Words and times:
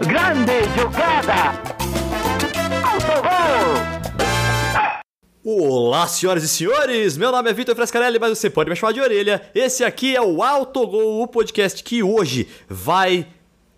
Grande 0.00 0.52
jogada! 0.78 1.58
Autogol! 2.84 3.76
Olá, 5.42 6.06
senhoras 6.06 6.44
e 6.44 6.48
senhores! 6.48 7.16
Meu 7.16 7.32
nome 7.32 7.48
é 7.48 7.52
Vitor 7.54 7.74
Frescarelli, 7.74 8.18
mas 8.18 8.36
você 8.38 8.50
pode 8.50 8.68
me 8.68 8.76
chamar 8.76 8.92
de 8.92 9.00
orelha. 9.00 9.40
Esse 9.54 9.84
aqui 9.84 10.14
é 10.14 10.20
o 10.20 10.42
Autogol, 10.42 11.22
o 11.22 11.26
podcast 11.26 11.82
que 11.82 12.02
hoje 12.02 12.46
vai 12.68 13.26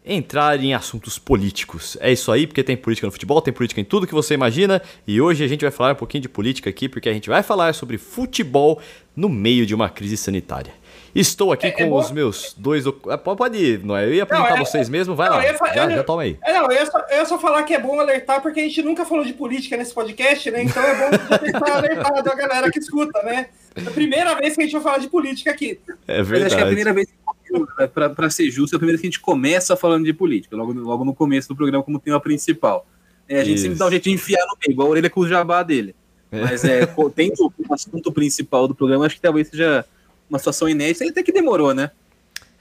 entrar 0.04 0.58
em 0.62 0.74
assuntos 0.74 1.20
políticos. 1.20 1.96
É 2.00 2.10
isso 2.10 2.32
aí, 2.32 2.48
porque 2.48 2.64
tem 2.64 2.76
política 2.76 3.06
no 3.06 3.12
futebol, 3.12 3.40
tem 3.40 3.54
política 3.54 3.80
em 3.80 3.84
tudo 3.84 4.06
que 4.06 4.14
você 4.14 4.34
imagina. 4.34 4.82
E 5.06 5.20
hoje 5.20 5.44
a 5.44 5.48
gente 5.48 5.60
vai 5.60 5.70
falar 5.70 5.92
um 5.92 5.96
pouquinho 5.96 6.22
de 6.22 6.28
política 6.28 6.68
aqui, 6.68 6.88
porque 6.88 7.08
a 7.08 7.12
gente 7.12 7.28
vai 7.28 7.44
falar 7.44 7.74
sobre 7.74 7.96
futebol 7.96 8.80
no 9.14 9.28
meio 9.28 9.64
de 9.64 9.74
uma 9.74 9.88
crise 9.88 10.16
sanitária. 10.16 10.72
Estou 11.14 11.52
aqui 11.52 11.66
É- 11.68 11.70
com 11.72 11.82
é 11.82 11.88
os 12.00 12.10
meus 12.10 12.54
dois. 12.56 12.84
Ah, 13.08 13.16
Pode 13.18 13.56
ir, 13.56 13.84
não 13.84 13.96
é? 13.96 14.04
Eu 14.06 14.14
ia 14.14 14.22
apresentar 14.22 14.50
Não, 14.50 14.56
é- 14.56 14.64
vocês 14.64 14.88
mesmo, 14.88 15.14
vai 15.14 15.28
não, 15.28 15.36
lá. 15.36 15.42
eu 15.44 15.52
ia 15.52 15.58
fa- 15.58 15.72
Já, 15.72 15.84
eu- 15.84 15.90
já 15.96 16.04
toma 16.04 16.22
aí. 16.22 16.38
É, 16.42 16.52
não, 16.52 16.70
eu 16.70 16.86
só, 16.86 16.98
eu 17.10 17.26
só 17.26 17.38
falar 17.38 17.62
que 17.64 17.74
é 17.74 17.80
bom 17.80 17.98
alertar, 17.98 18.40
porque 18.42 18.60
a 18.60 18.62
gente 18.62 18.82
nunca 18.82 19.04
falou 19.04 19.24
de 19.24 19.32
política 19.32 19.76
nesse 19.76 19.92
podcast, 19.94 20.50
né? 20.50 20.62
Então 20.64 20.82
é 20.82 20.94
bom 20.94 21.72
alertado 21.72 22.30
a 22.30 22.34
galera 22.34 22.70
que 22.70 22.78
escuta, 22.78 23.22
né? 23.22 23.48
É 23.74 23.88
a 23.88 23.90
primeira 23.90 24.34
vez 24.34 24.54
que 24.54 24.60
a 24.62 24.64
gente 24.64 24.72
vai 24.72 24.82
falar 24.82 24.98
de 24.98 25.08
política 25.08 25.50
aqui. 25.50 25.78
É 26.06 26.18
Mas 26.22 26.30
acho 26.30 26.30
que 26.30 26.34
é 26.34 26.36
a 26.36 26.48
verdade. 26.48 26.66
primeira 26.66 26.92
vez, 26.92 27.08
que- 27.08 27.88
pra, 27.88 28.10
pra 28.10 28.30
ser 28.30 28.50
justo, 28.50 28.74
é 28.74 28.76
a 28.76 28.78
primeira 28.78 28.96
vez 28.96 29.00
que 29.00 29.06
a 29.06 29.10
gente 29.10 29.20
começa 29.20 29.76
falando 29.76 30.04
de 30.04 30.12
política, 30.12 30.56
logo, 30.56 30.74
no- 30.74 30.82
logo 30.82 31.04
no 31.04 31.14
começo 31.14 31.48
do 31.48 31.56
programa, 31.56 31.82
como 31.84 31.98
tema 31.98 32.20
principal. 32.20 32.86
É, 33.28 33.40
a 33.40 33.44
gente 33.44 33.54
Isso. 33.56 33.62
sempre 33.64 33.78
dá 33.78 33.86
um 33.86 33.90
jeito 33.90 34.04
de 34.04 34.10
enfiar 34.10 34.40
no 34.46 34.56
meio, 34.60 34.72
igual 34.74 34.88
a 34.88 34.90
orelha 34.92 35.10
com 35.10 35.20
o 35.20 35.28
jabá 35.28 35.62
dele. 35.62 35.94
Mas 36.30 36.64
é, 36.64 36.84
tendo 37.14 37.52
o 37.68 37.74
assunto 37.74 38.12
principal 38.12 38.66
do 38.68 38.74
programa, 38.74 39.06
acho 39.06 39.14
que 39.14 39.20
talvez 39.20 39.48
seja 39.48 39.84
uma 40.28 40.38
situação 40.38 40.68
inédita, 40.68 41.04
e 41.04 41.08
até 41.08 41.22
que 41.22 41.32
demorou, 41.32 41.74
né? 41.74 41.90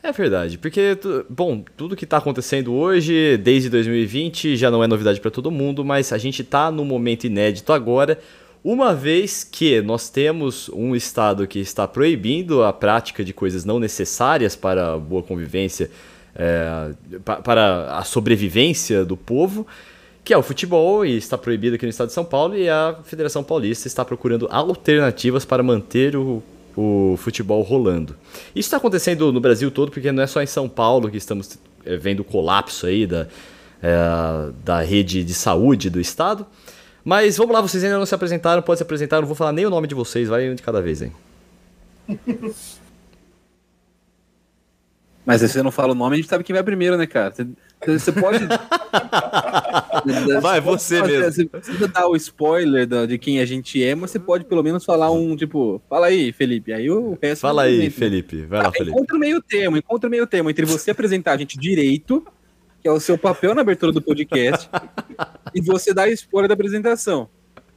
É 0.04 0.12
verdade, 0.12 0.58
porque, 0.58 0.98
bom, 1.28 1.64
tudo 1.76 1.96
que 1.96 2.06
tá 2.06 2.18
acontecendo 2.18 2.74
hoje, 2.74 3.36
desde 3.38 3.70
2020, 3.70 4.56
já 4.56 4.70
não 4.72 4.84
é 4.84 4.88
novidade 4.88 5.20
para 5.20 5.32
todo 5.32 5.52
mundo, 5.52 5.84
mas 5.84 6.14
a 6.14 6.18
gente 6.18 6.44
tá 6.44 6.72
num 6.72 6.86
momento 6.86 7.26
inédito 7.26 7.74
agora, 7.74 8.18
uma 8.64 8.94
vez 8.94 9.44
que 9.44 9.82
nós 9.82 10.09
temos 10.09 10.70
um 10.70 10.96
estado 10.96 11.48
que 11.48 11.59
está 11.59 11.88
proibindo 11.88 12.64
a 12.64 12.72
prática 12.72 13.24
de 13.24 13.34
coisas 13.34 13.66
não 13.66 13.80
necessárias 13.80 14.56
para 14.56 14.94
a 14.94 14.98
boa 14.98 15.24
convivência, 15.24 15.90
é, 16.36 16.92
pa- 17.26 17.38
para 17.38 17.98
a 17.98 18.04
sobrevivência 18.04 19.04
do 19.04 19.18
povo, 19.18 19.66
que 20.24 20.34
é 20.34 20.38
o 20.38 20.44
futebol, 20.44 21.06
e 21.06 21.18
está 21.18 21.38
proibido 21.38 21.76
aqui 21.76 21.86
no 21.86 21.90
estado 21.90 22.08
de 22.09 22.14
São 22.14 22.26
Paulo, 22.26 22.56
e 22.56 22.70
a 22.70 22.98
Federação 23.04 23.44
Paulista 23.44 23.88
está 23.88 24.06
procurando 24.06 24.48
alternativas 24.52 25.44
para 25.44 25.64
manter 25.64 26.16
o, 26.16 26.44
o 26.78 27.17
futebol 27.17 27.64
rolando. 27.64 28.16
Isso 28.56 28.67
está 28.67 28.78
acontecendo 28.78 29.33
no 29.33 29.42
Brasil 29.42 29.72
todo, 29.72 29.92
porque 29.92 30.11
não 30.11 30.22
é 30.22 30.28
só 30.28 30.44
em 30.44 30.45
São 30.45 30.70
Paulo 30.70 31.09
que 31.09 31.17
estamos 31.17 31.58
eh, 31.84 31.97
vendo 31.97 32.19
o 32.19 32.23
colapso 32.23 32.86
aí 32.86 33.08
da, 33.08 33.28
eh, 33.81 34.52
da 34.64 34.81
rede 34.81 35.23
de 35.23 35.34
saúde 35.34 35.89
do 35.89 36.00
estado. 36.00 36.45
Mas 37.03 37.36
vamos 37.36 37.53
lá, 37.53 37.61
vocês 37.61 37.84
ainda 37.84 37.97
não 37.97 38.06
se 38.06 38.14
apresentaram, 38.14 38.61
pode 38.61 38.78
se 38.78 38.84
apresentar, 38.84 39.19
não 39.22 39.28
vou 39.28 39.36
falar 39.36 39.53
nem 39.53 39.66
o 39.66 39.72
nome 39.72 39.88
de 39.88 39.95
vocês, 39.95 40.30
vai 40.30 40.47
um 40.50 40.56
de 40.56 40.61
cada 40.61 40.80
vez, 40.80 41.02
hein? 41.02 41.11
Mas 45.25 45.41
se 45.41 45.50
você 45.50 45.64
não 45.64 45.72
fala 45.72 45.94
o 45.94 45.95
nome, 45.95 46.14
a 46.14 46.17
gente 46.17 46.30
sabe 46.30 46.44
quem 46.44 46.53
vai 46.53 46.64
primeiro, 46.64 46.95
né, 46.95 47.08
cara? 47.08 47.34
Você, 47.34 48.00
você 48.00 48.12
pode. 48.12 48.39
Vai, 50.42 50.61
você 50.61 51.02
mesmo. 51.02 51.31
Você 51.31 51.45
precisa 51.45 51.88
dar 51.88 52.08
o 52.08 52.16
spoiler 52.16 52.88
de 53.08 53.17
quem 53.17 53.39
a 53.39 53.45
gente 53.45 53.84
é, 53.84 53.95
mas 53.95 54.11
você 54.11 54.19
pode 54.19 54.45
pelo 54.45 54.64
menos 54.64 54.86
falar 54.86 55.11
um, 55.11 55.36
tipo, 55.36 55.81
fala 55.89 56.08
aí, 56.08 56.31
Felipe. 56.31 56.73
Aí 56.73 56.89
o 56.89 57.17
resto. 57.22 57.42
Fala 57.42 57.64
aí, 57.64 57.78
comenta. 57.78 57.95
Felipe, 57.95 58.45
vai 58.45 58.61
lá, 58.61 58.69
Ah, 58.69 58.72
Felipe. 58.72 58.92
Encontra 58.92 59.16
o 59.16 59.19
meio 59.19 59.42
termo, 59.42 59.78
encontra 59.78 60.08
o 60.08 60.11
meio 60.11 60.28
termo 60.28 60.50
entre 60.50 60.66
você 60.66 60.92
apresentar 60.92 61.34
a 61.34 61.38
gente 61.38 61.58
direito, 61.58 62.25
que 62.81 62.88
é 62.88 62.92
o 62.92 63.00
seu 63.00 63.17
papel 63.17 63.53
na 63.53 63.61
abertura 63.61 63.92
do 63.92 64.02
podcast, 64.02 64.69
e 65.53 65.61
você 65.61 65.94
dar 65.94 66.09
spoiler 66.09 66.47
da 66.47 66.53
apresentação. 66.53 67.30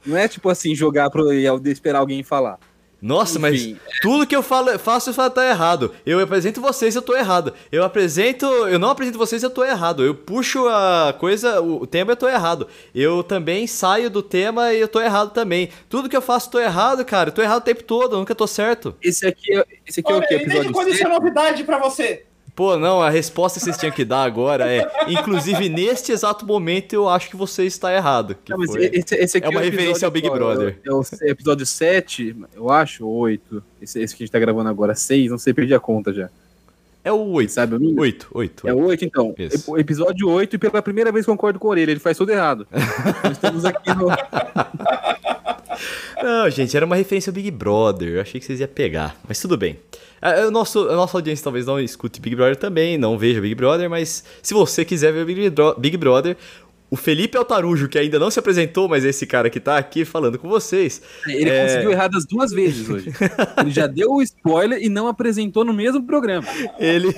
Não 0.05 0.17
é 0.17 0.27
tipo 0.27 0.49
assim, 0.49 0.73
jogar 0.73 1.09
pro 1.09 1.31
e 1.31 1.45
esperar 1.69 1.99
alguém 1.99 2.23
falar. 2.23 2.57
Nossa, 3.01 3.39
mas 3.39 3.61
Enfim. 3.63 3.79
tudo 4.01 4.27
que 4.27 4.35
eu 4.35 4.43
falo, 4.43 4.77
faço 4.77 5.09
eu 5.09 5.13
falo 5.13 5.31
tá 5.31 5.49
errado. 5.49 5.91
Eu 6.05 6.19
apresento 6.19 6.61
vocês, 6.61 6.95
eu 6.95 7.01
tô 7.01 7.15
errado. 7.15 7.51
Eu 7.71 7.83
apresento, 7.83 8.45
eu 8.45 8.77
não 8.77 8.91
apresento 8.91 9.17
vocês, 9.17 9.41
eu 9.41 9.49
tô 9.49 9.63
errado. 9.65 10.03
Eu 10.05 10.13
puxo 10.13 10.67
a 10.67 11.15
coisa, 11.17 11.59
o 11.61 11.87
tema 11.87 12.11
eu 12.11 12.15
tô 12.15 12.29
errado. 12.29 12.67
Eu 12.93 13.23
também 13.23 13.65
saio 13.65 14.09
do 14.09 14.21
tema 14.21 14.71
e 14.73 14.79
eu 14.79 14.87
tô 14.87 15.01
errado 15.01 15.31
também. 15.33 15.69
Tudo 15.89 16.07
que 16.07 16.15
eu 16.15 16.21
faço 16.21 16.47
eu 16.47 16.51
tô 16.51 16.59
errado, 16.59 17.03
cara. 17.03 17.29
Eu 17.29 17.33
tô 17.33 17.41
errado 17.41 17.61
o 17.61 17.65
tempo 17.65 17.83
todo, 17.83 18.13
eu 18.15 18.19
nunca 18.19 18.35
tô 18.35 18.45
certo. 18.45 18.95
Esse 19.01 19.25
aqui 19.25 19.51
é, 19.57 19.65
esse 19.87 20.01
aqui 20.01 20.11
é 20.11 20.15
o 20.15 20.17
Olha, 20.17 20.27
que? 20.27 20.33
e 20.35 20.37
desde 20.37 20.51
Episódio 20.57 20.71
quando 20.73 20.87
isso 20.89 21.03
é 21.03 21.07
7? 21.07 21.09
novidade 21.13 21.63
pra 21.63 21.79
você? 21.79 22.25
Pô, 22.55 22.77
não, 22.77 23.01
a 23.01 23.09
resposta 23.09 23.59
que 23.59 23.65
vocês 23.65 23.77
tinham 23.77 23.91
que 23.93 24.03
dar 24.03 24.23
agora 24.23 24.67
é, 24.71 24.85
inclusive 25.07 25.69
neste 25.69 26.11
exato 26.11 26.45
momento 26.45 26.93
eu 26.93 27.07
acho 27.07 27.29
que 27.29 27.35
você 27.35 27.63
está 27.65 27.93
errado. 27.93 28.35
Não, 28.47 28.61
esse, 28.63 29.15
esse 29.15 29.37
aqui 29.37 29.47
É 29.47 29.49
uma 29.49 29.61
o 29.61 29.63
referência 29.63 30.05
ao 30.05 30.11
Big 30.11 30.27
qual? 30.27 30.37
Brother. 30.37 30.77
É 30.85 30.91
o, 30.91 31.01
é 31.21 31.29
episódio 31.29 31.65
7, 31.65 32.35
eu 32.55 32.69
acho, 32.69 33.07
ou 33.07 33.15
8. 33.19 33.63
Esse, 33.81 33.99
esse 34.01 34.15
que 34.15 34.23
a 34.23 34.25
gente 34.25 34.31
tá 34.33 34.39
gravando 34.39 34.69
agora, 34.69 34.93
6, 34.93 35.31
não 35.31 35.37
sei, 35.37 35.53
perdi 35.53 35.73
a 35.73 35.79
conta 35.79 36.11
já. 36.13 36.29
É 37.03 37.11
o 37.11 37.31
8. 37.31 37.51
Sabe 37.51 37.75
o 37.75 37.79
número? 37.79 38.01
8, 38.01 38.27
8. 38.31 38.67
É 38.67 38.73
o 38.73 38.83
8, 38.85 39.05
então. 39.05 39.33
Isso. 39.39 39.71
Ep- 39.75 39.79
Episódio 39.81 40.29
8, 40.29 40.55
e 40.55 40.59
pela 40.59 40.81
primeira 40.83 41.11
vez 41.11 41.25
concordo 41.25 41.57
com 41.57 41.67
o 41.67 41.71
Orelha, 41.71 41.89
ele 41.89 41.99
faz 41.99 42.15
tudo 42.17 42.31
errado. 42.31 42.67
Nós 43.23 43.31
estamos 43.31 43.65
aqui 43.65 43.89
no. 43.95 44.07
Não, 46.21 46.49
gente, 46.49 46.75
era 46.77 46.85
uma 46.85 46.95
referência 46.95 47.31
ao 47.31 47.33
Big 47.33 47.49
Brother. 47.49 48.09
Eu 48.15 48.21
achei 48.21 48.39
que 48.39 48.45
vocês 48.45 48.59
iam 48.59 48.69
pegar, 48.69 49.15
mas 49.27 49.39
tudo 49.39 49.57
bem. 49.57 49.79
A, 50.21 50.31
a 50.43 50.51
nosso, 50.51 50.87
a 50.89 50.95
nossa 50.95 51.17
audiência 51.17 51.43
talvez 51.43 51.65
não 51.65 51.79
escute 51.79 52.21
Big 52.21 52.35
Brother 52.35 52.55
também, 52.55 52.97
não 52.97 53.17
veja 53.17 53.41
Big 53.41 53.55
Brother, 53.55 53.89
mas 53.89 54.23
se 54.41 54.53
você 54.53 54.85
quiser 54.85 55.11
ver 55.11 55.25
Big, 55.25 55.51
Big 55.79 55.97
Brother, 55.97 56.37
o 56.91 56.97
Felipe 56.97 57.37
Altarujo, 57.37 57.87
que 57.87 57.97
ainda 57.97 58.19
não 58.19 58.29
se 58.29 58.37
apresentou, 58.37 58.89
mas 58.89 59.05
é 59.05 59.09
esse 59.09 59.25
cara 59.25 59.49
que 59.49 59.61
tá 59.61 59.77
aqui 59.77 60.03
falando 60.03 60.37
com 60.37 60.49
vocês. 60.49 61.01
Ele 61.25 61.49
É. 61.49 61.63
conseguiu 61.65 61.91
errar 61.93 62.09
das 62.09 62.25
duas 62.25 62.51
vezes 62.51 62.89
hoje. 62.89 63.09
Ele 63.57 63.71
já 63.71 63.87
deu 63.87 64.11
o 64.11 64.21
spoiler 64.21 64.77
e 64.83 64.89
não 64.89 65.07
apresentou 65.07 65.63
no 65.63 65.71
mesmo 65.73 66.03
programa. 66.03 66.45
Ele, 66.77 67.15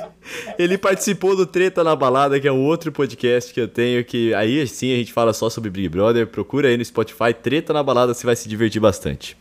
ele 0.59 0.77
participou 0.77 1.35
do 1.35 1.47
Treta 1.47 1.83
na 1.83 1.95
Balada, 1.95 2.39
que 2.39 2.47
é 2.47 2.51
um 2.51 2.61
outro 2.63 2.91
podcast 2.91 3.51
que 3.51 3.59
eu 3.59 3.67
tenho, 3.67 4.05
que 4.05 4.31
aí 4.35 4.65
sim 4.67 4.93
a 4.93 4.97
gente 4.97 5.11
fala 5.11 5.33
só 5.33 5.49
sobre 5.49 5.71
Big 5.71 5.89
Brother. 5.89 6.27
Procura 6.27 6.67
aí 6.67 6.77
no 6.77 6.85
Spotify, 6.85 7.33
Treta 7.33 7.73
na 7.73 7.81
Balada, 7.81 8.13
você 8.13 8.27
vai 8.27 8.35
se 8.35 8.47
divertir 8.47 8.79
bastante. 8.79 9.35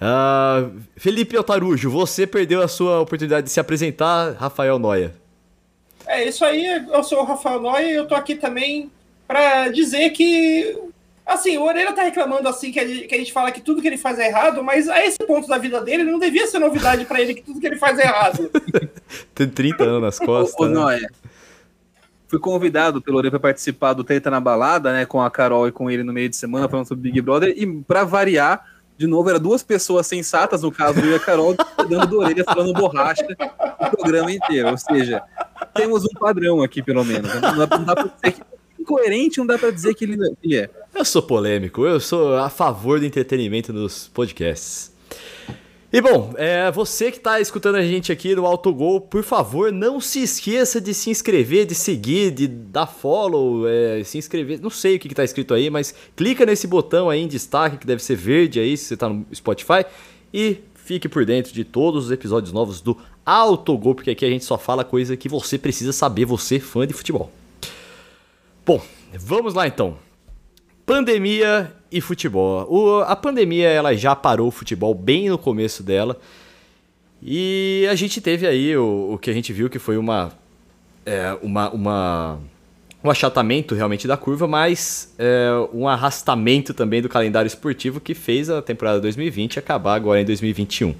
Ah, 0.00 0.68
Felipe 0.96 1.36
Altarujo, 1.36 1.90
você 1.90 2.26
perdeu 2.26 2.62
a 2.62 2.68
sua 2.68 3.00
oportunidade 3.00 3.46
de 3.46 3.52
se 3.52 3.60
apresentar, 3.60 4.32
Rafael 4.34 4.78
Noia. 4.78 5.14
É 6.06 6.28
isso 6.28 6.44
aí, 6.44 6.66
eu 6.92 7.02
sou 7.02 7.20
o 7.20 7.24
Rafael 7.24 7.60
Noia 7.60 7.86
e 7.86 7.94
eu 7.94 8.06
tô 8.06 8.14
aqui 8.14 8.34
também 8.34 8.90
pra 9.26 9.68
dizer 9.68 10.10
que. 10.10 10.76
Assim, 11.26 11.56
o 11.56 11.62
Orelha 11.62 11.94
tá 11.94 12.02
reclamando 12.02 12.46
assim 12.46 12.70
que 12.70 12.78
a, 12.78 12.86
gente, 12.86 13.06
que 13.06 13.14
a 13.14 13.18
gente 13.18 13.32
fala 13.32 13.50
que 13.50 13.62
tudo 13.62 13.80
que 13.80 13.88
ele 13.88 13.96
faz 13.96 14.18
é 14.18 14.28
errado, 14.28 14.62
mas 14.62 14.90
a 14.90 15.02
esse 15.02 15.16
ponto 15.26 15.48
da 15.48 15.56
vida 15.56 15.80
dele 15.80 16.04
não 16.04 16.18
devia 16.18 16.46
ser 16.46 16.58
novidade 16.58 17.06
pra 17.06 17.18
ele 17.18 17.32
que 17.32 17.40
tudo 17.40 17.58
que 17.58 17.66
ele 17.66 17.76
faz 17.76 17.98
é 17.98 18.02
errado. 18.02 18.50
Tem 19.34 19.48
30 19.48 19.84
anos 19.84 20.02
nas 20.02 20.18
costas. 20.18 20.54
Ô, 20.60 20.68
né? 20.90 21.06
Fui 22.28 22.38
convidado 22.38 23.00
pelo 23.00 23.16
Orelha 23.16 23.30
para 23.30 23.40
participar 23.40 23.94
do 23.94 24.04
Treta 24.04 24.30
na 24.30 24.38
Balada, 24.38 24.92
né, 24.92 25.06
com 25.06 25.22
a 25.22 25.30
Carol 25.30 25.66
e 25.66 25.72
com 25.72 25.90
ele 25.90 26.02
no 26.02 26.12
meio 26.12 26.28
de 26.28 26.36
semana, 26.36 26.68
falando 26.68 26.88
sobre 26.88 27.10
Big 27.10 27.22
Brother, 27.22 27.54
e 27.56 27.66
pra 27.84 28.04
variar, 28.04 28.73
de 28.96 29.06
novo, 29.06 29.28
eram 29.28 29.40
duas 29.40 29.62
pessoas 29.62 30.06
sensatas, 30.06 30.62
no 30.62 30.70
caso, 30.70 31.00
eu 31.00 31.12
e 31.12 31.14
a 31.14 31.20
Carol, 31.20 31.54
dando 31.88 32.06
do 32.06 32.18
Orelha, 32.20 32.44
falando 32.44 32.72
borracha 32.72 33.26
o 33.80 33.90
programa 33.96 34.30
inteiro. 34.30 34.70
Ou 34.70 34.78
seja, 34.78 35.22
temos 35.74 36.04
um 36.04 36.18
padrão 36.18 36.62
aqui, 36.62 36.82
pelo 36.82 37.04
menos. 37.04 37.32
Não 37.34 37.40
dá, 37.40 37.78
não 37.78 37.84
dá 37.84 37.94
pra 37.94 38.04
dizer 38.04 38.32
que 38.32 38.54
incoerente, 38.78 39.38
não 39.38 39.46
dá 39.46 39.58
pra 39.58 39.70
dizer 39.70 39.94
que 39.94 40.04
ele, 40.04 40.16
ele 40.42 40.56
é. 40.56 40.70
Eu 40.94 41.04
sou 41.04 41.22
polêmico, 41.22 41.84
eu 41.84 41.98
sou 41.98 42.36
a 42.36 42.48
favor 42.48 43.00
do 43.00 43.06
entretenimento 43.06 43.72
nos 43.72 44.08
podcasts. 44.08 44.93
E 45.94 46.00
bom, 46.00 46.34
é, 46.36 46.72
você 46.72 47.12
que 47.12 47.18
está 47.18 47.40
escutando 47.40 47.76
a 47.76 47.82
gente 47.82 48.10
aqui 48.10 48.34
no 48.34 48.46
Autogol, 48.46 49.00
por 49.00 49.22
favor, 49.22 49.70
não 49.70 50.00
se 50.00 50.24
esqueça 50.24 50.80
de 50.80 50.92
se 50.92 51.08
inscrever, 51.08 51.66
de 51.66 51.74
seguir, 51.76 52.32
de 52.32 52.48
dar 52.48 52.88
follow, 52.88 53.64
é, 53.68 54.02
se 54.02 54.18
inscrever, 54.18 54.60
não 54.60 54.70
sei 54.70 54.96
o 54.96 54.98
que 54.98 55.06
está 55.06 55.22
escrito 55.22 55.54
aí, 55.54 55.70
mas 55.70 55.94
clica 56.16 56.44
nesse 56.44 56.66
botão 56.66 57.08
aí 57.08 57.20
em 57.20 57.28
destaque, 57.28 57.76
que 57.76 57.86
deve 57.86 58.02
ser 58.02 58.16
verde 58.16 58.58
aí, 58.58 58.76
se 58.76 58.86
você 58.86 58.94
está 58.94 59.08
no 59.08 59.24
Spotify, 59.32 59.86
e 60.32 60.58
fique 60.74 61.08
por 61.08 61.24
dentro 61.24 61.52
de 61.52 61.62
todos 61.62 62.06
os 62.06 62.10
episódios 62.10 62.52
novos 62.52 62.80
do 62.80 62.98
Autogol, 63.24 63.94
porque 63.94 64.10
aqui 64.10 64.24
a 64.24 64.30
gente 64.30 64.44
só 64.44 64.58
fala 64.58 64.82
coisa 64.82 65.16
que 65.16 65.28
você 65.28 65.56
precisa 65.56 65.92
saber, 65.92 66.24
você 66.24 66.58
fã 66.58 66.84
de 66.84 66.92
futebol. 66.92 67.30
Bom, 68.66 68.82
vamos 69.16 69.54
lá 69.54 69.68
então. 69.68 69.96
Pandemia 70.86 71.72
e 71.90 72.00
futebol. 72.00 72.66
O- 72.70 73.00
a 73.02 73.16
pandemia 73.16 73.68
ela 73.68 73.94
já 73.96 74.14
parou 74.14 74.48
o 74.48 74.50
futebol 74.50 74.94
bem 74.94 75.28
no 75.28 75.38
começo 75.38 75.82
dela. 75.82 76.18
E 77.22 77.86
a 77.90 77.94
gente 77.94 78.20
teve 78.20 78.46
aí 78.46 78.76
o, 78.76 79.12
o 79.14 79.18
que 79.18 79.30
a 79.30 79.32
gente 79.32 79.52
viu 79.52 79.70
que 79.70 79.78
foi 79.78 79.96
uma, 79.96 80.32
é, 81.06 81.36
uma, 81.42 81.70
uma 81.70 82.40
um 83.02 83.10
achatamento 83.10 83.74
realmente 83.74 84.06
da 84.06 84.16
curva, 84.16 84.46
mas 84.46 85.14
é, 85.18 85.48
um 85.72 85.88
arrastamento 85.88 86.74
também 86.74 87.00
do 87.00 87.08
calendário 87.08 87.46
esportivo 87.46 88.00
que 88.00 88.14
fez 88.14 88.50
a 88.50 88.60
temporada 88.60 89.00
2020 89.00 89.58
acabar 89.58 89.94
agora 89.94 90.20
em 90.20 90.24
2021. 90.24 90.94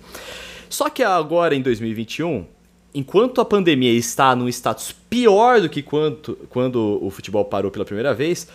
Só 0.71 0.89
que 0.89 1.03
agora 1.03 1.55
em 1.55 1.61
2021 1.61 2.47
enquanto 2.95 3.41
a 3.41 3.45
pandemia 3.45 3.93
está 3.93 4.37
num 4.37 4.49
status 4.49 4.95
pior 5.11 5.61
do 5.61 5.69
que 5.69 5.83
quanto, 5.83 6.39
quando 6.49 7.01
o 7.03 7.11
futebol 7.11 7.45
parou 7.45 7.71
pela 7.71 7.85
primeira 7.85 8.15
vez, 8.15 8.49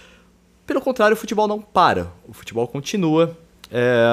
pelo 0.69 0.81
contrário, 0.81 1.15
o 1.15 1.17
futebol 1.17 1.47
não 1.47 1.59
para. 1.59 2.13
O 2.27 2.31
futebol 2.31 2.67
continua. 2.67 3.35
É, 3.71 4.05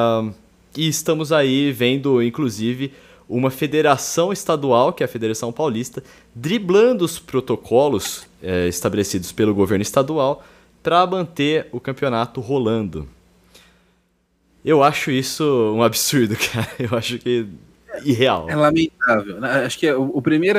e 0.74 0.88
estamos 0.88 1.30
aí 1.30 1.70
vendo, 1.70 2.22
inclusive, 2.22 2.94
uma 3.28 3.50
federação 3.50 4.32
estadual, 4.32 4.90
que 4.90 5.02
é 5.02 5.06
a 5.06 5.08
Federação 5.08 5.52
Paulista, 5.52 6.02
driblando 6.34 7.04
os 7.04 7.18
protocolos 7.18 8.26
é, 8.42 8.68
estabelecidos 8.68 9.32
pelo 9.32 9.54
governo 9.54 9.82
estadual 9.82 10.42
para 10.82 11.06
manter 11.06 11.68
o 11.72 11.78
campeonato 11.78 12.40
rolando. 12.40 13.06
Eu 14.64 14.82
acho 14.82 15.10
isso 15.10 15.44
um 15.74 15.82
absurdo, 15.82 16.36
cara. 16.52 16.70
Eu 16.78 16.96
acho 16.96 17.18
que 17.18 17.46
irreal. 18.02 18.48
É 18.48 18.56
lamentável. 18.56 19.42
né? 19.42 19.66
Acho 19.66 19.78
que 19.78 19.86
é 19.88 19.94
o, 19.94 20.04
o 20.04 20.22
primeiro, 20.22 20.58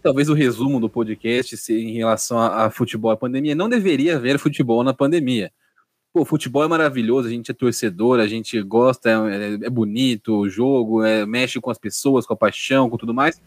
talvez 0.00 0.28
o 0.28 0.34
resumo 0.34 0.80
do 0.80 0.88
podcast 0.88 1.56
em 1.72 1.92
relação 1.92 2.38
a, 2.38 2.66
a 2.66 2.70
futebol, 2.70 3.10
a 3.10 3.16
pandemia, 3.16 3.54
não 3.54 3.68
deveria 3.68 4.16
haver 4.16 4.38
futebol 4.38 4.82
na 4.82 4.94
pandemia. 4.94 5.52
Pô, 6.12 6.24
futebol 6.24 6.64
é 6.64 6.68
maravilhoso, 6.68 7.28
a 7.28 7.30
gente 7.30 7.52
é 7.52 7.54
torcedor, 7.54 8.18
a 8.18 8.26
gente 8.26 8.60
gosta, 8.62 9.10
é, 9.10 9.66
é 9.66 9.70
bonito 9.70 10.40
o 10.40 10.48
jogo, 10.48 11.04
é, 11.04 11.24
mexe 11.24 11.60
com 11.60 11.70
as 11.70 11.78
pessoas, 11.78 12.26
com 12.26 12.34
a 12.34 12.36
paixão, 12.36 12.90
com 12.90 12.96
tudo 12.96 13.14
mais, 13.14 13.40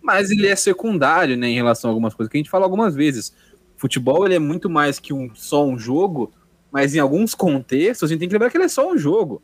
mas 0.00 0.30
ele 0.30 0.46
é 0.46 0.56
secundário, 0.56 1.36
né, 1.36 1.48
em 1.48 1.54
relação 1.54 1.90
a 1.90 1.92
algumas 1.92 2.14
coisas 2.14 2.30
que 2.30 2.38
a 2.38 2.40
gente 2.40 2.48
fala 2.48 2.64
algumas 2.64 2.94
vezes. 2.94 3.34
Futebol 3.76 4.24
ele 4.24 4.34
é 4.34 4.38
muito 4.38 4.70
mais 4.70 4.98
que 4.98 5.12
um, 5.12 5.34
só 5.34 5.66
um 5.66 5.78
jogo, 5.78 6.32
mas 6.72 6.94
em 6.94 7.00
alguns 7.00 7.34
contextos 7.34 8.08
a 8.08 8.10
gente 8.10 8.20
tem 8.20 8.28
que 8.28 8.34
lembrar 8.34 8.50
que 8.50 8.56
ele 8.56 8.64
é 8.64 8.68
só 8.68 8.90
um 8.90 8.96
jogo, 8.96 9.42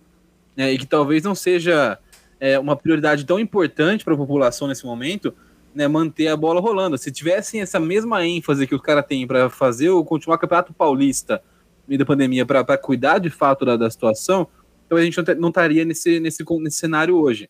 né, 0.56 0.72
e 0.72 0.78
que 0.78 0.86
talvez 0.86 1.22
não 1.22 1.34
seja 1.34 1.98
é, 2.40 2.58
uma 2.58 2.74
prioridade 2.74 3.26
tão 3.26 3.38
importante 3.38 4.02
para 4.02 4.14
a 4.14 4.16
população 4.16 4.66
nesse 4.66 4.86
momento, 4.86 5.34
né, 5.74 5.88
manter 5.88 6.28
a 6.28 6.36
bola 6.36 6.60
rolando. 6.60 6.98
Se 6.98 7.10
tivessem 7.10 7.60
essa 7.60 7.80
mesma 7.80 8.26
ênfase 8.26 8.66
que 8.66 8.74
os 8.74 8.80
caras 8.80 9.06
têm 9.06 9.26
para 9.26 9.48
fazer 9.48 9.90
o 9.90 10.04
continuar 10.04 10.36
o 10.36 10.38
Campeonato 10.38 10.72
Paulista 10.72 11.42
no 11.82 11.88
meio 11.88 11.98
da 11.98 12.04
pandemia 12.04 12.46
para 12.46 12.78
cuidar 12.78 13.19
de 13.19 13.30
fato 13.30 13.64
da, 13.64 13.76
da 13.76 13.90
situação, 13.90 14.48
então 14.86 14.98
a 14.98 15.02
gente 15.02 15.16
não 15.38 15.48
estaria 15.48 15.84
nesse, 15.84 16.20
nesse, 16.20 16.44
nesse 16.60 16.76
cenário 16.76 17.16
hoje. 17.16 17.48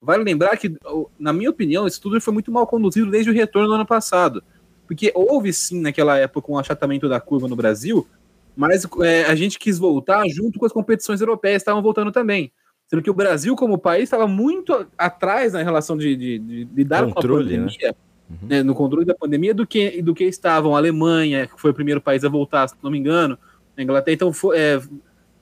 Vale 0.00 0.22
lembrar 0.22 0.56
que, 0.56 0.76
na 1.18 1.32
minha 1.32 1.50
opinião, 1.50 1.86
isso 1.86 2.00
tudo 2.00 2.20
foi 2.20 2.32
muito 2.32 2.52
mal 2.52 2.66
conduzido 2.66 3.10
desde 3.10 3.30
o 3.30 3.34
retorno 3.34 3.68
do 3.68 3.74
ano 3.74 3.86
passado. 3.86 4.44
Porque 4.86 5.10
houve 5.14 5.52
sim, 5.52 5.80
naquela 5.80 6.18
época, 6.18 6.52
um 6.52 6.58
achatamento 6.58 7.08
da 7.08 7.18
curva 7.18 7.48
no 7.48 7.56
Brasil, 7.56 8.06
mas 8.54 8.86
é, 9.02 9.24
a 9.24 9.34
gente 9.34 9.58
quis 9.58 9.78
voltar 9.78 10.28
junto 10.28 10.58
com 10.58 10.66
as 10.66 10.72
competições 10.72 11.20
europeias, 11.20 11.62
estavam 11.62 11.82
voltando 11.82 12.12
também. 12.12 12.52
Sendo 12.94 13.02
que 13.02 13.10
o 13.10 13.14
Brasil, 13.14 13.56
como 13.56 13.76
país, 13.76 14.04
estava 14.04 14.28
muito 14.28 14.86
atrás 14.96 15.52
na 15.52 15.62
relação 15.62 15.96
de, 15.96 16.14
de, 16.14 16.38
de 16.38 16.68
lidar 16.74 17.04
Controle, 17.12 17.44
com 17.44 17.50
a 17.50 17.64
pandemia, 17.64 17.96
né, 18.42 18.62
no 18.62 18.72
controle 18.74 19.04
da 19.04 19.14
pandemia, 19.14 19.52
do 19.52 19.66
que, 19.66 20.00
do 20.00 20.14
que 20.14 20.22
estavam 20.24 20.74
a 20.76 20.78
Alemanha, 20.78 21.46
que 21.48 21.60
foi 21.60 21.72
o 21.72 21.74
primeiro 21.74 22.00
país 22.00 22.24
a 22.24 22.28
voltar, 22.28 22.68
se 22.68 22.76
não 22.82 22.90
me 22.92 22.98
engano, 22.98 23.36
a 23.76 23.82
Inglaterra. 23.82 24.14
Então, 24.14 24.32
foi, 24.32 24.56
é, 24.56 24.80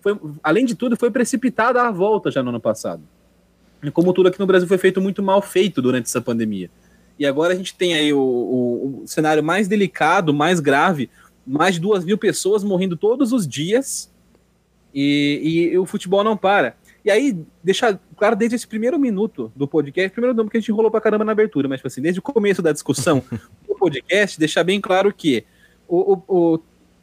foi- 0.01 0.19
além 0.43 0.65
de 0.65 0.75
tudo, 0.75 0.97
foi 0.97 1.11
precipitada 1.11 1.83
a 1.83 1.91
volta 1.91 2.31
já 2.31 2.43
no 2.43 2.49
ano 2.49 2.61
passado. 2.61 3.03
E 3.83 3.91
como 3.91 4.15
tudo 4.15 4.29
aqui 4.31 4.41
no 4.41 4.47
Brasil 4.47 4.67
foi 4.67 4.79
feito 4.79 4.99
muito 5.01 5.23
mal 5.23 5.43
feito 5.43 5.83
durante 5.83 6.07
essa 6.07 6.23
pandemia. 6.23 6.71
E 7.19 7.27
agora 7.27 7.53
a 7.53 7.57
gente 7.57 7.75
tem 7.75 7.93
aí 7.95 8.13
o, 8.15 8.19
o- 8.19 9.03
o 9.05 9.07
cenário 9.07 9.43
mais 9.45 9.69
delicado, 9.69 10.33
mais 10.33 10.59
grave, 10.59 11.11
mais 11.47 11.75
de 11.75 11.81
duas 11.83 12.03
mil 12.03 12.17
pessoas 12.17 12.65
morrendo 12.65 12.97
todos 12.97 13.31
os 13.33 13.47
dias 13.47 14.11
e, 14.95 15.71
e 15.73 15.79
o 15.79 15.85
futebol 15.85 16.25
não 16.25 16.37
para. 16.37 16.77
E 17.05 17.11
aí, 17.11 17.37
deixar 17.65 17.99
claro 18.17 18.37
desde 18.37 18.55
esse 18.57 18.67
primeiro 18.67 18.99
minuto 18.99 19.51
do 19.57 19.67
podcast, 19.67 20.11
primeiro 20.13 20.37
não, 20.37 20.45
porque 20.45 20.59
a 20.59 20.61
gente 20.61 20.71
enrolou 20.71 20.91
pra 20.91 21.01
caramba 21.01 21.25
na 21.25 21.33
abertura, 21.33 21.69
mas 21.69 21.79
tipo 21.81 21.89
assim, 21.89 22.01
desde 22.01 22.21
o 22.21 22.23
começo 22.23 22.63
da 22.63 22.71
discussão 22.73 23.23
do 23.69 23.75
podcast, 23.75 24.39
deixar 24.39 24.63
bem 24.63 24.81
claro 24.81 25.13
que 25.13 25.45
o, 25.89 26.13
o- 26.15 26.23
o- 26.55 26.61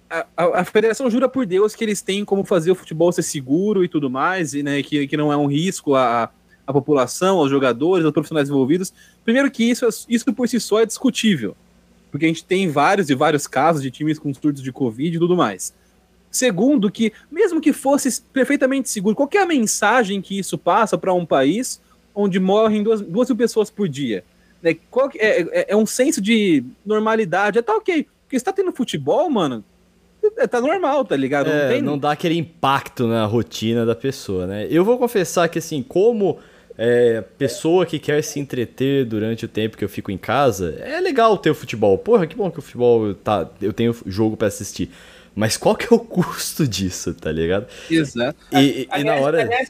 a, 0.09 0.25
a- 0.37 0.59
a 0.61 0.65
federação 0.65 1.09
jura 1.11 1.27
por 1.27 1.45
Deus 1.45 1.75
que 1.75 1.83
eles 1.83 2.01
têm 2.01 2.23
como 2.23 2.43
fazer 2.45 2.71
o 2.71 2.75
futebol 2.75 3.11
ser 3.11 3.23
seguro 3.23 3.83
e 3.83 3.87
tudo 3.89 4.09
mais, 4.09 4.53
e 4.53 4.63
né, 4.63 4.81
que, 4.81 5.05
que 5.07 5.17
não 5.17 5.31
é 5.33 5.37
um 5.37 5.45
risco 5.47 5.93
à, 5.95 6.31
à 6.65 6.73
população, 6.73 7.37
aos 7.37 7.49
jogadores, 7.51 8.05
aos 8.05 8.13
profissionais 8.13 8.49
envolvidos. 8.49 8.93
Primeiro 9.25 9.51
que 9.51 9.63
isso, 9.69 9.85
isso 10.07 10.33
por 10.33 10.47
si 10.47 10.59
só 10.61 10.79
é 10.79 10.85
discutível, 10.85 11.55
porque 12.09 12.25
a 12.25 12.27
gente 12.29 12.43
tem 12.45 12.69
vários 12.69 13.09
e 13.09 13.15
vários 13.15 13.45
casos 13.47 13.81
de 13.83 13.91
times 13.91 14.17
com 14.17 14.33
surtos 14.33 14.63
de 14.63 14.71
Covid 14.71 15.15
e 15.15 15.19
tudo 15.19 15.35
mais. 15.35 15.73
Segundo, 16.31 16.91
que 16.91 17.11
mesmo 17.31 17.59
que 17.59 17.73
fosse 17.73 18.21
perfeitamente 18.33 18.89
seguro, 18.89 19.15
qual 19.15 19.29
é 19.33 19.37
a 19.39 19.45
mensagem 19.45 20.21
que 20.21 20.37
isso 20.37 20.57
passa 20.57 20.97
para 20.97 21.13
um 21.13 21.25
país 21.25 21.81
onde 22.13 22.39
morrem 22.39 22.83
duas, 22.83 23.01
duas 23.01 23.27
mil 23.29 23.37
pessoas 23.37 23.69
por 23.69 23.87
dia? 23.89 24.23
Né? 24.61 24.75
É, 25.17 25.41
é- 25.41 25.65
é 25.69 25.75
um 25.75 25.85
senso 25.85 26.21
de 26.21 26.63
normalidade, 26.85 27.57
é 27.57 27.61
tá 27.61 27.75
ok. 27.75 28.05
Porque 28.25 28.37
você 28.37 28.45
tá 28.45 28.53
tendo 28.53 28.71
futebol, 28.71 29.27
mano, 29.29 29.63
é, 30.37 30.45
tá 30.45 30.61
normal, 30.61 31.03
tá 31.03 31.15
ligado? 31.15 31.47
não 31.47 31.53
É, 31.55 31.69
tem. 31.69 31.81
não 31.81 31.97
dá 31.97 32.11
aquele 32.11 32.37
impacto 32.37 33.07
na 33.07 33.25
rotina 33.25 33.85
da 33.85 33.95
pessoa, 33.95 34.45
né? 34.45 34.67
Eu 34.69 34.85
vou 34.85 34.97
confessar 34.99 35.49
que, 35.49 35.57
assim, 35.57 35.81
como 35.81 36.37
é, 36.77 37.21
pessoa 37.39 37.85
que 37.85 37.97
quer 37.97 38.21
se 38.23 38.39
entreter 38.39 39.03
durante 39.05 39.45
o 39.45 39.47
tempo 39.47 39.75
que 39.77 39.83
eu 39.83 39.89
fico 39.89 40.11
em 40.11 40.17
casa, 40.17 40.77
é 40.79 40.99
legal 40.99 41.37
ter 41.37 41.49
o 41.49 41.55
futebol. 41.55 41.97
Porra, 41.97 42.27
que 42.27 42.35
bom 42.35 42.51
que 42.51 42.59
o 42.59 42.61
futebol 42.61 43.13
tá. 43.15 43.49
Eu 43.61 43.73
tenho 43.73 43.95
jogo 44.05 44.37
pra 44.37 44.47
assistir. 44.47 44.91
Mas 45.39 45.55
qual 45.55 45.73
que 45.73 45.85
é 45.85 45.95
o 45.95 45.99
custo 45.99 46.67
disso, 46.67 47.13
tá 47.13 47.31
ligado? 47.31 47.65
Exato. 47.89 48.37
E, 48.51 48.57
e- 48.57 48.81
e 48.83 48.87
na 48.87 48.95
Aliás, 49.13 49.21
hora. 49.23 49.41
aliás, 49.41 49.69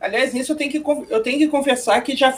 aliás, 0.00 0.34
nisso 0.34 0.50
eu 0.50 0.56
tenho, 0.56 0.70
que, 0.72 0.82
eu 1.08 1.22
tenho 1.22 1.38
que 1.38 1.46
confessar 1.46 2.00
que 2.02 2.16
já, 2.16 2.36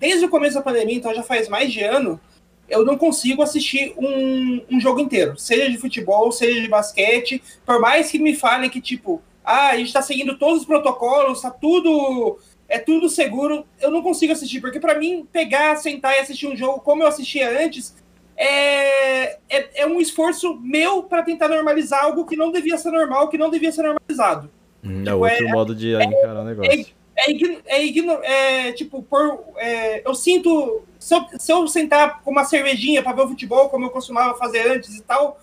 desde 0.00 0.24
o 0.24 0.28
começo 0.28 0.56
da 0.56 0.60
pandemia, 0.62 0.96
então 0.96 1.14
já 1.14 1.22
faz 1.22 1.48
mais 1.48 1.72
de 1.72 1.84
ano, 1.84 2.20
eu 2.68 2.84
não 2.84 2.98
consigo 2.98 3.42
assistir 3.42 3.94
um, 3.96 4.60
um 4.72 4.80
jogo 4.80 4.98
inteiro, 4.98 5.38
seja 5.38 5.70
de 5.70 5.78
futebol, 5.78 6.32
seja 6.32 6.60
de 6.60 6.66
basquete, 6.66 7.40
por 7.64 7.80
mais 7.80 8.10
que 8.10 8.18
me 8.18 8.34
falem 8.34 8.68
que, 8.68 8.80
tipo, 8.80 9.22
ah, 9.44 9.68
a 9.68 9.76
gente 9.76 9.92
tá 9.92 10.02
seguindo 10.02 10.36
todos 10.36 10.62
os 10.62 10.66
protocolos, 10.66 11.42
tá 11.42 11.50
tudo. 11.52 12.40
É 12.68 12.80
tudo 12.80 13.08
seguro, 13.08 13.64
eu 13.80 13.92
não 13.92 14.02
consigo 14.02 14.32
assistir, 14.32 14.60
porque 14.60 14.80
para 14.80 14.98
mim, 14.98 15.24
pegar, 15.32 15.76
sentar 15.76 16.16
e 16.16 16.18
assistir 16.18 16.48
um 16.48 16.56
jogo 16.56 16.80
como 16.80 17.04
eu 17.04 17.06
assistia 17.06 17.48
antes, 17.64 17.94
é, 18.36 19.38
é, 19.48 19.82
é 19.82 19.86
um 19.86 20.00
esforço 20.00 20.56
meu 20.62 21.02
para 21.02 21.22
tentar 21.22 21.48
normalizar 21.48 22.04
algo 22.04 22.26
que 22.26 22.36
não 22.36 22.52
devia 22.52 22.76
ser 22.78 22.90
normal, 22.90 23.28
que 23.28 23.38
não 23.38 23.50
devia 23.50 23.72
ser 23.72 23.82
normalizado. 23.82 24.50
Hum, 24.84 25.02
É 25.06 25.14
outro 25.14 25.48
modo 25.48 25.74
de 25.74 25.94
encarar 25.94 26.40
o 26.40 26.44
negócio. 26.44 26.70
É, 27.18 27.30
é, 27.76 27.84
igno- 27.84 28.20
é, 28.22 28.72
tipo, 28.72 29.02
por, 29.02 29.40
é, 29.56 30.06
eu 30.06 30.14
sinto. 30.14 30.82
Se 30.98 31.14
eu, 31.14 31.24
se 31.38 31.52
eu 31.52 31.66
sentar 31.66 32.20
com 32.22 32.30
uma 32.30 32.44
cervejinha 32.44 33.02
para 33.02 33.12
ver 33.12 33.22
o 33.22 33.28
futebol, 33.28 33.68
como 33.70 33.86
eu 33.86 33.90
costumava 33.90 34.36
fazer 34.36 34.70
antes 34.70 34.94
e 34.94 35.02
tal, 35.02 35.40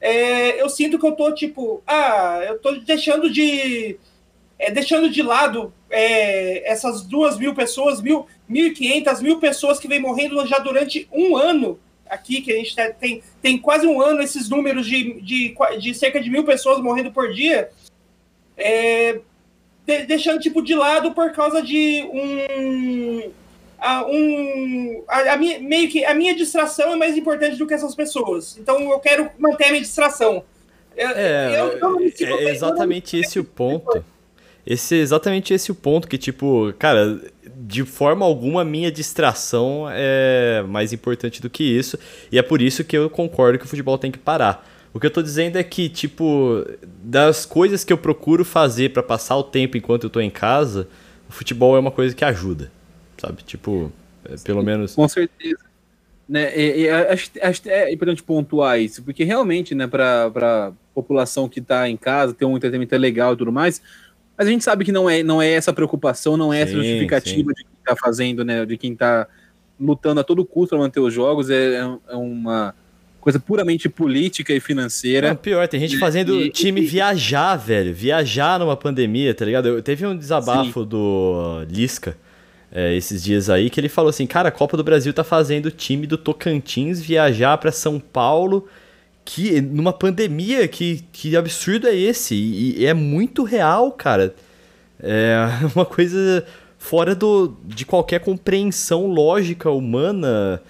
é, 0.00 0.60
eu 0.60 0.68
sinto 0.68 0.98
que 0.98 1.06
eu 1.06 1.12
tô, 1.12 1.32
tipo, 1.32 1.80
ah, 1.86 2.40
eu 2.46 2.58
tô 2.58 2.72
deixando 2.72 3.30
de. 3.30 3.96
é, 4.58 4.70
deixando 4.72 5.08
de 5.08 5.22
lado 5.22 5.72
é, 5.88 6.68
essas 6.68 7.02
duas 7.02 7.38
mil 7.38 7.54
pessoas, 7.54 8.00
mil, 8.02 8.26
mil 8.48 8.66
e 8.66 8.72
quinhentas, 8.72 9.22
mil 9.22 9.38
pessoas 9.38 9.78
que 9.78 9.86
vem 9.88 10.00
morrendo 10.00 10.44
já 10.46 10.58
durante 10.58 11.08
um 11.12 11.36
ano 11.36 11.78
aqui, 12.12 12.40
que 12.42 12.52
a 12.52 12.56
gente 12.56 12.76
tá- 12.76 12.90
tem, 12.90 13.22
tem 13.40 13.58
quase 13.58 13.86
um 13.86 14.00
ano 14.00 14.20
esses 14.22 14.48
números 14.48 14.86
de, 14.86 15.20
de, 15.22 15.54
de 15.80 15.94
cerca 15.94 16.20
de 16.20 16.28
mil 16.30 16.44
pessoas 16.44 16.80
morrendo 16.80 17.10
por 17.10 17.32
dia. 17.32 17.70
É, 18.56 19.18
de- 19.86 20.04
deixando 20.06 20.38
tipo 20.40 20.62
de 20.62 20.74
lado 20.74 21.12
por 21.12 21.32
causa 21.32 21.62
de 21.62 22.02
um 22.12 23.30
a, 23.78 24.04
um 24.06 25.02
a, 25.08 25.32
a 25.32 25.36
minha, 25.36 25.58
meio 25.58 25.88
que 25.88 26.04
a 26.04 26.14
minha 26.14 26.34
distração 26.36 26.92
é 26.92 26.96
mais 26.96 27.16
importante 27.16 27.56
do 27.56 27.66
que 27.66 27.74
essas 27.74 27.94
pessoas 27.94 28.56
então 28.58 28.78
eu 28.92 29.00
quero 29.00 29.28
manter 29.38 29.64
a 29.64 29.68
minha 29.70 29.80
distração 29.80 30.44
Eu- 30.96 31.08
É, 31.08 31.60
eu- 31.80 31.98
é 32.38 32.50
exatamente 32.50 33.16
esse 33.16 33.40
o 33.40 33.44
ponto. 33.44 34.04
Esse 34.64 34.94
é 34.96 34.98
exatamente 34.98 35.52
esse 35.54 35.72
o 35.72 35.74
ponto 35.74 36.06
que, 36.06 36.16
tipo, 36.18 36.72
cara, 36.78 37.18
de 37.72 37.84
forma 37.84 38.26
alguma 38.26 38.62
minha 38.64 38.92
distração 38.92 39.86
é 39.90 40.62
mais 40.68 40.92
importante 40.92 41.40
do 41.40 41.48
que 41.48 41.64
isso. 41.64 41.98
E 42.30 42.38
é 42.38 42.42
por 42.42 42.60
isso 42.60 42.84
que 42.84 42.96
eu 42.96 43.08
concordo 43.08 43.58
que 43.58 43.64
o 43.64 43.68
futebol 43.68 43.96
tem 43.96 44.10
que 44.10 44.18
parar. 44.18 44.68
O 44.92 45.00
que 45.00 45.06
eu 45.06 45.10
tô 45.10 45.22
dizendo 45.22 45.56
é 45.56 45.64
que, 45.64 45.88
tipo, 45.88 46.66
das 47.02 47.46
coisas 47.46 47.82
que 47.82 47.90
eu 47.90 47.96
procuro 47.96 48.44
fazer 48.44 48.90
pra 48.90 49.02
passar 49.02 49.38
o 49.38 49.42
tempo 49.42 49.78
enquanto 49.78 50.04
eu 50.04 50.10
tô 50.10 50.20
em 50.20 50.28
casa, 50.28 50.86
o 51.26 51.32
futebol 51.32 51.74
é 51.74 51.80
uma 51.80 51.90
coisa 51.90 52.14
que 52.14 52.22
ajuda. 52.22 52.70
Sabe? 53.16 53.42
Tipo, 53.42 53.90
é, 54.26 54.34
pelo 54.44 54.62
menos. 54.62 54.94
Com 54.94 55.08
certeza. 55.08 55.64
Né, 56.28 56.56
e, 56.56 56.82
e 56.82 56.90
acho, 56.90 57.30
acho 57.42 57.62
que 57.62 57.70
é 57.70 57.92
importante 57.92 58.22
pontuar 58.22 58.78
isso, 58.78 59.02
porque 59.02 59.24
realmente, 59.24 59.74
né, 59.74 59.86
para 59.86 60.26
a 60.26 60.72
população 60.94 61.48
que 61.48 61.58
está 61.58 61.88
em 61.88 61.96
casa, 61.96 62.32
ter 62.34 62.44
um 62.44 62.56
entretenimento 62.56 62.96
legal 62.96 63.32
e 63.32 63.36
tudo 63.36 63.50
mais, 63.50 63.82
mas 64.42 64.48
a 64.48 64.50
gente 64.50 64.64
sabe 64.64 64.84
que 64.84 64.90
não 64.90 65.08
é, 65.08 65.22
não 65.22 65.40
é 65.40 65.52
essa 65.52 65.72
preocupação, 65.72 66.36
não 66.36 66.52
é 66.52 66.62
essa 66.62 66.72
Sim, 66.72 66.78
justificativa 66.78 67.52
de 67.54 67.62
quem 67.62 67.72
está 67.78 67.94
fazendo, 67.94 68.44
né, 68.44 68.66
de 68.66 68.76
quem 68.76 68.92
está 68.92 69.26
lutando 69.78 70.20
a 70.20 70.24
todo 70.24 70.44
custo 70.44 70.70
para 70.70 70.78
manter 70.78 70.98
os 70.98 71.14
jogos, 71.14 71.48
é, 71.48 71.76
é 72.08 72.16
uma 72.16 72.74
coisa 73.20 73.38
puramente 73.38 73.88
política 73.88 74.52
e 74.52 74.58
financeira. 74.58 75.28
Não, 75.28 75.36
pior, 75.36 75.68
tem 75.68 75.78
gente 75.78 75.96
fazendo 75.96 76.40
E- 76.40 76.50
time 76.50 76.80
e- 76.80 76.86
viajar, 76.86 77.54
velho. 77.56 77.94
Viajar 77.94 78.58
numa 78.58 78.76
pandemia, 78.76 79.32
tá 79.32 79.44
ligado? 79.44 79.68
Eu, 79.68 79.82
teve 79.82 80.04
um 80.04 80.16
desabafo 80.16 80.84
do 80.84 81.64
Lisca 81.70 82.16
é, 82.72 82.96
esses 82.96 83.22
dias 83.22 83.48
aí, 83.48 83.70
que 83.70 83.78
ele 83.78 83.88
falou 83.88 84.10
assim, 84.10 84.26
cara, 84.26 84.48
a 84.48 84.52
Copa 84.52 84.76
do 84.76 84.82
Brasil 84.82 85.12
tá 85.12 85.22
fazendo 85.22 85.66
o 85.66 85.70
time 85.70 86.04
do 86.06 86.18
Tocantins 86.18 87.00
viajar 87.00 87.56
para 87.58 87.70
São 87.70 88.00
Paulo, 88.00 88.66
que 89.24 89.60
numa 89.60 89.92
pandemia, 89.92 90.66
que, 90.66 91.04
que 91.12 91.36
absurdo 91.36 91.86
é 91.88 91.94
esse? 91.94 92.34
E, 92.34 92.80
e 92.80 92.86
é 92.86 92.94
muito 92.94 93.44
real, 93.44 93.92
cara. 93.92 94.34
É 95.02 95.36
uma 95.74 95.84
coisa 95.84 96.46
fora 96.78 97.14
do, 97.14 97.56
de 97.64 97.84
qualquer 97.84 98.20
compreensão 98.20 99.06
lógica 99.06 99.70
humana. 99.70 100.62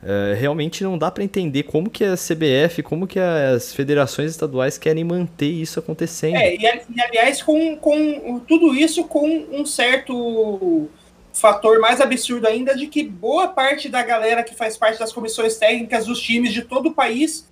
É, 0.00 0.36
realmente 0.38 0.84
não 0.84 0.96
dá 0.96 1.10
para 1.10 1.24
entender 1.24 1.64
como 1.64 1.90
que 1.90 2.04
a 2.04 2.14
CBF, 2.14 2.84
como 2.84 3.04
que 3.04 3.18
as 3.18 3.74
federações 3.74 4.30
estaduais 4.30 4.78
querem 4.78 5.02
manter 5.02 5.50
isso 5.50 5.80
acontecendo. 5.80 6.36
É, 6.36 6.54
e, 6.54 6.60
e 6.62 7.00
aliás, 7.00 7.42
com, 7.42 7.76
com 7.76 8.38
tudo 8.46 8.76
isso 8.76 9.04
com 9.04 9.26
um 9.50 9.66
certo 9.66 10.88
fator 11.32 11.80
mais 11.80 12.00
absurdo 12.00 12.46
ainda 12.46 12.76
de 12.76 12.86
que 12.86 13.02
boa 13.02 13.48
parte 13.48 13.88
da 13.88 14.02
galera 14.02 14.42
que 14.44 14.54
faz 14.54 14.76
parte 14.76 14.98
das 14.98 15.12
comissões 15.12 15.56
técnicas 15.56 16.06
dos 16.06 16.20
times 16.20 16.52
de 16.52 16.62
todo 16.62 16.90
o 16.90 16.94
país 16.94 17.47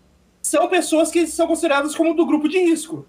são 0.47 0.69
pessoas 0.69 1.11
que 1.11 1.27
são 1.27 1.47
consideradas 1.47 1.95
como 1.95 2.15
do 2.15 2.25
grupo 2.25 2.49
de 2.49 2.59
risco. 2.59 3.05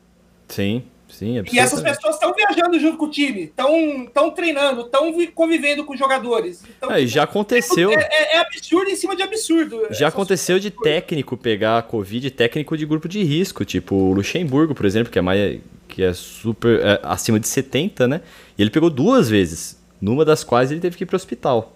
Sim, 0.48 0.84
sim. 1.08 1.40
E 1.52 1.60
essas 1.60 1.82
pessoas 1.82 2.16
estão 2.16 2.34
viajando 2.34 2.80
junto 2.80 2.98
com 2.98 3.06
o 3.06 3.12
time, 3.12 3.44
estão 3.44 4.32
treinando, 4.32 4.82
estão 4.82 5.14
convivendo 5.36 5.86
com 5.86 5.94
os 5.94 6.00
jogadores. 6.00 6.64
Então, 6.78 6.92
é, 6.92 7.06
já 7.06 7.24
aconteceu. 7.24 7.92
É, 7.92 7.96
é, 7.96 8.36
é, 8.36 8.40
absurdo 8.40 8.90
em 8.90 8.96
cima 8.96 9.16
de 9.16 9.22
absurdo. 9.22 9.88
Já 9.92 10.08
aconteceu 10.08 10.58
de 10.58 10.72
técnico 10.72 11.38
pegar 11.38 11.78
a 11.78 11.82
Covid, 11.84 12.32
técnico 12.32 12.76
de 12.76 12.88
grupo 12.88 13.08
de 13.08 13.24
risco, 13.24 13.64
tipo 13.64 13.94
o 13.94 14.14
Luxemburgo, 14.14 14.74
por 14.74 14.86
exemplo, 14.86 15.12
que 15.12 15.20
é 15.20 15.22
mais 15.22 15.60
que 15.88 16.02
é 16.02 16.14
super 16.14 16.84
é, 16.84 17.00
acima 17.04 17.40
de 17.40 17.48
70, 17.48 18.08
né? 18.08 18.22
E 18.58 18.64
ele 18.64 18.72
pegou 18.72 18.90
duas 18.90 19.30
vezes 19.30 19.80
numa 20.02 20.26
das 20.26 20.44
quais 20.44 20.72
ele 20.72 20.82
teve 20.82 20.98
que 20.98 21.04
ir 21.04 21.08
para 21.08 21.16
o 21.16 21.18
hospital. 21.18 21.76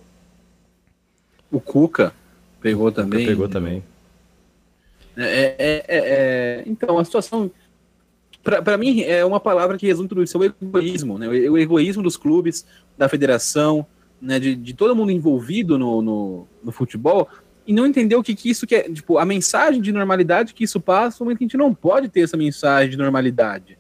O 1.52 1.60
Cuca 1.62 2.14
pegou 2.60 2.92
também. 2.92 3.20
Cuca 3.20 3.32
pegou 3.32 3.48
também. 3.48 3.84
É, 5.18 5.24
é, 5.24 5.56
é, 5.58 5.84
é 5.88 6.64
então, 6.66 6.98
a 6.98 7.06
situação, 7.06 7.52
para 8.44 8.78
mim, 8.78 9.02
é 9.02 9.24
uma 9.26 9.40
palavra 9.40 9.78
que 9.78 9.88
resume 9.88 10.10
tudo 10.10 10.24
isso: 10.24 10.38
é 10.38 10.48
o 10.48 10.54
egoísmo. 10.62 11.18
Né? 11.18 11.28
O 11.28 11.58
egoísmo 11.58 12.04
dos 12.04 12.18
clubes, 12.18 12.66
da 12.98 13.10
federação, 13.10 13.86
né? 14.22 14.40
de, 14.40 14.56
de 14.56 14.74
todo 14.74 14.96
mundo 14.96 15.12
envolvido 15.12 15.78
no, 15.78 16.02
no, 16.02 16.48
no 16.64 16.72
futebol 16.72 17.28
e 17.66 17.74
não 17.74 17.86
entender 17.86 18.16
o 18.16 18.24
que, 18.24 18.36
que 18.36 18.50
isso 18.50 18.66
quer, 18.66 18.92
tipo, 18.92 19.18
a 19.18 19.26
mensagem 19.26 19.82
de 19.82 19.92
normalidade 19.92 20.54
que 20.54 20.64
isso 20.64 20.80
passa, 20.80 21.24
mas 21.24 21.38
que 21.38 21.44
a 21.44 21.46
gente 21.46 21.58
não 21.58 21.74
pode 21.74 22.10
ter 22.10 22.22
essa 22.22 22.36
mensagem 22.36 22.90
de 22.90 22.98
normalidade. 22.98 23.78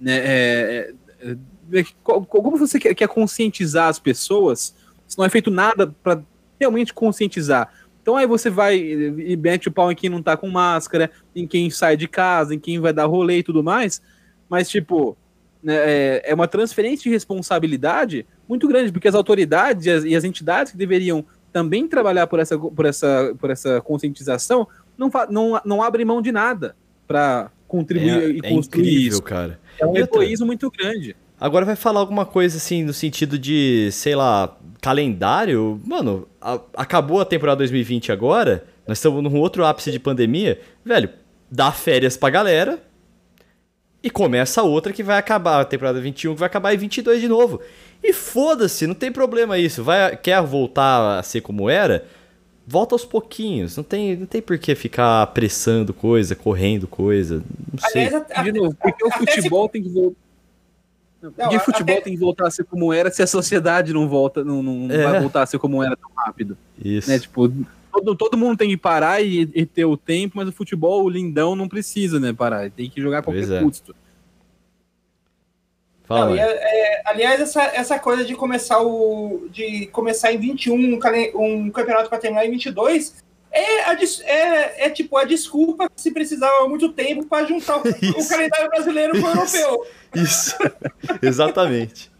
Né? 0.00 0.16
É, 0.18 0.94
é, 1.20 1.84
como 2.02 2.56
você 2.56 2.78
quer, 2.78 2.94
quer 2.94 3.08
conscientizar 3.08 3.88
as 3.88 3.98
pessoas 3.98 4.74
se 5.06 5.18
não 5.18 5.24
é 5.24 5.28
feito 5.28 5.50
nada 5.50 5.94
para 6.02 6.22
realmente 6.60 6.92
conscientizar? 6.92 7.72
Então 8.08 8.16
aí 8.16 8.26
você 8.26 8.48
vai 8.48 8.78
e 8.78 9.36
mete 9.36 9.68
o 9.68 9.70
pau 9.70 9.92
em 9.92 9.94
quem 9.94 10.08
não 10.08 10.22
tá 10.22 10.34
com 10.34 10.48
máscara, 10.48 11.10
em 11.36 11.46
quem 11.46 11.68
sai 11.68 11.94
de 11.94 12.08
casa, 12.08 12.54
em 12.54 12.58
quem 12.58 12.80
vai 12.80 12.90
dar 12.90 13.04
rolê 13.04 13.40
e 13.40 13.42
tudo 13.42 13.62
mais, 13.62 14.00
mas 14.48 14.66
tipo, 14.66 15.14
né, 15.62 15.74
é, 15.76 16.22
é 16.30 16.34
uma 16.34 16.48
transferência 16.48 17.02
de 17.02 17.10
responsabilidade 17.10 18.24
muito 18.48 18.66
grande, 18.66 18.90
porque 18.90 19.08
as 19.08 19.14
autoridades 19.14 19.84
e 19.84 19.90
as, 19.90 20.04
e 20.04 20.16
as 20.16 20.24
entidades 20.24 20.72
que 20.72 20.78
deveriam 20.78 21.22
também 21.52 21.86
trabalhar 21.86 22.26
por 22.26 22.38
essa, 22.38 22.58
por 22.58 22.86
essa, 22.86 23.36
por 23.38 23.50
essa 23.50 23.78
conscientização 23.82 24.66
não, 24.96 25.10
não, 25.28 25.60
não 25.62 25.82
abrem 25.82 26.06
mão 26.06 26.22
de 26.22 26.32
nada 26.32 26.74
para 27.06 27.50
contribuir 27.66 28.22
é, 28.22 28.30
e 28.30 28.38
é 28.42 28.48
construir 28.48 28.88
incrível, 28.88 29.08
isso. 29.10 29.22
cara. 29.22 29.60
É 29.78 29.84
um 29.84 29.94
egoísmo 29.94 30.46
muito 30.46 30.70
grande. 30.70 31.14
Agora 31.40 31.64
vai 31.64 31.76
falar 31.76 32.00
alguma 32.00 32.26
coisa 32.26 32.56
assim 32.56 32.82
no 32.82 32.92
sentido 32.92 33.38
de, 33.38 33.90
sei 33.92 34.16
lá, 34.16 34.56
calendário? 34.80 35.80
Mano, 35.84 36.26
a, 36.40 36.58
acabou 36.76 37.20
a 37.20 37.24
temporada 37.24 37.58
2020 37.58 38.10
agora, 38.10 38.64
nós 38.86 38.98
estamos 38.98 39.22
num 39.22 39.38
outro 39.38 39.64
ápice 39.64 39.92
de 39.92 40.00
pandemia. 40.00 40.60
Velho, 40.84 41.10
dá 41.50 41.70
férias 41.70 42.16
pra 42.16 42.30
galera 42.30 42.82
e 44.02 44.10
começa 44.10 44.62
outra 44.62 44.92
que 44.92 45.02
vai 45.02 45.16
acabar, 45.16 45.60
a 45.60 45.64
temporada 45.64 46.00
21 46.00 46.34
que 46.34 46.40
vai 46.40 46.46
acabar 46.48 46.74
em 46.74 46.78
22 46.78 47.20
de 47.20 47.28
novo. 47.28 47.60
E 48.02 48.12
foda-se, 48.12 48.86
não 48.86 48.94
tem 48.94 49.12
problema 49.12 49.58
isso. 49.58 49.84
Vai, 49.84 50.16
quer 50.16 50.42
voltar 50.42 51.18
a 51.18 51.22
ser 51.22 51.40
como 51.40 51.70
era? 51.70 52.04
Volta 52.66 52.94
aos 52.96 53.04
pouquinhos. 53.04 53.76
Não 53.76 53.84
tem, 53.84 54.16
não 54.16 54.26
tem 54.26 54.42
por 54.42 54.58
que 54.58 54.74
ficar 54.74 55.22
apressando 55.22 55.94
coisa, 55.94 56.34
correndo 56.34 56.86
coisa. 56.88 57.42
Não 57.72 57.90
sei. 57.90 58.06
Aliás, 58.06 58.26
a, 58.30 58.40
a, 58.40 58.42
de 58.42 58.52
novo, 58.52 58.76
porque 58.80 59.04
o 59.04 59.10
futebol 59.10 59.66
se... 59.66 59.72
tem 59.72 59.82
que 59.84 59.88
voltar 59.88 60.27
não, 61.20 61.48
de 61.48 61.58
futebol 61.58 61.96
até... 61.96 62.04
tem 62.04 62.12
que 62.14 62.18
voltar 62.20 62.46
a 62.46 62.50
ser 62.50 62.64
como 62.64 62.92
era 62.92 63.10
se 63.10 63.22
a 63.22 63.26
sociedade 63.26 63.92
não 63.92 64.08
volta, 64.08 64.44
não, 64.44 64.62
não 64.62 64.94
é. 64.94 65.02
vai 65.02 65.20
voltar 65.20 65.42
a 65.42 65.46
ser 65.46 65.58
como 65.58 65.82
era 65.82 65.96
tão 65.96 66.10
rápido. 66.16 66.56
Isso. 66.82 67.10
Né? 67.10 67.18
Tipo, 67.18 67.52
todo, 67.92 68.14
todo 68.14 68.38
mundo 68.38 68.56
tem 68.56 68.68
que 68.68 68.76
parar 68.76 69.20
e, 69.20 69.50
e, 69.52 69.66
ter 69.66 69.84
o 69.84 69.96
tempo, 69.96 70.36
mas 70.36 70.48
o 70.48 70.52
futebol, 70.52 71.04
o 71.04 71.08
lindão, 71.08 71.56
não 71.56 71.68
precisa, 71.68 72.20
né, 72.20 72.32
parar. 72.32 72.70
Tem 72.70 72.88
que 72.88 73.00
jogar 73.00 73.18
a 73.18 73.22
qualquer 73.22 73.50
é. 73.50 73.62
custo. 73.62 73.94
Fala, 76.04 76.30
não, 76.30 76.36
é, 76.36 76.40
é, 76.40 77.02
aliás, 77.04 77.40
essa, 77.40 77.62
essa 77.64 77.98
coisa 77.98 78.24
de 78.24 78.34
começar 78.34 78.80
o. 78.80 79.46
de 79.50 79.86
começar 79.88 80.32
em 80.32 80.38
21 80.38 80.74
um, 80.74 80.98
um 81.34 81.70
campeonato 81.70 82.08
para 82.08 82.18
terminar 82.18 82.46
em 82.46 82.50
22 82.50 83.27
é, 83.58 83.84
a, 83.84 83.98
é, 84.24 84.86
é 84.86 84.90
tipo 84.90 85.16
a 85.16 85.24
desculpa 85.24 85.90
se 85.96 86.12
precisava 86.12 86.68
muito 86.68 86.90
tempo 86.90 87.26
para 87.26 87.46
juntar 87.46 87.78
o, 87.78 87.80
o, 88.20 88.28
calendário 88.28 88.68
brasileiro 88.68 89.20
com 89.20 89.26
o 89.26 89.30
europeu. 89.30 89.86
Isso, 90.14 90.56
exatamente. 91.20 92.10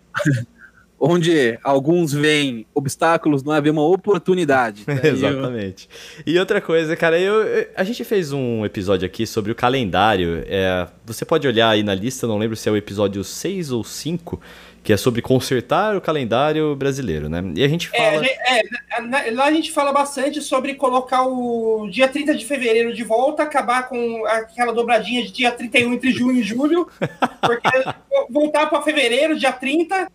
Onde 1.01 1.57
alguns 1.63 2.13
veem 2.13 2.67
obstáculos, 2.75 3.45
não 3.45 3.53
havia 3.53 3.71
uma 3.71 3.87
oportunidade. 3.87 4.83
Né? 4.85 4.99
Exatamente. 5.07 5.89
E 6.27 6.37
outra 6.37 6.61
coisa, 6.61 6.97
cara, 6.97 7.17
eu, 7.21 7.35
eu, 7.35 7.69
a 7.77 7.85
gente 7.85 8.03
fez 8.03 8.33
um 8.33 8.65
episódio 8.65 9.07
aqui 9.07 9.25
sobre 9.25 9.53
o 9.53 9.55
calendário. 9.55 10.43
É, 10.49 10.89
você 11.07 11.25
pode 11.25 11.47
olhar 11.47 11.69
aí 11.69 11.85
na 11.85 11.95
lista, 11.95 12.27
não 12.27 12.37
lembro 12.37 12.57
se 12.57 12.69
é 12.69 12.73
o 12.73 12.77
episódio 12.77 13.23
6 13.23 13.71
ou 13.71 13.85
5 13.85 14.41
que 14.83 14.93
é 14.93 14.97
sobre 14.97 15.21
consertar 15.21 15.97
o 15.97 16.01
calendário 16.01 16.75
brasileiro, 16.75 17.29
né? 17.29 17.43
E 17.55 17.65
a 17.65 17.69
gente 17.69 17.91
é, 17.93 17.99
fala. 17.99 18.27
É, 18.27 19.29
é, 19.29 19.31
lá 19.33 19.45
a 19.47 19.53
gente 19.53 19.71
fala 19.71 19.93
bastante 19.93 20.41
sobre 20.41 20.75
colocar 20.75 21.23
o 21.27 21.89
dia 21.91 22.09
30 22.09 22.35
de 22.35 22.45
fevereiro 22.45 22.95
de 22.95 23.05
volta, 23.05 23.43
acabar 23.43 23.89
com 23.89 24.25
aquela 24.27 24.73
dobradinha 24.73 25.23
de 25.23 25.33
dia 25.33 25.51
31 25.51 25.93
entre 25.93 26.13
junho 26.13 26.39
e 26.39 26.43
julho, 26.43 26.89
porque 27.41 27.69
voltar 28.31 28.67
para 28.67 28.83
fevereiro, 28.83 29.39
dia 29.39 29.53
30. 29.53 30.11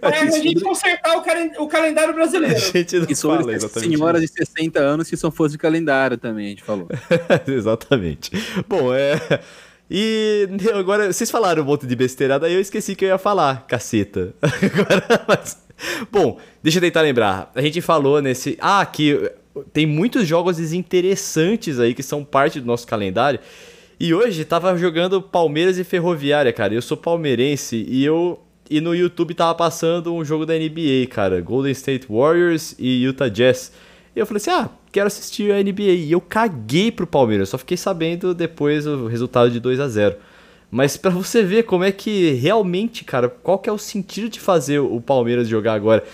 Para 0.00 0.20
a 0.20 0.30
gente 0.30 0.62
consertar 0.62 1.14
o, 1.14 1.62
o, 1.62 1.68
calendário 1.68 2.14
brasileiro. 2.14 2.56
A 2.56 2.58
gente 2.58 2.98
não 2.98 3.06
e 3.06 3.14
sobre 3.14 3.40
fala 3.40 3.52
exatamente 3.52 3.90
senhoras 3.90 4.22
de 4.22 4.28
60 4.28 4.80
anos 4.80 5.10
que 5.10 5.16
são 5.16 5.30
fãs 5.30 5.52
de 5.52 5.58
calendário 5.58 6.16
também, 6.16 6.46
a 6.46 6.48
gente 6.48 6.62
falou. 6.62 6.88
exatamente. 7.46 8.30
Bom, 8.66 8.94
é. 8.94 9.20
E 9.90 10.48
agora, 10.74 11.12
vocês 11.12 11.30
falaram 11.30 11.62
um 11.62 11.66
monte 11.66 11.86
de 11.86 11.94
besteirada, 11.94 12.46
aí 12.46 12.54
eu 12.54 12.60
esqueci 12.60 12.94
que 12.94 13.04
eu 13.04 13.10
ia 13.10 13.18
falar, 13.18 13.66
caceta. 13.66 14.34
Agora, 14.42 15.24
mas... 15.28 15.62
Bom, 16.10 16.38
deixa 16.62 16.78
eu 16.78 16.82
tentar 16.82 17.02
lembrar. 17.02 17.50
A 17.54 17.60
gente 17.60 17.80
falou 17.80 18.22
nesse. 18.22 18.56
Ah, 18.60 18.86
que 18.86 19.30
tem 19.72 19.86
muitos 19.86 20.26
jogos 20.26 20.72
interessantes 20.72 21.78
aí 21.78 21.94
que 21.94 22.02
são 22.02 22.24
parte 22.24 22.60
do 22.60 22.66
nosso 22.66 22.86
calendário. 22.86 23.40
E 23.98 24.12
hoje 24.12 24.44
tava 24.44 24.76
jogando 24.76 25.22
Palmeiras 25.22 25.78
e 25.78 25.84
Ferroviária, 25.84 26.52
cara. 26.52 26.74
Eu 26.74 26.82
sou 26.82 26.96
palmeirense 26.96 27.84
e 27.88 28.04
eu. 28.04 28.40
E 28.68 28.80
no 28.80 28.94
YouTube 28.94 29.34
tava 29.34 29.54
passando 29.54 30.14
um 30.14 30.24
jogo 30.24 30.46
da 30.46 30.54
NBA, 30.54 31.06
cara. 31.10 31.40
Golden 31.40 31.72
State 31.72 32.06
Warriors 32.08 32.74
e 32.78 33.02
Utah 33.04 33.28
Jazz. 33.28 33.72
E 34.16 34.18
eu 34.18 34.26
falei 34.26 34.38
assim: 34.38 34.50
ah, 34.50 34.70
quero 34.94 35.08
assistir 35.08 35.52
a 35.52 35.60
NBA. 35.60 35.82
E 35.82 36.12
eu 36.12 36.20
caguei 36.20 36.92
pro 36.92 37.06
Palmeiras, 37.06 37.48
só 37.48 37.58
fiquei 37.58 37.76
sabendo 37.76 38.32
depois 38.32 38.86
o 38.86 39.08
resultado 39.08 39.50
de 39.50 39.58
2 39.58 39.80
a 39.80 39.88
0 39.88 40.14
Mas 40.70 40.96
para 40.96 41.10
você 41.10 41.42
ver 41.42 41.64
como 41.64 41.82
é 41.82 41.90
que 41.90 42.30
realmente, 42.34 43.04
cara, 43.04 43.28
qual 43.28 43.58
que 43.58 43.68
é 43.68 43.72
o 43.72 43.78
sentido 43.78 44.28
de 44.28 44.38
fazer 44.38 44.78
o 44.78 45.00
Palmeiras 45.00 45.48
jogar 45.48 45.74
agora? 45.74 46.04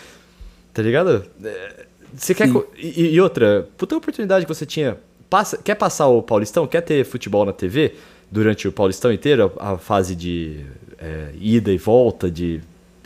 Tá 0.72 0.80
ligado? 0.80 1.26
É, 1.44 1.86
você 2.14 2.34
quer. 2.34 2.48
E, 2.74 3.14
e, 3.14 3.20
outra, 3.20 3.68
puta 3.76 3.94
oportunidade 3.94 4.46
que 4.46 4.54
você 4.54 4.64
tinha. 4.64 4.96
Passa, 5.28 5.58
quer 5.58 5.74
passar 5.74 6.08
o 6.08 6.22
Paulistão? 6.22 6.66
Quer 6.66 6.80
ter 6.80 7.04
futebol 7.04 7.44
na 7.44 7.52
TV 7.52 7.94
durante 8.30 8.66
o 8.66 8.72
Paulistão 8.72 9.12
inteiro? 9.12 9.52
A, 9.58 9.72
a 9.72 9.78
fase 9.78 10.16
de 10.16 10.64
é, 10.98 11.32
ida 11.38 11.70
e 11.70 11.76
volta, 11.76 12.30
de 12.30 12.62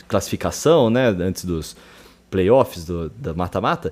classificação, 0.07 0.89
né? 0.89 1.07
Antes 1.07 1.43
dos 1.43 1.75
playoffs, 2.31 2.85
do, 2.85 3.09
da 3.09 3.33
mata-mata. 3.33 3.91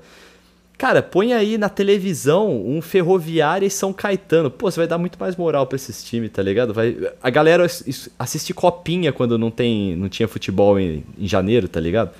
Cara, 0.83 1.01
põe 1.01 1.31
aí 1.31 1.57
na 1.57 1.69
televisão 1.69 2.61
um 2.67 2.81
Ferroviária 2.81 3.65
e 3.65 3.69
São 3.69 3.93
Caetano. 3.93 4.51
Pô, 4.51 4.69
você 4.69 4.81
vai 4.81 4.85
dar 4.85 4.97
muito 4.97 5.17
mais 5.17 5.33
moral 5.37 5.65
para 5.65 5.77
esses 5.77 6.03
times, 6.03 6.29
tá 6.29 6.43
ligado? 6.43 6.73
Vai, 6.73 6.97
a 7.23 7.29
galera 7.29 7.65
assiste 8.19 8.53
copinha 8.53 9.13
quando 9.13 9.37
não 9.37 9.49
tem, 9.49 9.95
não 9.95 10.09
tinha 10.09 10.27
futebol 10.27 10.77
em, 10.77 11.01
em 11.17 11.25
janeiro, 11.25 11.69
tá 11.69 11.79
ligado? 11.79 12.11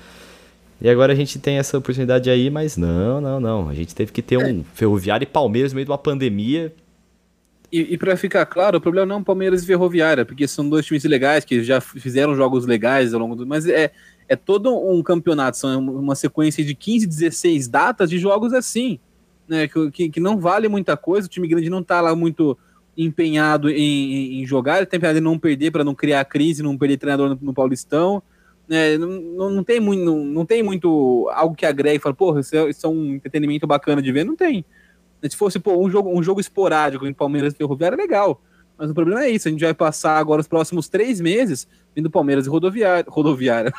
E 0.80 0.88
agora 0.88 1.12
a 1.12 1.14
gente 1.14 1.38
tem 1.38 1.58
essa 1.58 1.76
oportunidade 1.76 2.30
aí, 2.30 2.48
mas 2.48 2.78
não, 2.78 3.20
não, 3.20 3.38
não. 3.38 3.68
A 3.68 3.74
gente 3.74 3.94
teve 3.94 4.10
que 4.10 4.22
ter 4.22 4.38
um 4.38 4.64
Ferroviário 4.72 5.24
e 5.24 5.26
Palmeiras 5.26 5.72
no 5.72 5.76
meio 5.76 5.84
de 5.84 5.90
uma 5.90 5.98
pandemia. 5.98 6.72
E, 7.70 7.92
e 7.92 7.98
para 7.98 8.16
ficar 8.16 8.46
claro, 8.46 8.78
o 8.78 8.80
problema 8.80 9.04
não 9.04 9.16
é 9.16 9.20
o 9.20 9.24
Palmeiras 9.24 9.62
e 9.62 9.66
Ferroviária, 9.66 10.24
porque 10.24 10.48
são 10.48 10.66
dois 10.66 10.86
times 10.86 11.04
legais 11.04 11.44
que 11.44 11.62
já 11.62 11.82
fizeram 11.82 12.34
jogos 12.34 12.64
legais 12.64 13.12
ao 13.12 13.20
longo 13.20 13.36
do. 13.36 13.46
Mas 13.46 13.66
é, 13.66 13.92
é 14.34 14.36
todo 14.36 14.76
um 14.76 15.02
campeonato, 15.02 15.56
são 15.56 15.80
uma 15.80 16.14
sequência 16.14 16.64
de 16.64 16.74
15, 16.74 17.06
16 17.06 17.68
datas 17.68 18.10
de 18.10 18.18
jogos 18.18 18.52
assim, 18.52 18.98
né? 19.48 19.68
Que, 19.92 20.10
que, 20.10 20.20
não 20.20 20.38
vale 20.38 20.68
muita 20.68 20.96
coisa, 20.96 21.26
o 21.26 21.30
time 21.30 21.48
grande 21.48 21.70
não 21.70 21.82
tá 21.82 22.00
lá 22.00 22.14
muito 22.14 22.56
empenhado 22.96 23.70
em, 23.70 24.40
em 24.40 24.46
jogar, 24.46 24.78
ele 24.78 24.86
tá 24.86 24.96
empenhado 24.96 25.18
em 25.18 25.22
não 25.22 25.38
perder 25.38 25.70
para 25.70 25.84
não 25.84 25.94
criar 25.94 26.24
crise, 26.24 26.62
não 26.62 26.78
perder 26.78 26.98
treinador 26.98 27.30
no, 27.30 27.38
no 27.40 27.54
Paulistão. 27.54 28.22
Né, 28.68 28.96
não, 28.96 29.50
não, 29.50 29.64
tem 29.64 29.78
muito, 29.78 30.02
não, 30.04 30.24
não 30.24 30.46
tem 30.46 30.62
muito 30.62 31.28
algo 31.34 31.54
que 31.54 31.66
agregue 31.66 31.96
e 31.96 32.00
fala, 32.00 32.14
porra, 32.14 32.40
isso 32.40 32.56
é, 32.56 32.70
isso 32.70 32.86
é 32.86 32.88
um 32.88 33.14
entretenimento 33.14 33.66
bacana 33.66 34.00
de 34.00 34.10
ver, 34.10 34.24
não 34.24 34.36
tem. 34.36 34.64
Se 35.22 35.36
fosse 35.36 35.58
pô, 35.58 35.76
um, 35.82 35.90
jogo, 35.90 36.10
um 36.10 36.22
jogo 36.22 36.40
esporádico 36.40 37.06
em 37.06 37.12
Palmeiras 37.12 37.52
e 37.52 37.56
Ferroviária, 37.56 37.96
é 37.96 37.98
legal. 37.98 38.40
Mas 38.76 38.90
o 38.90 38.94
problema 38.94 39.24
é 39.24 39.30
isso, 39.30 39.48
a 39.48 39.50
gente 39.50 39.62
vai 39.62 39.74
passar 39.74 40.18
agora 40.18 40.40
os 40.40 40.48
próximos 40.48 40.88
três 40.88 41.20
meses 41.20 41.68
vindo 41.94 42.10
Palmeiras 42.10 42.46
e 42.46 42.48
Rodoviária. 42.48 43.04
Rodoviária. 43.08 43.72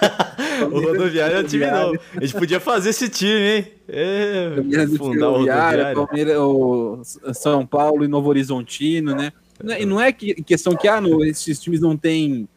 o 0.70 0.80
Rodoviária 0.80 1.36
é 1.36 1.40
um 1.40 1.44
time 1.44 1.66
novo. 1.66 1.98
A 2.14 2.24
gente 2.24 2.38
podia 2.38 2.60
fazer 2.60 2.90
esse 2.90 3.08
time, 3.08 3.56
hein? 3.56 3.72
É, 3.88 4.56
fundar 4.96 5.28
o 5.28 5.32
Rodoviária. 5.32 5.94
Palmeiras, 5.94 6.36
o 6.38 7.02
São 7.32 7.66
Paulo 7.66 8.04
e 8.04 8.08
Novo 8.08 8.28
Horizontino, 8.28 9.14
né? 9.14 9.32
E 9.78 9.86
não 9.86 10.00
é 10.00 10.12
que, 10.12 10.34
questão 10.42 10.76
que 10.76 10.86
ah, 10.86 11.00
no, 11.00 11.24
esses 11.24 11.58
times 11.60 11.80
não 11.80 11.96
têm 11.96 12.48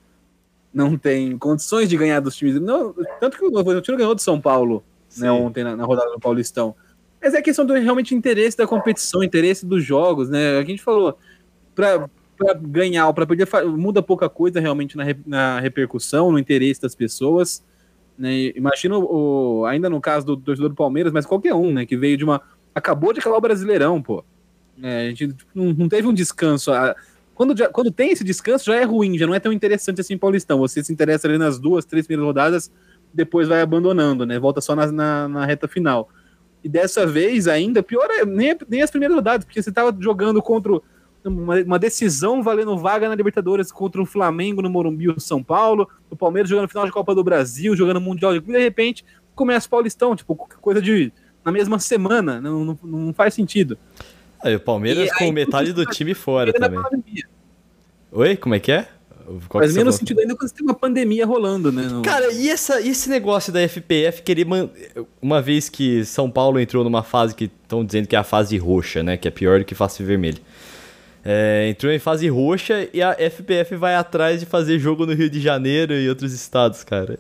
não 0.72 0.98
tem 0.98 1.36
condições 1.38 1.89
de 1.89 1.98
ganhar 1.98 2.20
dos 2.20 2.36
times. 2.36 2.60
Não, 2.62 2.94
tanto 3.20 3.38
que 3.38 3.46
o 3.46 3.50
Novo 3.50 3.70
Horizontino 3.70 3.98
ganhou 3.98 4.13
do 4.13 4.22
São 4.22 4.39
Paulo 4.39 4.84
né, 5.18 5.32
ontem 5.32 5.63
na, 5.63 5.75
na 5.75 5.84
rodada 5.86 6.12
do 6.12 6.20
Paulistão. 6.20 6.75
Mas 7.22 7.34
é 7.34 7.41
questão 7.41 7.65
do 7.65 7.74
realmente 7.74 8.13
interesse 8.13 8.58
da 8.58 8.68
competição, 8.68 9.24
interesse 9.24 9.65
dos 9.65 9.84
jogos, 9.84 10.29
né? 10.29 10.58
A 10.58 10.63
gente 10.63 10.82
falou, 10.82 11.18
para 12.39 12.53
ganhar 12.53 13.08
ou 13.08 13.13
para 13.13 13.27
perder, 13.27 13.48
muda 13.65 14.01
pouca 14.01 14.29
coisa 14.29 14.60
realmente 14.62 14.96
na, 14.96 15.03
na 15.25 15.60
repercussão, 15.60 16.31
no 16.31 16.39
interesse 16.39 16.81
das 16.81 16.96
pessoas. 16.96 17.63
Né? 18.17 18.53
Imagino, 18.55 19.00
o, 19.03 19.65
ainda 19.65 19.89
no 19.89 20.00
caso 20.00 20.25
do 20.25 20.38
torcedor 20.38 20.69
do 20.69 20.75
Palmeiras, 20.75 21.12
mas 21.12 21.25
qualquer 21.25 21.53
um, 21.53 21.74
né? 21.74 21.86
Que 21.86 21.98
veio 21.98 22.17
de 22.17 22.24
uma. 22.24 22.41
Acabou 22.74 23.12
de 23.12 23.19
acabar 23.19 23.38
o 23.38 23.41
Brasileirão, 23.41 24.01
pô. 24.01 24.24
É, 24.81 25.08
a 25.08 25.10
gente 25.10 25.36
não, 25.53 25.74
não, 25.74 25.89
teve 25.89 26.08
um 26.08 26.13
descanso. 26.13 26.72
Quando, 27.36 27.58
já, 27.58 27.67
quando 27.67 27.91
tem 27.91 28.12
esse 28.12 28.24
descanso, 28.24 28.65
já 28.65 28.75
é 28.75 28.84
ruim, 28.84 29.17
já 29.17 29.27
não 29.27 29.36
é 29.36 29.39
tão 29.39 29.51
interessante 29.51 30.00
assim 30.00 30.17
Paulistão. 30.17 30.60
Você 30.60 30.81
se 30.84 30.93
interessa 30.93 31.27
ali 31.27 31.38
nas 31.38 31.60
duas, 31.60 31.84
três 31.84 32.08
primeiras 32.08 32.27
rodadas, 32.27 32.72
depois 33.13 33.48
vai 33.48 33.62
abandonando, 33.62 34.25
né? 34.25 34.39
Volta 34.39 34.62
só 34.62 34.75
na, 34.75 34.89
na, 34.91 35.27
na 35.27 35.46
reta 35.46 35.67
final. 35.67 36.10
E 36.63 36.69
dessa 36.69 37.05
vez 37.05 37.48
ainda, 37.48 37.84
pior 37.84 38.08
é 38.10 38.25
nem, 38.25 38.58
nem 38.67 38.81
as 38.81 38.91
primeiras 38.91 39.15
rodadas, 39.15 39.46
porque 39.46 39.62
você 39.62 39.69
estava 39.69 39.96
jogando 40.00 40.41
contra 40.41 40.79
uma, 41.24 41.56
uma, 41.62 41.80
decisão 41.80 42.42
valendo 42.42 42.78
vaga 42.78 43.10
na 43.10 43.16
Libertadores 43.16 43.72
contra 43.72 44.02
o 44.02 44.06
Flamengo 44.06 44.62
no 44.62 44.70
Morumbi, 44.70 45.10
o 45.10 45.20
São 45.20 45.44
Paulo, 45.44 45.88
o 46.10 46.16
Palmeiras 46.16 46.50
jogando 46.50 46.70
final 46.70 46.86
de 46.86 46.92
Copa 46.92 47.14
do 47.14 47.24
Brasil, 47.24 47.76
jogando 47.76 48.00
Mundial 48.00 48.34
de 48.34 48.40
de 48.40 48.60
repente 48.60 49.06
começa 49.36 49.68
o 49.68 49.70
Paulistão, 49.70 50.16
tipo, 50.16 50.36
coisa 50.36 50.82
de 50.82 51.12
na 51.44 51.52
mesma 51.52 51.80
semana, 51.80 52.42
não, 52.42 52.66
não, 52.66 52.80
não 52.84 53.14
faz 53.14 53.34
sentido. 53.34 53.78
Aí 54.42 54.56
o 54.56 54.60
Palmeiras 54.60 55.10
e, 55.10 55.18
com 55.18 55.26
aí, 55.26 55.32
metade 55.32 55.74
do 55.74 55.86
time 55.86 56.14
fora 56.14 56.54
também. 56.54 56.80
Oi, 58.12 58.38
como 58.38 58.56
é 58.56 58.60
que 58.60 58.72
é? 58.72 58.88
Qual 59.48 59.62
Faz 59.62 59.76
menos 59.76 59.96
sentido 59.96 60.22
ainda 60.22 60.36
quando 60.36 60.50
você 60.50 60.56
tem 60.56 60.66
uma 60.66 60.74
pandemia 60.74 61.26
rolando, 61.26 61.72
né? 61.72 61.84
No... 61.84 62.02
Cara, 62.02 62.34
e, 62.34 62.50
essa, 62.50 62.82
e 62.82 62.90
esse 62.90 63.10
negócio 63.10 63.54
da 63.54 63.60
FPF 63.68 64.24
querer. 64.24 64.44
Man... 64.44 64.70
Uma 65.22 65.40
vez 65.40 65.70
que 65.70 66.04
São 66.04 66.32
Paulo 66.32 66.60
entrou 66.60 66.84
numa 66.84 67.04
fase 67.04 67.36
que 67.36 67.46
estão 67.46 67.86
dizendo 67.86 68.08
que 68.08 68.16
é 68.16 68.20
a 68.20 68.24
fase 68.24 68.58
roxa, 68.58 69.04
né? 69.04 69.18
Que 69.18 69.28
é 69.28 69.32
pior 69.32 69.60
do 69.60 69.66
que 69.66 69.76
fase 69.76 70.02
vermelha. 70.02 70.40
É, 71.24 71.68
entrou 71.70 71.92
em 71.92 72.00
fase 72.00 72.28
roxa 72.30 72.88
e 72.94 73.02
a 73.02 73.14
FPF 73.14 73.76
vai 73.76 73.96
atrás 73.96 74.40
de 74.40 74.46
fazer 74.46 74.80
jogo 74.80 75.06
no 75.06 75.14
Rio 75.14 75.30
de 75.30 75.42
Janeiro 75.42 75.94
e 75.94 76.08
outros 76.08 76.34
estados, 76.34 76.84
cara. 76.84 77.20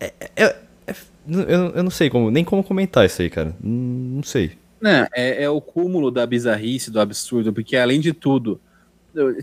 É, 0.00 0.12
é, 0.20 0.42
é 0.86 0.94
eu, 1.28 1.72
eu 1.74 1.82
não 1.82 1.90
sei 1.90 2.10
como, 2.10 2.30
nem 2.30 2.44
como 2.44 2.62
comentar 2.62 3.06
isso 3.06 3.22
aí, 3.22 3.30
cara. 3.30 3.54
Não 3.62 4.22
sei. 4.22 4.52
Não, 4.80 5.06
é, 5.14 5.44
é 5.44 5.50
o 5.50 5.60
cúmulo 5.60 6.10
da 6.10 6.26
bizarrice, 6.26 6.90
do 6.90 7.00
absurdo, 7.00 7.52
porque 7.52 7.76
além 7.76 8.00
de 8.00 8.12
tudo, 8.12 8.60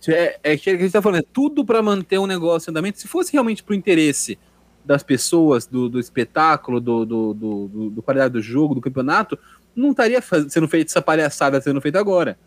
é, 0.08 0.40
é 0.44 0.58
que 0.58 0.70
a 0.70 0.74
gente 0.74 0.86
está 0.86 1.02
falando, 1.02 1.20
é 1.20 1.26
tudo 1.34 1.66
para 1.66 1.82
manter 1.82 2.20
um 2.20 2.28
negócio 2.28 2.70
em 2.70 2.72
andamento. 2.72 3.00
Se 3.00 3.08
fosse 3.08 3.34
realmente 3.34 3.64
para 3.64 3.74
o 3.74 3.76
interesse 3.76 4.38
das 4.86 5.02
pessoas, 5.02 5.66
do, 5.66 5.90
do 5.90 6.00
espetáculo, 6.00 6.80
do, 6.80 7.06
do, 7.06 7.34
do, 7.34 7.90
do, 7.90 8.02
qualidade 8.04 8.34
do 8.34 8.42
jogo, 8.42 8.76
do 8.76 8.82
campeonato, 8.82 9.38
não 9.76 9.92
estaria 9.92 10.22
sendo 10.50 10.68
feita 10.68 10.92
essa 10.92 11.02
palhaçada 11.02 11.60
sendo 11.60 11.82
feita 11.82 12.00
agora. 12.00 12.38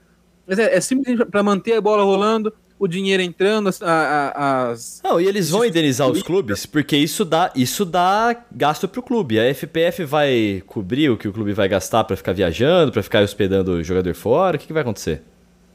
Mas 0.47 0.59
é, 0.59 0.77
é 0.77 0.81
simplesmente 0.81 1.29
para 1.29 1.43
manter 1.43 1.75
a 1.75 1.81
bola 1.81 2.03
rolando, 2.03 2.53
o 2.79 2.87
dinheiro 2.87 3.23
entrando, 3.23 3.69
as. 3.69 3.81
as... 3.83 5.01
Não, 5.03 5.21
e 5.21 5.27
eles 5.27 5.51
vão 5.51 5.65
indenizar 5.65 6.09
os 6.09 6.23
clubes, 6.23 6.67
porque 6.67 6.97
isso 6.97 7.25
dá, 7.25 7.51
isso 7.55 7.85
dá 7.85 8.37
gasto 8.53 8.87
pro 8.87 9.03
clube. 9.03 9.41
A 9.41 9.55
FPF 9.55 10.05
vai 10.05 10.63
cobrir 10.67 11.11
o 11.11 11.17
que 11.17 11.27
o 11.27 11.33
clube 11.33 11.53
vai 11.53 11.69
gastar 11.69 12.05
para 12.05 12.17
ficar 12.17 12.33
viajando, 12.33 12.93
para 12.93 13.03
ficar 13.03 13.23
hospedando 13.23 13.73
o 13.73 13.83
jogador 13.83 14.15
fora. 14.15 14.57
O 14.57 14.61
que, 14.61 14.67
que 14.67 14.73
vai 14.73 14.83
acontecer? 14.83 15.23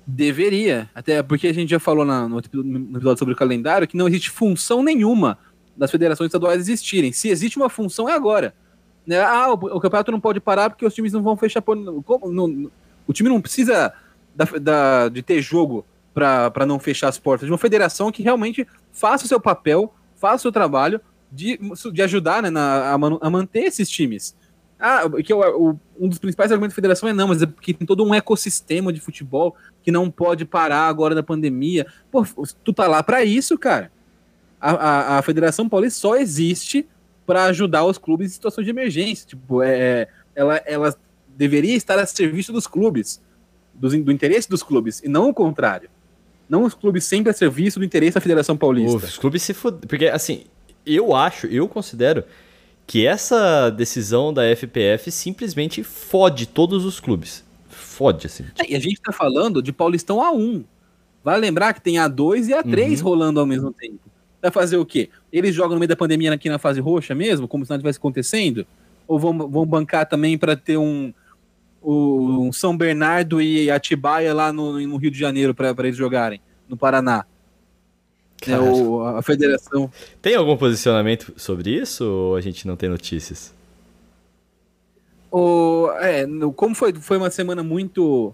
Deveria, 0.05 0.89
até 0.93 1.21
porque 1.23 1.47
a 1.47 1.53
gente 1.53 1.69
já 1.69 1.79
falou 1.79 2.03
na, 2.03 2.27
no, 2.27 2.39
episódio 2.39 3.17
sobre 3.17 3.33
o 3.33 3.37
calendário 3.37 3.87
que 3.87 3.95
não 3.95 4.07
existe 4.07 4.29
função 4.29 4.83
nenhuma 4.83 5.37
das 5.75 5.89
federações 5.89 6.27
estaduais 6.27 6.59
existirem. 6.59 7.11
Se 7.11 7.29
existe 7.29 7.57
uma 7.57 7.69
função, 7.69 8.09
é 8.09 8.13
agora. 8.13 8.53
Né? 9.05 9.19
Ah, 9.19 9.49
o, 9.49 9.53
o, 9.53 9.79
campeonato 9.79 10.11
não 10.11 10.19
pode 10.19 10.39
parar 10.39 10.69
porque 10.69 10.85
os 10.85 10.93
times 10.93 11.13
não 11.13 11.23
vão 11.23 11.37
fechar. 11.37 11.63
No, 11.67 12.71
o 13.07 13.13
time 13.13 13.29
não 13.29 13.41
precisa 13.41 13.93
da, 14.35 14.45
da, 14.45 15.09
de 15.09 15.21
ter 15.21 15.41
jogo 15.41 15.85
para 16.13 16.65
não 16.65 16.79
fechar 16.79 17.07
as 17.07 17.17
portas. 17.17 17.47
De 17.47 17.51
uma 17.51 17.57
federação 17.57 18.11
que 18.11 18.23
realmente 18.23 18.67
faça 18.91 19.25
o 19.25 19.27
seu 19.27 19.39
papel, 19.39 19.93
faça 20.15 20.37
o 20.37 20.39
seu 20.39 20.51
trabalho 20.51 20.99
de, 21.31 21.59
de 21.93 22.01
ajudar 22.01 22.43
né, 22.43 22.49
na, 22.49 22.91
a, 22.91 22.93
a 22.93 23.29
manter 23.29 23.63
esses 23.63 23.89
times. 23.89 24.35
Ah, 24.83 25.03
que 25.23 25.31
o, 25.31 25.39
o, 25.39 25.79
um 25.99 26.09
dos 26.09 26.17
principais 26.17 26.51
argumentos 26.51 26.73
da 26.73 26.75
federação 26.75 27.07
é 27.07 27.13
não, 27.13 27.27
mas 27.27 27.43
é 27.43 27.45
porque 27.45 27.71
tem 27.71 27.85
todo 27.85 28.03
um 28.03 28.15
ecossistema 28.15 28.91
de 28.91 28.99
futebol 28.99 29.55
que 29.83 29.91
não 29.91 30.09
pode 30.09 30.43
parar 30.43 30.87
agora 30.87 31.13
da 31.13 31.21
pandemia. 31.21 31.85
Pô, 32.11 32.25
tu 32.63 32.73
tá 32.73 32.87
lá 32.87 33.03
para 33.03 33.23
isso, 33.23 33.57
cara. 33.59 33.91
A, 34.59 34.71
a, 34.71 35.17
a, 35.19 35.21
Federação 35.21 35.69
Paulista 35.69 35.99
só 35.99 36.15
existe 36.15 36.87
para 37.27 37.45
ajudar 37.45 37.85
os 37.85 37.99
clubes 37.99 38.31
em 38.31 38.33
situações 38.33 38.65
de 38.65 38.71
emergência. 38.71 39.27
Tipo, 39.27 39.61
é, 39.61 39.79
é, 39.79 40.07
ela, 40.35 40.57
ela 40.65 40.95
deveria 41.29 41.75
estar 41.75 41.99
a 41.99 42.05
serviço 42.05 42.51
dos 42.51 42.65
clubes, 42.65 43.21
do, 43.73 43.89
do 44.03 44.11
interesse 44.11 44.49
dos 44.49 44.63
clubes, 44.63 45.01
e 45.03 45.07
não 45.07 45.29
o 45.29 45.33
contrário. 45.33 45.89
Não 46.49 46.63
os 46.63 46.73
clubes 46.73 47.05
sempre 47.05 47.29
a 47.29 47.33
serviço 47.33 47.79
do 47.79 47.85
interesse 47.85 48.15
da 48.15 48.21
Federação 48.21 48.57
Paulista. 48.57 49.07
Os 49.07 49.17
clubes 49.17 49.41
se 49.41 49.53
fud... 49.53 49.87
Porque, 49.87 50.07
assim, 50.07 50.43
eu 50.85 51.15
acho, 51.15 51.47
eu 51.47 51.67
considero 51.67 52.25
que 52.85 53.07
essa 53.07 53.69
decisão 53.69 54.33
da 54.33 54.43
FPF 54.53 55.09
simplesmente 55.11 55.81
fode 55.81 56.45
todos 56.45 56.83
os 56.83 56.99
clubes. 56.99 57.43
Fode, 57.69 58.27
assim. 58.27 58.43
É, 58.59 58.71
e 58.71 58.75
a 58.75 58.79
gente 58.79 58.99
tá 58.99 59.13
falando 59.13 59.61
de 59.61 59.71
Paulistão 59.71 60.17
A1. 60.17 60.65
Vai 61.23 61.39
lembrar 61.39 61.73
que 61.73 61.81
tem 61.81 61.95
A2 61.95 62.49
e 62.49 62.51
A3 62.51 62.97
uhum. 62.97 63.03
rolando 63.03 63.39
ao 63.39 63.45
mesmo 63.45 63.71
tempo. 63.71 63.99
Vai 64.41 64.51
fazer 64.51 64.77
o 64.77 64.85
quê? 64.85 65.09
Eles 65.31 65.55
jogam 65.55 65.75
no 65.75 65.79
meio 65.79 65.87
da 65.87 65.95
pandemia 65.95 66.33
aqui 66.33 66.49
na 66.49 66.57
fase 66.57 66.81
roxa 66.81 67.13
mesmo, 67.13 67.47
como 67.47 67.63
se 67.63 67.69
nada 67.69 67.81
tivesse 67.81 67.99
acontecendo? 67.99 68.65
Ou 69.07 69.19
vão, 69.19 69.47
vão 69.47 69.65
bancar 69.65 70.05
também 70.05 70.37
para 70.37 70.55
ter 70.55 70.77
um, 70.77 71.13
um 71.83 72.51
São 72.51 72.75
Bernardo 72.75 73.41
e 73.41 73.71
Atibaia 73.71 74.33
lá 74.33 74.53
no, 74.53 74.79
no 74.79 74.97
Rio 74.97 75.11
de 75.11 75.17
Janeiro 75.17 75.53
para 75.53 75.75
eles 75.79 75.97
jogarem, 75.97 76.41
no 76.67 76.77
Paraná? 76.77 77.25
É 78.47 78.57
o, 78.57 79.01
a 79.03 79.21
federação. 79.21 79.91
Tem 80.21 80.35
algum 80.35 80.57
posicionamento 80.57 81.33
sobre 81.37 81.69
isso 81.69 82.03
ou 82.05 82.35
a 82.35 82.41
gente 82.41 82.65
não 82.65 82.75
tem 82.75 82.89
notícias? 82.89 83.53
O, 85.31 85.89
é, 85.99 86.25
como 86.55 86.75
foi, 86.75 86.93
foi 86.93 87.17
uma 87.17 87.29
semana 87.29 87.63
muito 87.63 88.33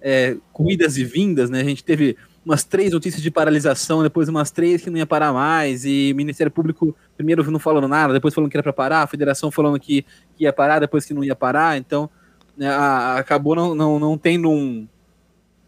é, 0.00 0.36
corridas 0.52 0.98
e 0.98 1.04
vindas, 1.04 1.48
né? 1.48 1.60
A 1.60 1.64
gente 1.64 1.84
teve 1.84 2.16
umas 2.44 2.62
três 2.62 2.92
notícias 2.92 3.22
de 3.22 3.30
paralisação, 3.30 4.02
depois 4.02 4.28
umas 4.28 4.50
três 4.50 4.82
que 4.82 4.90
não 4.90 4.98
ia 4.98 5.06
parar 5.06 5.32
mais, 5.32 5.86
e 5.86 6.10
o 6.12 6.16
Ministério 6.16 6.52
Público 6.52 6.94
primeiro 7.16 7.50
não 7.50 7.58
falando 7.58 7.88
nada, 7.88 8.12
depois 8.12 8.34
falando 8.34 8.50
que 8.50 8.56
era 8.56 8.62
para 8.62 8.72
parar, 8.72 9.02
a 9.02 9.06
federação 9.06 9.50
falando 9.50 9.80
que, 9.80 10.04
que, 10.36 10.44
ia 10.44 10.52
parar, 10.52 10.78
depois 10.78 11.06
que 11.06 11.14
não 11.14 11.24
ia 11.24 11.34
parar, 11.34 11.78
então 11.78 12.10
né, 12.56 12.68
acabou 13.16 13.54
não, 13.54 13.74
não, 13.74 13.98
não 13.98 14.18
tendo 14.18 14.50
um, 14.50 14.86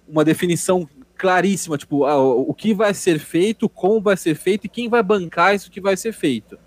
uma 0.09 0.25
definição 0.25 0.89
claríssima, 1.17 1.79
tipo, 1.79 2.05
ah, 2.05 2.19
o 2.19 2.53
que 2.53 2.75
vai 2.75 2.93
ser 2.93 3.19
feito, 3.19 3.69
como 3.69 4.01
vai 4.01 4.17
ser 4.17 4.35
feito 4.35 4.67
e 4.67 4.69
quem 4.69 4.89
vai 4.89 5.03
bancar 5.03 5.55
isso 5.55 5.71
que 5.71 5.81
vai 5.81 5.97
ser 5.97 6.13
feito. 6.13 6.59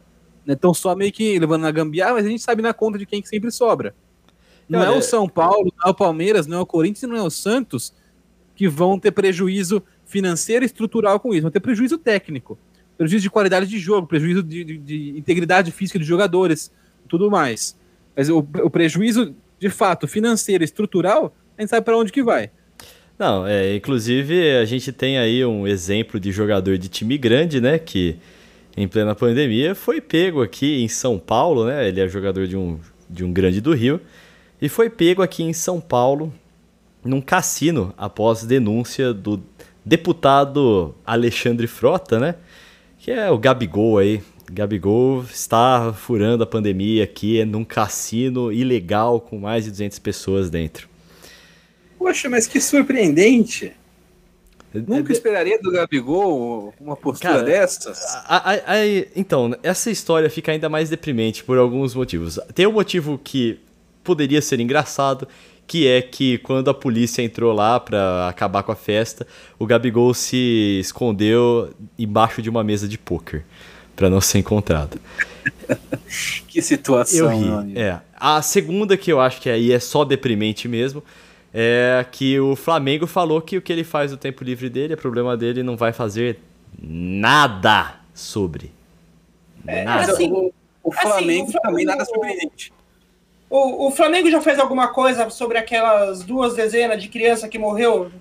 Então 0.48 0.74
só 0.74 0.96
meio 0.96 1.12
que 1.12 1.38
levando 1.38 1.62
na 1.62 1.72
gambiarra, 1.72 2.16
mas 2.16 2.26
a 2.26 2.30
gente 2.30 2.42
sabe 2.42 2.62
na 2.62 2.74
conta 2.74 2.98
de 2.98 3.06
quem 3.06 3.22
que 3.22 3.30
sempre 3.30 3.52
sobra. 3.52 3.94
Não 4.68 4.84
é 4.84 4.90
o 4.92 5.02
São 5.02 5.28
Paulo, 5.28 5.74
não 5.78 5.88
é 5.88 5.92
o 5.92 5.96
Palmeiras, 5.96 6.46
não 6.46 6.60
é 6.60 6.62
o 6.62 6.66
Corinthians, 6.66 7.10
não 7.10 7.18
é 7.18 7.24
o 7.24 7.30
Santos 7.30 7.94
que 8.56 8.68
vão 8.68 9.00
ter 9.00 9.12
prejuízo 9.12 9.82
financeiro 10.06 10.66
e 10.66 10.68
estrutural 10.68 11.20
com 11.20 11.34
isso, 11.34 11.44
vão 11.44 11.52
ter 11.52 11.60
prejuízo 11.60 11.98
técnico, 11.98 12.58
prejuízo 12.98 13.24
de 13.24 13.30
qualidade 13.30 13.68
de 13.68 13.80
jogo, 13.80 14.06
prejuízo 14.06 14.44
de, 14.44 14.64
de, 14.64 14.78
de 14.78 15.18
integridade 15.18 15.72
física 15.72 15.98
de 15.98 16.06
jogadores, 16.06 16.72
tudo 17.08 17.32
mais. 17.32 17.78
Mas 18.16 18.30
o, 18.30 18.40
o 18.40 18.70
prejuízo, 18.70 19.36
de 19.60 19.70
fato, 19.70 20.08
financeiro 20.08 20.64
e 20.64 20.66
estrutural, 20.66 21.36
a 21.58 21.62
gente 21.62 21.70
sabe 21.70 21.84
para 21.84 21.98
onde 21.98 22.12
que 22.12 22.24
vai. 22.24 22.50
Não, 23.18 23.46
é, 23.46 23.76
inclusive 23.76 24.58
a 24.58 24.66
gente 24.66 24.92
tem 24.94 25.18
aí 25.18 25.44
um 25.44 25.68
exemplo 25.68 26.20
de 26.20 26.32
jogador 26.32 26.78
de 26.78 26.88
time 26.88 27.18
grande, 27.18 27.60
né, 27.60 27.78
que 27.78 28.18
em 28.78 28.88
plena 28.88 29.14
pandemia 29.14 29.76
foi 29.76 30.00
pego 30.00 30.42
aqui 30.42 30.82
em 30.82 30.88
São 30.88 31.20
Paulo, 31.20 31.66
né? 31.66 31.90
Ele 31.90 32.00
é 32.00 32.08
jogador 32.08 32.48
de 32.48 32.56
um, 32.56 32.80
de 33.10 33.26
um 33.26 33.34
grande 33.34 33.60
do 33.60 33.74
Rio 33.74 34.00
e 34.62 34.70
foi 34.70 34.90
pego 34.90 35.22
aqui 35.22 35.44
em 35.44 35.52
São 35.52 35.82
Paulo 35.82 36.34
num 37.04 37.20
cassino 37.20 37.94
após 37.98 38.44
denúncia 38.44 39.14
do 39.14 39.42
deputado 39.84 40.96
Alexandre 41.06 41.68
Frota, 41.68 42.20
né? 42.20 42.36
Que 42.98 43.12
é 43.12 43.30
o 43.30 43.38
Gabigol 43.38 43.98
aí. 43.98 44.22
Gabigol 44.52 45.24
está 45.24 45.94
furando 45.94 46.44
a 46.44 46.48
pandemia 46.48 47.04
aqui 47.04 47.44
num 47.46 47.64
cassino 47.64 48.52
ilegal 48.52 49.20
com 49.22 49.38
mais 49.40 49.66
de 49.66 49.72
200 49.72 50.00
pessoas 50.00 50.50
dentro. 50.50 50.88
Poxa, 51.98 52.30
mas 52.30 52.48
que 52.48 52.60
surpreendente. 52.62 53.74
Nunca 54.74 55.12
esperaria 55.12 55.60
do 55.60 55.72
Gabigol 55.72 56.74
uma 56.80 56.96
postura 56.96 57.34
Cara, 57.34 57.44
dessas. 57.44 57.98
A- 58.28 58.52
a- 58.54 58.74
a- 58.76 58.86
então, 59.16 59.56
essa 59.64 59.90
história 59.90 60.30
fica 60.30 60.52
ainda 60.52 60.70
mais 60.70 60.90
deprimente 60.90 61.44
por 61.44 61.58
alguns 61.58 61.96
motivos. 61.96 62.40
Tem 62.54 62.68
um 62.68 62.72
motivo 62.72 63.20
que 63.24 63.60
poderia 64.04 64.42
ser 64.42 64.60
engraçado, 64.60 65.28
que 65.66 65.88
é 65.88 66.02
que 66.04 66.38
quando 66.40 66.70
a 66.70 66.74
polícia 66.74 67.22
entrou 67.24 67.52
lá 67.52 67.80
pra 67.80 68.28
acabar 68.30 68.62
com 68.64 68.72
a 68.72 68.76
festa, 68.76 69.26
o 69.58 69.66
Gabigol 69.66 70.14
se 70.14 70.80
escondeu 70.80 71.72
embaixo 71.98 72.42
de 72.42 72.50
uma 72.50 72.64
mesa 72.64 72.88
de 72.88 72.98
pôquer 72.98 73.44
pra 74.00 74.10
não 74.10 74.22
ser 74.22 74.40
encontrado. 74.40 74.98
Que 76.48 76.62
situação. 76.62 77.32
Eu 77.32 77.62
ri. 77.64 77.78
É. 77.78 78.00
A 78.16 78.42
segunda 78.42 78.98
que 78.98 79.12
eu 79.12 79.20
acho 79.22 79.40
que 79.42 79.50
aí 79.50 79.72
é 79.72 79.80
só 79.80 80.04
deprimente 80.04 80.68
mesmo 80.68 81.04
é 81.54 82.04
que 82.12 82.40
o 82.40 82.56
Flamengo 82.56 83.06
falou 83.06 83.40
que 83.42 83.58
o 83.58 83.62
que 83.62 83.72
ele 83.72 83.84
faz 83.84 84.10
no 84.12 84.18
tempo 84.18 84.44
livre 84.44 84.70
dele 84.70 84.94
é 84.94 84.96
problema 84.96 85.38
dele 85.38 85.60
e 85.60 85.64
não 85.64 85.78
vai 85.78 85.94
fazer 85.94 86.40
nada 86.82 87.96
sobre. 88.14 88.72
nada. 89.64 89.84
Mas 89.86 90.10
Assim, 90.10 90.32
o, 90.32 90.52
o 90.84 90.92
assim, 90.94 91.02
Flamengo 91.02 91.50
o 91.50 91.52
Flamengo- 91.52 91.60
também 91.62 91.86
nada 91.86 92.06
surpreendente. 92.06 92.74
O, 93.50 93.88
o 93.88 93.92
Flamengo 93.92 94.32
já 94.32 94.42
fez 94.42 94.58
alguma 94.60 94.88
coisa 94.88 95.30
sobre 95.30 95.58
aquelas 95.58 96.24
duas 96.24 96.56
dezenas 96.56 97.02
de 97.02 97.08
criança 97.10 97.48
que 97.48 97.58
morreu 97.60 98.12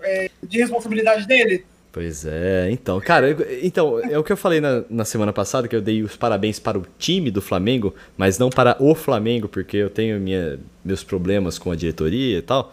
é, 0.00 0.30
de 0.42 0.58
responsabilidade 0.58 1.26
dele? 1.26 1.64
Pois 1.94 2.26
é, 2.26 2.72
então, 2.72 3.00
cara, 3.00 3.30
então, 3.62 4.00
é 4.00 4.18
o 4.18 4.24
que 4.24 4.32
eu 4.32 4.36
falei 4.36 4.60
na, 4.60 4.82
na 4.90 5.04
semana 5.04 5.32
passada, 5.32 5.68
que 5.68 5.76
eu 5.76 5.80
dei 5.80 6.02
os 6.02 6.16
parabéns 6.16 6.58
para 6.58 6.76
o 6.76 6.84
time 6.98 7.30
do 7.30 7.40
Flamengo, 7.40 7.94
mas 8.16 8.36
não 8.36 8.50
para 8.50 8.76
o 8.80 8.96
Flamengo, 8.96 9.46
porque 9.46 9.76
eu 9.76 9.88
tenho 9.88 10.18
minha, 10.18 10.58
meus 10.84 11.04
problemas 11.04 11.56
com 11.56 11.70
a 11.70 11.76
diretoria 11.76 12.38
e 12.38 12.42
tal. 12.42 12.72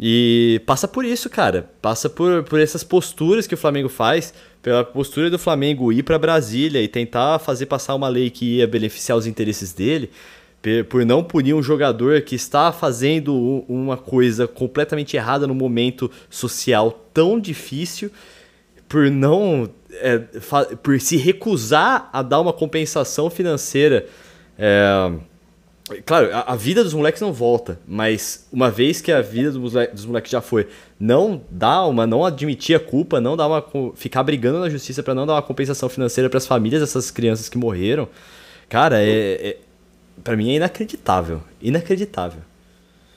E 0.00 0.62
passa 0.64 0.88
por 0.88 1.04
isso, 1.04 1.28
cara. 1.28 1.68
Passa 1.82 2.08
por, 2.08 2.42
por 2.44 2.58
essas 2.58 2.82
posturas 2.82 3.46
que 3.46 3.52
o 3.52 3.58
Flamengo 3.58 3.90
faz, 3.90 4.32
pela 4.62 4.82
postura 4.82 5.28
do 5.28 5.38
Flamengo 5.38 5.92
ir 5.92 6.02
para 6.02 6.18
Brasília 6.18 6.80
e 6.80 6.88
tentar 6.88 7.38
fazer 7.38 7.66
passar 7.66 7.94
uma 7.94 8.08
lei 8.08 8.30
que 8.30 8.56
ia 8.56 8.66
beneficiar 8.66 9.18
os 9.18 9.26
interesses 9.26 9.74
dele, 9.74 10.10
por 10.88 11.04
não 11.04 11.22
punir 11.22 11.54
um 11.54 11.62
jogador 11.62 12.20
que 12.22 12.34
está 12.34 12.72
fazendo 12.72 13.64
uma 13.68 13.96
coisa 13.96 14.46
completamente 14.46 15.16
errada 15.16 15.46
no 15.46 15.54
momento 15.54 16.10
social 16.28 16.90
tão 17.12 17.38
difícil, 17.38 18.10
por 18.88 19.10
não 19.10 19.68
é, 19.92 20.18
por 20.82 21.00
se 21.00 21.16
recusar 21.16 22.08
a 22.12 22.22
dar 22.22 22.40
uma 22.40 22.52
compensação 22.52 23.30
financeira. 23.30 24.06
É, 24.58 25.12
Claro, 26.04 26.34
a, 26.34 26.52
a 26.52 26.56
vida 26.56 26.82
dos 26.82 26.92
moleques 26.92 27.22
não 27.22 27.32
volta, 27.32 27.78
mas 27.86 28.48
uma 28.52 28.68
vez 28.68 29.00
que 29.00 29.12
a 29.12 29.22
vida 29.22 29.52
dos, 29.52 29.72
dos 29.72 30.04
moleques 30.04 30.32
já 30.32 30.40
foi, 30.40 30.66
não 30.98 31.40
dá 31.48 31.86
uma, 31.86 32.04
não 32.04 32.24
admitir 32.24 32.74
a 32.74 32.80
culpa, 32.80 33.20
não 33.20 33.36
dar 33.36 33.46
uma, 33.46 33.64
ficar 33.94 34.24
brigando 34.24 34.58
na 34.58 34.68
justiça 34.68 35.00
pra 35.00 35.14
não 35.14 35.24
dar 35.24 35.34
uma 35.34 35.42
compensação 35.42 35.88
financeira 35.88 36.28
pras 36.28 36.44
famílias 36.44 36.80
dessas 36.80 37.12
crianças 37.12 37.48
que 37.48 37.56
morreram, 37.56 38.08
cara, 38.68 39.00
é, 39.00 39.08
é 39.50 39.56
para 40.22 40.36
mim 40.36 40.50
é 40.50 40.56
inacreditável, 40.56 41.42
inacreditável. 41.60 42.40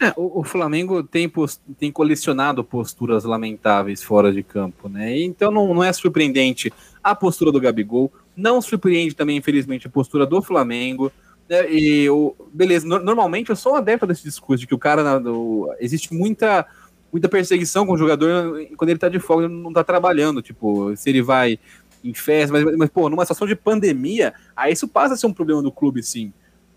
É, 0.02 0.14
o, 0.16 0.40
o 0.40 0.44
Flamengo 0.44 1.04
tem, 1.04 1.28
pos- 1.28 1.60
tem 1.78 1.92
colecionado 1.92 2.64
posturas 2.64 3.26
lamentáveis 3.26 4.02
fora 4.02 4.32
de 4.32 4.42
campo, 4.42 4.88
né? 4.88 5.20
Então 5.20 5.52
não, 5.52 5.74
não 5.74 5.84
é 5.84 5.92
surpreendente 5.92 6.72
a 7.04 7.14
postura 7.14 7.52
do 7.52 7.60
Gabigol, 7.60 8.12
não 8.36 8.62
surpreende 8.62 9.14
também, 9.14 9.38
infelizmente, 9.38 9.88
a 9.88 9.90
postura 9.90 10.26
do 10.26 10.42
Flamengo. 10.42 11.12
né? 11.50 11.70
E 11.70 12.10
o, 12.10 12.34
beleza, 12.54 12.88
no- 12.88 13.00
normalmente 13.00 13.50
eu 13.50 13.56
sou 13.58 13.76
adepto 13.76 14.08
desse 14.08 14.24
discurso 14.24 14.62
de 14.62 14.68
que 14.68 14.76
o 14.76 14.80
cara 14.80 15.04
na- 15.04 15.20
do- 15.20 15.70
existe 15.80 16.14
muita 16.14 16.66
muita 17.12 17.28
perseguição 17.28 17.88
com 17.88 17.94
o 17.94 17.98
jogador 17.98 18.68
quando 18.78 18.92
ele 18.92 19.00
tá 19.00 19.10
de 19.10 19.20
folga, 19.20 19.50
não 19.50 19.74
tá 19.74 19.84
trabalhando, 19.84 20.44
tipo, 20.44 20.96
se 20.96 21.10
ele 21.10 21.24
vai 21.24 21.58
em 22.04 22.14
festa, 22.14 22.54
mas, 22.54 22.78
mas 22.78 22.90
pô, 22.92 23.10
numa 23.10 23.26
situação 23.26 23.48
de 23.48 23.56
pandemia, 23.56 24.32
aí 24.56 24.72
isso 24.74 24.88
passa 24.88 25.16
a 25.16 25.18
ser 25.18 25.26
um 25.26 25.34
problema 25.34 25.62
do 25.64 25.72
clube, 25.72 26.04
sim, 26.04 26.32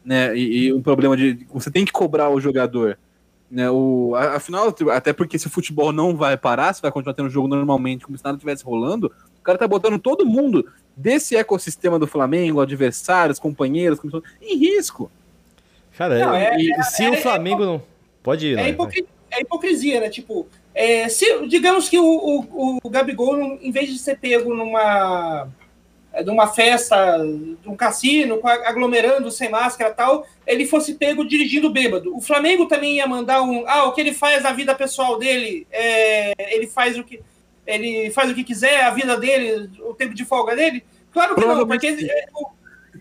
né? 0.05 0.37
E, 0.37 0.67
e 0.67 0.73
um 0.73 0.83
problema 0.83 1.17
de 1.17 1.47
você 1.53 1.71
tem 1.71 1.85
que 1.85 1.93
cobrar 1.93 2.31
o 2.31 2.41
jogador. 2.41 2.99
Né, 3.51 3.71
o, 3.71 4.15
afinal, 4.17 4.75
até 4.91 5.13
porque 5.13 5.39
se 5.39 5.47
o 5.47 5.51
futebol 5.51 5.93
não 5.93 6.17
vai 6.17 6.39
parar, 6.39 6.73
se 6.73 6.81
vai 6.81 6.91
continuar 6.91 7.13
tendo 7.13 7.29
jogo 7.29 7.47
normalmente, 7.47 8.07
como 8.07 8.17
se 8.17 8.25
nada 8.25 8.37
estivesse 8.37 8.65
rolando, 8.65 9.13
o 9.39 9.43
cara 9.43 9.59
tá 9.59 9.69
botando 9.69 9.99
todo 9.99 10.25
mundo 10.25 10.67
desse 10.97 11.37
ecossistema 11.37 11.99
do 11.99 12.07
Flamengo, 12.07 12.63
adversários, 12.63 13.39
companheiros, 13.39 13.99
em 14.41 14.57
risco. 14.57 15.11
Cara, 15.99 16.19
Não, 16.19 16.35
é- 16.35 16.57
e 16.57 16.83
se 16.85 17.05
é- 17.05 17.11
o 17.11 17.15
é- 17.15 17.19
Flamengo 17.19 17.63
não 17.67 17.83
pode 18.23 18.47
ir, 18.47 18.53
É, 18.59 18.63
né? 18.63 18.69
hipocri- 18.71 19.07
é 19.31 19.43
hipocrisia, 19.43 20.01
né? 20.01 20.09
Tipo, 20.09 20.47
é, 20.75 21.07
se, 21.11 21.47
digamos 21.47 21.91
que 21.91 21.99
o, 21.99 22.05
o, 22.07 22.79
o 22.83 22.89
Gabigol, 22.89 23.39
em 23.61 23.71
vez 23.71 23.91
de 23.91 23.99
ser 23.99 24.17
pego 24.17 24.55
numa, 24.55 25.47
é, 26.13 26.23
numa 26.23 26.47
festa, 26.47 27.19
num 27.65 27.75
cassino, 27.77 28.39
com 28.39 28.47
a- 28.49 28.69
aglomerando 28.69 29.31
sem 29.31 29.49
máscara 29.49 29.91
e 29.91 29.95
tal, 29.95 30.27
ele 30.47 30.67
fosse 30.67 30.95
pego 30.95 31.25
dirigindo 31.27 31.71
bêbado. 31.71 32.15
O 32.17 32.21
Flamengo 32.21 32.67
também 32.67 32.97
ia 32.97 33.07
mandar 33.07 33.43
um. 33.43 33.65
Ah, 33.67 33.85
o 33.85 33.93
que 33.93 34.01
ele 34.01 34.13
faz 34.13 34.43
na 34.43 34.53
vida 34.53 34.75
pessoal 34.75 35.19
dele, 35.19 35.67
é, 35.71 36.33
ele 36.55 36.67
faz 36.67 36.99
o 36.99 37.05
que. 37.05 37.21
Ele 37.67 38.11
faz 38.11 38.31
o 38.31 38.35
que 38.35 38.43
quiser, 38.45 38.83
a 38.83 38.91
vida 38.91 39.17
dele, 39.17 39.71
o 39.81 39.95
tempo 39.95 40.15
de 40.15 40.25
folga 40.25 40.55
dele? 40.57 40.85
Claro 41.13 41.35
que 41.35 41.41
não, 41.59 41.67
porque. 41.67 41.87
é, 41.87 42.27
o- 42.35 42.47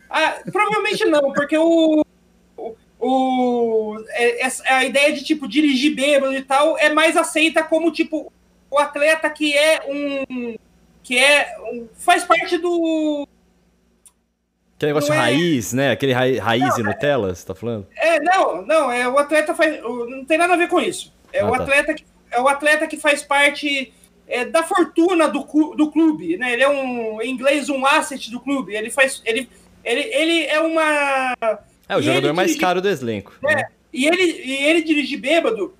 ah, 0.09 0.37
provavelmente 0.51 1.03
não, 1.05 1.33
porque 1.33 1.57
o, 1.57 2.05
o, 2.99 3.95
é- 4.11 4.47
a 4.69 4.85
ideia 4.85 5.11
de 5.13 5.23
tipo 5.23 5.47
dirigir 5.47 5.95
bêbado 5.95 6.33
e 6.35 6.41
tal 6.41 6.77
é 6.77 6.89
mais 6.93 7.17
aceita 7.17 7.63
como 7.63 7.91
tipo 7.91 8.31
o 8.69 8.77
atleta 8.77 9.29
que 9.29 9.57
é 9.57 9.81
um 9.87 10.55
que 11.11 11.17
é 11.17 11.53
faz 11.95 12.23
parte 12.23 12.57
do 12.57 13.27
Aquele 14.77 14.93
negócio 14.93 15.09
não 15.09 15.17
é- 15.17 15.19
raiz, 15.19 15.73
né? 15.73 15.91
Aquele 15.91 16.13
ra 16.13 16.21
raiz 16.41 16.77
e 16.77 16.83
Nutella, 16.83 17.35
você 17.35 17.45
tá 17.45 17.53
falando? 17.53 17.85
é 17.97 18.17
não 18.21 18.61
não 18.65 18.89
é 18.91 19.05
o 19.09 19.17
atleta 19.19 19.53
faz 19.53 19.81
não 19.81 20.23
tem 20.23 20.37
nada 20.37 20.53
a 20.53 20.57
ver 20.57 20.69
com 20.69 20.79
isso 20.79 21.13
é 21.33 21.41
Ah, 21.41 21.47
o 21.49 21.51
tá. 21.51 21.63
atleta 21.63 21.93
que 21.93 22.05
é 22.31 22.39
o 22.39 22.47
atleta 22.47 22.87
que 22.87 22.95
faz 22.95 23.21
parte 23.23 23.91
é, 24.25 24.45
da 24.45 24.63
fortuna 24.63 25.27
do, 25.27 25.43
do 25.75 25.91
clube 25.91 26.37
né 26.37 26.53
ele 26.53 26.63
é 26.63 26.69
um 26.69 27.21
em 27.21 27.29
inglês 27.29 27.67
um 27.69 27.85
asset 27.85 28.31
do 28.31 28.39
clube 28.39 28.73
ele 28.73 28.89
faz 28.89 29.21
ele 29.25 29.49
ele, 29.83 30.01
ele 30.13 30.45
é 30.45 30.59
uma 30.61 31.35
É 31.89 31.97
o 31.97 32.01
jogador 32.01 32.33
mais 32.33 32.47
dirige- 32.51 32.61
caro 32.65 32.81
do 32.81 32.87
elenco. 32.89 33.33
né? 33.43 33.65
E 33.91 34.07
ele, 34.07 34.23
e 34.23 34.51
ele 34.67 34.81
dirigir 34.83 35.19
bêbado, 35.19 35.75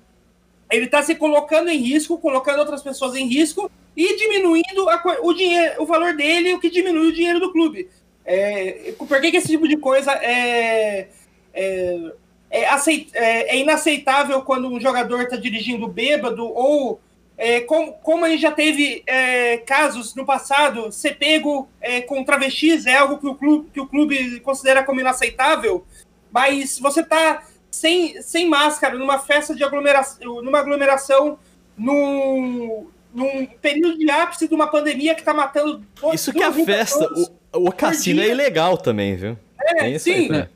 ele 0.70 0.86
tá 0.86 1.02
se 1.02 1.14
colocando 1.14 1.70
em 1.70 1.78
risco, 1.78 2.18
colocando 2.18 2.58
outras 2.58 2.82
pessoas 2.82 3.14
em 3.14 3.26
risco 3.26 3.70
e 3.96 4.16
diminuindo 4.16 4.88
a 4.88 5.02
o, 5.22 5.32
dinheiro, 5.34 5.82
o 5.82 5.86
valor 5.86 6.14
dele, 6.14 6.54
o 6.54 6.60
que 6.60 6.70
diminui 6.70 7.08
o 7.08 7.12
dinheiro 7.12 7.40
do 7.40 7.52
clube. 7.52 7.88
É, 8.24 8.94
por 8.96 9.20
que, 9.20 9.30
que 9.30 9.36
esse 9.36 9.48
tipo 9.48 9.66
de 9.66 9.76
coisa 9.76 10.12
é, 10.12 11.08
é, 11.52 12.12
é, 12.50 12.68
aceit- 12.68 13.10
é- 13.14 13.56
é 13.56 13.58
inaceitável 13.58 14.42
quando 14.42 14.68
um 14.68 14.80
jogador 14.80 15.22
está 15.22 15.36
dirigindo 15.36 15.88
bêbado 15.88 16.44
ou 16.44 17.00
é, 17.36 17.60
como, 17.62 17.92
como 17.94 18.24
a 18.24 18.28
gente 18.28 18.42
já 18.42 18.52
teve 18.52 19.02
é, 19.06 19.56
casos 19.58 20.14
no 20.14 20.24
passado, 20.24 20.92
ser 20.92 21.18
pego 21.18 21.68
com 22.06 22.22
travestis 22.22 22.86
é 22.86 22.96
algo 22.96 23.18
que 23.18 23.26
o 23.26 23.34
clube, 23.34 23.70
que 23.72 23.80
o 23.80 23.86
clube 23.86 24.38
considera 24.40 24.84
como 24.84 25.00
inaceitável, 25.00 25.84
mas 26.30 26.78
você 26.78 27.02
tá 27.02 27.42
sem, 27.70 28.22
sem 28.22 28.48
máscara 28.48 28.96
numa 28.96 29.18
festa 29.18 29.54
de 29.54 29.64
aglomeração, 29.64 30.42
numa 30.42 30.58
aglomeração 30.60 31.38
num, 31.76 32.86
num 33.14 33.46
período 33.46 33.98
de 33.98 34.10
ápice 34.10 34.48
de 34.48 34.54
uma 34.54 34.66
pandemia 34.68 35.14
que 35.14 35.22
tá 35.22 35.34
matando 35.34 35.84
Isso 36.12 36.32
que 36.32 36.42
é 36.42 36.46
a 36.46 36.52
festa. 36.52 37.08
O, 37.52 37.68
o 37.68 37.72
cassino 37.72 38.22
é 38.22 38.28
ilegal 38.28 38.76
também, 38.78 39.14
viu? 39.16 39.38
É, 39.60 39.74
Tem 39.74 39.94
isso 39.94 40.08
aí, 40.08 40.22
sim. 40.24 40.28
né? 40.28 40.48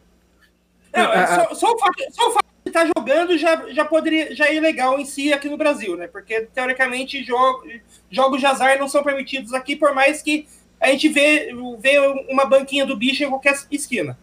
Não, 0.92 1.12
é 1.12 1.18
A- 1.24 1.44
só, 1.48 1.54
só 1.54 1.72
o 1.72 1.78
fato, 1.78 1.94
só 2.10 2.28
o 2.28 2.32
fato 2.32 2.46
de 2.64 2.70
estar 2.70 2.86
jogando 2.96 3.36
já, 3.36 3.70
já 3.70 3.84
poderia 3.84 4.34
já 4.34 4.52
é 4.52 4.58
legal 4.58 4.98
em 4.98 5.04
si 5.04 5.32
aqui 5.32 5.48
no 5.48 5.56
Brasil, 5.58 5.96
né? 5.96 6.06
Porque 6.08 6.48
teoricamente 6.54 7.22
jogo, 7.22 7.64
jogos 8.10 8.40
de 8.40 8.46
azar 8.46 8.78
não 8.78 8.88
são 8.88 9.02
permitidos 9.04 9.52
aqui, 9.52 9.76
por 9.76 9.94
mais 9.94 10.22
que 10.22 10.48
a 10.80 10.88
gente 10.88 11.08
vê, 11.08 11.52
vê 11.78 11.98
uma 12.28 12.44
banquinha 12.46 12.84
do 12.86 12.96
bicho 12.96 13.22
em 13.22 13.28
qualquer 13.28 13.58
esquina. 13.70 14.18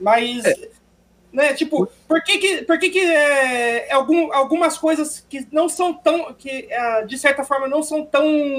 Mas, 0.00 0.42
Né? 1.34 1.52
Tipo, 1.52 1.88
por 2.06 2.22
que 2.22 2.38
que, 2.38 2.62
por 2.62 2.78
que, 2.78 2.90
que 2.90 3.00
é, 3.00 3.92
algum, 3.92 4.32
algumas 4.32 4.78
coisas 4.78 5.18
que 5.28 5.44
não 5.50 5.68
são 5.68 5.92
tão, 5.92 6.32
que 6.32 6.68
é, 6.70 7.04
de 7.04 7.18
certa 7.18 7.42
forma 7.42 7.66
não 7.66 7.82
são 7.82 8.06
tão, 8.06 8.56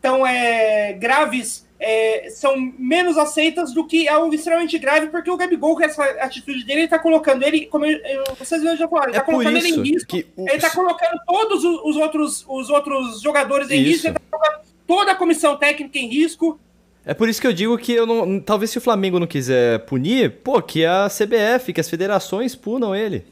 tão 0.00 0.26
é, 0.26 0.92
graves, 0.92 1.66
é, 1.80 2.28
são 2.30 2.54
menos 2.78 3.16
aceitas 3.16 3.72
do 3.72 3.86
que 3.86 4.06
algo 4.08 4.32
extremamente 4.34 4.78
grave, 4.78 5.06
porque 5.08 5.30
o 5.30 5.36
Gabigol, 5.36 5.74
com 5.74 5.82
essa 5.82 6.04
atitude 6.20 6.64
dele, 6.64 6.82
ele 6.82 6.88
tá 6.88 6.98
colocando 6.98 7.42
ele, 7.44 7.64
como 7.66 7.86
eu, 7.86 8.00
vocês 8.38 8.62
já 8.62 8.86
falaram, 8.86 9.08
ele 9.08 9.16
É 9.16 9.20
tá 9.20 9.24
por 9.24 9.32
colocando 9.32 9.56
ele 9.56 9.68
em 9.68 9.82
risco. 9.82 10.16
o- 10.36 10.48
Ele 10.48 10.60
tá 10.60 10.70
colocando 10.70 11.18
todos 11.26 11.64
os, 11.64 11.80
os 11.82 11.96
outros, 11.96 12.44
os 12.46 12.68
outros 12.68 13.22
jogadores 13.22 13.70
em 13.70 13.80
Isso. 13.80 13.90
risco, 13.90 14.06
ele 14.08 14.14
tá 14.18 14.20
colocando 14.30 14.62
toda 14.86 15.12
a 15.12 15.16
comissão 15.16 15.56
técnica 15.56 15.98
em 15.98 16.08
risco. 16.08 16.60
É 17.04 17.12
por 17.14 17.28
isso 17.28 17.40
que 17.40 17.46
eu 17.46 17.52
digo 17.52 17.76
que 17.78 17.92
eu 17.92 18.06
não. 18.06 18.38
Talvez 18.40 18.70
se 18.70 18.78
o 18.78 18.80
Flamengo 18.80 19.18
não 19.18 19.26
quiser 19.26 19.84
punir, 19.86 20.30
pô, 20.42 20.62
que 20.62 20.84
a 20.84 21.08
CBF, 21.08 21.72
que 21.72 21.80
as 21.80 21.90
federações 21.90 22.54
punam 22.54 22.94
ele. 22.94 23.24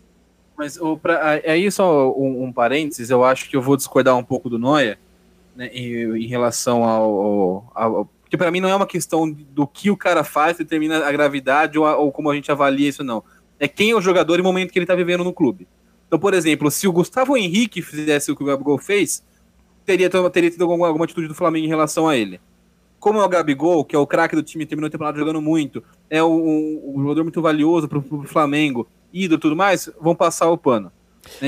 Mas 0.56 0.76
o, 0.76 0.96
pra, 0.96 1.40
aí 1.46 1.70
só 1.70 2.10
um, 2.12 2.44
um 2.44 2.52
parênteses, 2.52 3.10
eu 3.10 3.24
acho 3.24 3.48
que 3.48 3.56
eu 3.56 3.62
vou 3.62 3.76
discordar 3.76 4.16
um 4.16 4.24
pouco 4.24 4.50
do 4.50 4.58
Noia 4.58 4.98
né, 5.54 5.68
em, 5.72 6.24
em 6.24 6.26
relação 6.26 6.84
ao. 6.84 7.70
ao- 7.74 7.96
ao- 7.96 8.10
porque 8.22 8.36
para 8.36 8.50
mim 8.52 8.60
não 8.60 8.68
é 8.68 8.74
uma 8.76 8.86
questão 8.86 9.28
do 9.28 9.66
que 9.66 9.90
o 9.90 9.96
cara 9.96 10.22
faz 10.22 10.56
determina 10.56 11.04
a 11.04 11.10
gravidade 11.10 11.76
ou, 11.78 11.84
a- 11.84 11.96
ou 11.96 12.12
como 12.12 12.30
a 12.30 12.34
gente 12.34 12.50
avalia 12.52 12.88
isso, 12.88 13.02
não. 13.02 13.24
É 13.58 13.66
quem 13.66 13.90
é 13.90 13.96
o 13.96 14.00
jogador 14.00 14.38
e 14.38 14.40
o 14.40 14.44
momento 14.44 14.72
que 14.72 14.78
ele 14.78 14.86
tá 14.86 14.94
vivendo 14.94 15.24
no 15.24 15.32
clube. 15.32 15.66
Então, 16.06 16.18
por 16.18 16.32
exemplo, 16.34 16.70
se 16.70 16.86
o 16.88 16.92
Gustavo 16.92 17.36
Henrique 17.36 17.82
fizesse 17.82 18.30
o 18.30 18.36
que 18.36 18.42
o 18.42 18.46
Gabigol 18.46 18.78
fez, 18.78 19.24
teria, 19.84 20.08
teria 20.30 20.50
tido 20.50 20.62
alguma, 20.62 20.86
alguma 20.86 21.04
atitude 21.04 21.26
do 21.28 21.34
Flamengo 21.34 21.66
em 21.66 21.68
relação 21.68 22.08
a 22.08 22.16
ele. 22.16 22.40
Como 23.00 23.18
é 23.18 23.24
o 23.24 23.28
Gabigol, 23.28 23.84
que 23.84 23.96
é 23.96 23.98
o 23.98 24.06
craque 24.06 24.36
do 24.36 24.42
time, 24.42 24.66
terminou 24.66 24.86
a 24.86 24.90
temporada 24.90 25.18
jogando 25.18 25.40
muito, 25.40 25.82
é 26.08 26.22
um, 26.22 26.92
um- 26.94 27.02
jogador 27.02 27.22
muito 27.24 27.40
valioso 27.40 27.88
pro, 27.88 28.02
pro 28.02 28.22
Flamengo, 28.24 28.86
ídolo 29.12 29.38
e 29.38 29.40
tudo 29.40 29.56
mais, 29.56 29.90
vão 30.00 30.14
passar 30.14 30.50
o 30.50 30.58
pano. 30.58 30.92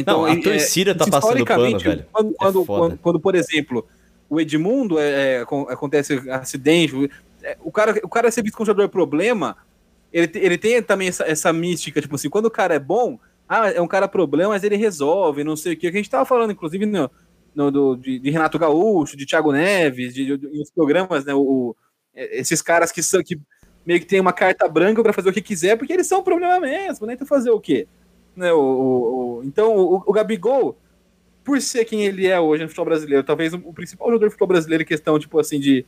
Não, 0.06 0.24
a 0.24 0.32
é- 0.32 0.36
torcida 0.40 0.94
tá 0.94 1.04
passando 1.06 1.44
pano, 1.44 1.78
velho. 1.78 2.06
Quando, 2.10 2.30
É 2.30 2.34
quando, 2.38 2.64
quando, 2.64 2.98
quando, 2.98 3.20
por 3.20 3.34
exemplo, 3.34 3.86
o 4.30 4.40
Edmundo 4.40 4.98
é, 4.98 5.34
é, 5.36 5.40
acon- 5.42 5.66
acontece 5.68 6.14
acidente, 6.30 7.10
é, 7.42 7.56
o 7.62 7.70
cara, 7.70 8.00
o 8.02 8.08
cara 8.08 8.30
ser 8.30 8.42
visto 8.42 8.56
como 8.56 8.66
jogador 8.66 8.88
problema, 8.88 9.56
ele, 10.12 10.30
ele 10.34 10.56
tem 10.58 10.82
também 10.82 11.08
essa, 11.08 11.24
essa 11.24 11.52
mística, 11.52 12.00
tipo 12.00 12.14
assim, 12.14 12.30
quando 12.30 12.46
o 12.46 12.50
cara 12.50 12.74
é 12.74 12.78
bom, 12.78 13.18
ah, 13.48 13.68
é 13.70 13.80
um 13.80 13.86
cara 13.88 14.08
problema, 14.08 14.50
mas 14.50 14.64
ele 14.64 14.76
resolve, 14.76 15.44
não 15.44 15.56
sei 15.56 15.74
o 15.74 15.76
que. 15.76 15.90
Que 15.90 15.96
a 15.98 16.00
gente 16.00 16.08
tava 16.10 16.24
falando, 16.24 16.52
inclusive, 16.52 16.86
no, 16.86 17.10
no- 17.54 17.70
do, 17.70 17.96
de, 17.96 18.18
de 18.18 18.30
Renato 18.30 18.58
Gaúcho, 18.58 19.16
de 19.16 19.26
Thiago 19.26 19.52
Neves, 19.52 20.14
de, 20.14 20.36
de, 20.36 20.46
outros 20.46 20.70
programas, 20.74 21.24
né? 21.24 21.34
O, 21.34 21.74
é, 22.14 22.38
esses 22.38 22.62
caras 22.62 22.92
que 22.92 23.02
são 23.02 23.22
que 23.22 23.38
meio 23.86 24.00
que 24.00 24.06
tem 24.06 24.20
uma 24.20 24.32
carta 24.32 24.68
branca 24.68 25.02
para 25.02 25.12
fazer 25.12 25.28
o 25.30 25.32
que 25.32 25.42
quiser, 25.42 25.76
porque 25.76 25.92
eles 25.92 26.06
são 26.06 26.20
um 26.20 26.24
problema 26.24 26.60
mesmo, 26.60 27.06
né? 27.06 27.14
Então 27.14 27.26
fazer 27.26 27.50
o 27.50 27.60
quê? 27.60 27.86
Né, 28.36 28.52
o, 28.52 28.58
o- 28.60 29.38
o- 29.40 29.44
então, 29.44 29.76
o, 29.76 30.02
o 30.06 30.12
Gabigol, 30.12 30.76
por 31.44 31.60
ser 31.60 31.84
quem 31.84 32.04
ele 32.06 32.26
é 32.26 32.38
hoje 32.40 32.62
no 32.62 32.68
futebol 32.68 32.86
brasileiro, 32.86 33.24
talvez 33.24 33.52
o, 33.52 33.58
principal 33.72 34.08
jogador 34.08 34.26
do 34.26 34.30
futebol 34.30 34.48
brasileiro 34.48 34.82
em 34.84 34.86
questão, 34.86 35.18
tipo 35.18 35.38
assim, 35.40 35.58
de, 35.58 35.84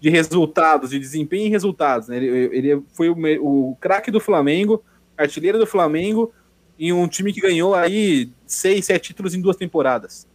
de 0.00 0.10
resultados, 0.10 0.90
de 0.90 0.98
desempenho 0.98 1.46
e 1.46 1.50
resultados, 1.50 2.08
né? 2.08 2.18
Ele, 2.18 2.28
ele 2.56 2.82
foi 2.94 3.08
o, 3.08 3.16
o 3.40 3.76
craque 3.80 4.10
do 4.10 4.20
Flamengo, 4.20 4.82
artilheiro 5.16 5.58
do 5.58 5.66
Flamengo, 5.66 6.32
em 6.78 6.92
um 6.92 7.08
time 7.08 7.32
que 7.32 7.40
ganhou 7.40 7.74
aí 7.74 8.30
seis, 8.46 8.84
sete 8.86 9.08
títulos 9.08 9.34
em 9.34 9.40
duas 9.40 9.56
temporadas. 9.56 10.27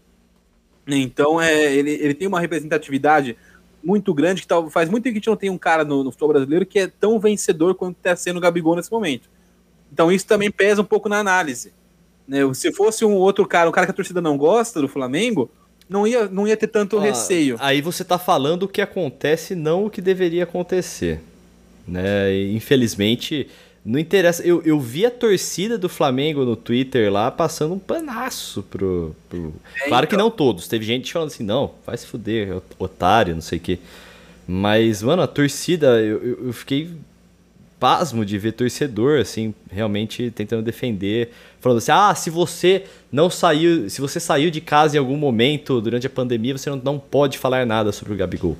Então, 0.88 1.39
é, 1.39 1.74
ele, 1.74 1.91
ele 1.91 2.13
tem 2.13 2.28
uma 2.28 2.39
representatividade 2.39 3.38
muito 3.84 4.13
grande, 4.13 4.41
que 4.41 4.48
tal, 4.48 4.69
faz 4.69 4.89
muito 4.89 5.04
tempo 5.04 5.13
que 5.13 5.17
a 5.17 5.22
gente 5.22 5.30
não 5.30 5.36
tem 5.36 5.50
um 5.50 5.58
cara 5.58 5.84
no, 5.84 6.04
no 6.04 6.12
futebol 6.12 6.30
brasileiro 6.30 6.65
que 6.65 6.80
é 6.80 6.88
tão 6.88 7.19
vencedor 7.19 7.76
quanto 7.76 7.98
está 7.98 8.15
sendo 8.15 8.38
o 8.38 8.39
Gabigol 8.39 8.76
nesse 8.76 8.91
momento. 8.91 9.30
Então, 9.91 10.12
isso 10.12 10.26
também 10.26 10.50
pesa 10.50 10.82
um 10.82 10.86
pouco 10.86 11.08
na 11.10 11.19
análise. 11.19 11.74
Né? 12.28 12.39
Se 12.54 12.72
fosse 12.72 13.06
um 13.06 13.13
outro 13.13 13.46
cara, 13.46 13.69
um 13.69 13.74
cara 13.74 13.86
que 13.86 13.91
a 13.91 13.96
torcida 13.96 14.22
não 14.22 14.38
gosta 14.38 14.82
do 14.82 14.88
Flamengo, 14.88 15.50
não 15.89 16.08
ia, 16.08 16.28
não 16.28 16.48
ia 16.48 16.58
ter 16.58 16.67
tanto 16.67 16.98
Ah, 16.98 17.02
receio. 17.02 17.58
Aí 17.60 17.82
você 17.82 18.04
tá 18.04 18.17
falando 18.17 18.63
o 18.63 18.67
que 18.67 18.82
acontece, 18.82 19.54
não 19.54 19.86
o 19.86 19.89
que 19.89 20.02
deveria 20.02 20.43
acontecer. 20.43 21.22
Né? 21.88 22.34
E, 22.34 22.56
infelizmente, 22.56 23.48
não 23.86 24.00
interessa. 24.00 24.43
Eu, 24.43 24.62
eu 24.63 24.80
vi 24.80 25.06
a 25.06 25.12
torcida 25.12 25.78
do 25.78 25.89
Flamengo 25.89 26.46
no 26.46 26.56
Twitter 26.56 27.12
lá 27.12 27.30
passando 27.32 27.74
um 27.76 27.80
panaço 27.80 28.63
pro. 28.63 29.15
pro- 29.30 29.54
É, 29.82 29.88
Claro 29.88 30.08
que 30.08 30.15
então. 30.15 30.26
não 30.26 30.32
todos. 30.32 30.67
Teve 30.67 30.86
gente 30.86 31.12
falando 31.12 31.28
assim, 31.30 31.43
não, 31.43 31.74
vai 31.86 31.98
se 31.98 32.08
fuder, 32.08 32.58
ot- 32.58 32.63
otário, 32.80 33.34
não 33.36 33.41
sei 33.41 33.58
o 33.58 33.62
quê. 33.62 33.80
Mas, 34.48 35.02
mano, 35.04 35.22
a 35.22 35.28
torcida, 35.28 36.02
eu, 36.02 36.46
eu- 36.48 36.54
fiquei 36.54 36.89
pasmo 37.80 38.26
de 38.26 38.38
ver 38.38 38.54
torcedor, 38.54 39.19
assim, 39.19 39.54
realmente 39.69 40.32
tentando 40.32 40.63
defender, 40.63 41.32
falando 41.60 41.80
assim, 41.80 41.91
ah, 41.91 42.15
se 42.15 42.30
você 42.30 42.86
não 43.12 43.30
saiu, 43.30 43.89
se 43.89 44.00
você 44.00 44.19
saiu 44.22 44.50
de 44.50 44.62
casa 44.62 44.96
em 44.96 45.00
algum 45.00 45.17
momento 45.17 45.82
durante 45.82 46.08
a 46.08 46.10
pandemia, 46.10 46.58
você 46.58 46.69
não, 46.69 46.78
não 46.78 47.00
pode 47.00 47.38
falar 47.38 47.65
nada 47.65 47.91
sobre 47.91 48.13
o 48.13 48.17
Gabigol. 48.17 48.58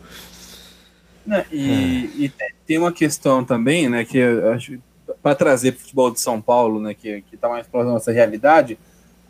Né, 1.26 1.46
E, 1.52 2.26
e 2.26 2.30
te- 2.30 2.56
tem 2.66 2.78
uma 2.78 2.92
questão 2.92 3.46
também, 3.46 3.90
né, 3.90 4.04
que 4.06 4.18
eu 4.18 4.52
acho 4.52 4.78
para 5.24 5.34
trazer 5.36 5.72
pro 5.72 5.82
futebol 5.82 6.12
de 6.12 6.20
São 6.20 6.40
Paulo, 6.42 6.80
né, 6.82 6.94
que, 6.94 7.22
que 7.24 7.36
tá 7.38 7.50
mais 7.50 7.66
próximo 7.66 7.90
da 7.92 7.94
nossa 7.96 8.12
realidade, 8.12 8.78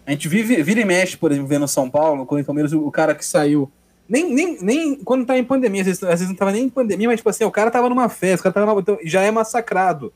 a 0.06 0.12
gente 0.12 0.28
vive, 0.28 0.62
vira 0.64 0.82
e 0.82 0.86
mexe, 0.86 1.16
por 1.16 1.32
exemplo, 1.32 1.48
vendo 1.48 1.68
São 1.68 1.90
Paulo, 1.90 2.26
com 2.26 2.36
o 2.38 2.44
Palmeiras, 2.44 2.74
o, 2.74 2.80
o 2.86 2.92
cara 2.92 3.14
que 3.16 3.24
saiu, 3.24 3.72
nem, 4.10 4.34
nem, 4.34 4.58
nem 4.62 4.96
quando 4.96 5.26
tá 5.26 5.38
em 5.38 5.44
pandemia, 5.44 5.82
às 5.82 5.88
vezes, 5.88 6.04
às 6.04 6.10
vezes 6.10 6.28
não 6.28 6.36
tava 6.36 6.52
nem 6.52 6.64
em 6.66 6.70
pandemia, 6.70 7.08
mas 7.08 7.18
tipo 7.20 7.30
assim, 7.30 7.46
o 7.46 7.52
cara 7.52 7.70
tava 7.72 7.88
numa 7.88 8.10
festa, 8.10 8.42
o 8.42 8.44
cara 8.52 8.54
tava 8.54 8.66
numa, 8.66 8.82
então, 8.82 8.98
já 9.06 9.22
é 9.22 9.32
massacrado. 9.32 10.12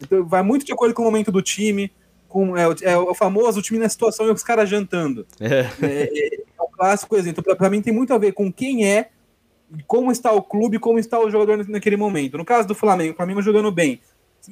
Então 0.00 0.24
vai 0.24 0.42
muito 0.42 0.64
de 0.64 0.72
acordo 0.72 0.94
com 0.94 1.02
o 1.02 1.04
momento 1.04 1.30
do 1.32 1.42
time, 1.42 1.90
com 2.28 2.56
é, 2.56 2.68
o- 2.68 2.74
é 2.82 2.96
o 2.96 3.14
famoso 3.14 3.60
time 3.60 3.78
na 3.80 3.88
situação 3.88 4.26
e 4.26 4.30
os 4.30 4.42
caras 4.42 4.68
jantando. 4.68 5.26
É. 5.40 5.66
É, 5.82 6.02
é, 6.02 6.34
é 6.58 6.62
um 6.62 6.70
clássico 6.70 7.16
exemplo. 7.16 7.42
Pra, 7.42 7.56
pra 7.56 7.68
mim 7.70 7.82
tem 7.82 7.92
muito 7.92 8.14
a 8.14 8.18
ver 8.18 8.32
com 8.32 8.50
quem 8.52 8.86
é, 8.86 9.08
como 9.86 10.12
está 10.12 10.32
o 10.32 10.42
clube, 10.42 10.78
como 10.78 10.98
está 10.98 11.18
o 11.18 11.30
jogador 11.30 11.66
naquele 11.68 11.96
momento. 11.96 12.38
No 12.38 12.44
caso 12.44 12.68
do 12.68 12.74
Flamengo, 12.74 13.12
o 13.12 13.16
Flamengo 13.16 13.42
jogando 13.42 13.70
bem, 13.72 14.00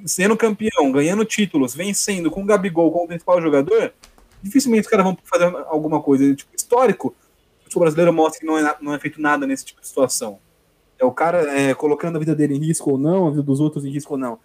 sendo 0.07 0.37
campeão, 0.37 0.91
ganhando 0.91 1.25
títulos, 1.25 1.75
vencendo 1.75 2.31
com 2.31 2.43
o 2.43 2.47
Gabigol 2.47 2.91
como 2.91 3.09
principal 3.09 3.41
jogador, 3.41 3.93
dificilmente 4.43 4.83
os 4.83 4.89
caras 4.89 5.05
vão 5.05 5.17
fazer 5.25 5.45
alguma 5.67 6.01
coisa. 6.01 6.35
Tipo, 6.35 6.55
histórico, 6.55 7.15
o 7.75 7.81
brasileiro 7.81 8.13
mostra 8.13 8.41
que 8.41 8.47
não 8.47 8.57
é, 8.57 8.77
não 8.81 8.95
é 8.95 8.99
feito 8.99 9.21
nada 9.21 9.47
nesse 9.47 9.65
tipo 9.65 9.81
de 9.81 9.89
situação. 9.89 10.39
É 10.99 11.05
o 11.05 11.11
cara 11.11 11.43
é, 11.59 11.75
colocando 11.75 12.17
a 12.17 12.19
vida 12.21 12.35
dele 12.35 12.55
em 12.55 12.59
risco 12.61 12.93
ou 12.93 12.99
não, 12.99 13.27
a 13.27 13.31
vida 13.31 13.43
dos 13.43 13.61
outros 13.61 13.85
em 13.85 13.91
risco 13.91 14.15
ou 14.15 14.19
não. 14.19 14.39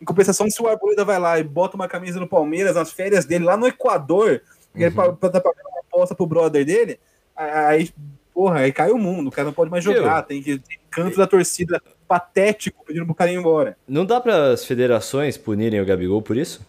Em 0.00 0.04
compensação, 0.04 0.48
se 0.48 0.62
o 0.62 0.68
Arboleda 0.68 1.04
vai 1.04 1.18
lá 1.18 1.38
e 1.38 1.42
bota 1.42 1.74
uma 1.74 1.88
camisa 1.88 2.20
no 2.20 2.28
Palmeiras, 2.28 2.76
nas 2.76 2.92
férias 2.92 3.24
dele, 3.24 3.44
lá 3.44 3.56
no 3.56 3.66
Equador, 3.66 4.40
que 4.74 4.82
ele 4.84 4.94
Uhum. 4.96 5.16
tá 5.16 5.40
pagando 5.40 5.68
uma 5.68 5.80
aposta 5.80 6.14
pro 6.14 6.26
brother 6.26 6.64
dele, 6.64 7.00
aí, 7.34 7.90
porra, 8.32 8.60
aí 8.60 8.72
cai 8.72 8.90
o 8.92 8.98
mundo, 8.98 9.28
o 9.28 9.30
cara 9.32 9.46
não 9.46 9.52
pode 9.54 9.70
mais 9.70 9.82
jogar, 9.82 10.22
tem 10.22 10.42
que 10.42 10.58
tem 10.58 10.78
canto 10.90 11.16
da 11.16 11.26
torcida 11.26 11.82
patético 12.06 12.84
pedindo 12.84 13.04
pro 13.06 13.14
cara 13.14 13.32
ir 13.32 13.36
embora. 13.36 13.76
Não 13.88 14.04
dá 14.04 14.20
para 14.20 14.52
as 14.52 14.64
federações 14.64 15.36
punirem 15.36 15.80
o 15.80 15.84
Gabigol 15.86 16.22
por 16.22 16.36
isso? 16.36 16.60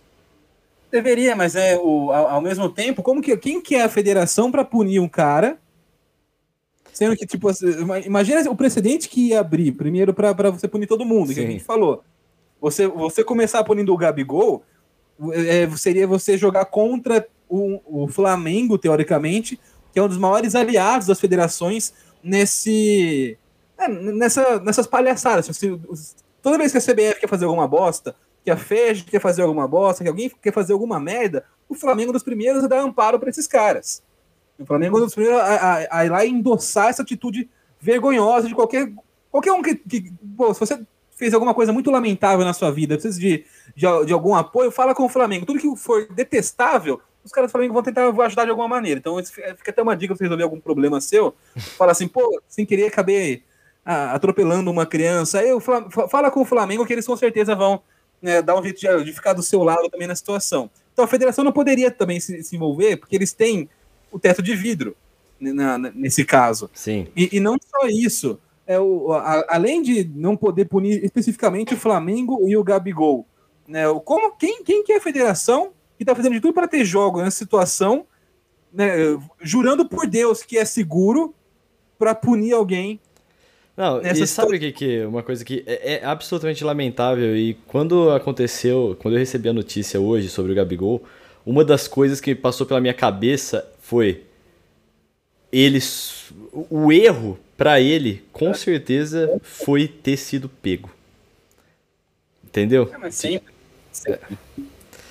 Deveria, 0.92 1.36
mas 1.36 1.56
é 1.56 1.78
o, 1.78 2.12
ao, 2.12 2.28
ao 2.28 2.42
mesmo 2.42 2.70
tempo, 2.70 3.04
como 3.04 3.22
que 3.22 3.36
quem 3.38 3.62
que 3.62 3.76
é 3.76 3.84
a 3.84 3.90
federação 3.90 4.52
pra 4.52 4.64
punir 4.64 5.00
um 5.00 5.08
cara? 5.08 5.58
Sendo 6.94 7.16
que, 7.16 7.28
tipo, 7.28 7.48
assim, 7.50 7.70
ima- 7.82 8.00
imagina 8.00 8.50
o 8.50 8.56
precedente 8.56 9.08
que 9.08 9.28
ia 9.28 9.40
abrir, 9.40 9.74
primeiro 9.74 10.14
pra 10.14 10.34
pra 10.34 10.50
você 10.50 10.68
punir 10.68 10.88
todo 10.88 11.06
mundo, 11.06 11.34
que 11.34 11.40
a 11.40 11.44
Sim. 11.44 11.52
gente 11.52 11.64
falou. 11.64 12.04
Você, 12.60 12.88
você 12.88 13.24
começar 13.24 13.64
punindo 13.64 13.94
o 13.94 13.98
Gabigol, 13.98 14.64
é, 15.34 15.70
seria 15.78 16.08
você 16.08 16.38
jogar 16.38 16.66
contra 16.66 17.28
o, 17.48 18.04
o 18.04 18.08
Flamengo, 18.08 18.78
teoricamente, 18.80 19.60
que 19.94 20.00
é 20.00 20.04
um 20.04 20.08
dos 20.08 20.18
maiores 20.18 20.56
aliados 20.56 21.06
das 21.08 21.20
federações 21.20 21.94
nesse. 22.24 23.38
É, 23.78 23.88
nessa, 23.88 24.60
nessas 24.60 24.88
palhaçadas. 24.88 25.46
Se- 25.46 25.54
se- 25.54 26.16
toda 26.42 26.58
vez 26.58 26.72
que 26.72 26.78
a 26.78 26.82
CBF 26.82 27.20
quer 27.22 27.28
fazer 27.30 27.46
alguma 27.46 27.68
bosta, 27.68 28.16
que 28.44 28.52
a 28.52 28.58
FED 28.58 29.04
quer 29.06 29.20
fazer 29.20 29.42
alguma 29.42 29.68
bosta, 29.68 30.04
que 30.04 30.10
alguém 30.10 30.30
quer 30.42 30.54
fazer 30.54 30.74
alguma 30.74 31.00
merda, 31.00 31.44
o 31.68 31.76
Flamengo 31.76 32.12
é 32.12 32.14
dos 32.14 32.24
primeiros 32.24 32.64
a 32.64 32.68
dar 32.68 32.80
amparo 32.80 33.20
para 33.20 33.30
esses 33.30 33.46
caras. 33.48 34.02
O 34.58 34.66
Flamengo 34.66 34.98
é 34.98 35.02
dos 35.02 35.14
primeiros 35.14 35.40
a, 35.42 35.46
a- 35.56 35.88
a 36.00 36.06
ir 36.06 36.10
lá 36.10 36.26
e 36.26 36.30
endossar 36.30 36.88
essa 36.90 37.02
atitude 37.04 37.50
vergonhosa 37.80 38.48
de 38.48 38.56
qualquer. 38.56 38.92
Qualquer 39.30 39.52
um 39.52 39.62
que. 39.62 39.76
que 39.76 40.12
pô, 40.36 40.54
se 40.54 40.60
você 40.60 40.80
fez 41.16 41.34
alguma 41.34 41.54
coisa 41.54 41.74
muito 41.74 41.90
lamentável 41.92 42.46
na 42.46 42.54
sua 42.54 42.72
vida, 42.72 42.94
precisa 42.96 43.20
de, 43.20 43.44
de, 43.76 44.06
de 44.06 44.14
algum 44.14 44.36
apoio, 44.36 44.72
fala 44.72 44.94
com 44.96 45.04
o 45.04 45.10
Flamengo. 45.10 45.46
Tudo 45.48 45.60
que 45.60 45.76
for 45.76 46.08
detestável, 46.14 47.02
os 47.24 47.32
caras 47.32 47.50
do 47.50 47.52
Flamengo 47.52 47.74
vão 47.74 47.82
tentar 47.84 48.08
ajudar 48.08 48.46
de 48.46 48.52
alguma 48.52 48.68
maneira. 48.68 49.00
Então, 49.00 49.18
fica 49.26 49.72
até 49.72 49.82
uma 49.82 49.96
dica 49.98 50.14
pra 50.14 50.18
você 50.18 50.24
resolver 50.26 50.44
algum 50.44 50.60
problema 50.60 51.02
seu. 51.02 51.36
Fala 51.78 51.92
assim, 51.92 52.08
pô, 52.08 52.40
sem 52.48 52.66
querer 52.68 52.88
acabei 52.88 53.44
ah, 53.90 54.12
atropelando 54.12 54.70
uma 54.70 54.86
criança. 54.86 55.42
O 55.56 55.62
fa- 55.62 55.90
fala 56.10 56.30
com 56.30 56.42
o 56.42 56.46
Flamengo 56.46 56.86
que 56.86 56.92
eles 56.92 57.08
com 57.08 57.16
certeza 57.16 57.56
vão 57.56 57.82
né, 58.22 58.42
dar 58.42 58.60
um 58.60 58.62
jeito 58.64 58.80
de, 58.82 59.04
de 59.06 59.14
ficar 59.14 59.32
do 59.32 59.42
seu 59.42 59.64
lado 59.64 59.90
também 59.90 60.08
na 60.08 60.16
situação. 60.16 60.70
Então 60.92 61.06
a 61.06 61.08
federação 61.08 61.44
não 61.46 61.54
poderia 61.54 61.90
também 61.90 62.20
se, 62.20 62.44
se 62.44 62.56
envolver, 62.58 62.98
porque 62.98 63.16
eles 63.16 63.32
têm 63.32 63.70
o 64.12 64.20
teto 64.20 64.42
de 64.44 64.54
vidro 64.56 64.94
né, 65.40 65.54
na- 65.54 65.78
na- 65.78 65.92
nesse 65.96 66.26
caso. 66.26 66.70
Sim. 66.74 67.08
E, 67.16 67.38
e 67.38 67.40
não 67.40 67.56
só 67.66 67.88
isso, 67.88 68.38
é 68.66 68.78
o, 68.80 69.14
a- 69.14 69.46
além 69.48 69.82
de 69.82 70.04
não 70.16 70.36
poder 70.36 70.66
punir 70.66 71.02
especificamente 71.06 71.74
o 71.74 71.78
Flamengo 71.78 72.46
e 72.50 72.58
o 72.58 72.64
Gabigol, 72.64 73.26
Né? 73.68 73.84
Como, 74.04 74.32
quem, 74.36 74.64
quem 74.64 74.84
que 74.84 74.92
é 74.92 74.98
a 74.98 75.02
federação 75.02 75.72
que 75.98 76.04
está 76.04 76.14
fazendo 76.14 76.34
de 76.34 76.42
tudo 76.42 76.54
para 76.54 76.68
ter 76.68 76.84
jogo 76.84 77.22
nessa 77.22 77.38
situação, 77.38 78.06
né, 78.74 78.94
jurando 79.42 79.88
por 79.88 80.06
Deus 80.08 80.44
que 80.44 80.58
é 80.58 80.66
seguro 80.66 81.34
para 81.98 82.14
punir 82.14 82.54
alguém 82.54 83.00
não, 83.78 84.02
Nessa 84.02 84.24
e 84.24 84.28
sabe 84.28 84.58
o 84.58 84.60
que, 84.60 84.72
que 84.72 85.06
uma 85.06 85.22
coisa 85.22 85.46
que 85.46 85.64
é, 85.68 85.94
é, 85.94 86.06
absolutamente 86.06 86.64
lamentável 86.64 87.38
e 87.38 87.54
quando 87.68 88.10
aconteceu, 88.10 88.98
quando 89.00 89.14
eu 89.14 89.20
recebi 89.20 89.48
a 89.48 89.54
notícia 89.54 90.02
hoje 90.02 90.30
sobre 90.30 90.52
o 90.52 90.56
Gabigol, 90.56 91.04
uma 91.46 91.64
das 91.64 91.88
coisas 91.88 92.20
que 92.20 92.34
passou 92.34 92.66
pela 92.66 92.82
minha 92.82 92.94
cabeça 92.94 93.66
foi 93.80 94.24
eles 95.52 96.34
o 96.52 96.92
erro 96.92 97.38
para 97.56 97.80
ele 97.80 98.24
com 98.34 98.52
certeza 98.54 99.40
foi 99.44 99.88
ter 99.88 100.18
sido 100.18 100.50
pego. 100.50 100.90
Entendeu? 102.44 102.90
É, 102.92 102.98
mas 102.98 103.14
sempre. 103.14 103.54
sempre. 103.92 104.38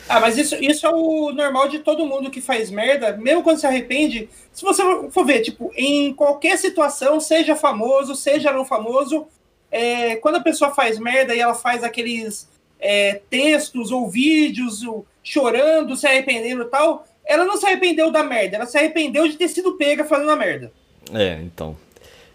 Ah, 0.09 0.21
mas 0.21 0.39
isso, 0.39 0.55
isso 0.57 0.87
é 0.87 0.91
o 0.91 1.33
normal 1.33 1.69
de 1.69 1.81
todo 1.81 2.07
mundo 2.07 2.31
que 2.31 2.41
faz 2.41 2.71
merda, 2.71 3.17
mesmo 3.17 3.43
quando 3.43 3.59
se 3.59 3.67
arrepende. 3.67 4.29
Se 4.53 4.63
você 4.63 4.83
for 5.11 5.25
ver, 5.25 5.41
tipo, 5.41 5.73
em 5.75 6.13
qualquer 6.15 6.57
situação, 6.59 7.19
seja 7.21 7.57
famoso, 7.57 8.15
seja 8.15 8.53
não 8.53 8.65
famoso, 8.65 9.27
é, 9.71 10.17
quando 10.17 10.37
a 10.37 10.43
pessoa 10.43 10.73
faz 10.73 10.99
merda 10.99 11.35
e 11.35 11.41
ela 11.41 11.55
faz 11.55 11.83
aqueles 11.83 12.49
é, 12.79 13.21
textos 13.29 13.91
ou 13.91 14.09
vídeos 14.09 14.83
ou, 14.83 15.05
chorando, 15.23 15.97
se 15.97 16.07
arrependendo 16.07 16.63
e 16.63 16.67
tal, 16.67 17.05
ela 17.27 17.45
não 17.45 17.57
se 17.57 17.67
arrependeu 17.67 18.13
da 18.13 18.23
merda, 18.23 18.57
ela 18.57 18.67
se 18.67 18.79
arrependeu 18.79 19.27
de 19.27 19.37
ter 19.37 19.49
sido 19.49 19.77
pega 19.77 20.05
fazendo 20.05 20.31
a 20.31 20.37
merda. 20.37 20.73
É, 21.13 21.41
então. 21.43 21.77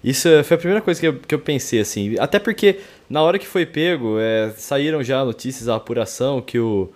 Isso 0.03 0.27
foi 0.43 0.55
a 0.55 0.57
primeira 0.57 0.81
coisa 0.81 0.99
que 0.99 1.07
eu, 1.07 1.19
que 1.19 1.33
eu 1.33 1.39
pensei, 1.39 1.79
assim. 1.79 2.15
Até 2.19 2.39
porque, 2.39 2.79
na 3.09 3.21
hora 3.21 3.37
que 3.37 3.45
foi 3.45 3.65
pego, 3.65 4.17
é, 4.19 4.51
saíram 4.57 5.03
já 5.03 5.23
notícias, 5.23 5.69
a 5.69 5.75
apuração, 5.75 6.41
que 6.41 6.59
o 6.59 6.91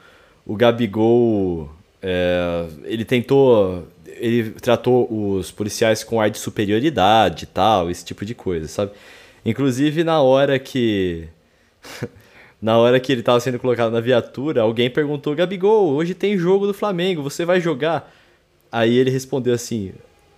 o 0.45 0.55
Gabigol, 0.55 1.69
é, 2.01 2.67
ele 2.83 3.03
tentou, 3.03 3.87
ele 4.05 4.51
tratou 4.51 5.07
os 5.11 5.51
policiais 5.51 6.03
com 6.03 6.21
ar 6.21 6.29
de 6.29 6.37
superioridade 6.37 7.45
e 7.45 7.47
tal, 7.47 7.89
esse 7.89 8.05
tipo 8.05 8.23
de 8.23 8.35
coisa, 8.35 8.67
sabe? 8.67 8.91
Inclusive 9.43 10.03
na 10.03 10.21
hora 10.21 10.59
que 10.59 11.27
na 12.61 12.77
hora 12.77 12.99
que 12.99 13.11
ele 13.11 13.21
estava 13.21 13.39
sendo 13.39 13.59
colocado 13.59 13.91
na 13.91 13.99
viatura, 13.99 14.61
alguém 14.61 14.89
perguntou: 14.89 15.35
"Gabigol, 15.35 15.89
hoje 15.93 16.13
tem 16.13 16.37
jogo 16.37 16.67
do 16.67 16.73
Flamengo, 16.73 17.23
você 17.23 17.45
vai 17.45 17.59
jogar?" 17.59 18.13
Aí 18.71 18.95
ele 18.97 19.09
respondeu 19.09 19.53
assim, 19.53 19.93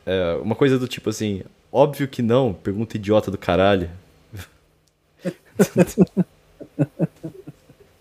é, 0.06 0.38
uma 0.42 0.56
coisa 0.56 0.80
do 0.80 0.88
tipo 0.88 1.10
assim: 1.10 1.44
"Óbvio 1.72 2.08
que 2.08 2.22
não, 2.22 2.54
pergunta 2.54 2.98
idiota 2.98 3.30
do 3.32 3.38
caralho." 3.38 3.90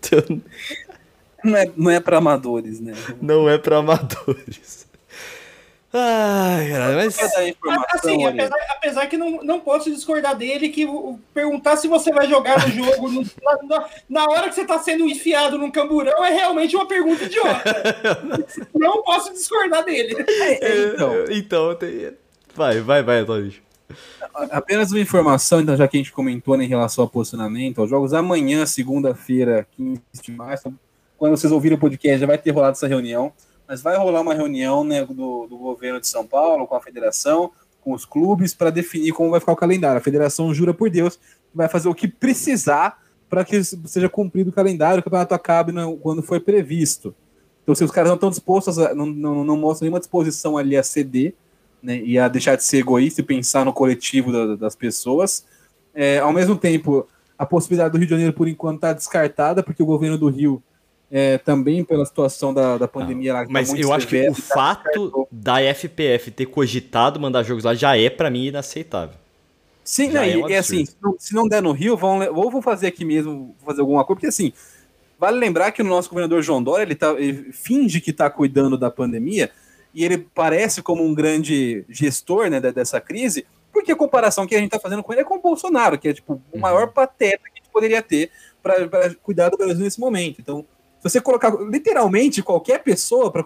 não 1.47 1.57
é, 1.57 1.71
não 1.75 1.91
é 1.91 1.99
para 1.99 2.17
amadores, 2.17 2.79
né? 2.79 2.93
Não 3.21 3.49
é 3.49 3.57
para 3.57 3.77
amadores. 3.77 4.87
Ai, 5.93 6.69
cara, 6.69 6.95
mas. 6.95 7.17
Assim, 7.93 8.25
apesar, 8.25 8.57
apesar, 8.71 9.07
que 9.07 9.17
não, 9.17 9.41
não 9.41 9.59
posso 9.59 9.89
discordar 9.89 10.35
dele, 10.35 10.69
que 10.69 10.85
perguntar 11.33 11.77
se 11.77 11.87
você 11.87 12.11
vai 12.11 12.27
jogar 12.27 12.67
no 12.67 12.73
jogo 12.73 13.09
no, 13.09 13.25
na, 13.41 13.85
na, 14.09 14.25
hora 14.25 14.49
que 14.49 14.55
você 14.55 14.61
está 14.61 14.77
sendo 14.79 15.05
enfiado 15.05 15.57
num 15.57 15.71
camburão 15.71 16.23
é 16.25 16.31
realmente 16.31 16.75
uma 16.75 16.85
pergunta 16.85 17.23
idiota. 17.23 17.63
não 18.75 19.01
posso 19.01 19.31
discordar 19.31 19.85
dele. 19.85 20.15
É, 20.29 20.93
então, 20.93 21.25
então 21.29 21.75
tem... 21.75 22.11
vai, 22.53 22.81
vai, 22.81 23.01
vai, 23.01 23.19
Antônio. 23.19 23.53
Apenas 24.51 24.91
uma 24.91 24.99
informação, 24.99 25.61
então, 25.61 25.75
já 25.77 25.87
que 25.87 25.97
a 25.97 25.99
gente 25.99 26.11
comentou 26.11 26.57
né, 26.57 26.65
em 26.65 26.67
relação 26.67 27.05
ao 27.05 27.09
posicionamento, 27.09 27.81
os 27.81 27.89
jogos 27.89 28.13
amanhã, 28.13 28.65
segunda-feira, 28.65 29.65
15 29.71 30.01
de 30.21 30.31
março, 30.31 30.73
quando 31.17 31.31
vocês 31.37 31.51
ouvirem 31.51 31.77
o 31.77 31.81
podcast, 31.81 32.19
já 32.19 32.27
vai 32.27 32.37
ter 32.37 32.51
rolado 32.51 32.77
essa 32.77 32.87
reunião. 32.87 33.31
Mas 33.67 33.81
vai 33.81 33.97
rolar 33.97 34.21
uma 34.21 34.33
reunião 34.33 34.83
né, 34.83 35.03
do, 35.03 35.45
do 35.47 35.57
governo 35.57 35.99
de 35.99 36.07
São 36.07 36.25
Paulo, 36.25 36.65
com 36.65 36.75
a 36.75 36.81
federação, 36.81 37.51
com 37.81 37.91
os 37.91 38.05
clubes, 38.05 38.53
para 38.53 38.69
definir 38.69 39.11
como 39.11 39.31
vai 39.31 39.39
ficar 39.39 39.51
o 39.51 39.57
calendário. 39.57 39.97
A 39.97 40.03
federação 40.03 40.53
jura 40.53 40.73
por 40.73 40.89
Deus 40.89 41.17
que 41.17 41.55
vai 41.55 41.67
fazer 41.67 41.89
o 41.89 41.95
que 41.95 42.07
precisar 42.07 43.01
para 43.29 43.43
que 43.43 43.61
seja 43.63 44.07
cumprido 44.07 44.51
o 44.51 44.53
calendário, 44.53 45.01
o 45.01 45.03
campeonato 45.03 45.33
acabe 45.33 45.71
no, 45.71 45.97
quando 45.97 46.23
foi 46.23 46.39
previsto. 46.39 47.13
Então, 47.61 47.75
se 47.75 47.83
os 47.83 47.91
caras 47.91 48.09
não 48.09 48.15
estão 48.15 48.29
dispostos, 48.29 48.79
a, 48.79 48.95
não, 48.95 49.05
não, 49.05 49.43
não 49.43 49.57
mostram 49.57 49.85
nenhuma 49.85 49.99
disposição 49.99 50.57
ali 50.57 50.77
a 50.77 50.83
ceder 50.83 51.33
né, 51.83 52.01
e 52.01 52.17
a 52.17 52.29
deixar 52.29 52.55
de 52.55 52.63
ser 52.63 52.77
egoísta 52.77 53.19
e 53.19 53.23
pensar 53.23 53.65
no 53.65 53.73
coletivo 53.73 54.31
da, 54.31 54.55
das 54.55 54.75
pessoas, 54.75 55.45
é, 55.93 56.19
ao 56.19 56.31
mesmo 56.31 56.55
tempo, 56.55 57.05
a 57.37 57.45
possibilidade 57.45 57.91
do 57.91 57.97
Rio 57.97 58.07
de 58.07 58.11
Janeiro, 58.11 58.33
por 58.33 58.47
enquanto, 58.47 58.77
está 58.77 58.93
descartada, 58.93 59.61
porque 59.61 59.83
o 59.83 59.85
governo 59.85 60.17
do 60.17 60.29
Rio 60.29 60.63
é, 61.11 61.37
também 61.37 61.83
pela 61.83 62.05
situação 62.05 62.53
da, 62.53 62.77
da 62.77 62.87
pandemia. 62.87 63.33
Ah, 63.33 63.41
lá, 63.41 63.47
mas 63.49 63.71
tá 63.71 63.77
eu 63.77 63.93
acho 63.93 64.07
que 64.07 64.29
o 64.29 64.33
tá 64.33 64.41
fato 64.41 65.27
da 65.31 65.57
FPF 65.73 66.31
ter 66.31 66.45
cogitado 66.45 67.19
mandar 67.19 67.43
jogos 67.43 67.63
lá 67.63 67.73
já 67.73 67.97
é 67.97 68.09
para 68.09 68.29
mim 68.29 68.45
inaceitável. 68.45 69.15
Sim, 69.83 70.09
não, 70.09 70.21
é 70.21 70.37
um 70.37 70.49
e, 70.49 70.55
assim, 70.55 70.85
se 70.85 70.97
não, 71.01 71.15
se 71.17 71.33
não 71.33 71.47
der 71.47 71.61
no 71.61 71.71
Rio, 71.71 71.95
vão, 71.95 72.19
ou 72.35 72.51
vão 72.51 72.61
fazer 72.61 72.87
aqui 72.87 73.05
mesmo, 73.05 73.55
fazer 73.65 73.79
alguma 73.79 74.03
coisa, 74.03 74.17
porque 74.17 74.27
assim, 74.27 74.51
vale 75.17 75.37
lembrar 75.37 75.71
que 75.71 75.81
o 75.81 75.85
nosso 75.85 76.09
governador 76.09 76.43
João 76.43 76.61
Dória, 76.61 76.83
ele, 76.83 76.93
tá, 76.93 77.13
ele 77.13 77.53
finge 77.53 78.01
que 78.01 78.11
está 78.11 78.29
cuidando 78.29 78.77
da 78.77 78.91
pandemia, 78.91 79.49
e 79.93 80.03
ele 80.03 80.17
parece 80.17 80.81
como 80.81 81.05
um 81.05 81.15
grande 81.15 81.85
gestor 81.87 82.49
né, 82.49 82.59
dessa 82.59 82.99
crise, 82.99 83.45
porque 83.71 83.93
a 83.93 83.95
comparação 83.95 84.45
que 84.45 84.55
a 84.55 84.57
gente 84.57 84.67
está 84.67 84.79
fazendo 84.79 85.01
com 85.01 85.13
ele 85.13 85.21
é 85.21 85.23
com 85.23 85.35
o 85.35 85.41
Bolsonaro, 85.41 85.97
que 85.97 86.09
é 86.09 86.13
tipo 86.13 86.41
o 86.51 86.59
maior 86.59 86.87
uhum. 86.87 86.93
pateta 86.93 87.43
que 87.45 87.59
a 87.59 87.63
gente 87.63 87.71
poderia 87.71 88.01
ter 88.01 88.29
para 88.61 89.15
cuidar 89.23 89.49
do 89.49 89.57
Brasil 89.57 89.83
nesse 89.83 89.99
momento. 89.99 90.41
Então, 90.41 90.65
você 91.09 91.21
colocar 91.21 91.49
literalmente 91.69 92.41
qualquer 92.41 92.83
pessoa 92.83 93.31
para 93.31 93.43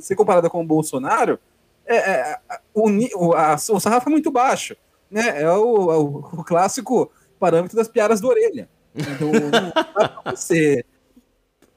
ser 0.00 0.16
comparada 0.16 0.48
com 0.48 0.60
o 0.60 0.66
Bolsonaro, 0.66 1.38
é, 1.86 1.96
é, 1.96 2.38
o, 2.74 3.32
a, 3.34 3.54
o 3.54 3.80
sarrafo 3.80 4.08
é 4.08 4.12
muito 4.12 4.30
baixo. 4.30 4.76
Né? 5.10 5.42
É 5.42 5.50
o, 5.50 5.92
é 5.92 5.96
o, 5.96 6.04
o 6.32 6.44
clássico 6.44 7.10
parâmetro 7.38 7.76
das 7.76 7.88
piadas 7.88 8.20
da 8.20 8.28
orelha. 8.28 8.68
Então, 8.94 9.32
não 9.32 9.50
dá 9.50 9.84
pra 9.84 10.32
você 10.32 10.84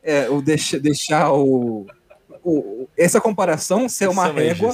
é, 0.04 0.30
o 0.30 0.42
deixa, 0.42 0.80
deixar 0.80 1.32
o, 1.32 1.86
o, 2.44 2.88
essa 2.98 3.20
comparação 3.20 3.90
ser 3.90 4.08
uma, 4.08 4.30
uma 4.30 4.32
régua 4.32 4.72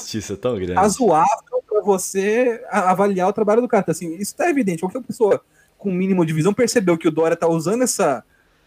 razoável 0.75 1.63
para 1.67 1.81
você 1.81 2.63
avaliar 2.69 3.29
o 3.29 3.33
trabalho 3.33 3.61
do 3.61 3.67
cara. 3.67 3.81
Então, 3.81 3.93
assim, 3.93 4.13
isso 4.15 4.33
está 4.33 4.49
evidente. 4.49 4.81
Qualquer 4.81 5.01
pessoa 5.01 5.41
com 5.77 5.91
mínimo 5.91 6.25
de 6.25 6.33
visão 6.33 6.53
percebeu 6.53 6.97
que 6.97 7.07
o 7.07 7.11
Dória 7.11 7.33
está 7.33 7.47
usando 7.47 7.83
essa, 7.83 8.23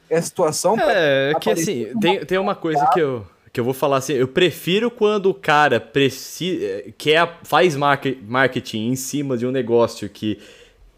é 0.09 0.17
a 0.17 0.23
situação. 0.23 0.77
É, 0.79 1.33
que 1.41 1.51
assim, 1.51 1.89
tem, 2.01 2.25
tem 2.25 2.39
uma 2.39 2.55
coisa 2.55 2.87
que 2.93 3.01
eu, 3.01 3.27
que 3.53 3.61
eu 3.61 3.65
vou 3.65 3.75
falar 3.75 3.99
assim, 3.99 4.15
eu 4.15 4.29
prefiro 4.29 4.91
quando 4.91 5.27
o 5.27 5.35
cara 5.35 5.81
precisa, 5.81 6.85
quer, 6.99 7.39
faz 7.45 7.77
marketing 7.77 8.89
em 8.89 8.97
cima 8.97 9.37
de 9.37 9.47
um 9.47 9.51
negócio 9.51 10.09
que 10.09 10.39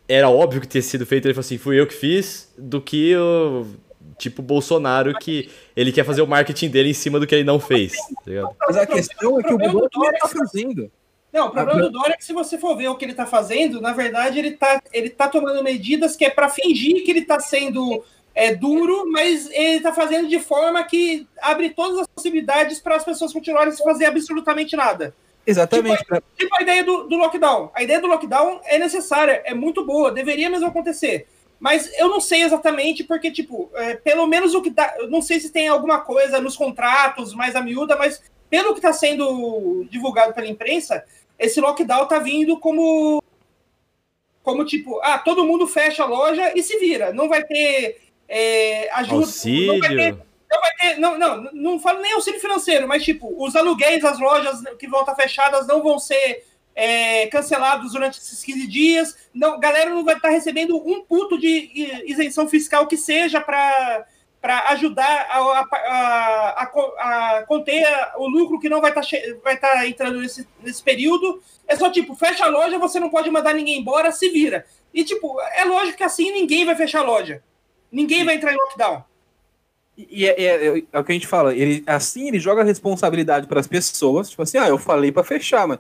era 0.09 0.31
óbvio 0.31 0.61
que 0.61 0.69
tinha 0.69 0.83
sido 0.83 1.05
feito, 1.05 1.27
ele 1.27 1.35
falou 1.35 1.45
assim, 1.45 1.59
fui 1.59 1.79
eu 1.79 1.87
que 1.87 1.95
fiz, 1.95 2.53
do 2.57 2.81
que 2.81 3.17
o 3.17 3.67
tipo 4.17 4.41
Bolsonaro 4.41 5.13
que 5.19 5.51
ele 5.77 5.93
quer 5.93 6.05
fazer 6.05 6.23
o 6.23 6.27
marketing 6.27 6.71
dele 6.71 6.91
em 6.91 6.95
cima 6.95 7.21
do 7.21 7.27
que 7.27 7.35
ele 7.35 7.45
não 7.45 7.61
fez. 7.61 7.93
Tá 8.25 8.55
Mas 8.67 8.77
a 8.77 8.87
questão 8.87 9.39
é 9.39 9.43
que 9.43 9.53
o 9.53 9.59
Bolsonaro 9.59 10.17
tá 10.19 10.29
fazendo. 10.29 10.91
Não, 11.33 11.49
o 11.49 11.51
problema 11.51 11.83
do 11.83 11.91
Dória 11.91 12.15
é 12.15 12.17
que 12.17 12.25
se 12.25 12.33
você 12.33 12.57
for 12.57 12.75
ver 12.77 12.89
o 12.89 12.95
que 12.95 13.05
ele 13.05 13.13
está 13.13 13.27
fazendo, 13.27 13.79
na 13.79 13.93
verdade 13.93 14.39
ele 14.39 14.49
está 14.49 14.81
ele 14.91 15.11
tá 15.11 15.29
tomando 15.29 15.63
medidas 15.63 16.17
que 16.17 16.25
é 16.25 16.31
para 16.31 16.49
fingir 16.49 17.05
que 17.05 17.11
ele 17.11 17.21
está 17.21 17.39
sendo 17.39 18.03
é 18.37 18.55
duro, 18.55 19.11
mas 19.11 19.51
ele 19.51 19.79
está 19.79 19.95
fazendo 19.95 20.29
de 20.29 20.39
forma 20.39 20.85
que 20.85 21.27
abre 21.41 21.71
todas 21.71 22.01
as 22.01 22.07
possibilidades 22.07 22.79
para 22.79 22.97
as 22.97 23.05
pessoas 23.05 23.33
continuarem 23.33 23.73
sem 23.73 23.83
fazer 23.83 24.05
absolutamente 24.05 24.77
nada. 24.77 25.15
Exatamente. 25.47 26.05
Tipo, 26.05 26.23
tipo 26.37 26.57
a 26.59 26.63
ideia 26.63 26.85
do, 26.85 27.05
do, 27.05 27.17
lockdown. 27.17 27.71
A 27.75 27.83
ideia 27.83 27.99
do 27.99 28.07
lockdown 28.07 28.61
é 28.67 28.79
necessária, 28.79 29.41
é 29.47 29.55
muito 29.55 29.87
boa, 29.87 30.13
deveria 30.13 30.51
mesmo 30.51 30.67
acontecer. 30.67 31.27
Mas 31.59 31.91
eu 31.99 32.11
não 32.11 32.21
sei 32.21 32.43
exatamente, 32.43 33.05
porque, 33.05 33.31
tipo, 33.31 33.71
é, 33.75 33.95
pelo 33.95 34.27
menos 34.27 34.55
o 34.55 34.61
que 34.61 34.69
dá. 34.69 34.95
Eu 34.99 35.09
não 35.09 35.23
sei 35.23 35.41
se 35.41 35.51
tem 35.51 35.69
alguma 35.69 36.01
coisa 36.01 36.39
nos 36.39 36.59
contratos 36.59 37.33
mais 37.33 37.57
a 37.57 37.63
miúda, 37.63 37.97
mas 37.97 38.23
pelo 38.51 38.75
que 38.75 38.81
está 38.81 38.93
sendo 38.93 39.87
divulgado 39.91 40.35
pela 40.35 40.47
imprensa, 40.47 41.03
esse 41.39 41.59
lockdown 41.59 42.03
está 42.03 42.19
vindo 42.19 42.59
como. 42.59 43.23
Como 44.43 44.65
tipo, 44.65 45.01
ah, 45.03 45.19
todo 45.19 45.45
mundo 45.45 45.67
fecha 45.67 46.03
a 46.03 46.07
loja 46.07 46.53
e 46.55 46.63
se 46.63 46.79
vira. 46.79 47.13
Não 47.15 47.29
vai 47.29 47.43
ter 47.43 48.06
é, 48.29 48.91
ajuda. 48.93 49.27
Auxílio. 49.27 49.73
Não 49.75 49.81
vai, 49.81 49.97
ter, 49.97 50.19
não, 50.51 50.61
vai 50.61 50.71
ter, 50.79 50.99
não, 50.99 51.19
não, 51.19 51.51
não 51.53 51.81
falo 51.81 52.01
nem 52.01 52.13
auxílio 52.13 52.41
financeiro, 52.41 52.89
mas 52.89 53.05
tipo, 53.05 53.35
os 53.43 53.55
aluguéis 53.55 54.03
das 54.03 54.19
lojas 54.19 54.63
que 54.79 54.89
vão 54.89 55.01
estar 55.01 55.15
fechadas 55.15 55.67
não 55.67 55.83
vão 55.83 55.99
ser 55.99 56.45
é, 56.75 57.27
cancelados 57.29 57.93
durante 57.93 58.19
esses 58.19 58.45
15 58.45 58.67
dias. 58.67 59.17
Não, 59.33 59.59
galera 59.59 59.91
não 59.91 60.05
vai 60.05 60.17
estar 60.17 60.29
recebendo 60.29 60.77
um 60.77 61.03
puto 61.03 61.39
de 61.39 61.71
isenção 62.07 62.49
fiscal 62.49 62.87
que 62.87 62.97
seja 62.97 63.41
para 63.41 64.07
para 64.39 64.69
ajudar 64.69 65.27
a, 65.29 65.39
a, 65.39 66.63
a, 66.63 67.39
a, 67.39 67.43
conter 67.47 67.85
o 68.17 68.29
lucro 68.29 68.61
que 68.61 68.69
não 68.69 68.81
vai 68.81 68.91
estar 68.93 69.01
tá, 69.01 69.09
vai 69.43 69.55
estar 69.55 69.89
entrando 69.89 70.21
nesse, 70.21 70.47
nesse 70.63 70.81
período. 70.81 71.43
É 71.67 71.75
só 71.75 71.91
tipo, 71.91 72.15
fecha 72.15 72.45
a 72.45 72.49
loja, 72.49 72.79
você 72.79 73.01
não 73.01 73.11
pode 73.11 73.29
mandar 73.29 73.55
ninguém 73.55 73.81
embora, 73.81 74.13
se 74.13 74.29
vira. 74.29 74.65
E 74.95 75.03
tipo, 75.03 75.41
é 75.41 75.65
lógico 75.65 75.99
que 75.99 76.05
assim 76.05 76.31
ninguém 76.31 76.65
vai 76.65 76.77
fechar 76.77 77.01
a 77.01 77.05
loja. 77.05 77.43
Ninguém 77.91 78.25
vai 78.25 78.35
entrar 78.37 78.53
em 78.53 78.57
lockdown. 78.57 79.05
E 79.97 80.27
é, 80.27 80.43
é- 80.43 80.83
é 80.93 80.99
o 80.99 81.05
que 81.05 81.13
a 81.13 81.15
gente 81.15 81.27
fala, 81.27 81.55
ele, 81.55 81.83
assim 81.87 82.29
ele 82.29 82.39
joga 82.39 82.61
a 82.61 82.65
responsabilidade 82.65 83.47
para 83.47 83.59
as 83.61 83.67
pessoas, 83.67 84.29
tipo 84.29 84.43
assim, 84.43 84.59
ah, 84.59 84.69
eu 84.69 84.77
falei 84.77 85.11
para 85.11 85.25
fechar, 85.25 85.67
mas 85.67 85.79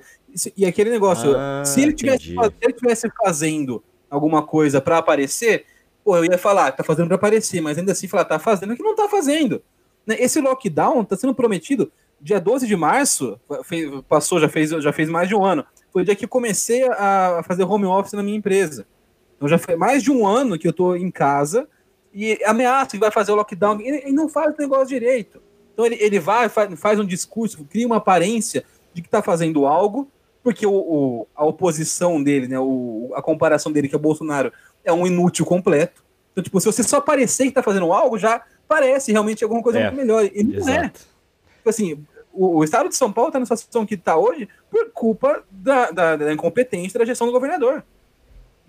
e 0.57 0.65
aquele 0.65 0.89
negócio, 0.89 1.35
Ah, 1.37 1.63
se 1.65 1.83
ele 1.83 1.93
tivesse, 1.93 2.33
entendi. 2.33 2.35
faz- 2.35 2.49
se 2.53 2.59
ele 2.63 2.73
tivesse 2.73 3.11
fazendo 3.23 3.85
alguma 4.09 4.43
coisa 4.43 4.81
para 4.81 4.97
aparecer, 4.97 5.67
pô, 6.03 6.17
eu 6.17 6.25
ia 6.25 6.39
falar, 6.39 6.73
tá 6.73 6.83
fazendo 6.83 7.09
para 7.09 7.17
aparecer, 7.17 7.61
mas 7.61 7.77
ainda 7.77 7.93
assim 7.93 8.09
falar, 8.09 8.25
tá 8.25 8.39
fazendo 8.39 8.75
que 8.75 8.83
não 8.83 8.95
tá 8.97 9.07
fazendo. 9.07 9.63
Né, 10.07 10.17
Esse 10.19 10.41
lockdown 10.41 11.05
tá 11.05 11.15
sendo 11.15 11.35
prometido 11.35 11.93
dia 12.19 12.41
12 12.41 12.67
de 12.67 12.75
março, 12.77 13.39
fe- 13.65 14.03
passou, 14.09 14.41
já 14.41 14.49
fez, 14.49 14.71
já 14.71 14.93
fez 14.95 15.11
mais 15.11 15.29
de 15.29 15.35
um 15.35 15.45
ano. 15.45 15.67
Foi 15.93 16.01
o 16.01 16.05
dia 16.07 16.17
que 16.17 16.25
eu 16.25 16.29
comecei 16.29 16.85
a 16.89 17.43
fazer 17.47 17.65
home 17.65 17.85
office 17.85 18.15
na 18.15 18.23
minha 18.23 18.39
empresa. 18.39 18.87
Então 19.37 19.47
já 19.47 19.59
foi 19.59 19.77
mais 19.77 20.03
de 20.03 20.11
um 20.11 20.27
ano 20.27 20.59
que 20.59 20.67
eu 20.67 20.73
tô 20.73 20.95
em 20.97 21.11
casa 21.11 21.69
e 22.17 22.39
ameaça 22.45 22.93
que 22.93 22.99
vai 22.99 23.11
fazer 23.11 23.31
o 23.33 23.35
lockdown. 23.35 23.79
Ele, 23.81 23.99
ele 23.99 24.12
não 24.12 24.27
faz 24.29 24.55
o 24.55 24.59
negócio 24.59 24.87
direito. 24.89 25.41
Então 25.75 25.85
ele, 25.85 25.97
ele 26.01 26.19
vai, 26.19 26.49
faz, 26.49 26.81
faz 26.81 26.99
um 26.99 27.05
discurso, 27.05 27.62
cria 27.71 27.87
uma 27.87 27.97
aparência 27.99 28.64
de 28.95 29.03
que 29.03 29.09
está 29.09 29.21
fazendo 29.23 29.67
algo, 29.67 30.09
porque 30.43 30.67
o, 30.67 30.73
o- 30.75 31.27
a 31.37 31.45
oposição 31.45 32.23
dele, 32.23 32.49
né, 32.49 32.59
o, 32.59 33.12
a 33.14 33.21
comparação 33.21 33.71
dele, 33.71 33.87
que 33.89 33.95
é 33.95 33.99
o 33.99 34.01
Bolsonaro, 34.01 34.51
é 34.83 34.91
um 34.93 35.07
inútil 35.07 35.45
completo. 35.45 36.03
Então, 36.33 36.43
tipo, 36.43 36.59
se 36.61 36.67
você 36.67 36.83
só 36.83 37.01
parecer 37.01 37.43
que 37.45 37.49
está 37.51 37.62
fazendo 37.62 37.93
algo, 37.93 38.19
já 38.19 38.43
parece 38.67 39.12
realmente 39.12 39.45
alguma 39.45 39.62
coisa 39.62 39.79
É, 39.79 39.85
muito 39.91 39.97
melhor. 39.97 40.25
E 40.33 40.43
não 40.43 40.55
é. 40.55 40.57
Exato. 40.81 41.01
Tipo 41.59 41.69
assim, 41.71 42.05
o, 42.33 42.59
o 42.59 42.64
estado 42.64 42.89
de 42.89 42.97
São 42.97 43.12
Paulo 43.12 43.29
está 43.29 43.39
na 43.39 43.45
situação 43.45 43.85
que 43.85 43.95
está 43.95 44.17
hoje 44.17 44.49
por 44.71 44.91
culpa 44.93 45.43
da, 45.51 45.91
da, 45.91 46.17
da 46.17 46.33
incompetência 46.33 46.99
da 46.99 47.05
gestão 47.05 47.27
do 47.27 47.33
governador. 47.33 47.85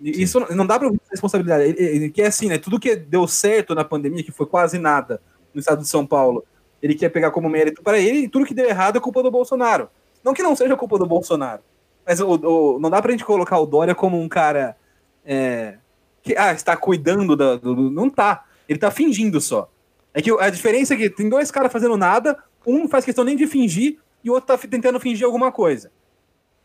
Isso 0.00 0.38
não- 0.54 0.66
dá 0.66 0.78
para 0.78 0.90
responsabilidade. 1.10 1.64
Ele, 1.64 1.82
ele 1.82 2.10
quer 2.10 2.26
assim, 2.26 2.48
né? 2.48 2.58
Tudo 2.58 2.78
que 2.78 2.94
deu 2.94 3.26
certo 3.26 3.74
na 3.74 3.84
pandemia, 3.84 4.22
que 4.22 4.30
foi 4.32 4.46
quase 4.46 4.78
nada 4.78 5.20
no 5.52 5.58
estado 5.60 5.82
de 5.82 5.88
São 5.88 6.06
Paulo, 6.06 6.44
ele 6.80 6.94
quer 6.94 7.08
pegar 7.08 7.30
como 7.32 7.48
mérito 7.48 7.82
para 7.82 7.98
ele, 7.98 8.18
e 8.20 8.28
tudo 8.28 8.44
que 8.46 8.54
deu 8.54 8.68
errado 8.68 8.96
é 8.96 9.00
culpa 9.00 9.22
do 9.22 9.30
Bolsonaro. 9.30 9.88
Não 10.22 10.32
que 10.34 10.42
não 10.42 10.54
seja 10.54 10.76
culpa 10.76 10.98
do 10.98 11.06
Bolsonaro, 11.06 11.62
mas 12.06 12.20
o, 12.20 12.28
o- 12.28 12.78
não 12.78 12.90
dá 12.90 13.00
pra 13.02 13.10
gente 13.10 13.24
colocar 13.24 13.58
o 13.58 13.66
Dória 13.66 13.94
como 13.94 14.20
um 14.20 14.28
cara 14.28 14.76
é, 15.24 15.78
que 16.22 16.36
ah, 16.36 16.52
está 16.52 16.76
cuidando 16.76 17.34
da, 17.36 17.56
do, 17.56 17.74
do- 17.74 17.90
Não 17.90 18.08
tá. 18.08 18.44
Ele 18.68 18.78
tá 18.78 18.90
fingindo 18.90 19.40
só. 19.40 19.68
É 20.14 20.22
que 20.22 20.30
a 20.30 20.50
diferença 20.50 20.94
é 20.94 20.96
que 20.96 21.10
tem 21.10 21.28
dois 21.28 21.50
caras 21.50 21.72
fazendo 21.72 21.96
nada, 21.96 22.36
um 22.66 22.80
não 22.80 22.88
faz 22.88 23.04
questão 23.04 23.24
nem 23.24 23.36
de 23.36 23.46
fingir 23.46 23.98
e 24.22 24.30
o 24.30 24.34
outro 24.34 24.46
tá 24.48 24.58
fi- 24.58 24.68
tentando 24.68 25.00
fingir 25.00 25.24
alguma 25.26 25.50
coisa. 25.50 25.90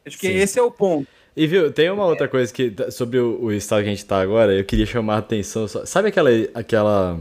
Acho 0.06 0.18
que 0.20 0.28
Sim. 0.28 0.34
esse 0.34 0.60
é 0.60 0.62
o 0.62 0.70
ponto. 0.72 1.08
E 1.36 1.48
viu, 1.48 1.72
tem 1.72 1.90
uma 1.90 2.06
outra 2.06 2.28
coisa 2.28 2.54
que 2.54 2.74
sobre 2.92 3.18
o, 3.20 3.40
o 3.46 3.52
estado 3.52 3.82
que 3.82 3.88
a 3.88 3.92
gente 3.92 4.06
tá 4.06 4.22
agora, 4.22 4.54
eu 4.54 4.64
queria 4.64 4.86
chamar 4.86 5.16
a 5.16 5.18
atenção. 5.18 5.68
só- 5.68 5.86
Sabe 5.86 6.10
aquela, 6.10 6.30
aquela, 6.54 7.20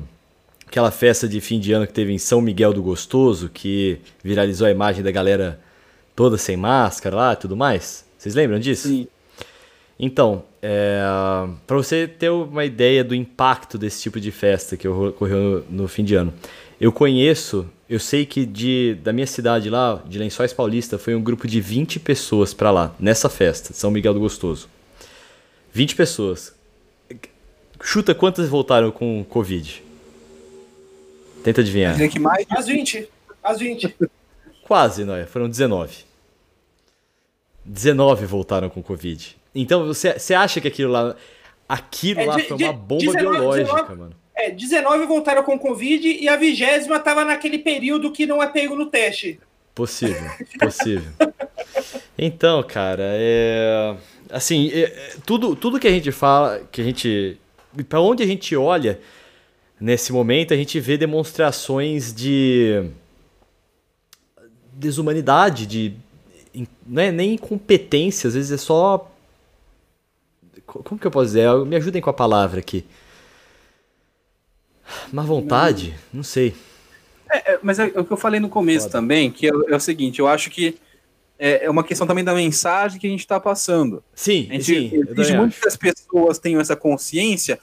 aquela 0.66 0.90
festa 0.90 1.26
de 1.26 1.40
fim 1.40 1.58
de 1.58 1.72
ano 1.72 1.86
que 1.86 1.92
teve 1.94 2.12
em 2.12 2.18
São 2.18 2.40
Miguel 2.42 2.72
do 2.74 2.82
Gostoso, 2.82 3.48
que 3.52 3.98
viralizou 4.22 4.66
a 4.66 4.70
imagem 4.70 5.02
da 5.02 5.10
galera 5.10 5.58
toda 6.14 6.36
sem 6.36 6.56
máscara 6.58 7.16
lá 7.16 7.32
e 7.32 7.36
tudo 7.36 7.56
mais? 7.56 8.04
Vocês 8.18 8.34
lembram 8.34 8.58
disso? 8.58 8.88
Sim. 8.88 9.08
Então, 9.98 10.44
é, 10.60 11.00
para 11.66 11.76
você 11.76 12.06
ter 12.06 12.28
uma 12.30 12.64
ideia 12.64 13.02
do 13.02 13.14
impacto 13.14 13.78
desse 13.78 14.02
tipo 14.02 14.20
de 14.20 14.30
festa 14.30 14.76
que 14.76 14.86
ocorreu 14.86 15.64
no, 15.70 15.82
no 15.82 15.88
fim 15.88 16.04
de 16.04 16.14
ano, 16.16 16.34
eu 16.80 16.92
conheço, 16.92 17.66
eu 17.92 17.98
sei 17.98 18.24
que 18.24 18.46
de, 18.46 18.94
da 19.02 19.12
minha 19.12 19.26
cidade 19.26 19.68
lá, 19.68 20.02
de 20.06 20.18
Lençóis 20.18 20.52
Paulista, 20.52 20.98
foi 20.98 21.14
um 21.14 21.22
grupo 21.22 21.46
de 21.46 21.60
20 21.60 22.00
pessoas 22.00 22.54
para 22.54 22.70
lá, 22.70 22.94
nessa 22.98 23.28
festa, 23.28 23.72
São 23.74 23.90
Miguel 23.90 24.14
do 24.14 24.20
Gostoso. 24.20 24.68
20 25.72 25.94
pessoas. 25.96 26.54
Chuta 27.82 28.14
quantas 28.14 28.48
voltaram 28.48 28.90
com 28.90 29.24
Covid? 29.28 29.82
Tenta 31.44 31.60
adivinhar. 31.60 31.92
Dizer 31.92 32.08
que 32.08 32.18
mais 32.18 32.46
Às 32.50 32.66
20. 32.66 33.08
Às 33.42 33.58
20. 33.58 33.94
Quase, 34.62 35.04
não 35.04 35.14
é? 35.14 35.26
Foram 35.26 35.48
19. 35.48 36.04
19 37.64 38.26
voltaram 38.26 38.68
com 38.70 38.82
Covid. 38.82 39.36
Então, 39.54 39.86
você, 39.86 40.18
você 40.18 40.34
acha 40.34 40.60
que 40.60 40.68
aquilo 40.68 40.90
lá. 40.92 41.14
Aquilo 41.68 42.20
É, 42.20 42.26
lá 42.26 42.36
de- 42.36 42.44
foi 42.44 42.56
uma 42.56 42.72
bomba 42.72 43.00
19, 43.12 43.20
biológica, 43.38 43.72
19. 43.82 43.94
mano. 44.00 44.14
É, 44.34 44.50
19 44.50 45.06
voltaram 45.06 45.42
com 45.42 45.58
Covid 45.58 46.06
e 46.08 46.28
a 46.28 46.36
vigésima 46.36 46.98
tava 46.98 47.24
naquele 47.24 47.58
período 47.58 48.10
que 48.12 48.24
não 48.26 48.42
é 48.42 48.46
pego 48.46 48.74
no 48.74 48.86
teste. 48.86 49.38
Possível, 49.74 50.30
possível. 50.58 51.10
Então, 52.18 52.62
cara, 52.62 53.02
é. 53.06 53.94
Assim, 54.30 54.70
é- 54.72 55.14
tudo, 55.26 55.54
tudo 55.56 55.78
que 55.80 55.88
a 55.88 55.90
gente 55.90 56.10
fala, 56.12 56.60
que 56.70 56.80
a 56.80 56.84
gente. 56.84 57.38
Pra 57.88 58.00
onde 58.00 58.22
a 58.22 58.26
gente 58.26 58.54
olha 58.56 59.00
nesse 59.80 60.12
momento, 60.12 60.52
a 60.52 60.56
gente 60.56 60.78
vê 60.80 60.96
demonstrações 60.98 62.12
de. 62.14 62.84
desumanidade, 64.72 65.66
de. 65.66 65.94
Não 66.86 67.02
é 67.02 67.10
nem 67.10 67.34
incompetência, 67.34 68.28
às 68.28 68.34
vezes 68.34 68.50
é 68.52 68.56
só. 68.58 69.10
Co- 70.66 70.82
Como 70.82 71.00
que 71.00 71.06
eu 71.06 71.10
posso 71.10 71.26
dizer? 71.26 71.48
Me 71.66 71.76
ajudem 71.76 72.02
com 72.02 72.10
a 72.10 72.14
palavra 72.14 72.60
aqui. 72.60 72.84
Má 75.12 75.22
vontade? 75.22 75.94
Não 76.12 76.22
sei. 76.22 76.54
É, 77.30 77.58
mas 77.62 77.78
é 77.78 77.86
o 77.86 78.04
que 78.04 78.12
eu 78.12 78.16
falei 78.16 78.38
no 78.40 78.48
começo 78.48 78.86
Foda. 78.86 78.98
também, 78.98 79.30
que 79.30 79.46
é, 79.46 79.50
é 79.68 79.76
o 79.76 79.80
seguinte, 79.80 80.18
eu 80.18 80.28
acho 80.28 80.50
que 80.50 80.78
é, 81.38 81.64
é 81.64 81.70
uma 81.70 81.82
questão 81.82 82.06
também 82.06 82.22
da 82.22 82.34
mensagem 82.34 83.00
que 83.00 83.06
a 83.06 83.10
gente 83.10 83.20
está 83.20 83.40
passando. 83.40 84.02
Sim, 84.14 84.48
A 84.50 84.54
gente 84.54 84.64
sim, 84.64 85.04
exige 85.08 85.36
muito 85.36 85.52
acho. 85.52 85.60
que 85.62 85.68
as 85.68 85.76
pessoas 85.76 86.38
tenham 86.38 86.60
essa 86.60 86.76
consciência, 86.76 87.58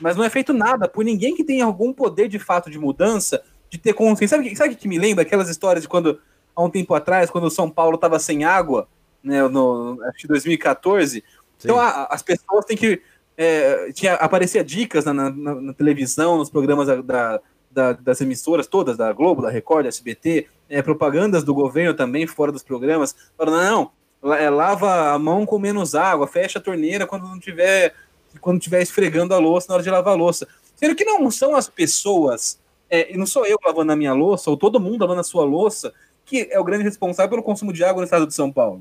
mas 0.00 0.16
não 0.16 0.24
é 0.24 0.28
feito 0.30 0.52
nada 0.52 0.88
por 0.88 1.04
ninguém 1.04 1.34
que 1.36 1.44
tenha 1.44 1.64
algum 1.64 1.92
poder 1.92 2.28
de 2.28 2.38
fato 2.38 2.68
de 2.68 2.78
mudança, 2.78 3.42
de 3.70 3.78
ter 3.78 3.92
consciência. 3.94 4.36
Sabe 4.36 4.46
o 4.46 4.50
que, 4.50 4.56
sabe 4.56 4.74
que 4.74 4.88
me 4.88 4.98
lembra? 4.98 5.22
Aquelas 5.22 5.48
histórias 5.48 5.82
de 5.82 5.88
quando, 5.88 6.18
há 6.56 6.62
um 6.62 6.68
tempo 6.68 6.92
atrás, 6.92 7.30
quando 7.30 7.44
o 7.44 7.50
São 7.50 7.70
Paulo 7.70 7.94
estava 7.94 8.18
sem 8.18 8.42
água, 8.44 8.88
né, 9.22 9.46
no, 9.48 9.98
acho 10.08 10.18
que 10.18 10.26
2014, 10.26 11.22
então 11.58 11.76
Sim. 11.76 11.80
a- 11.80 12.08
as 12.10 12.22
pessoas 12.22 12.64
têm 12.64 12.76
que. 12.76 13.00
É, 13.36 13.90
tinha, 13.92 14.14
aparecia 14.14 14.62
dicas 14.62 15.04
na, 15.04 15.12
na- 15.14 15.30
na- 15.30 15.72
televisão, 15.74 16.36
nos 16.36 16.50
programas 16.50 16.86
da- 16.86 17.00
da- 17.00 17.40
da- 17.70 17.92
das 17.92 18.20
emissoras 18.20 18.66
todas, 18.66 18.96
da 18.96 19.12
Globo, 19.12 19.40
da 19.42 19.50
Record, 19.50 19.84
da 19.84 19.88
SBT, 19.88 20.46
é, 20.68 20.82
propagandas 20.82 21.42
do 21.42 21.54
governo 21.54 21.94
também 21.94 22.26
fora 22.26 22.52
dos 22.52 22.62
programas, 22.62 23.14
falando, 23.36 23.90
não, 24.22 24.32
é, 24.34 24.50
lava 24.50 25.12
a 25.12 25.18
mão 25.18 25.46
com 25.46 25.58
menos 25.58 25.94
água, 25.94 26.26
fecha 26.26 26.58
a 26.58 26.62
torneira 26.62 27.06
quando 27.06 27.26
não 27.28 27.38
tiver 27.40 27.94
quando 28.40 28.58
tiver 28.60 28.80
esfregando 28.80 29.34
a 29.34 29.38
louça 29.38 29.66
na 29.68 29.74
hora 29.74 29.82
de 29.82 29.90
lavar 29.90 30.14
a 30.14 30.16
louça. 30.16 30.48
Sendo 30.74 30.94
que 30.94 31.04
não 31.04 31.30
são 31.30 31.54
as 31.54 31.68
pessoas, 31.68 32.58
é, 32.88 33.12
e 33.12 33.18
não 33.18 33.26
sou 33.26 33.44
eu 33.44 33.58
lavando 33.62 33.92
a 33.92 33.96
minha 33.96 34.14
louça, 34.14 34.48
ou 34.48 34.56
todo 34.56 34.80
mundo 34.80 35.02
lavando 35.02 35.20
a 35.20 35.24
sua 35.24 35.44
louça, 35.44 35.92
que 36.24 36.48
é 36.50 36.58
o 36.58 36.64
grande 36.64 36.82
responsável 36.84 37.28
pelo 37.28 37.42
consumo 37.42 37.74
de 37.74 37.84
água 37.84 38.00
no 38.00 38.04
estado 38.04 38.26
de 38.26 38.32
São 38.34 38.50
Paulo. 38.50 38.80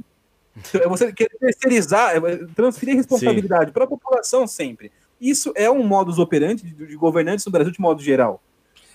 É 0.74 0.88
você 0.88 1.12
querer 1.14 1.38
terceirizar, 1.40 2.16
é 2.16 2.20
transferir 2.56 2.96
responsabilidade 2.96 3.72
para 3.72 3.86
a 3.86 3.88
população 3.88 4.46
sempre. 4.46 4.92
Isso 5.20 5.54
é 5.56 5.70
um 5.72 5.84
modus 5.84 6.20
operandi 6.20 6.64
de, 6.64 6.88
de 6.88 6.96
governantes 6.96 7.46
no 7.46 7.52
Brasil 7.52 7.72
de 7.72 7.80
modo 7.80 8.02
geral. 8.02 8.42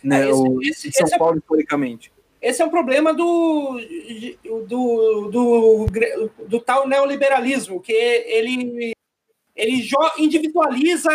Né? 0.02 0.26
É, 0.26 0.30
esse- 0.30 0.40
O- 0.40 0.62
esse- 0.62 0.88
em 0.88 0.92
São 0.92 1.06
esse 1.06 1.14
é- 1.14 1.18
Paulo, 1.18 1.38
historicamente. 1.38 2.12
Esse 2.42 2.60
é 2.62 2.64
um 2.66 2.70
problema 2.70 3.14
do, 3.14 3.80
do, 4.68 5.28
do, 5.30 5.86
do 6.46 6.60
tal 6.60 6.86
neoliberalismo, 6.86 7.80
que 7.80 7.92
ele, 7.92 8.92
ele 9.56 9.88
individualiza 10.18 11.10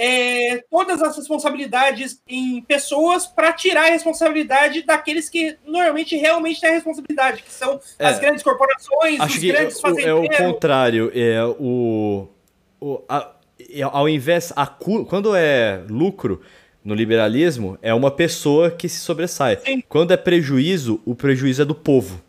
é, 0.00 0.62
todas 0.70 1.02
as 1.02 1.16
responsabilidades 1.16 2.22
em 2.28 2.62
pessoas 2.62 3.26
para 3.26 3.52
tirar 3.52 3.86
a 3.86 3.90
responsabilidade 3.90 4.82
daqueles 4.82 5.28
que 5.28 5.56
normalmente 5.66 6.16
realmente 6.16 6.60
têm 6.60 6.70
a 6.70 6.74
responsabilidade, 6.74 7.42
que 7.42 7.50
são 7.52 7.80
É. 7.98 8.06
as 8.06 8.18
grandes 8.20 8.42
corporações, 8.44 9.18
Acho 9.20 9.34
os 9.34 9.40
que 9.40 9.48
grandes 9.48 9.74
o- 9.74 9.78
é 9.78 9.80
o 9.80 9.82
fazendeiros. 9.94 10.36
contrário. 10.38 11.12
É 11.14 11.44
o, 11.44 12.28
o 12.80 13.02
a- 13.08 13.32
é, 13.70 13.82
ao 13.82 14.08
invés 14.08 14.52
a 14.54 14.66
quando 14.68 15.34
é 15.34 15.82
lucro 15.90 16.40
no 16.84 16.94
liberalismo 16.94 17.76
é 17.82 17.92
uma 17.92 18.10
pessoa 18.10 18.70
que 18.70 18.88
se 18.88 19.00
sobressai. 19.00 19.58
Sim. 19.66 19.82
Quando 19.88 20.12
é 20.12 20.16
prejuízo, 20.16 21.00
o 21.04 21.14
prejuízo 21.14 21.62
é 21.62 21.64
do 21.64 21.74
povo. 21.74 22.22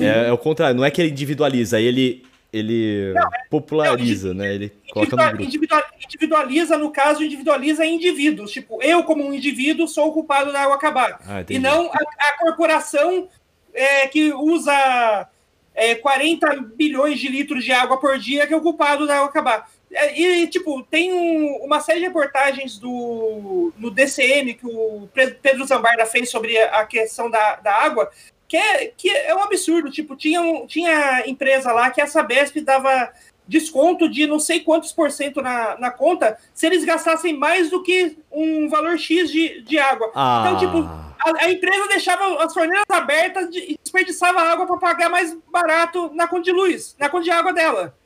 É, 0.00 0.28
é 0.28 0.32
o 0.32 0.38
contrário. 0.38 0.74
Não 0.76 0.84
é 0.84 0.90
que 0.90 1.00
ele 1.00 1.10
individualiza, 1.10 1.78
ele 1.80 2.24
ele 2.58 3.12
populariza, 3.50 4.32
né? 4.34 4.54
Ele 4.54 4.72
coloca 4.92 5.16
no 5.16 5.28
grupo. 5.28 5.42
individua- 5.44 5.84
individualiza, 6.04 6.76
no 6.78 6.90
caso, 6.90 7.22
individualiza 7.22 7.84
indivíduos. 7.84 8.50
Tipo, 8.50 8.82
eu, 8.82 9.02
como 9.04 9.24
um 9.26 9.32
indivíduo, 9.34 9.86
sou 9.88 10.08
o 10.08 10.12
culpado 10.12 10.52
da 10.52 10.62
água 10.62 10.76
acabar. 10.76 11.20
Ah, 11.26 11.44
E 11.48 11.58
não 11.58 11.90
a, 11.92 11.96
a 11.98 12.38
corporação 12.38 13.28
é, 13.74 14.06
que 14.08 14.32
usa 14.32 15.28
é, 15.74 15.94
40 15.94 16.56
bilhões 16.74 17.18
de 17.20 17.28
litros 17.28 17.64
de 17.64 17.72
água 17.72 17.98
por 18.00 18.18
dia 18.18 18.46
que 18.46 18.54
é 18.54 18.56
o 18.56 18.62
culpado 18.62 19.06
da 19.06 19.16
água 19.16 19.28
acabar. 19.28 19.70
É, 19.92 20.18
E, 20.18 20.46
tipo, 20.48 20.82
tem 20.84 21.12
um- 21.12 21.64
uma 21.64 21.80
série 21.80 22.00
de 22.00 22.06
reportagens 22.06 22.78
do, 22.78 23.72
no 23.78 23.90
DCM 23.90 24.54
que 24.54 24.66
o 24.66 25.08
Pedro 25.42 25.64
Zambarda 25.66 26.04
fez 26.06 26.28
sobre 26.30 26.56
a 26.58 26.80
a 26.80 26.86
questão 26.86 27.30
da, 27.30 27.56
da 27.56 27.72
água, 27.74 28.10
que 28.48 28.56
é, 28.56 28.86
que 28.96 29.10
é 29.10 29.34
um 29.34 29.42
absurdo. 29.42 29.90
Tipo, 29.90 30.16
tinha, 30.16 30.40
um- 30.40 30.66
tinha 30.66 31.26
empresa 31.26 31.72
lá 31.72 31.90
que 31.90 32.00
a 32.00 32.06
Sabesp 32.06 32.60
dava 32.60 33.10
desconto 33.48 34.08
de 34.08 34.26
não 34.26 34.40
sei 34.40 34.58
quantos 34.60 34.90
por 34.92 35.08
cento 35.10 35.40
na, 35.40 35.78
na 35.78 35.90
conta 35.90 36.36
se 36.52 36.66
eles 36.66 36.84
gastassem 36.84 37.32
mais 37.32 37.70
do 37.70 37.80
que 37.82 38.18
um 38.30 38.68
valor 38.68 38.98
X 38.98 39.30
de, 39.30 39.62
de 39.62 39.78
água. 39.78 40.10
Ah. 40.14 40.44
Então, 40.46 40.58
tipo, 40.58 40.78
a, 40.78 41.44
a 41.44 41.50
empresa 41.50 41.86
deixava 41.86 42.42
as 42.42 42.52
torneiras 42.52 42.84
abertas 42.90 43.48
de- 43.50 43.60
e 43.72 43.78
desperdiçava 43.80 44.40
água 44.40 44.66
para 44.66 44.76
pagar 44.78 45.08
mais 45.08 45.36
barato 45.52 46.10
na 46.12 46.26
conta 46.26 46.42
de 46.42 46.52
luz, 46.52 46.96
na 46.98 47.08
conta 47.08 47.24
de 47.24 47.30
água 47.30 47.52
dela. 47.52 47.96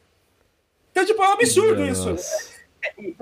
Então, 0.92 1.06
tipo, 1.06 1.22
é 1.22 1.28
um 1.28 1.32
absurdo 1.32 1.86
isso. 1.86 2.14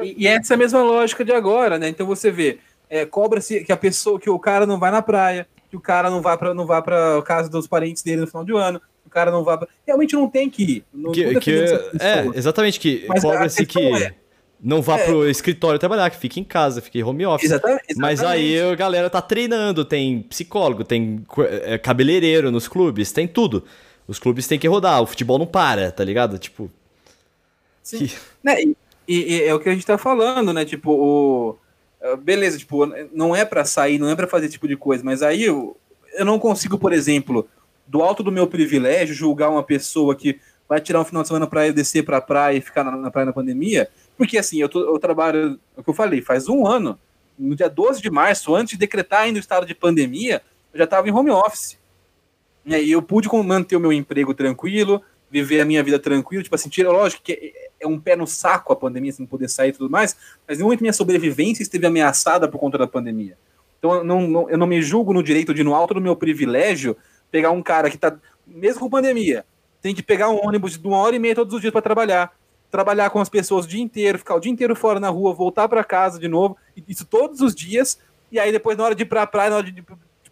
E, 0.03 0.25
e 0.25 0.27
essa 0.27 0.55
é 0.55 0.57
a 0.57 0.59
mesma 0.59 0.83
lógica 0.83 1.25
de 1.25 1.33
agora, 1.33 1.79
né? 1.79 1.89
Então 1.89 2.07
você 2.07 2.31
vê, 2.31 2.59
é, 2.91 3.05
cobra-se 3.07 3.63
que 3.65 3.71
a 3.73 3.77
pessoa, 3.77 4.19
que 4.19 4.31
o 4.31 4.39
cara 4.39 4.67
não 4.67 4.79
vai 4.79 4.91
na 4.91 5.03
praia, 5.03 5.47
que 5.71 5.77
o 5.77 5.81
cara 5.81 6.09
não 6.11 6.21
vai 6.23 6.37
para 6.39 6.55
não 6.55 6.67
vai 6.67 6.83
para 6.83 7.21
casa 7.23 7.49
dos 7.49 7.67
parentes 7.67 8.03
dele 8.03 8.23
no 8.23 8.27
final 8.27 8.45
do 8.45 8.57
ano, 8.57 8.81
o 9.07 9.11
cara 9.11 9.31
não 9.31 9.43
vai 9.45 9.57
pra... 9.59 9.69
realmente 9.87 10.15
não 10.15 10.29
tem 10.29 10.49
que 10.51 10.63
ir. 10.63 10.85
Não, 10.93 11.13
Que, 11.13 11.33
não 11.33 11.41
que- 11.41 11.51
é, 11.99 12.17
pessoas. 12.23 12.37
exatamente, 12.37 12.81
que 12.81 13.07
cobra-se 13.21 13.65
que 13.67 13.81
é- 13.81 14.15
não 14.61 14.83
vá 14.83 14.99
é. 14.99 15.05
pro 15.05 15.29
escritório 15.29 15.79
trabalhar, 15.79 16.11
que 16.11 16.17
fique 16.17 16.41
em 16.41 16.45
casa, 16.45 16.81
fique 16.83 16.99
em 16.99 17.03
home 17.05 17.25
office. 17.27 17.45
Exatamente, 17.51 17.95
Mas 17.97 18.23
aí 18.25 18.55
exatamente. 18.55 18.73
a 18.73 18.77
galera 18.77 19.09
tá 19.11 19.23
treinando, 19.23 19.85
tem 19.85 20.23
psicólogo, 20.23 20.83
tem 20.85 21.25
é, 21.63 21.79
cabeleireiro 21.79 22.51
nos 22.51 22.67
clubes, 22.67 23.13
tem 23.13 23.29
tudo. 23.29 23.65
Os 24.09 24.19
clubes 24.19 24.49
têm 24.49 24.59
que 24.59 24.67
rodar, 24.67 25.01
o 25.03 25.07
futebol 25.07 25.39
não 25.39 25.47
para, 25.47 25.93
tá 25.93 26.03
ligado? 26.03 26.39
Tipo. 26.39 26.71
Sim. 27.83 27.99
que- 28.07 28.15
Né, 28.43 28.63
e- 28.63 28.75
e 29.37 29.43
é 29.45 29.55
o 29.55 29.61
que 29.61 29.69
a 29.69 29.73
gente 29.73 29.87
tá 29.87 29.97
falando, 29.97 30.53
né? 30.53 30.65
Tipo, 30.65 30.91
o. 30.93 31.57
é, 32.01 32.17
Beleza, 32.17 32.59
tipo, 32.59 32.87
não 33.13 33.35
é 33.35 33.45
pra 33.45 33.65
sair, 33.65 33.99
não 33.99 34.09
é 34.09 34.17
pra 34.17 34.27
fazer 34.27 34.47
esse 34.47 34.53
tipo 34.55 34.69
de 34.69 34.77
coisa, 34.77 35.03
mas 35.05 35.23
aí 35.23 35.45
eu, 35.45 35.77
eu 36.15 36.25
não 36.25 36.39
consigo, 36.39 36.79
por 36.79 36.93
exemplo, 36.93 37.49
do 37.87 38.03
alto 38.03 38.23
do 38.23 38.33
meu 38.33 38.47
privilégio, 38.47 39.15
julgar 39.15 39.51
uma 39.51 39.63
pessoa 39.63 40.15
que 40.15 40.39
vai 40.69 40.81
tirar 40.81 41.01
um 41.01 41.05
final 41.05 41.23
de 41.23 41.29
semana 41.29 41.49
ir 41.67 41.73
descer 41.73 42.05
pra 42.05 42.21
praia 42.21 42.59
e 42.59 42.61
ficar 42.61 42.85
na, 42.85 42.95
na 42.97 43.11
praia 43.11 43.27
na 43.27 43.33
pandemia, 43.33 43.89
porque 44.17 44.37
assim, 44.37 44.61
eu, 44.61 44.69
tô- 44.69 44.81
eu 44.95 44.99
trabalho, 44.99 45.59
é 45.77 45.81
o 45.81 45.83
que 45.85 45.89
eu 45.91 45.95
falei, 45.95 46.21
faz 46.21 46.49
um 46.49 46.67
ano, 46.67 46.99
no 47.39 47.55
dia 47.57 47.69
12 47.71 48.03
de 48.03 48.11
março, 48.11 48.55
antes 48.55 48.73
de 48.73 48.79
decretar 48.79 49.23
ainda 49.23 49.39
o 49.39 49.41
estado 49.41 49.65
de 49.65 49.75
pandemia, 49.75 50.43
eu 50.73 50.79
já 50.79 50.87
tava 50.87 51.09
em 51.09 51.13
home 51.13 51.31
office. 51.31 51.79
E 52.67 52.75
aí 52.75 52.91
eu 52.91 53.01
pude 53.01 53.29
manter 53.43 53.77
o 53.77 53.81
meu 53.81 53.93
emprego 53.93 54.35
tranquilo, 54.35 55.01
viver 55.31 55.61
a 55.61 55.65
minha 55.65 55.83
vida 55.83 55.99
tranquilo, 55.99 56.43
tipo 56.43 56.55
assim, 56.55 56.69
tira, 56.69 56.91
lógico 56.91 57.23
que 57.23 57.53
é- 57.81 57.87
um 57.87 57.99
pé 57.99 58.17
no 58.17 58.27
saco 58.27 58.73
a 58.73 58.77
pandemia, 58.77 59.13
sem 59.13 59.25
poder 59.27 59.49
sair 59.49 59.71
e 59.71 59.73
tudo 59.73 59.91
mais, 59.91 60.17
mas 60.47 60.59
em 60.59 60.63
momento 60.63 60.81
minha 60.81 60.93
sobrevivência 60.93 61.63
esteve 61.63 61.87
ameaçada 61.87 62.49
por 62.49 62.59
conta 62.59 62.77
da 62.79 62.87
pandemia. 62.87 63.37
Então 63.79 63.95
eu 63.95 64.05
não, 64.05 64.27
não- 64.27 64.51
eu 64.51 64.59
não 64.59 64.67
me 64.67 64.81
julgo 64.83 65.13
no 65.13 65.23
direito 65.23 65.55
de, 65.55 65.63
no 65.63 65.75
alto 65.75 65.95
do 65.95 66.01
meu 66.01 66.17
privilégio, 66.17 66.97
pegar 67.31 67.51
um 67.51 67.63
cara 67.63 67.89
que 67.91 67.97
tá, 67.99 68.17
mesmo 68.47 68.81
com 68.81 68.91
pandemia, 68.91 69.45
tem 69.81 69.95
que 69.95 70.03
pegar 70.03 70.29
um 70.31 70.45
ônibus 70.45 70.77
de 70.79 70.87
uma 70.87 70.99
hora 70.99 71.15
e 71.15 71.19
meia 71.19 71.35
todos 71.35 71.55
os 71.55 71.61
dias 71.61 71.73
para 71.73 71.83
trabalhar, 71.83 72.33
trabalhar 72.71 73.11
com 73.11 73.21
as 73.21 73.29
pessoas 73.29 73.65
o 73.65 73.69
dia 73.69 73.81
inteiro, 73.83 74.19
ficar 74.19 74.35
o 74.35 74.41
dia 74.41 74.51
inteiro 74.51 74.75
fora 74.75 74.99
na 74.99 75.09
rua, 75.09 75.33
voltar 75.33 75.69
para 75.69 75.85
casa 75.85 76.19
de 76.19 76.27
novo, 76.29 76.57
isso 76.89 77.05
todos 77.07 77.41
os 77.41 77.55
dias, 77.55 77.99
e 78.33 78.39
aí 78.41 78.51
depois 78.53 78.77
na 78.77 78.85
hora 78.85 78.95
de 78.95 79.03
ir 79.05 79.07
pra 79.07 79.27
praia, 79.27 79.51
na 79.51 79.57
hora 79.57 79.71
de, 79.71 79.83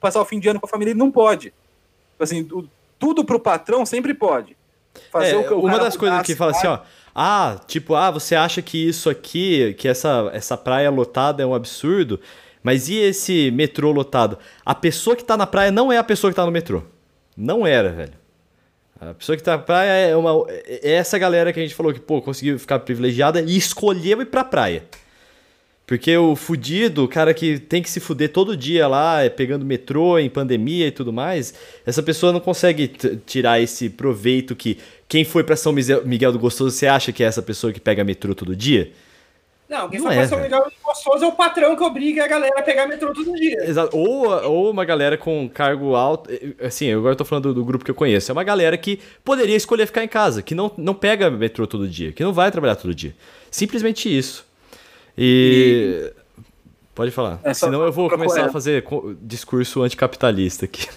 passar 0.01 0.21
o 0.21 0.25
fim 0.25 0.39
de 0.39 0.49
ano 0.49 0.61
com 0.61 0.67
a 0.67 0.69
família, 0.69 0.91
ele 0.93 0.99
não 0.99 1.11
pode. 1.11 1.53
Assim, 2.21 2.45
tu- 2.45 2.69
tudo 2.99 3.25
pro 3.25 3.39
patrão 3.41 3.85
sempre 3.87 4.13
pode. 4.13 4.57
É, 5.31 5.37
o 5.37 5.45
que 5.49 5.55
o 5.55 5.61
uma 5.61 5.79
das 5.79 5.97
coisas 5.97 6.23
que 6.23 6.33
a 6.33 6.37
fala 6.37 6.51
assim, 6.51 6.67
ó. 6.67 6.81
Ah, 7.19 7.59
tipo, 7.67 7.95
ah, 7.95 8.11
você 8.11 8.35
acha 8.35 8.61
que 8.61 8.77
isso 8.77 9.09
aqui, 9.09 9.73
que 9.79 9.89
essa, 9.89 10.31
essa 10.35 10.55
praia 10.55 10.91
lotada 10.91 11.43
é 11.43 11.47
um 11.47 11.55
absurdo, 11.55 12.21
mas 12.63 12.91
e 12.91 12.97
esse 12.97 13.51
metrô 13.53 13.91
lotado? 13.91 14.37
A 14.67 14.75
pessoa 14.75 15.17
que 15.17 15.25
tá 15.25 15.35
na 15.35 15.47
praia 15.47 15.71
não 15.71 15.91
é 15.91 15.97
a 15.97 16.05
pessoa 16.05 16.31
que 16.31 16.37
tá 16.37 16.45
no 16.45 16.53
metrô. 16.53 16.83
Não 17.35 17.67
era, 17.67 17.89
velho. 17.91 18.13
A 19.01 19.15
pessoa 19.15 19.35
que 19.35 19.43
tá 19.43 19.57
na 19.57 19.63
praia 19.63 20.11
é, 20.11 20.15
uma, 20.15 20.45
é 20.49 20.93
essa 20.93 21.17
galera 21.17 21.55
que 21.55 21.59
a 21.59 21.63
gente 21.63 21.75
falou 21.75 21.91
que, 21.91 22.01
pô, 22.01 22.21
conseguiu 22.21 22.59
ficar 22.59 22.81
privilegiada 22.81 23.41
e 23.41 23.57
escolheu 23.57 24.21
ir 24.21 24.27
pra 24.27 24.45
praia. 24.45 24.85
Porque 25.87 26.17
o 26.17 26.35
fudido, 26.35 27.05
o 27.05 27.09
cara 27.09 27.33
que 27.33 27.61
tem 27.61 27.81
que 27.81 27.89
se 27.89 28.01
fuder 28.01 28.33
todo 28.33 28.57
dia 28.57 28.89
lá, 28.89 29.23
é, 29.23 29.29
pegando 29.29 29.65
metrô 29.65 30.19
em 30.19 30.29
pandemia 30.29 30.89
e 30.89 30.91
tudo 30.91 31.13
mais, 31.13 31.55
essa 31.87 32.03
pessoa 32.03 32.33
não 32.33 32.41
consegue 32.41 32.89
tirar 33.25 33.61
esse 33.61 33.89
proveito 33.89 34.57
que 34.57 34.79
quem 35.09 35.25
foi 35.25 35.45
pra 35.45 35.55
São 35.55 35.73
Miguel 35.73 36.33
do 36.33 36.41
Gostoso, 36.41 36.77
você 36.77 36.89
acha 36.89 37.13
que 37.13 37.23
é 37.23 37.27
essa 37.27 37.41
pessoa 37.41 37.73
que 37.73 37.79
pega 37.79 38.03
metrô 38.03 38.35
todo 38.35 38.57
dia? 38.57 38.91
Não, 39.69 39.89
quem 39.89 40.01
Não 40.01 40.07
foi 40.07 40.15
é, 40.15 40.19
pra 40.19 40.29
São. 40.29 40.41
Miguel 40.41 40.65
do 40.65 40.73
Gostoso 40.85 41.25
é 41.25 41.29
o 41.29 41.33
patrão 41.33 41.77
que 41.77 41.83
obriga 41.85 42.25
a 42.25 42.29
galera 42.29 42.59
a 42.59 42.63
pegar 42.63 42.89
metrô 42.89 43.13
todo 43.13 43.33
dia. 43.35 43.65
Exato. 43.65 43.97
Ou, 43.97 44.27
ou 44.45 44.71
uma 44.71 44.85
galera 44.85 45.17
com 45.17 45.49
cargo 45.49 45.95
alto. 45.95 46.31
Assim, 46.61 46.87
eu 46.87 46.99
agora 46.99 47.15
tô 47.15 47.25
falando 47.25 47.49
do, 47.49 47.55
do 47.55 47.65
grupo 47.65 47.85
que 47.85 47.91
eu 47.91 47.95
conheço. 47.95 48.31
É 48.31 48.33
uma 48.33 48.45
galera 48.45 48.77
que 48.77 49.01
poderia 49.25 49.57
escolher 49.57 49.87
ficar 49.87 50.03
em 50.03 50.09
casa, 50.09 50.43
que 50.43 50.55
não, 50.55 50.71
não 50.77 50.95
pega 50.95 51.31
metrô 51.31 51.65
todo 51.67 51.89
dia, 51.89 52.13
que 52.13 52.25
não 52.25 52.33
vai 52.33 52.51
trabalhar 52.51 52.77
todo 52.77 52.95
dia. 52.95 53.15
Simplesmente 53.51 54.09
isso. 54.09 54.46
E. 55.17 56.13
Pode 56.95 57.11
falar. 57.11 57.41
É, 57.45 57.53
Senão 57.53 57.85
eu 57.85 57.93
vou 57.93 58.09
começar 58.09 58.47
a 58.47 58.53
fazer 58.53 58.85
discurso 59.21 59.83
anticapitalista 59.83 60.65
aqui. 60.65 60.89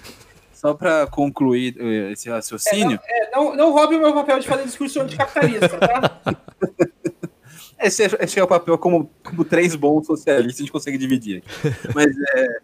Só 0.54 0.74
para 0.74 1.06
concluir 1.06 1.74
eh, 1.78 2.12
esse 2.12 2.28
raciocínio, 2.28 2.98
É, 3.08 3.30
não, 3.30 3.56
não 3.56 3.72
roube 3.72 3.96
o 3.96 4.00
meu 4.00 4.12
papel 4.12 4.38
de 4.38 4.46
fazer 4.46 4.64
discurso 4.64 5.00
anticapitalista, 5.00 5.78
tá? 5.78 6.20
esse, 7.80 8.04
é, 8.04 8.10
esse 8.20 8.38
é 8.38 8.44
o 8.44 8.46
papel 8.46 8.76
como, 8.76 9.10
como 9.24 9.42
três 9.42 9.74
bons 9.74 10.06
socialistas, 10.06 10.56
a 10.56 10.62
gente 10.62 10.72
consegue 10.72 10.98
dividir 10.98 11.38
aqui. 11.38 11.76
Mas 11.94 12.14
é. 12.36 12.60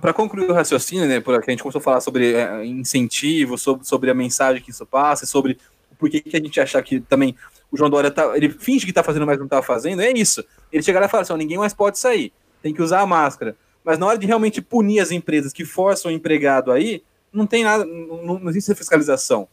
Para 0.00 0.12
concluir 0.12 0.50
o 0.50 0.52
raciocínio, 0.52 1.06
né, 1.06 1.20
por, 1.20 1.40
que 1.40 1.50
a 1.50 1.52
gente 1.52 1.62
começou 1.62 1.78
a 1.78 1.82
falar 1.82 2.00
sobre 2.00 2.34
é, 2.34 2.66
incentivo, 2.66 3.56
sobre, 3.56 3.86
sobre 3.86 4.10
a 4.10 4.14
mensagem 4.14 4.60
que 4.60 4.72
isso 4.72 4.84
passa, 4.84 5.24
sobre 5.24 5.56
por 5.96 6.10
que, 6.10 6.20
que 6.20 6.36
a 6.36 6.40
gente 6.40 6.60
achar 6.60 6.82
que 6.82 6.98
também 6.98 7.36
o 7.70 7.76
João 7.76 7.88
Dória 7.90 8.10
tá, 8.10 8.36
ele 8.36 8.48
finge 8.50 8.84
que 8.86 8.92
tá 8.92 9.02
fazendo, 9.02 9.26
mas 9.26 9.38
não 9.38 9.46
tá 9.48 9.62
fazendo, 9.62 10.02
é 10.02 10.10
isso. 10.10 10.44
Ele 10.72 10.82
chega 10.82 11.00
lá 11.00 11.06
e 11.06 11.08
fala 11.08 11.22
assim: 11.22 11.34
ninguém 11.36 11.58
mais 11.58 11.72
pode 11.72 11.98
sair, 11.98 12.32
tem 12.62 12.74
que 12.74 12.82
usar 12.82 13.00
a 13.00 13.06
máscara. 13.06 13.56
Mas 13.84 13.98
na 13.98 14.06
hora 14.06 14.18
de 14.18 14.26
realmente 14.26 14.60
punir 14.60 15.00
as 15.00 15.10
empresas 15.10 15.52
que 15.52 15.64
forçam 15.64 16.10
o 16.10 16.14
empregado 16.14 16.70
aí, 16.72 17.02
não 17.32 17.46
tem 17.46 17.64
nada, 17.64 17.84
não, 17.84 18.38
não 18.38 18.50
existe 18.50 18.74
fiscalização. 18.74 19.48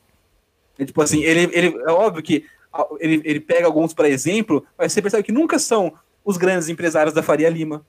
É 0.78 0.86
tipo 0.86 1.02
assim, 1.02 1.24
ele, 1.24 1.50
ele, 1.54 1.78
é 1.88 1.92
óbvio 1.92 2.22
que 2.22 2.46
ele, 3.00 3.22
ele 3.24 3.40
pega 3.40 3.66
alguns 3.66 3.94
para 3.94 4.10
exemplo, 4.10 4.66
mas 4.78 4.94
você 4.94 5.02
percebe 5.02 5.24
que 5.24 5.32
nunca 5.32 5.58
são 5.58 5.94
os 6.24 6.38
grandes 6.38 6.70
empresários 6.70 7.14
da 7.16 7.24
Faria 7.24 7.50
Lima, 7.50 7.86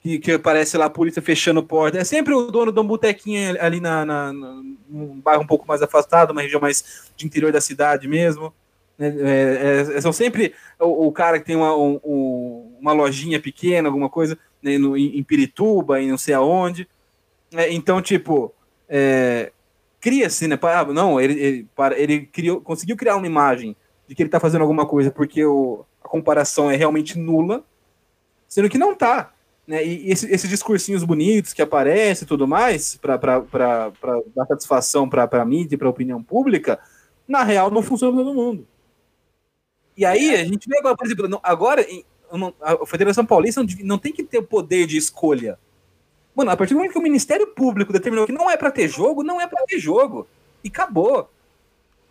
que, 0.00 0.18
que 0.18 0.32
aparece 0.32 0.78
lá 0.78 0.84
a 0.86 0.90
polícia 0.90 1.20
fechando 1.20 1.62
porta. 1.62 1.98
É 1.98 2.04
sempre 2.04 2.32
o 2.32 2.50
dono 2.50 2.70
de 2.72 2.78
um 2.80 2.86
botequinho 2.86 3.60
ali 3.60 3.80
na, 3.80 4.04
na, 4.06 4.32
na- 4.32 4.62
num 4.88 5.20
bairro 5.20 5.42
um 5.42 5.46
pouco 5.46 5.66
mais 5.66 5.82
afastado, 5.82 6.30
uma 6.30 6.42
região 6.42 6.60
mais 6.60 7.10
de 7.16 7.26
interior 7.26 7.52
da 7.52 7.60
cidade 7.60 8.06
mesmo. 8.06 8.54
Né? 8.98 9.14
É, 9.18 9.96
é, 9.96 10.00
são 10.00 10.12
sempre 10.12 10.54
o, 10.80 11.06
o 11.08 11.12
cara 11.12 11.38
que 11.38 11.44
tem 11.46 11.56
uma, 11.56 11.76
um- 11.76 12.00
um- 12.04 12.76
uma 12.80 12.92
lojinha 12.92 13.40
pequena, 13.40 13.88
alguma 13.88 14.08
coisa, 14.08 14.38
né, 14.62 14.78
no, 14.78 14.96
em, 14.96 15.18
em 15.18 15.22
Pirituba, 15.22 16.00
e 16.00 16.08
não 16.10 16.18
sei 16.18 16.34
aonde. 16.34 16.88
É, 17.54 17.72
então, 17.72 18.00
tipo, 18.02 18.52
é, 18.88 19.52
cria-se, 20.00 20.46
né? 20.48 20.56
pa- 20.56 20.80
ah, 20.80 20.84
Não, 20.84 21.20
ele, 21.20 21.34
ele, 21.40 21.66
para- 21.74 21.98
ele 21.98 22.20
criou, 22.26 22.60
conseguiu 22.60 22.96
criar 22.96 23.16
uma 23.16 23.26
imagem 23.26 23.76
de 24.08 24.14
que 24.14 24.22
ele 24.22 24.28
está 24.28 24.40
fazendo 24.40 24.62
alguma 24.62 24.86
coisa 24.86 25.10
porque 25.10 25.44
o, 25.44 25.84
a 26.02 26.08
comparação 26.08 26.70
é 26.70 26.76
realmente 26.76 27.18
nula, 27.18 27.64
sendo 28.48 28.68
que 28.68 28.78
não 28.78 28.94
tá. 28.94 29.32
Né? 29.66 29.84
E 29.84 30.10
esse- 30.12 30.30
esses 30.32 30.48
discursinhos 30.48 31.02
bonitos 31.02 31.52
que 31.52 31.60
aparecem 31.60 32.24
e 32.24 32.28
tudo 32.28 32.46
mais, 32.46 32.96
para 32.96 33.18
dar 34.34 34.46
satisfação 34.46 35.08
para 35.08 35.24
a 35.30 35.44
mídia 35.44 35.74
e 35.74 35.78
para 35.78 35.88
a 35.88 35.90
opinião 35.90 36.22
pública, 36.22 36.78
na 37.26 37.42
real 37.42 37.70
não 37.70 37.82
funciona 37.82 38.14
para 38.14 38.24
todo 38.24 38.34
mundo. 38.34 38.66
E 39.96 40.04
aí, 40.04 40.34
a 40.34 40.44
gente 40.44 40.68
vê 40.68 40.78
agora, 40.78 40.96
por 40.96 41.06
exemplo, 41.06 41.40
agora 41.42 41.86
a 42.60 42.86
Federação 42.86 43.24
Paulista 43.24 43.64
não, 43.82 43.98
tem 43.98 44.12
que 44.12 44.22
ter 44.22 44.38
o 44.38 44.42
poder 44.42 44.86
de 44.86 44.96
escolha. 44.96 45.58
Mano, 46.34 46.50
a 46.50 46.56
partir 46.56 46.74
do 46.74 46.78
momento 46.78 46.92
que 46.92 46.98
o 46.98 47.02
Ministério 47.02 47.46
Público 47.46 47.92
determinou 47.92 48.26
que 48.26 48.32
não 48.32 48.50
é 48.50 48.56
para 48.56 48.70
ter 48.70 48.88
jogo, 48.88 49.22
não 49.22 49.40
é 49.40 49.46
para 49.46 49.64
ter 49.64 49.78
jogo. 49.78 50.26
E 50.62 50.68
acabou. 50.68 51.30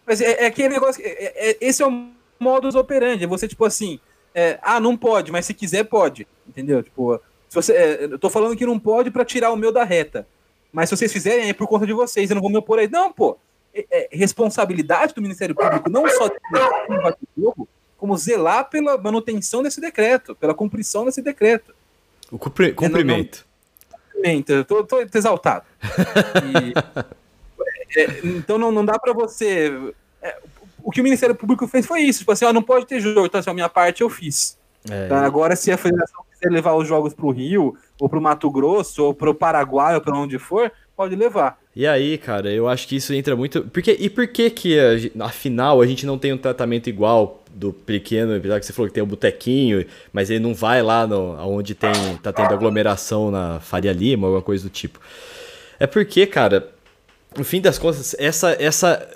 Mas 0.06 0.20
é, 0.22 0.44
é 0.44 0.46
aquele 0.48 0.70
negócio. 0.70 1.04
é- 1.06 1.10
é- 1.10 1.50
é- 1.52 1.58
esse 1.62 1.84
é 1.84 1.88
o 1.88 2.10
modus 2.40 2.74
operandi. 2.76 3.24
É 3.24 3.28
você, 3.28 3.48
tipo 3.48 3.66
assim. 3.66 4.00
é, 4.34 4.60
ah, 4.62 4.80
não 4.82 4.98
pode, 4.98 5.32
mas 5.32 5.46
se 5.46 5.54
quiser, 5.54 5.86
pode. 5.86 6.28
Entendeu? 6.48 6.84
Tipo, 6.84 7.22
se 7.48 7.56
você, 7.56 7.72
é, 7.74 8.04
eu 8.06 8.20
tô 8.20 8.30
falando 8.30 8.56
que 8.58 8.66
não 8.66 8.78
pode 8.80 9.10
para 9.10 9.24
tirar 9.24 9.52
o 9.52 9.56
meu 9.56 9.72
da 9.72 9.84
reta. 9.84 10.28
Mas 10.74 10.90
se 10.90 10.98
vocês 10.98 11.14
fizerem, 11.14 11.48
é 11.48 11.54
por 11.54 11.68
conta 11.68 11.86
de 11.88 11.94
vocês. 11.94 12.30
Eu 12.30 12.36
não 12.36 12.42
vou 12.42 12.52
me 12.52 12.58
opor 12.58 12.80
aí. 12.80 12.90
Não, 12.90 13.14
pô. 13.14 13.38
É, 13.74 13.86
é 13.92 14.10
responsabilidade 14.12 15.14
do 15.14 15.22
Ministério 15.22 15.56
Público 15.56 15.90
não 15.90 16.08
só 16.10 16.28
de 16.28 16.36
não 16.90 17.14
jogo, 17.38 17.68
como 18.06 18.16
zelar 18.18 18.70
pela 18.70 18.98
manutenção 19.00 19.64
desse 19.64 19.82
decreto, 19.82 20.36
pela 20.36 20.54
cumprição 20.54 21.06
desse 21.06 21.24
decreto. 21.24 21.74
O 22.32 22.38
cumpri- 22.38 22.72
cumprimento. 22.74 23.44
Exatamente, 24.14 24.52
eu 24.52 24.64
tô, 24.64 24.84
tô 24.84 25.00
exaltado. 25.14 25.66
E, 27.98 28.00
é, 28.00 28.20
então 28.26 28.58
não, 28.58 28.72
não 28.72 28.84
dá 28.86 29.00
para 29.00 29.14
você. 29.14 29.72
é, 30.22 30.38
o 30.84 30.92
que 30.92 31.02
o 31.02 31.04
Ministério 31.04 31.34
Público 31.36 31.66
fez 31.68 31.86
foi 31.86 32.02
isso, 32.02 32.20
tipo 32.20 32.32
assim, 32.32 32.46
ó, 32.46 32.54
não 32.54 32.62
pode 32.62 32.86
ter 32.86 33.00
jogo, 33.00 33.26
então 33.26 33.40
assim, 33.40 33.50
a 33.50 33.54
minha 33.54 33.70
parte 33.70 34.02
eu 34.02 34.10
fiz. 34.10 34.58
É, 34.90 35.08
Tá? 35.08 35.26
Agora, 35.26 35.56
se 35.56 35.72
a 35.72 35.78
federação 35.78 36.24
quiser 36.32 36.52
levar 36.52 36.74
os 36.76 36.88
jogos 36.88 37.14
pro 37.14 37.32
Rio, 37.32 37.76
ou 38.00 38.08
pro 38.10 38.22
Mato 38.22 38.50
Grosso, 38.52 39.04
ou 39.04 39.14
pro 39.14 39.34
Paraguai, 39.34 39.96
ou 39.96 40.02
pra 40.02 40.16
onde 40.16 40.38
for, 40.38 40.72
pode 40.96 41.16
levar. 41.16 41.60
E 41.76 41.86
aí, 41.86 42.18
cara, 42.18 42.50
eu 42.50 42.68
acho 42.68 42.88
que 42.88 42.96
isso 42.96 43.14
entra 43.14 43.36
muito. 43.36 43.64
Porque, 43.64 43.96
e 44.00 44.10
por 44.10 44.28
que 44.28 44.50
que, 44.50 44.78
afinal, 45.20 45.82
a 45.82 45.86
gente 45.88 46.06
não 46.06 46.18
tem 46.18 46.32
um 46.32 46.38
tratamento 46.38 46.90
igual 46.90 47.44
do 47.54 47.74
pequeno, 47.74 48.36
apesar 48.36 48.60
que 48.60 48.66
você 48.66 48.74
falou 48.74 48.88
que 48.88 48.94
tem 48.94 49.04
o 49.04 49.08
botequinho, 49.08 49.86
mas 50.12 50.30
ele 50.30 50.40
não 50.40 50.54
vai 50.54 50.82
lá 50.82 51.06
no, 51.06 51.36
onde 51.48 51.76
tem, 51.76 51.92
tá 52.22 52.32
tendo 52.32 52.54
aglomeração 52.54 53.30
na 53.30 53.60
Faria 53.60 53.92
Lima, 53.92 54.28
alguma 54.28 54.42
coisa 54.42 54.64
do 54.64 54.70
tipo. 54.70 55.00
É 55.80 55.86
porque, 55.86 56.26
cara, 56.26 56.70
no 57.38 57.44
fim 57.44 57.62
das 57.62 57.78
contas, 57.78 58.16
essa. 58.18 58.56
essa 58.60 59.08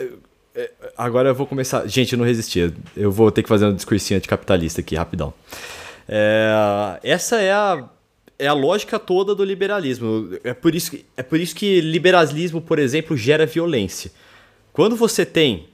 é, 0.56 0.72
agora 0.98 1.30
eu 1.30 1.36
vou 1.36 1.48
começar. 1.48 1.88
Gente, 1.88 2.14
eu 2.14 2.18
não 2.18 2.26
resisti. 2.26 2.74
Eu 2.96 3.12
vou 3.12 3.32
ter 3.32 3.44
que 3.44 3.50
fazer 3.50 3.66
um 3.66 3.74
discursinho 3.74 4.18
anticapitalista 4.18 4.82
aqui, 4.82 4.96
rapidão. 4.96 5.34
É, 6.08 7.00
essa 7.04 7.40
é 7.40 7.52
a, 7.54 7.86
é 8.40 8.48
a 8.48 8.54
lógica 8.54 8.98
toda 8.98 9.36
do 9.36 9.44
liberalismo. 9.44 10.30
É 10.44 10.54
por, 10.54 10.74
isso, 10.74 10.92
que- 10.92 11.06
é 11.16 11.22
por 11.22 11.40
isso 11.40 11.54
que 11.54 11.82
liberalismo, 11.82 12.62
por 12.62 12.80
exemplo, 12.80 13.16
gera 13.18 13.46
violência. 13.46 14.12
Quando 14.72 14.96
você 14.96 15.26
tem 15.26 15.68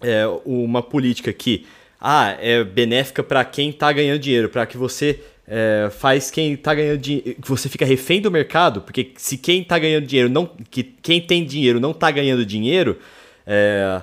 é, 0.00 0.26
uma 0.46 0.82
política 0.82 1.30
que 1.32 1.66
ah, 2.00 2.34
é 2.40 2.64
benéfica 2.64 3.22
para 3.22 3.44
quem 3.44 3.68
está 3.68 3.92
ganhando 3.92 4.18
dinheiro, 4.18 4.48
para 4.48 4.64
que 4.64 4.78
você 4.78 5.20
é, 5.46 5.90
faz 5.90 6.30
quem 6.30 6.54
está 6.54 6.74
ganhando 6.74 6.98
dinheiro, 6.98 7.36
que 7.42 7.48
você 7.48 7.68
fica 7.68 7.84
refém 7.84 8.20
do 8.22 8.30
mercado, 8.30 8.80
porque 8.80 9.12
se 9.16 9.36
quem 9.36 9.60
está 9.60 9.78
ganhando 9.78 10.06
dinheiro 10.06 10.30
não, 10.30 10.46
que 10.70 10.82
quem 10.82 11.20
tem 11.20 11.44
dinheiro 11.44 11.78
não 11.78 11.90
está 11.90 12.10
ganhando 12.10 12.46
dinheiro, 12.46 12.98
é, 13.46 14.02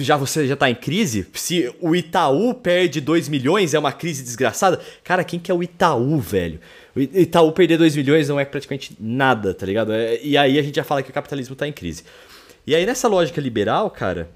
já 0.00 0.16
você 0.16 0.46
já 0.46 0.56
tá 0.56 0.70
em 0.70 0.74
crise? 0.74 1.26
Se 1.34 1.70
o 1.80 1.94
Itaú 1.94 2.54
perde 2.54 3.00
2 3.00 3.28
milhões, 3.28 3.74
é 3.74 3.78
uma 3.78 3.92
crise 3.92 4.22
desgraçada. 4.22 4.80
Cara, 5.04 5.22
quem 5.22 5.38
que 5.38 5.50
é 5.50 5.54
o 5.54 5.62
Itaú, 5.62 6.18
velho? 6.18 6.58
Itaú 6.96 7.52
perder 7.52 7.76
2 7.76 7.94
milhões 7.96 8.28
não 8.28 8.40
é 8.40 8.44
praticamente 8.44 8.96
nada, 8.98 9.52
tá 9.52 9.66
ligado? 9.66 9.92
É- 9.92 10.18
e 10.22 10.36
aí 10.36 10.58
a 10.58 10.62
gente 10.62 10.76
já 10.76 10.84
fala 10.84 11.02
que 11.02 11.10
o 11.10 11.12
capitalismo 11.12 11.54
tá 11.54 11.68
em 11.68 11.72
crise. 11.72 12.04
E 12.66 12.74
aí 12.74 12.86
nessa 12.86 13.06
lógica 13.06 13.40
liberal, 13.40 13.90
cara, 13.90 14.28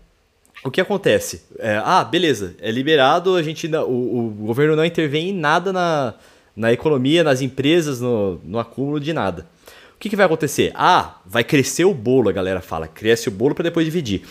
o 0.62 0.70
que 0.70 0.80
acontece? 0.80 1.42
É, 1.58 1.80
ah, 1.82 2.04
beleza, 2.04 2.54
é 2.60 2.70
liberado, 2.70 3.34
a 3.34 3.42
gente 3.42 3.66
o, 3.66 3.80
o 3.88 4.30
governo 4.46 4.76
não 4.76 4.84
intervém 4.84 5.30
em 5.30 5.32
nada 5.32 5.72
na, 5.72 6.14
na 6.54 6.72
economia, 6.72 7.24
nas 7.24 7.40
empresas, 7.40 8.00
no, 8.00 8.38
no 8.44 8.58
acúmulo 8.58 9.00
de 9.00 9.12
nada. 9.12 9.46
O 9.94 9.98
que, 9.98 10.10
que 10.10 10.16
vai 10.16 10.26
acontecer? 10.26 10.70
Ah, 10.74 11.18
vai 11.26 11.44
crescer 11.44 11.84
o 11.84 11.94
bolo, 11.94 12.28
a 12.28 12.32
galera 12.32 12.60
fala. 12.60 12.86
Cresce 12.86 13.28
o 13.28 13.32
bolo 13.32 13.54
para 13.54 13.64
depois 13.64 13.84
dividir. 13.86 14.22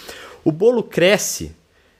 O 0.43 0.51
bolo 0.51 0.82
cresce, 0.82 1.55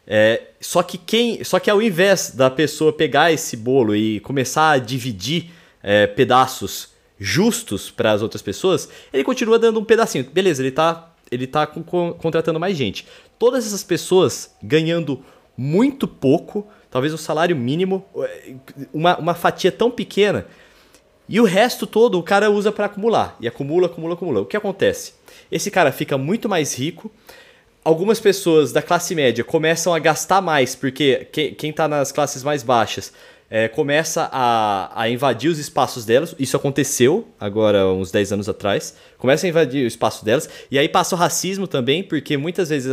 é, 0.08 0.42
só 0.60 0.82
que 0.82 0.98
quem, 0.98 1.44
só 1.44 1.60
que 1.60 1.70
ao 1.70 1.82
invés 1.82 2.32
da 2.32 2.50
pessoa 2.50 2.94
pegar 2.94 3.32
esse 3.32 3.58
bolo 3.58 3.96
e 3.96 4.20
começar 4.22 4.72
a 4.72 4.78
dividir 4.78 5.52
é, 5.82 6.08
pedaços 6.08 6.90
justos 7.18 7.92
para 7.92 8.12
as 8.12 8.22
outras 8.22 8.42
pessoas, 8.42 8.90
ele 9.12 9.24
continua 9.24 9.60
dando 9.60 9.80
um 9.80 9.84
pedacinho. 9.84 10.24
Beleza, 10.32 10.62
ele 10.62 10.72
tá, 10.72 11.12
ele 11.32 11.46
tá 11.48 11.68
com- 11.68 11.84
com- 11.84 12.14
contratando 12.14 12.60
mais 12.60 12.78
gente. 12.78 13.06
Todas 13.38 13.66
essas 13.68 13.84
pessoas 13.84 14.56
ganhando 14.64 15.24
muito 15.58 16.08
pouco, 16.08 16.66
talvez 16.90 17.14
um 17.14 17.18
salário 17.18 17.56
mínimo, 17.56 18.06
é, 18.18 18.54
uma, 18.94 19.18
uma 19.18 19.34
fatia 19.34 19.72
tão 19.72 19.92
pequena, 19.92 20.46
e 21.28 21.40
o 21.40 21.44
resto 21.44 21.86
todo 21.86 22.18
o 22.18 22.24
cara 22.24 22.50
usa 22.50 22.72
para 22.72 22.86
acumular. 22.86 23.36
E 23.40 23.48
acumula, 23.48 23.86
acumula, 23.88 24.14
acumula. 24.16 24.42
O 24.42 24.46
que 24.46 24.58
acontece? 24.58 25.14
Esse 25.52 25.70
cara 25.70 25.92
fica 25.92 26.18
muito 26.18 26.48
mais 26.50 26.74
rico. 26.74 27.12
Algumas 27.84 28.20
pessoas 28.20 28.72
da 28.72 28.82
classe 28.82 29.14
média 29.14 29.44
começam 29.44 29.94
a 29.94 30.00
gastar 30.00 30.42
mais, 30.42 30.74
porque 30.76 31.28
que- 31.32 31.52
quem 31.52 31.70
está 31.70 31.88
nas 31.88 32.12
classes 32.12 32.44
mais 32.44 32.64
baixas 32.64 33.14
é, 33.52 33.68
começa 33.68 34.30
a, 34.32 34.92
a 35.02 35.10
invadir 35.10 35.50
os 35.50 35.58
espaços 35.58 36.06
delas. 36.06 36.36
Isso 36.38 36.56
aconteceu 36.56 37.28
agora, 37.40 37.88
uns 37.88 38.12
10 38.12 38.34
anos 38.34 38.48
atrás. 38.50 38.96
Começa 39.18 39.46
a 39.46 39.50
invadir 39.50 39.84
o 39.84 39.88
espaço 39.88 40.24
delas. 40.24 40.48
E 40.70 40.78
aí 40.78 40.88
passa 40.88 41.16
o 41.16 41.18
racismo 41.18 41.68
também, 41.68 42.04
porque 42.04 42.38
muitas 42.38 42.70
vezes 42.70 42.92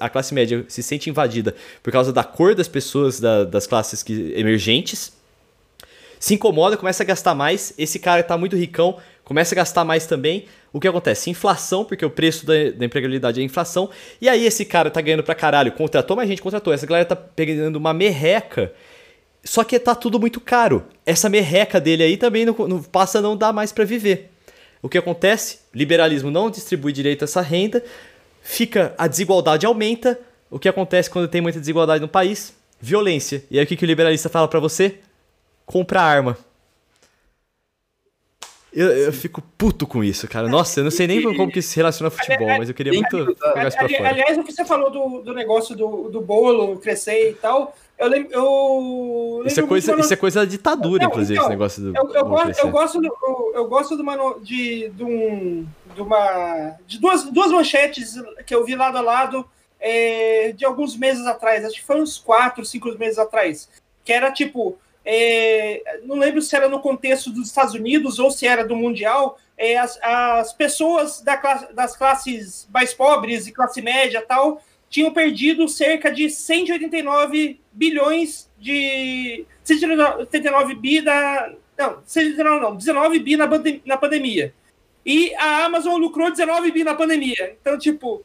a, 0.00 0.06
a 0.06 0.08
classe 0.10 0.34
média 0.34 0.64
se 0.68 0.82
sente 0.82 1.08
invadida 1.08 1.54
por 1.82 1.92
causa 1.92 2.12
da 2.12 2.22
cor 2.22 2.54
das 2.54 2.68
pessoas 2.68 3.18
da- 3.18 3.44
das 3.44 3.66
classes 3.66 4.02
que, 4.02 4.32
emergentes 4.36 5.12
se 6.20 6.32
incomoda, 6.32 6.76
começa 6.76 7.02
a 7.02 7.06
gastar 7.06 7.34
mais. 7.34 7.74
Esse 7.76 7.98
cara 7.98 8.22
tá 8.22 8.38
muito 8.38 8.56
ricão, 8.56 8.96
começa 9.24 9.54
a 9.54 9.56
gastar 9.56 9.84
mais 9.84 10.06
também. 10.06 10.46
O 10.72 10.80
que 10.80 10.88
acontece? 10.88 11.28
Inflação, 11.28 11.84
porque 11.84 12.04
o 12.04 12.08
preço 12.10 12.46
da, 12.46 12.54
da 12.76 12.84
empregabilidade 12.86 13.40
é 13.40 13.44
inflação. 13.44 13.90
E 14.20 14.28
aí 14.28 14.46
esse 14.46 14.64
cara 14.64 14.90
tá 14.90 15.00
ganhando 15.02 15.22
pra 15.22 15.34
caralho, 15.34 15.72
contratou 15.72 16.16
mais 16.16 16.26
gente, 16.28 16.40
contratou. 16.40 16.72
Essa 16.72 16.86
galera 16.86 17.04
tá 17.04 17.14
pegando 17.14 17.76
uma 17.76 17.92
merreca. 17.92 18.72
Só 19.44 19.62
que 19.62 19.78
tá 19.78 19.94
tudo 19.94 20.18
muito 20.18 20.40
caro. 20.40 20.84
Essa 21.04 21.28
merreca 21.28 21.80
dele 21.80 22.02
aí 22.02 22.16
também 22.16 22.46
não, 22.46 22.54
não 22.66 22.82
passa 22.82 23.18
a 23.18 23.22
não 23.22 23.36
dar 23.36 23.52
mais 23.52 23.70
pra 23.72 23.84
viver. 23.84 24.30
O 24.82 24.88
que 24.88 24.98
acontece? 24.98 25.58
Liberalismo 25.74 26.30
não 26.30 26.50
distribui 26.50 26.92
direito 26.92 27.24
essa 27.24 27.40
renda, 27.40 27.82
fica 28.42 28.94
a 28.98 29.06
desigualdade 29.06 29.66
aumenta. 29.66 30.18
O 30.50 30.58
que 30.58 30.68
acontece 30.68 31.10
quando 31.10 31.28
tem 31.28 31.40
muita 31.40 31.60
desigualdade 31.60 32.00
no 32.00 32.08
país? 32.08 32.54
Violência. 32.80 33.44
E 33.50 33.58
aí 33.58 33.64
o 33.64 33.66
que, 33.66 33.76
que 33.76 33.84
o 33.84 33.86
liberalista 33.86 34.28
fala 34.28 34.48
pra 34.48 34.60
você? 34.60 34.98
compra 35.66 36.02
arma. 36.02 36.36
Eu, 38.74 38.88
eu 38.88 39.12
fico 39.12 39.40
puto 39.56 39.86
com 39.86 40.02
isso, 40.02 40.26
cara. 40.26 40.48
Nossa, 40.48 40.80
eu 40.80 40.84
não 40.84 40.90
sei 40.90 41.06
nem 41.06 41.22
como 41.22 41.50
que 41.50 41.62
se 41.62 41.76
relaciona 41.76 42.08
ao 42.08 42.10
futebol, 42.10 42.48
mas 42.58 42.68
eu 42.68 42.74
queria 42.74 42.92
muito 42.92 43.18
jogar 43.18 43.68
isso 43.68 43.76
pra 43.76 43.88
fora. 43.88 44.08
Aliás, 44.08 44.36
o 44.36 44.42
que 44.42 44.52
você 44.52 44.64
falou 44.64 44.90
do, 44.90 45.22
do 45.22 45.32
negócio 45.32 45.76
do, 45.76 46.10
do 46.10 46.20
bolo 46.20 46.76
crescer 46.78 47.30
e 47.30 47.34
tal, 47.34 47.74
eu 47.96 48.08
lembro. 48.08 48.32
Eu 48.32 49.42
Isso 49.46 49.60
é 49.60 49.62
lembro 49.62 49.68
coisa, 49.68 50.00
isso 50.00 50.12
é 50.12 50.16
coisa 50.16 50.40
da 50.40 50.46
ditadura, 50.46 51.04
Não, 51.04 51.10
inclusive, 51.10 51.34
então, 51.34 51.44
esse 51.44 51.50
negócio 51.50 51.82
do. 51.82 51.96
Eu, 51.96 52.14
eu, 52.14 52.24
gosto, 52.24 52.58
eu 52.58 52.70
gosto, 52.70 53.00
do, 53.00 53.06
eu, 53.06 53.52
eu 53.54 53.68
gosto 53.68 53.96
de 53.96 54.02
uma, 54.02 54.34
de, 54.40 54.88
de, 54.88 55.04
um, 55.04 55.66
de 55.94 56.02
uma. 56.02 56.76
de 56.86 56.98
duas, 56.98 57.24
duas 57.24 57.52
manchetes 57.52 58.14
que 58.44 58.54
eu 58.54 58.64
vi 58.64 58.74
lado 58.74 58.98
a 58.98 59.00
lado 59.00 59.46
é, 59.78 60.52
de 60.52 60.64
alguns 60.64 60.96
meses 60.96 61.24
atrás, 61.26 61.64
acho 61.64 61.76
que 61.76 61.84
foi 61.84 62.00
uns 62.00 62.18
quatro, 62.18 62.64
cinco 62.64 62.88
meses 62.98 63.18
atrás. 63.18 63.68
Que 64.04 64.12
era 64.12 64.32
tipo. 64.32 64.76
É, 65.04 65.98
não 66.04 66.16
lembro 66.16 66.40
se 66.42 66.54
era 66.56 66.68
no 66.68 66.80
contexto 66.80 67.30
dos 67.30 67.48
Estados 67.48 67.74
Unidos 67.74 68.18
ou 68.18 68.30
se 68.30 68.46
era 68.46 68.64
do 68.64 68.74
Mundial. 68.76 69.38
é, 69.56 69.76
as, 69.78 69.98
as 70.02 70.52
pessoas 70.52 71.20
da 71.20 71.36
classe- 71.36 71.72
das 71.72 71.96
classes 71.96 72.68
mais 72.72 72.92
pobres 72.94 73.46
e 73.46 73.52
classe 73.52 73.80
média 73.80 74.20
tal 74.26 74.60
tinham 74.90 75.12
perdido 75.12 75.68
cerca 75.68 76.10
de 76.10 76.28
189 76.30 77.60
bilhões 77.72 78.50
de. 78.58 79.44
189 79.62 80.74
bi 80.74 81.00
da. 81.00 81.52
Não, 81.76 81.98
189 82.06 82.60
não, 82.60 82.76
19 82.76 83.18
bi 83.18 83.36
na, 83.36 83.48
pande- 83.48 83.82
na 83.84 83.96
pandemia. 83.96 84.54
E 85.04 85.34
a 85.34 85.64
Amazon 85.66 85.96
lucrou 86.00 86.30
19 86.30 86.70
bi 86.72 86.82
na 86.84 86.94
pandemia. 86.94 87.56
Então, 87.60 87.78
tipo. 87.78 88.24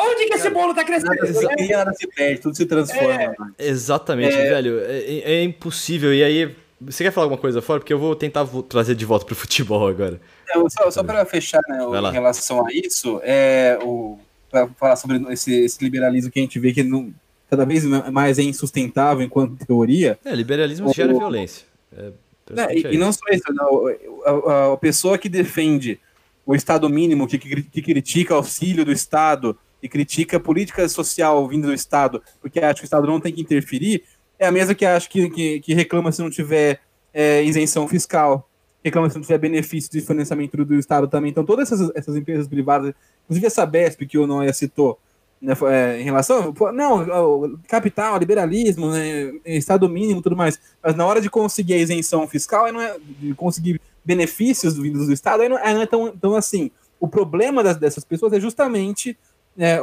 Onde 0.00 0.26
que 0.26 0.34
esse 0.34 0.50
bolo 0.50 0.74
tá 0.74 0.84
crescendo? 0.84 1.14
Nada 1.14 1.32
se 1.32 1.44
né? 1.46 1.54
cria, 1.56 1.78
nada 1.78 1.92
se 1.94 2.06
perde, 2.06 2.40
tudo 2.40 2.56
se 2.56 2.66
transforma. 2.66 3.52
É. 3.58 3.68
Exatamente, 3.68 4.34
É. 4.36 4.48
velho. 4.50 4.80
É, 4.80 4.98
é- 4.98 5.32
é 5.36 5.42
impossível. 5.44 6.12
E 6.14 6.22
aí, 6.22 6.54
você 6.80 7.04
quer 7.04 7.10
falar 7.10 7.26
alguma 7.26 7.40
coisa 7.40 7.60
fora? 7.62 7.80
Porque 7.80 7.92
eu 7.92 7.98
vou 7.98 8.14
tentar 8.16 8.46
trazer 8.68 8.94
de 8.94 9.04
volta 9.04 9.24
pro 9.26 9.34
futebol 9.36 9.86
agora. 9.88 10.20
Não, 10.54 10.68
só 10.70 10.90
só 10.90 11.02
para 11.02 11.24
fechar 11.24 11.60
né, 11.68 11.78
em 11.82 12.12
relação 12.12 12.64
a 12.66 12.72
isso, 12.72 13.20
é, 13.22 13.78
o, 13.82 14.18
para 14.50 14.68
falar 14.78 14.96
sobre 14.96 15.16
esse, 15.32 15.52
esse 15.64 15.82
liberalismo 15.82 16.30
que 16.30 16.38
a 16.38 16.42
gente 16.42 16.58
vê 16.58 16.72
que 16.72 16.82
não, 16.82 17.12
cada 17.50 17.64
vez 17.64 17.84
mais 17.84 18.38
é 18.38 18.42
insustentável 18.42 19.24
enquanto 19.24 19.64
teoria, 19.66 20.18
É, 20.24 20.34
liberalismo 20.34 20.92
gera 20.92 21.12
O- 21.14 21.18
violência. 21.18 21.66
É, 21.96 22.02
Né, 22.02 22.12
basicamente 22.50 22.84
e, 22.84 22.86
é 22.88 22.94
e 22.94 22.98
não 22.98 23.12
só 23.12 23.20
isso, 23.32 23.44
não, 23.52 23.86
a, 23.88 24.30
a- 24.30 24.72
a 24.74 24.76
pessoa 24.76 25.16
que 25.18 25.28
defende 25.28 25.98
o 26.46 26.54
Estado 26.54 26.88
mínimo, 26.90 27.26
que, 27.26 27.38
cri- 27.38 27.62
que 27.62 27.80
critica 27.80 28.34
auxílio 28.34 28.84
do 28.84 28.92
Estado 28.92 29.58
e 29.84 29.88
critica 29.88 30.40
política 30.40 30.88
social 30.88 31.46
vindo 31.46 31.66
do 31.66 31.74
Estado, 31.74 32.22
porque 32.40 32.58
acha 32.58 32.76
que 32.76 32.84
o 32.84 32.84
Estado 32.84 33.06
não 33.06 33.20
tem 33.20 33.30
que 33.30 33.42
interferir, 33.42 34.02
é 34.38 34.46
a 34.46 34.50
mesma 34.50 34.74
que 34.74 34.86
acha 34.86 35.06
que, 35.06 35.28
que, 35.28 35.60
que 35.60 35.74
reclama 35.74 36.10
se 36.10 36.22
não 36.22 36.30
tiver 36.30 36.80
é, 37.12 37.44
isenção 37.44 37.86
fiscal, 37.86 38.48
reclama 38.82 39.10
se 39.10 39.16
não 39.16 39.22
tiver 39.22 39.36
benefício 39.36 39.92
de 39.92 40.00
financiamento 40.00 40.56
do, 40.56 40.64
do 40.64 40.74
Estado 40.76 41.06
também. 41.06 41.30
Então, 41.30 41.44
todas 41.44 41.70
essas, 41.70 41.90
essas 41.94 42.16
empresas 42.16 42.48
privadas, 42.48 42.94
inclusive 43.24 43.46
essa 43.46 43.66
BESP 43.66 44.06
que 44.06 44.16
o 44.16 44.26
Noia 44.26 44.54
citou, 44.54 44.98
né, 45.40 45.54
é, 45.70 46.00
em 46.00 46.04
relação. 46.04 46.54
Não, 46.72 47.58
capital, 47.68 48.18
liberalismo, 48.18 48.90
né, 48.90 49.32
Estado 49.44 49.86
mínimo 49.86 50.22
tudo 50.22 50.34
mais. 50.34 50.58
Mas 50.82 50.94
na 50.94 51.04
hora 51.04 51.20
de 51.20 51.28
conseguir 51.28 51.74
a 51.74 51.78
isenção 51.78 52.26
fiscal, 52.26 52.64
aí 52.64 52.72
não 52.72 52.80
é, 52.80 52.96
de 53.20 53.34
conseguir 53.34 53.78
benefícios 54.02 54.78
vindos 54.78 55.06
do 55.06 55.12
Estado, 55.12 55.42
aí 55.42 55.48
não, 55.48 55.58
aí 55.58 55.74
não 55.74 55.82
é 55.82 55.86
tão, 55.86 56.16
tão 56.16 56.34
assim. 56.34 56.70
O 56.98 57.06
problema 57.06 57.62
das- 57.62 57.76
dessas 57.76 58.02
pessoas 58.02 58.32
é 58.32 58.40
justamente 58.40 59.16
é, 59.58 59.78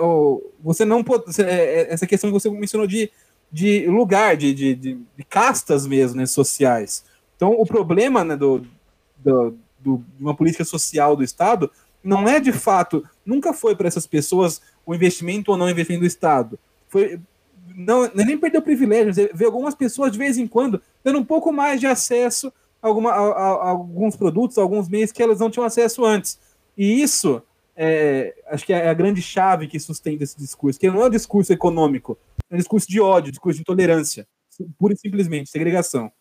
você 0.61 0.83
não 0.85 1.03
pode. 1.03 1.23
é, 1.41 1.43
é, 1.43 1.93
essa 1.93 2.05
questão 2.07 2.29
que 2.29 2.33
você 2.39 2.49
mencionou 2.49 2.87
de, 2.87 3.09
de 3.51 3.87
lugar, 3.87 4.35
de, 4.37 4.53
de, 4.53 4.75
de, 4.75 4.97
castas 5.29 5.85
mesmo, 5.87 6.17
né, 6.17 6.25
sociais. 6.25 7.03
Então, 7.35 7.51
o 7.51 7.65
problema 7.65 8.23
né, 8.23 8.35
do, 8.35 8.65
do, 9.17 9.55
do- 9.79 10.03
de 10.17 10.23
uma 10.23 10.35
política 10.35 10.63
social 10.63 11.15
do 11.15 11.23
Estado 11.23 11.71
não 12.03 12.27
é 12.27 12.39
de 12.39 12.51
fato, 12.51 13.03
nunca 13.25 13.53
foi 13.53 13.75
para 13.75 13.87
essas 13.87 14.05
pessoas 14.07 14.61
o 14.85 14.93
investimento 14.95 15.51
ou 15.51 15.57
não 15.57 15.69
investimento 15.69 16.01
do 16.01 16.07
Estado. 16.07 16.57
Foi 16.89 17.19
não, 17.75 18.03
é 18.05 18.11
nem 18.13 18.37
perder 18.37 18.57
o 18.57 18.61
privilégio, 18.61 19.13
você 19.13 19.31
vê 19.33 19.45
algumas 19.45 19.73
pessoas 19.73 20.11
de 20.11 20.17
vez 20.17 20.37
em 20.37 20.45
quando 20.45 20.81
dando 21.03 21.19
um 21.19 21.23
pouco 21.23 21.53
mais 21.53 21.79
de 21.79 21.87
acesso 21.87 22.51
a, 22.81 22.87
alguma, 22.87 23.11
a, 23.11 23.17
a- 23.19 23.53
a 23.65 23.69
alguns 23.69 24.15
produtos, 24.15 24.57
alguns 24.57 24.89
meios 24.89 25.11
que 25.11 25.21
elas 25.23 25.39
não 25.39 25.49
tinham 25.49 25.65
acesso 25.65 26.03
antes. 26.03 26.37
E 26.77 27.01
isso 27.01 27.41
é, 27.75 28.35
acho 28.47 28.65
que 28.65 28.73
é 28.73 28.89
a 28.89 28.93
grande 28.93 29.21
chave 29.21 29.67
que 29.67 29.79
sustenta 29.79 30.23
esse 30.23 30.37
discurso, 30.37 30.79
que 30.79 30.89
não 30.89 31.01
é 31.01 31.05
um 31.07 31.09
discurso 31.09 31.51
econômico, 31.53 32.17
é 32.49 32.55
um 32.55 32.57
discurso 32.57 32.87
de 32.87 32.99
ódio, 32.99 33.31
discurso 33.31 33.57
de 33.57 33.61
intolerância, 33.61 34.27
pura 34.77 34.93
e 34.93 34.97
simplesmente, 34.97 35.49
segregação. 35.49 36.11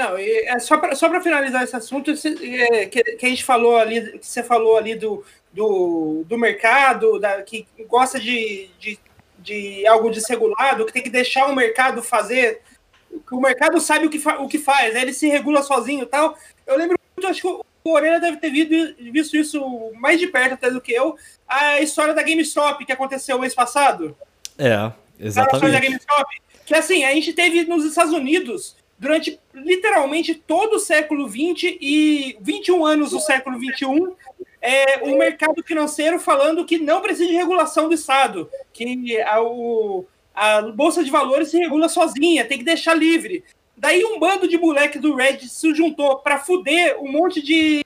Não, 0.00 0.16
é 0.16 0.58
só 0.58 0.78
para 0.78 0.96
só 0.96 1.08
finalizar 1.20 1.62
esse 1.62 1.76
assunto 1.76 2.10
é, 2.10 2.86
que, 2.86 3.02
que, 3.02 3.26
a 3.26 3.28
gente 3.28 3.44
falou 3.44 3.76
ali, 3.76 4.18
que 4.18 4.26
você 4.26 4.42
falou 4.42 4.76
ali 4.76 4.96
do, 4.96 5.24
do, 5.52 6.24
do 6.26 6.38
mercado, 6.38 7.20
da, 7.20 7.42
que 7.42 7.66
gosta 7.86 8.18
de, 8.18 8.68
de, 8.80 8.98
de 9.38 9.86
algo 9.86 10.10
desregulado, 10.10 10.86
que 10.86 10.92
tem 10.92 11.02
que 11.02 11.10
deixar 11.10 11.46
o 11.46 11.54
mercado 11.54 12.02
fazer, 12.02 12.62
que 13.10 13.34
o 13.34 13.40
mercado 13.40 13.80
sabe 13.80 14.06
o 14.06 14.10
que, 14.10 14.18
fa, 14.18 14.40
o 14.40 14.48
que 14.48 14.58
faz, 14.58 14.94
né? 14.94 15.02
ele 15.02 15.12
se 15.12 15.28
regula 15.28 15.62
sozinho 15.62 16.02
e 16.02 16.06
tal. 16.06 16.36
Eu 16.66 16.76
lembro 16.76 16.98
muito, 17.16 17.28
acho 17.28 17.42
que 17.42 17.71
o 17.84 17.92
Orelha 17.92 18.20
deve 18.20 18.36
ter 18.36 18.50
visto 18.50 19.36
isso 19.36 19.92
mais 19.96 20.18
de 20.18 20.26
perto 20.26 20.54
até 20.54 20.70
do 20.70 20.80
que 20.80 20.92
eu, 20.92 21.16
a 21.48 21.80
história 21.80 22.14
da 22.14 22.22
GameStop 22.22 22.84
que 22.84 22.92
aconteceu 22.92 23.38
mês 23.38 23.54
passado. 23.54 24.16
É, 24.58 24.92
exatamente. 25.18 25.54
A 25.54 25.56
história 25.56 25.72
da 25.72 25.80
GameStop. 25.80 26.42
Que 26.64 26.74
assim, 26.74 27.04
a 27.04 27.12
gente 27.12 27.32
teve 27.32 27.64
nos 27.64 27.84
Estados 27.84 28.12
Unidos 28.12 28.76
durante 29.02 29.40
literalmente 29.52 30.32
todo 30.32 30.74
o 30.74 30.78
século 30.78 31.28
XX 31.28 31.76
e 31.80 32.38
21 32.40 32.86
anos 32.86 33.10
do 33.10 33.18
século 33.18 33.58
XXI, 33.58 34.12
é, 34.60 34.98
o 35.02 35.18
mercado 35.18 35.60
financeiro 35.64 36.20
falando 36.20 36.64
que 36.64 36.78
não 36.78 37.00
precisa 37.00 37.26
de 37.28 37.34
regulação 37.34 37.88
do 37.88 37.94
Estado, 37.94 38.48
que 38.72 39.20
a, 39.22 39.42
o, 39.42 40.06
a 40.32 40.62
Bolsa 40.62 41.02
de 41.02 41.10
Valores 41.10 41.48
se 41.48 41.58
regula 41.58 41.88
sozinha, 41.88 42.44
tem 42.44 42.58
que 42.58 42.64
deixar 42.64 42.94
livre. 42.94 43.42
Daí 43.82 44.04
um 44.04 44.16
bando 44.16 44.46
de 44.46 44.56
moleque 44.56 44.96
do 44.96 45.16
Reddit 45.16 45.48
se 45.48 45.74
juntou 45.74 46.20
para 46.20 46.38
fuder 46.38 46.96
um 47.02 47.10
monte 47.10 47.42
de, 47.42 47.84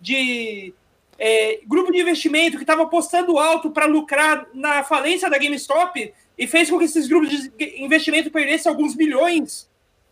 de 0.00 0.72
é, 1.18 1.58
grupo 1.66 1.90
de 1.90 2.00
investimento 2.00 2.56
que 2.56 2.62
estava 2.62 2.84
apostando 2.84 3.36
alto 3.36 3.72
para 3.72 3.84
lucrar 3.84 4.46
na 4.54 4.84
falência 4.84 5.28
da 5.28 5.36
GameStop 5.36 6.14
e 6.38 6.46
fez 6.46 6.70
com 6.70 6.78
que 6.78 6.84
esses 6.84 7.08
grupos 7.08 7.30
de 7.30 7.82
investimento 7.82 8.30
perdessem 8.30 8.70
alguns 8.70 8.94
milhões 8.94 9.67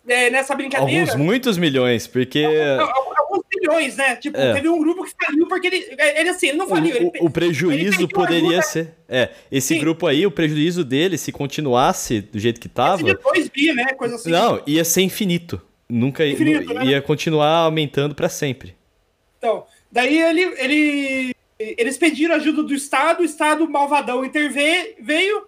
é, 0.07 0.31
nessa 0.31 0.55
brincadeira. 0.55 1.11
Alguns 1.11 1.17
muitos 1.17 1.59
milhões, 1.59 2.07
porque. 2.07 2.45
Alguns, 2.45 3.19
alguns 3.19 3.45
milhões, 3.55 3.97
né? 3.97 4.17
Tipo, 4.17 4.39
é. 4.39 4.55
teve 4.55 4.69
um 4.69 4.79
grupo 4.79 5.05
que 5.05 5.13
faliu 5.25 5.47
porque 5.47 5.67
ele. 5.67 5.97
Ele 5.99 6.29
assim, 6.29 6.49
ele 6.49 6.59
não 6.59 6.69
faliu. 6.69 6.95
O, 6.95 6.99
ele, 6.99 7.11
o 7.21 7.31
prejuízo 7.31 8.09
poderia 8.09 8.63
ser. 8.63 8.95
É, 9.09 9.31
esse 9.51 9.75
Sim. 9.75 9.81
grupo 9.81 10.07
aí, 10.07 10.27
o 10.27 10.31
prejuízo 10.31 10.85
dele, 10.85 11.19
se 11.19 11.33
continuasse 11.33 12.21
do 12.21 12.39
jeito 12.39 12.61
que 12.61 12.69
tava. 12.69 13.07
Ia 13.07 13.15
dois 13.15 13.49
bi, 13.49 13.73
né? 13.73 13.87
Coisa 13.95 14.17
assim. 14.17 14.31
Não, 14.31 14.63
ia 14.67 14.85
ser 14.85 15.03
infinito. 15.03 15.61
Nunca 15.89 16.27
infinito, 16.27 16.75
né? 16.75 16.85
ia 16.85 17.03
continuar 17.03 17.59
aumentando 17.59 18.15
para 18.15 18.29
sempre. 18.29 18.75
Então, 19.39 19.65
daí 19.91 20.21
ele, 20.21 20.43
ele, 20.59 21.35
eles 21.59 21.97
pediram 21.97 22.35
ajuda 22.35 22.63
do 22.65 22.75
Estado, 22.75 23.21
o 23.21 23.25
Estado 23.25 23.69
malvadão 23.71 24.25
interveio, 24.25 25.47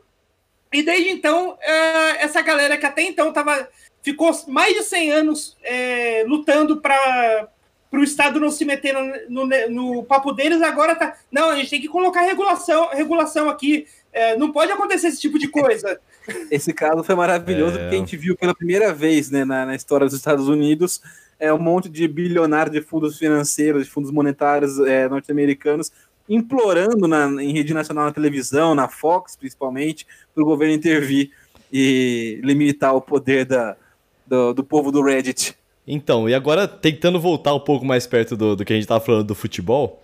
e 0.73 0.83
desde 0.83 1.11
então, 1.11 1.59
é, 1.61 2.23
essa 2.23 2.41
galera 2.41 2.77
que 2.77 2.87
até 2.87 3.03
então 3.03 3.33
tava 3.33 3.69
ficou 4.03 4.31
mais 4.49 4.75
de 4.75 4.83
100 4.83 5.11
anos 5.13 5.57
é, 5.63 6.25
lutando 6.27 6.81
para 6.81 7.49
o 7.93 8.03
Estado 8.03 8.41
não 8.41 8.51
se 8.51 8.65
meter 8.65 8.95
no, 9.29 9.47
no, 9.47 9.71
no, 9.71 10.05
papo 10.05 10.33
deles, 10.33 10.63
agora 10.63 10.95
tá. 10.95 11.17
Não, 11.31 11.51
a 11.51 11.57
gente 11.57 11.71
tem 11.71 11.81
que 11.81 11.89
colocar 11.89 12.23
regulação, 12.23 12.89
regulação 12.91 13.49
aqui. 13.49 13.87
É, 14.13 14.37
não 14.37 14.53
pode 14.53 14.73
acontecer 14.73 15.09
esse 15.09 15.21
tipo 15.21 15.39
de 15.39 15.49
coisa. 15.49 16.01
Esse 16.51 16.75
caso 16.75 17.03
foi 17.03 17.15
maravilhoso, 17.15 17.79
é... 17.79 17.83
porque 17.83 17.95
a 17.95 17.99
gente 17.99 18.17
viu 18.17 18.37
pela 18.37 18.55
primeira 18.55 18.93
vez 18.93 19.31
né, 19.31 19.45
na, 19.45 19.65
na 19.65 19.75
história 19.75 20.07
dos 20.07 20.15
Estados 20.15 20.47
Unidos 20.47 21.01
é 21.39 21.53
um 21.53 21.59
monte 21.59 21.89
de 21.89 22.07
bilionário 22.09 22.73
de 22.73 22.81
fundos 22.81 23.17
financeiros, 23.17 23.85
de 23.85 23.91
fundos 23.91 24.11
monetários 24.11 24.79
é, 24.81 25.09
norte-americanos 25.09 25.93
implorando 26.29 27.09
na, 27.09 27.27
em 27.43 27.53
rede 27.53 27.73
nacional 27.73 28.05
na 28.05 28.13
televisão, 28.13 28.75
na 28.75 28.89
Fox 28.89 29.35
principalmente, 29.35 30.07
para 30.35 30.43
o 30.43 30.47
governo 30.47 30.75
intervir 30.75 31.31
e 31.73 32.41
limitar 32.43 32.95
o 32.95 33.01
poder 33.01 33.47
da, 33.47 33.77
do, 34.29 34.53
do 34.53 34.65
povo 34.65 34.93
do 34.93 35.03
Reddit. 35.03 35.55
Então, 35.87 36.29
e 36.29 36.35
agora 36.35 36.69
tentando 36.69 37.19
voltar 37.19 37.55
um 37.55 37.61
pouco 37.61 37.85
mais 37.85 38.07
perto 38.07 38.37
do, 38.37 38.55
do 38.55 38.65
que 38.65 38.73
a 38.73 38.77
gente 38.77 38.85
estava 38.85 39.03
falando 39.03 39.25
do 39.25 39.35
futebol, 39.35 40.03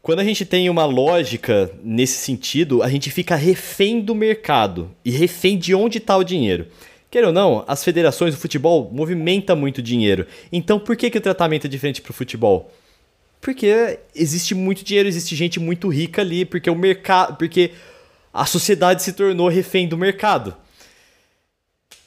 quando 0.00 0.20
a 0.20 0.24
gente 0.24 0.46
tem 0.46 0.70
uma 0.70 0.86
lógica 0.86 1.70
nesse 1.82 2.18
sentido, 2.18 2.82
a 2.82 2.88
gente 2.88 3.10
fica 3.10 3.34
refém 3.34 4.00
do 4.00 4.14
mercado 4.14 4.90
e 5.04 5.10
refém 5.10 5.58
de 5.58 5.74
onde 5.74 5.98
está 5.98 6.16
o 6.16 6.24
dinheiro. 6.24 6.68
Quer 7.10 7.24
ou 7.24 7.32
não, 7.32 7.64
as 7.66 7.84
federações 7.84 8.34
do 8.34 8.40
futebol 8.40 8.90
movimentam 8.92 9.56
muito 9.56 9.82
dinheiro. 9.82 10.26
Então, 10.52 10.78
por 10.78 10.96
que, 10.96 11.10
que 11.10 11.18
o 11.18 11.20
tratamento 11.20 11.66
é 11.66 11.68
diferente 11.68 12.00
para 12.00 12.10
o 12.10 12.14
futebol? 12.14 12.72
Porque 13.40 13.98
existe 14.14 14.54
muito 14.54 14.84
dinheiro, 14.84 15.08
existe 15.08 15.36
gente 15.36 15.60
muito 15.60 15.88
rica 15.88 16.22
ali, 16.22 16.44
porque 16.44 16.70
o 16.70 16.74
mercado, 16.74 17.36
porque 17.36 17.72
a 18.32 18.46
sociedade 18.46 19.02
se 19.02 19.12
tornou 19.12 19.48
refém 19.48 19.88
do 19.88 19.96
mercado. 19.96 20.54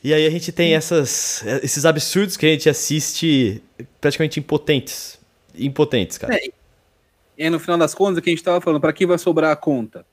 E 0.04 0.14
aí 0.14 0.26
a 0.26 0.30
gente 0.30 0.52
tem 0.52 0.76
essas, 0.76 1.44
esses 1.62 1.86
absurdos 1.86 2.38
que 2.38 2.46
a 2.46 2.50
gente 2.50 2.70
assiste 2.70 3.62
praticamente 4.00 4.40
impotentes. 4.40 5.20
Impotentes, 5.54 6.18
cara. 6.18 6.36
É, 6.36 6.50
e 7.38 7.50
no 7.50 7.60
final 7.60 7.78
das 7.78 7.94
contas, 7.94 8.18
o 8.18 8.22
que 8.22 8.30
a 8.30 8.32
gente 8.32 8.40
estava 8.40 8.62
falando, 8.62 8.82
para 8.82 8.94
quem 8.94 9.08
vai 9.08 9.18
sobrar 9.18 9.52
a 9.52 9.56
conta? 9.56 10.06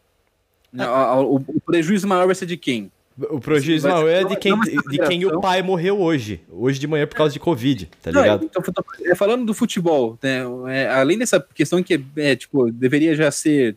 Ah. 0.78 1.20
O, 1.20 1.36
o, 1.36 1.60
prejuízo 1.60 2.06
maior 2.06 2.26
vai 2.26 2.34
ser 2.34 2.46
de 2.46 2.56
quem? 2.56 2.90
O 3.18 3.40
prejuízo 3.40 3.88
maior 3.88 4.08
é 4.08 4.24
de 4.24 4.36
quem, 4.36 4.58
de 4.60 4.98
quem 5.08 5.24
o 5.24 5.40
pai 5.40 5.62
morreu 5.62 5.98
hoje. 6.00 6.40
Hoje 6.50 6.78
de 6.78 6.86
manhã 6.86 7.06
por 7.06 7.16
causa 7.16 7.32
de 7.32 7.40
Covid, 7.40 7.88
tá 8.02 8.10
ligado? 8.10 8.40
Não, 8.40 8.46
então, 8.46 8.84
é, 9.04 9.14
falando 9.14 9.46
do 9.46 9.54
futebol, 9.54 10.18
né, 10.22 10.42
é, 10.68 10.88
além 10.88 11.16
dessa 11.16 11.40
questão 11.40 11.82
que 11.82 12.04
é, 12.16 12.36
tipo, 12.36 12.70
deveria 12.70 13.14
já 13.14 13.30
ser. 13.30 13.76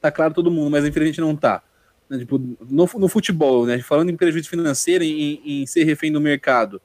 Tá 0.00 0.10
claro 0.10 0.34
todo 0.34 0.50
mundo, 0.50 0.70
mas 0.70 0.84
infelizmente 0.84 1.20
não 1.20 1.34
tá. 1.34 1.62
Né, 2.08 2.18
tipo, 2.18 2.38
no, 2.38 2.88
no, 2.98 3.08
futebol, 3.08 3.66
né, 3.66 3.80
falando 3.80 4.10
em 4.10 4.16
prejuízo 4.16 4.48
financeiro, 4.48 5.02
em, 5.02 5.40
em 5.44 5.66
ser 5.66 5.84
refém 5.84 6.12
do 6.12 6.20
mercado, 6.20 6.80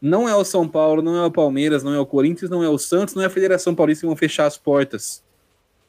não 0.00 0.28
é 0.28 0.34
o 0.34 0.44
São 0.44 0.68
Paulo, 0.68 1.02
não 1.02 1.16
é 1.16 1.24
o 1.24 1.30
Palmeiras, 1.30 1.82
não 1.82 1.94
é 1.94 1.98
o 1.98 2.06
Corinthians, 2.06 2.50
não 2.50 2.62
é 2.62 2.68
o 2.68 2.78
Santos, 2.78 3.14
não 3.14 3.22
é 3.22 3.26
a 3.26 3.30
Federação 3.30 3.74
Paulista 3.74 4.02
que 4.02 4.06
vão 4.06 4.16
fechar 4.16 4.46
as 4.46 4.56
portas 4.56 5.22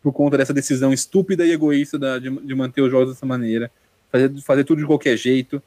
por 0.02 0.14
conta 0.14 0.38
dessa 0.38 0.54
decisão 0.54 0.94
estúpida 0.94 1.46
e 1.46 1.52
egoísta 1.52 2.00
da, 2.00 2.18
de, 2.18 2.30
de, 2.30 2.56
manter 2.56 2.82
os 2.82 2.90
jogos 2.90 3.10
dessa 3.14 3.26
maneira, 3.26 3.70
fazer, 4.12 4.42
fazer 4.42 4.64
tudo 4.64 4.80
de 4.80 4.88
qualquer 4.88 5.18
jeito. 5.18 5.62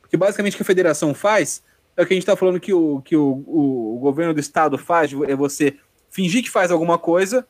Porque 0.00 0.16
basicamente 0.16 0.54
o 0.54 0.56
que 0.56 0.62
a 0.62 0.66
federação 0.66 1.12
faz 1.12 1.62
é 1.96 2.02
o 2.02 2.06
que 2.06 2.14
a 2.14 2.16
gente 2.16 2.22
está 2.22 2.36
falando 2.36 2.60
que, 2.60 2.72
o, 2.72 3.02
que 3.02 3.16
o, 3.16 3.42
o, 3.46 3.96
o 3.96 3.98
governo 3.98 4.32
do 4.32 4.40
estado 4.40 4.78
faz, 4.78 5.12
é 5.26 5.34
você 5.34 5.76
fingir 6.10 6.42
que 6.42 6.50
faz 6.50 6.70
alguma 6.70 6.98
coisa 6.98 7.46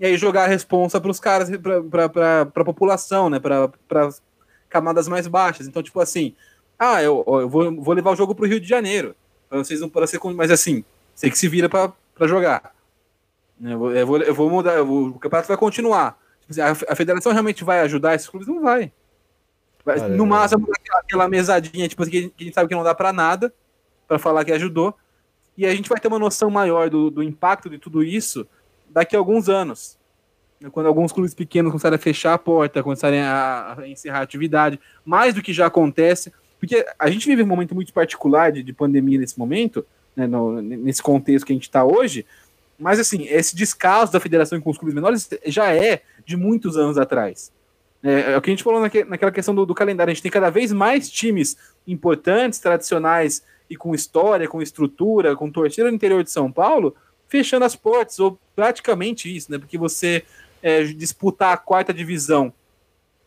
e 0.00 0.06
aí 0.06 0.16
jogar 0.16 0.44
a 0.44 0.46
responsa 0.46 0.98
para 0.98 1.10
os 1.10 1.20
caras, 1.20 1.50
para 1.90 2.42
a 2.42 2.64
população, 2.64 3.28
né? 3.28 3.38
Para 3.38 3.70
camadas 4.66 5.06
mais 5.06 5.26
baixas. 5.26 5.68
Então, 5.68 5.82
tipo 5.82 6.00
assim, 6.00 6.34
ah, 6.78 7.02
eu, 7.02 7.22
eu 7.26 7.46
vou, 7.46 7.82
vou 7.82 7.92
levar 7.92 8.10
o 8.10 8.16
jogo 8.16 8.34
para 8.34 8.46
o 8.46 8.48
Rio 8.48 8.58
de 8.58 8.66
Janeiro. 8.66 9.14
Para 9.46 9.58
vocês 9.58 9.78
não 9.78 9.90
para 9.90 10.06
ser. 10.06 10.18
Mas 10.34 10.50
assim, 10.50 10.82
você 11.14 11.28
que 11.28 11.36
se 11.36 11.46
vira 11.48 11.68
para 11.68 11.92
jogar. 12.26 12.74
Eu 13.62 13.78
vou, 13.78 13.92
eu 13.92 14.06
vou, 14.06 14.18
eu 14.22 14.34
vou 14.34 14.48
mudar, 14.48 14.72
eu 14.72 14.86
vou, 14.86 15.08
o 15.08 15.18
campeonato 15.18 15.48
vai 15.48 15.56
continuar. 15.58 16.18
Tipo 16.40 16.52
assim, 16.52 16.62
a, 16.62 16.92
a, 16.92 16.96
federação 16.96 17.30
realmente 17.32 17.62
vai 17.62 17.80
ajudar 17.80 18.14
esses 18.14 18.26
clubes? 18.26 18.48
Não 18.48 18.62
vai. 18.62 18.90
vai 19.84 20.08
no 20.08 20.24
máximo, 20.24 20.66
aquela, 20.72 21.00
aquela, 21.00 21.28
mesadinha, 21.28 21.86
tipo, 21.86 22.02
que 22.06 22.16
a, 22.16 22.20
gente, 22.22 22.34
que 22.34 22.44
a 22.44 22.46
gente 22.46 22.54
sabe 22.54 22.70
que 22.70 22.74
não 22.74 22.82
dá 22.82 22.94
para 22.94 23.12
nada, 23.12 23.52
para 24.08 24.18
falar 24.18 24.46
que 24.46 24.52
ajudou. 24.52 24.96
E 25.58 25.66
a 25.66 25.74
gente 25.74 25.90
vai 25.90 26.00
ter 26.00 26.08
uma 26.08 26.18
noção 26.18 26.48
maior 26.48 26.88
do, 26.88 27.10
do 27.10 27.22
impacto 27.22 27.68
de 27.68 27.76
tudo 27.76 28.02
isso 28.02 28.48
daqui 28.90 29.16
a 29.16 29.18
alguns 29.18 29.48
anos. 29.48 29.98
Quando 30.72 30.86
alguns 30.86 31.10
clubes 31.10 31.32
pequenos 31.32 31.70
começarem 31.70 31.96
a 31.96 31.98
fechar 31.98 32.34
a 32.34 32.38
porta, 32.38 32.82
começarem 32.82 33.20
a, 33.20 33.78
encerrar 33.86 34.18
a 34.18 34.22
atividade, 34.22 34.78
mais 35.04 35.34
do 35.34 35.40
que 35.40 35.54
já 35.54 35.66
acontece, 35.66 36.30
porque 36.58 36.86
a 36.98 37.08
gente 37.08 37.26
vive 37.26 37.42
um 37.42 37.46
momento 37.46 37.74
muito 37.74 37.92
particular 37.94 38.52
de, 38.52 38.62
de 38.62 38.72
pandemia 38.72 39.18
nesse 39.18 39.38
momento, 39.38 39.86
né, 40.14 40.26
no, 40.26 40.60
nesse 40.60 41.02
contexto 41.02 41.46
que 41.46 41.52
a 41.52 41.56
gente 41.56 41.62
está 41.62 41.82
hoje, 41.82 42.26
mas 42.78 42.98
assim, 42.98 43.26
esse 43.28 43.56
descaso 43.56 44.12
da 44.12 44.20
federação 44.20 44.60
com 44.60 44.70
os 44.70 44.76
clubes 44.76 44.94
menores 44.94 45.28
já 45.46 45.74
é 45.74 46.02
de 46.26 46.36
muitos 46.36 46.76
anos 46.76 46.98
atrás. 46.98 47.50
É, 48.02 48.32
é 48.32 48.36
o 48.36 48.40
que 48.40 48.50
a 48.50 48.52
gente 48.52 48.64
falou 48.64 48.80
naque, 48.80 49.04
naquela 49.04 49.30
questão 49.30 49.54
do, 49.54 49.66
do, 49.66 49.74
calendário. 49.74 50.10
A 50.10 50.14
gente 50.14 50.22
tem 50.22 50.32
cada 50.32 50.50
vez 50.50 50.72
mais 50.72 51.10
times 51.10 51.56
importantes, 51.86 52.58
tradicionais 52.58 53.42
e 53.68 53.76
com 53.76 53.94
história, 53.94 54.48
com 54.48 54.62
estrutura, 54.62 55.36
com 55.36 55.50
torcida 55.50 55.88
no 55.88 55.94
interior 55.94 56.24
de 56.24 56.30
São 56.30 56.50
Paulo, 56.50 56.96
fechando 57.30 57.64
as 57.64 57.76
portas, 57.76 58.18
ou 58.18 58.38
praticamente 58.54 59.34
isso, 59.34 59.50
né? 59.50 59.58
Porque 59.58 59.78
você 59.78 60.24
é, 60.60 60.82
disputar 60.82 61.54
a 61.54 61.56
quarta 61.56 61.94
divisão 61.94 62.52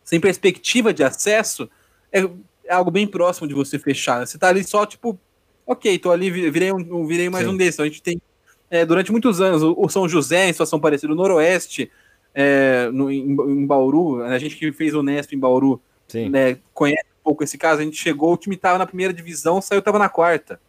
sem 0.04 0.20
perspectiva 0.20 0.94
de 0.94 1.04
acesso 1.04 1.70
é, 2.12 2.20
é, 2.66 2.74
algo 2.74 2.92
bem 2.92 3.08
próximo 3.08 3.48
de 3.48 3.54
você 3.54 3.80
fechar. 3.80 4.28
Você 4.28 4.38
tá 4.38 4.50
ali 4.50 4.64
só, 4.64 4.86
tipo, 4.86 5.18
ok, 5.66 5.98
tô 5.98 6.12
ali, 6.12 6.30
virei, 6.30 6.72
um, 6.74 7.08
virei 7.08 7.30
mais 7.30 7.46
Sim. 7.46 7.54
um 7.54 7.58
desses. 7.58 7.80
A 7.80 7.86
gente 7.86 8.02
tem, 8.02 8.22
é, 8.70 8.86
durante 8.86 9.12
muitos 9.12 9.40
anos, 9.40 9.64
o, 9.64 9.74
o, 9.78 9.88
São 9.88 10.08
José, 10.08 10.50
em 10.50 10.52
situação 10.52 10.82
parecida, 10.82 11.14
o 11.14 11.16
Noroeste, 11.16 11.90
é, 12.36 12.90
no, 12.92 13.10
em, 13.10 13.32
em, 13.32 13.66
Bauru, 13.66 14.22
a 14.22 14.38
gente 14.38 14.58
que 14.58 14.72
fez 14.74 14.94
o 14.94 15.02
Nesp 15.02 15.34
em 15.34 15.40
Bauru, 15.40 15.82
né, 16.30 16.58
conhece 16.74 17.06
um 17.22 17.24
pouco 17.24 17.44
esse 17.44 17.58
caso, 17.58 17.82
a 17.82 17.84
gente 17.86 17.96
chegou, 17.96 18.34
o 18.34 18.38
time 18.38 18.58
tava 18.58 18.78
na 18.78 18.86
primeira 18.86 19.14
divisão, 19.14 19.62
saiu, 19.62 19.82
tava 19.82 19.98
na 19.98 20.10
quarta. 20.10 20.60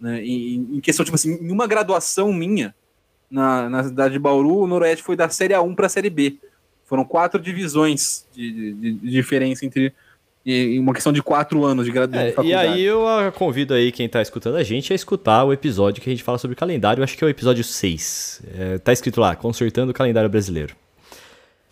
Né? 0.00 0.22
E, 0.24 0.56
em 0.56 0.80
questão, 0.80 1.04
tipo 1.04 1.14
assim, 1.14 1.34
em 1.40 1.50
uma 1.52 1.66
graduação 1.66 2.32
minha, 2.32 2.74
na, 3.30 3.68
na 3.68 3.84
cidade 3.84 4.14
de 4.14 4.18
Bauru, 4.18 4.58
o 4.58 4.66
Noroeste 4.66 5.04
foi 5.04 5.14
da 5.16 5.28
Série 5.28 5.54
A1 5.54 5.74
para 5.74 5.86
a 5.86 5.90
Série 5.90 6.10
B. 6.10 6.36
Foram 6.84 7.04
quatro 7.04 7.40
divisões 7.40 8.26
de, 8.34 8.50
de- 8.52 8.72
de- 8.94 9.10
diferença 9.10 9.64
entre 9.64 9.92
em 10.44 10.78
uma 10.80 10.94
questão 10.94 11.12
de 11.12 11.22
quatro 11.22 11.64
anos 11.64 11.84
de, 11.84 11.92
gra- 11.92 12.06
de 12.06 12.16
É, 12.18 12.34
e 12.42 12.54
aí 12.54 12.80
eu 12.82 13.04
convido 13.36 13.74
aí 13.74 13.92
quem 13.92 14.08
tá 14.08 14.20
escutando 14.22 14.56
a 14.56 14.62
gente 14.62 14.90
a 14.92 14.96
escutar 14.96 15.44
o 15.44 15.52
episódio 15.52 16.02
que 16.02 16.08
a 16.08 16.12
gente 16.12 16.24
fala 16.24 16.38
sobre 16.38 16.56
calendário, 16.56 17.04
acho 17.04 17.16
que 17.16 17.22
é 17.22 17.26
o 17.26 17.30
episódio 17.30 17.62
6. 17.62 18.42
É, 18.58 18.78
tá 18.78 18.92
escrito 18.92 19.20
lá, 19.20 19.36
Consertando 19.36 19.90
o 19.90 19.94
Calendário 19.94 20.30
Brasileiro. 20.30 20.74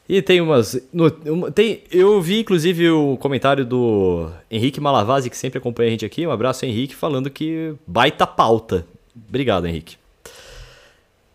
E 0.09 0.23
tem 0.23 0.41
umas. 0.41 0.81
no- 0.93 1.51
tem, 1.51 1.83
eu 1.91 2.21
vi 2.23 2.41
inclusive 2.41 2.89
o 2.91 3.17
comentário 3.19 3.65
do 3.67 4.31
Henrique 4.51 4.81
Malavasi, 4.81 5.29
que 5.29 5.37
sempre 5.37 5.59
acompanha 5.59 5.89
a 5.89 5.91
gente 5.91 6.05
aqui. 6.07 6.27
Um 6.27 6.31
abraço, 6.31 6.65
Henrique, 6.65 6.95
falando 6.95 7.29
que 7.29 7.75
baita 7.87 8.27
pauta. 8.27 8.87
Obrigado, 9.29 9.67
Henrique. 9.67 9.97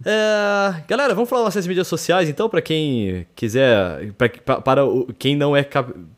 É, 0.05 0.81
galera, 0.87 1.13
vamos 1.13 1.29
falar 1.29 1.43
nossas 1.43 1.65
mídias 1.65 1.87
sociais 1.87 2.27
então, 2.27 2.49
para 2.49 2.61
quem 2.61 3.25
quiser, 3.35 4.11
pra, 4.17 4.27
pra- 4.29 4.61
para 4.61 4.85
o- 4.85 5.07
quem 5.17 5.33
não 5.35 5.55
é 5.55 5.65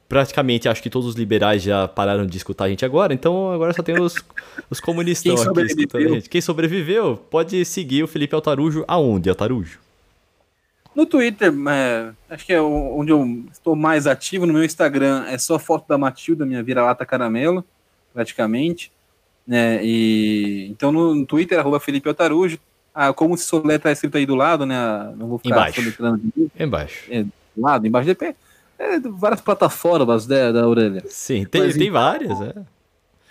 praticamente, 0.10 0.68
acho 0.68 0.82
que 0.82 0.90
todos 0.90 1.08
os 1.10 1.16
liberais 1.16 1.62
já 1.62 1.88
pararam 1.88 2.26
de 2.26 2.36
escutar 2.38 2.66
a 2.66 2.70
gente 2.70 2.84
agora, 2.84 3.14
então 3.14 3.52
agora 3.52 3.74
só 3.74 3.84
tem 3.84 4.00
os, 4.00 4.16
os 4.72 4.80
comunistas 4.82 5.34
aqui 5.34 5.44
sobreviveu. 5.44 5.78
escutando 5.84 6.06
a 6.06 6.16
gente. 6.16 6.30
Quem 6.30 6.42
sobreviveu 6.42 7.18
pode 7.30 7.64
seguir 7.66 8.02
o 8.04 8.08
Felipe 8.08 8.34
Altarujo 8.34 8.84
aonde, 8.88 9.30
Altarujo? 9.30 9.78
No 10.96 11.06
Twitter, 11.06 11.54
é, 11.70 12.12
acho 12.30 12.46
que 12.46 12.54
é 12.54 12.62
onde 12.62 13.12
eu 13.12 13.44
estou 13.52 13.76
mais 13.76 14.08
ativo. 14.08 14.46
No 14.46 14.54
meu 14.54 14.64
Instagram 14.64 15.26
é 15.28 15.38
só 15.38 15.60
foto 15.60 15.88
da 15.88 15.98
Matilda, 15.98 16.46
minha 16.46 16.64
vira-lata 16.64 17.06
caramelo, 17.06 17.66
praticamente. 18.14 18.92
Né? 19.46 19.80
E, 19.84 20.68
então 20.72 20.92
no, 20.92 21.26
Twitter, 21.26 21.60
arroba 21.60 21.80
Felipe 21.80 22.08
Altarujo. 22.08 22.58
Ah, 22.94 23.12
como 23.12 23.38
se 23.38 23.44
soletra 23.44 23.90
tá 23.90 23.92
escrito 23.92 24.16
aí 24.18 24.26
do 24.26 24.36
lado, 24.36 24.66
né? 24.66 25.14
Não 25.18 25.28
vou 25.28 25.38
ficar 25.38 25.50
Embaixo. 25.56 25.82
soletrando. 25.82 26.22
Embaixo. 26.58 27.12
do 27.12 27.62
lado, 27.62 27.86
embaixo 27.86 28.08
de 28.08 28.16
pé. 28.16 28.36
É, 28.80 28.98
várias 29.00 29.42
plataformas 29.42 30.26
né, 30.28 30.52
da 30.54 30.64
Aurélia. 30.64 31.04
Sim, 31.08 31.46
tem, 31.46 31.62
Mas 31.62 31.74
tem 31.74 31.88
então- 31.88 31.94
várias, 32.02 32.42
é. 32.42 32.54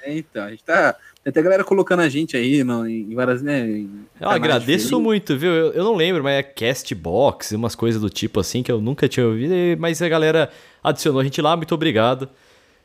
É, 0.03 0.19
então, 0.19 0.45
a 0.45 0.51
gente 0.51 0.63
tá. 0.65 0.95
Tem 1.25 1.31
até 1.31 1.41
galera 1.41 1.65
colocando 1.65 2.01
a 2.01 2.09
gente 2.09 2.37
aí 2.37 2.63
no, 2.63 2.87
em 2.87 3.15
várias, 3.15 3.41
né? 3.41 3.67
em 3.67 4.05
Eu 4.21 4.29
agradeço 4.29 4.85
diferentes. 4.85 4.91
muito, 4.91 5.39
viu? 5.39 5.51
Eu, 5.53 5.73
eu 5.73 5.83
não 5.83 5.95
lembro, 5.95 6.23
mas 6.23 6.35
é 6.35 6.43
Castbox, 6.43 7.53
umas 7.53 7.75
coisas 7.75 7.99
do 7.99 8.11
tipo 8.11 8.41
assim 8.41 8.63
que 8.63 8.71
eu 8.71 8.79
nunca 8.79 9.09
tinha 9.09 9.27
ouvido, 9.27 9.55
mas 9.79 10.03
a 10.03 10.09
galera 10.09 10.51
adicionou 10.83 11.23
a 11.23 11.25
gente 11.25 11.41
lá, 11.41 11.57
muito 11.57 11.75
obrigado. 11.75 12.29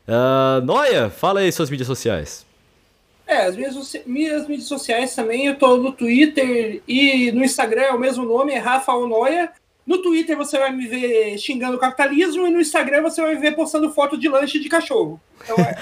Ah, 0.08 0.62
Noia, 0.64 1.10
fala 1.10 1.40
aí 1.40 1.52
suas 1.52 1.68
mídias 1.68 1.86
sociais. 1.86 2.46
É, 3.26 3.44
as 3.44 3.54
minhas, 3.54 3.76
minhas 4.06 4.48
mídias 4.48 4.66
sociais 4.66 5.14
também, 5.14 5.46
eu 5.46 5.56
tô 5.56 5.76
no 5.76 5.92
Twitter 5.92 6.82
e 6.88 7.30
no 7.32 7.44
Instagram 7.44 7.82
é 7.82 7.92
o 7.92 8.00
mesmo 8.00 8.24
nome, 8.24 8.54
é 8.54 8.58
Rafa 8.58 8.92
Onoia. 8.94 9.52
No 9.90 9.98
Twitter 10.02 10.36
você 10.36 10.56
vai 10.58 10.70
me 10.72 10.86
ver 10.86 11.36
xingando 11.36 11.76
o 11.76 11.80
capitalismo 11.80 12.46
e 12.46 12.50
no 12.50 12.60
Instagram 12.60 13.02
você 13.02 13.20
vai 13.20 13.34
me 13.34 13.40
ver 13.40 13.56
postando 13.56 13.90
foto 13.90 14.16
de 14.16 14.28
lanche 14.28 14.60
de 14.60 14.68
cachorro. 14.68 15.20
Então, 15.42 15.56
é, 15.58 15.74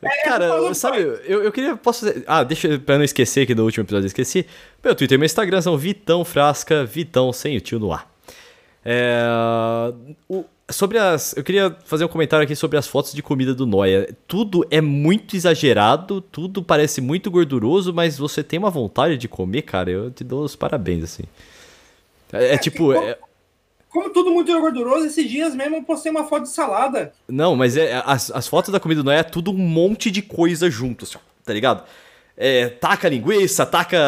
é, 0.02 0.24
Cara, 0.24 0.48
falando 0.48 0.74
sabe, 0.74 0.98
eu, 1.00 1.42
eu 1.44 1.52
queria. 1.52 1.76
Posso 1.76 2.06
fazer. 2.06 2.24
Ah, 2.26 2.42
deixa 2.42 2.68
eu- 2.68 2.80
pra 2.80 2.96
não 2.96 3.04
esquecer 3.04 3.44
que 3.46 3.54
no 3.54 3.64
último 3.64 3.84
episódio 3.84 4.04
eu 4.04 4.08
esqueci. 4.08 4.46
Meu 4.82 4.94
Twitter 4.94 5.16
e 5.16 5.18
meu 5.18 5.26
Instagram 5.26 5.60
são 5.60 5.76
Vitão 5.76 6.24
Frasca, 6.24 6.84
Vitão 6.86 7.32
sem 7.34 7.56
o 7.56 7.60
tio 7.60 7.78
no 7.78 7.92
ar. 7.92 8.10
É, 8.82 9.22
o- 10.28 10.44
sobre 10.70 10.96
as. 10.98 11.36
Eu 11.36 11.44
queria 11.44 11.76
fazer 11.84 12.04
um 12.04 12.08
comentário 12.08 12.44
aqui 12.44 12.56
sobre 12.56 12.78
as 12.78 12.86
fotos 12.86 13.12
de 13.12 13.22
comida 13.22 13.54
do 13.54 13.66
Noia. 13.66 14.08
Tudo 14.26 14.66
é 14.70 14.80
muito 14.80 15.36
exagerado, 15.36 16.20
tudo 16.20 16.62
parece 16.62 17.00
muito 17.00 17.30
gorduroso, 17.30 17.92
mas 17.92 18.16
você 18.16 18.42
tem 18.42 18.58
uma 18.58 18.70
vontade 18.70 19.18
de 19.18 19.28
comer, 19.28 19.62
cara. 19.62 19.90
Eu 19.90 20.10
te 20.10 20.24
dou 20.24 20.44
os 20.44 20.56
parabéns, 20.56 21.04
assim. 21.04 21.24
É, 22.32 22.54
é 22.54 22.56
tipo. 22.58 22.92
é- 22.94 23.18
Como 23.90 24.08
tudo 24.10 24.30
muito 24.30 24.52
gorduroso, 24.60 25.06
esses 25.06 25.28
dias 25.28 25.54
mesmo 25.54 25.76
eu 25.76 25.82
postei 25.82 26.10
uma 26.12 26.24
foto 26.24 26.44
de 26.44 26.50
salada. 26.50 27.12
Não, 27.28 27.56
mas 27.56 27.76
é, 27.76 28.00
as, 28.06 28.30
as 28.30 28.46
fotos 28.46 28.70
da 28.72 28.78
comida 28.80 29.02
do 29.02 29.04
Noé 29.06 29.18
é 29.18 29.22
tudo 29.24 29.50
um 29.50 29.56
monte 29.58 30.10
de 30.10 30.22
coisa 30.22 30.70
junto, 30.70 31.04
assim, 31.04 31.18
tá 31.44 31.52
ligado? 31.52 31.82
É, 32.36 32.68
taca 32.68 33.08
linguiça, 33.08 33.66
taca 33.66 33.98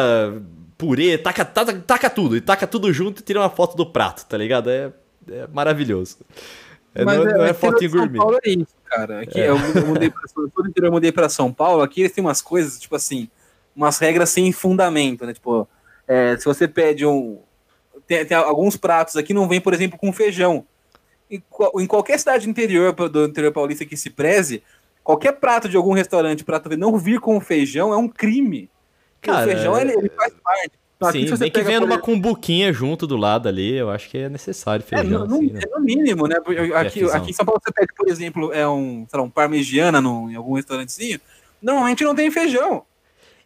purê, 0.77 1.17
taca, 1.17 1.43
taca, 1.45 1.73
taca 1.73 2.09
tudo. 2.09 2.35
E 2.37 2.41
taca 2.41 2.65
tudo 2.65 2.91
junto 2.93 3.19
e 3.21 3.23
tira 3.23 3.39
uma 3.39 3.49
foto 3.49 3.75
do 3.75 3.85
prato, 3.85 4.25
tá 4.25 4.37
ligado? 4.37 4.69
É, 4.69 4.91
é 5.29 5.47
maravilhoso. 5.53 6.17
É, 6.95 7.03
Mas 7.03 7.17
não, 7.17 7.25
não 7.25 7.43
é 7.43 7.49
aqui 7.49 7.59
fotinho 7.59 7.89
São 7.89 7.99
gourmet. 7.99 8.17
Paulo 8.19 8.37
é 8.43 8.49
isso, 8.49 8.75
cara. 8.85 9.21
Aqui 9.21 9.39
É. 9.39 9.49
eu, 9.49 9.57
eu 9.57 9.85
mudei 9.87 10.09
pra, 10.09 10.21
eu 10.81 10.91
mudei 10.91 11.11
pra 11.11 11.29
São 11.29 11.51
Paulo. 11.51 11.81
Aqui 11.81 12.01
eles 12.01 12.11
têm 12.11 12.23
umas 12.23 12.41
coisas, 12.41 12.79
tipo 12.79 12.95
assim, 12.95 13.27
umas 13.75 13.97
regras 13.97 14.29
sem 14.29 14.51
fundamento, 14.51 15.25
né? 15.25 15.33
Tipo, 15.33 15.67
é, 16.07 16.37
se 16.37 16.45
você 16.45 16.67
pede 16.67 17.05
um. 17.05 17.39
Tem, 18.07 18.25
tem 18.25 18.35
alguns 18.37 18.75
pratos 18.77 19.15
aqui 19.15 19.33
não 19.33 19.47
vem, 19.47 19.61
por 19.61 19.73
exemplo, 19.73 19.97
com 19.97 20.11
feijão. 20.11 20.65
Em, 21.29 21.41
em 21.79 21.87
qualquer 21.87 22.19
cidade 22.19 22.49
interior 22.49 22.93
do 23.09 23.25
interior 23.25 23.51
paulista 23.51 23.85
que 23.85 23.97
se 23.97 24.09
preze, 24.09 24.61
qualquer 25.03 25.33
prato 25.33 25.67
de 25.67 25.77
algum 25.77 25.93
restaurante, 25.93 26.43
prato 26.43 26.75
não 26.77 26.97
vir 26.97 27.19
com 27.19 27.39
feijão 27.39 27.93
é 27.93 27.97
um 27.97 28.07
crime. 28.07 28.69
Cara, 29.21 29.41
o 29.41 29.49
feijão 29.49 29.77
ele, 29.79 29.93
ele 29.93 30.09
faz 30.09 30.33
parte. 30.43 30.71
Então, 30.95 31.09
aqui, 31.09 31.27
Sim, 31.27 31.35
nem 31.39 31.51
que 31.51 31.61
venha 31.63 31.79
numa 31.79 31.97
cumbuquinha 31.97 32.71
junto 32.71 33.07
do 33.07 33.17
lado 33.17 33.49
ali, 33.49 33.75
eu 33.75 33.89
acho 33.89 34.09
que 34.09 34.17
é 34.17 34.29
necessário 34.29 34.85
É, 34.91 35.01
feijão. 35.01 35.21
no, 35.21 35.27
no- 35.27 35.35
assim, 35.35 35.51
né? 35.51 35.59
é 35.63 35.77
no 35.77 35.83
mínimo, 35.83 36.27
né? 36.27 36.39
Porque 36.39 36.59
Aqui, 36.73 37.03
aqui 37.03 37.31
em 37.31 37.33
São 37.33 37.45
Paulo 37.45 37.59
você 37.63 37.73
pede, 37.73 37.93
por 37.95 38.07
exemplo, 38.07 38.53
é 38.53 38.67
um, 38.67 39.05
sei 39.09 39.19
lá, 39.19 39.25
um 39.25 39.29
parmegiana 39.29 39.99
no, 39.99 40.29
em 40.29 40.35
algum 40.35 40.53
restaurantezinho. 40.53 41.19
Normalmente 41.61 42.03
não 42.03 42.13
tem 42.15 42.29
feijão. 42.29 42.85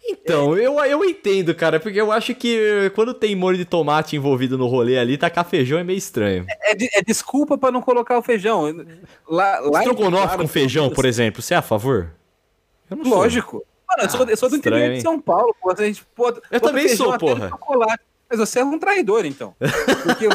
Então, 0.09 0.57
eu, 0.57 0.79
eu 0.85 1.03
entendo, 1.03 1.53
cara, 1.53 1.79
porque 1.79 1.99
eu 1.99 2.11
acho 2.11 2.33
que 2.33 2.91
quando 2.95 3.13
tem 3.13 3.35
molho 3.35 3.57
de 3.57 3.65
tomate 3.65 4.15
envolvido 4.15 4.57
no 4.57 4.65
rolê 4.67 4.97
ali, 4.97 5.17
tacar 5.17 5.43
feijão 5.45 5.77
é 5.77 5.83
meio 5.83 5.97
estranho. 5.97 6.45
É, 6.61 6.73
de- 6.73 6.89
é 6.93 7.01
desculpa 7.01 7.57
pra 7.57 7.71
não 7.71 7.81
colocar 7.81 8.17
o 8.17 8.21
feijão. 8.21 8.63
Lá, 9.27 9.59
lá 9.59 9.79
Estrogonofe 9.79 10.23
Claro, 10.27 10.41
com 10.41 10.47
feijão, 10.47 10.89
por 10.89 11.05
exemplo, 11.05 11.41
você 11.41 11.53
é 11.53 11.57
a 11.57 11.61
favor? 11.61 12.11
Eu. 12.89 12.97
Lógico. 13.03 13.65
Mano, 13.89 14.03
eu 14.03 14.09
sou, 14.09 14.25
eu 14.29 14.37
sou 14.37 14.49
do 14.49 14.55
estranho, 14.55 14.75
interior 14.77 14.91
hein? 14.91 14.97
de 14.97 15.03
São 15.03 15.19
Paulo, 15.19 15.55
pô. 15.61 15.71
A 15.71 15.75
gente, 15.75 16.03
pô, 16.15 16.23
bota 16.31 16.41
também 16.59 16.87
sou, 16.89 17.17
porra. 17.17 17.49
Mas 18.29 18.39
você 18.39 18.59
é 18.59 18.63
um 18.65 18.77
traidor, 18.79 19.25
então. 19.25 19.55
Porque 20.03 20.25
eu- 20.25 20.31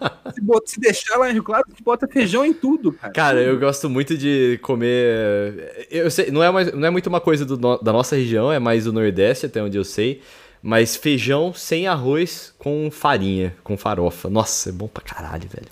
se, 0.34 0.40
bota- 0.40 0.66
se 0.66 0.80
deixar 0.80 1.16
lá 1.18 1.30
em 1.30 1.34
Rio 1.34 1.42
Claro, 1.42 1.64
você 1.68 1.82
bota 1.82 2.06
feijão 2.08 2.44
em 2.44 2.52
tudo, 2.52 2.92
cara. 2.92 3.12
Cara, 3.12 3.40
eu 3.42 3.58
gosto 3.58 3.88
muito 3.90 4.16
de 4.16 4.58
comer. 4.62 5.86
Eu 5.90 6.10
sei, 6.10 6.30
não 6.30 6.42
é, 6.42 6.50
mais, 6.50 6.72
não 6.72 6.86
é 6.86 6.90
muito 6.90 7.06
uma 7.08 7.20
coisa 7.20 7.44
do 7.44 7.56
da 7.56 7.92
nossa 7.92 8.16
região, 8.16 8.50
é 8.52 8.58
mais 8.58 8.84
do 8.84 8.92
Nordeste, 8.92 9.46
até 9.46 9.62
onde 9.62 9.76
eu 9.76 9.84
sei. 9.84 10.20
Mas 10.62 10.94
feijão 10.94 11.54
sem 11.54 11.86
arroz 11.86 12.52
com 12.58 12.90
farinha, 12.90 13.56
com 13.64 13.76
farofa. 13.78 14.28
Nossa, 14.28 14.68
é 14.68 14.72
bom 14.72 14.88
pra 14.88 15.02
caralho, 15.02 15.48
velho. 15.48 15.68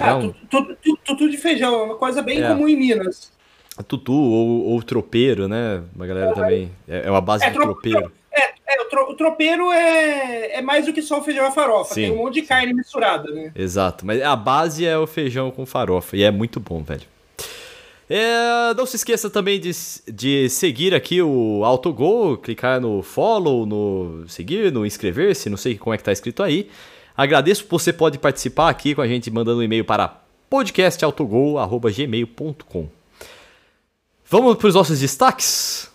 Ah, 0.00 0.16
um 0.16 0.32
tudo, 0.50 0.76
tudo 1.04 1.30
de 1.30 1.38
feijão, 1.38 1.74
é 1.74 1.82
uma 1.84 1.96
coisa 1.96 2.20
bem 2.20 2.42
É. 2.42 2.48
comum 2.48 2.68
em 2.68 2.76
Minas. 2.76 3.32
tutu 3.88 4.12
ou, 4.12 4.64
ou 4.72 4.82
tropeiro, 4.82 5.48
né? 5.48 5.82
Uma 5.94 6.06
galera 6.06 6.34
também. 6.34 6.70
É 6.86 7.06
é 7.06 7.10
uma 7.10 7.20
base 7.20 7.44
É, 7.44 7.48
de 7.48 7.54
tro- 7.54 7.62
tropeiro. 7.64 8.12
É, 8.36 8.52
é, 8.66 8.82
o, 8.82 8.86
tro- 8.86 9.10
o 9.10 9.14
tropeiro 9.16 9.70
é, 9.72 10.56
é 10.56 10.62
mais 10.62 10.86
do 10.86 10.92
que 10.92 11.00
só 11.02 11.20
o 11.20 11.22
feijão 11.22 11.44
e 11.44 11.48
a 11.48 11.52
farofa. 11.52 11.94
Sim. 11.94 12.02
Tem 12.02 12.12
um 12.12 12.16
monte 12.16 12.34
de 12.34 12.42
carne 12.42 12.74
misturada, 12.74 13.30
né? 13.30 13.52
Exato, 13.54 14.04
mas 14.04 14.20
a 14.22 14.34
base 14.34 14.84
é 14.84 14.98
o 14.98 15.06
feijão 15.06 15.50
com 15.50 15.64
farofa 15.64 16.16
e 16.16 16.22
é 16.22 16.30
muito 16.30 16.58
bom, 16.58 16.82
velho. 16.82 17.02
É, 18.10 18.74
não 18.76 18.84
se 18.84 18.96
esqueça 18.96 19.30
também 19.30 19.58
de, 19.58 19.70
de 20.12 20.48
seguir 20.50 20.94
aqui 20.94 21.22
o 21.22 21.62
Autogol, 21.64 22.36
clicar 22.36 22.78
no 22.80 23.02
follow, 23.02 23.64
no 23.64 24.24
seguir, 24.28 24.70
no 24.70 24.84
inscrever-se, 24.84 25.48
não 25.48 25.56
sei 25.56 25.78
como 25.78 25.94
é 25.94 25.96
que 25.96 26.04
tá 26.04 26.12
escrito 26.12 26.42
aí. 26.42 26.68
Agradeço, 27.16 27.64
você 27.70 27.92
pode 27.92 28.18
participar 28.18 28.68
aqui 28.68 28.94
com 28.94 29.00
a 29.00 29.08
gente 29.08 29.30
mandando 29.30 29.60
um 29.60 29.62
e-mail 29.62 29.84
para 29.84 30.20
podcastautogol.gmail.com 30.50 32.88
Vamos 34.28 34.56
para 34.56 34.68
os 34.68 34.74
nossos 34.74 35.00
destaques? 35.00 35.90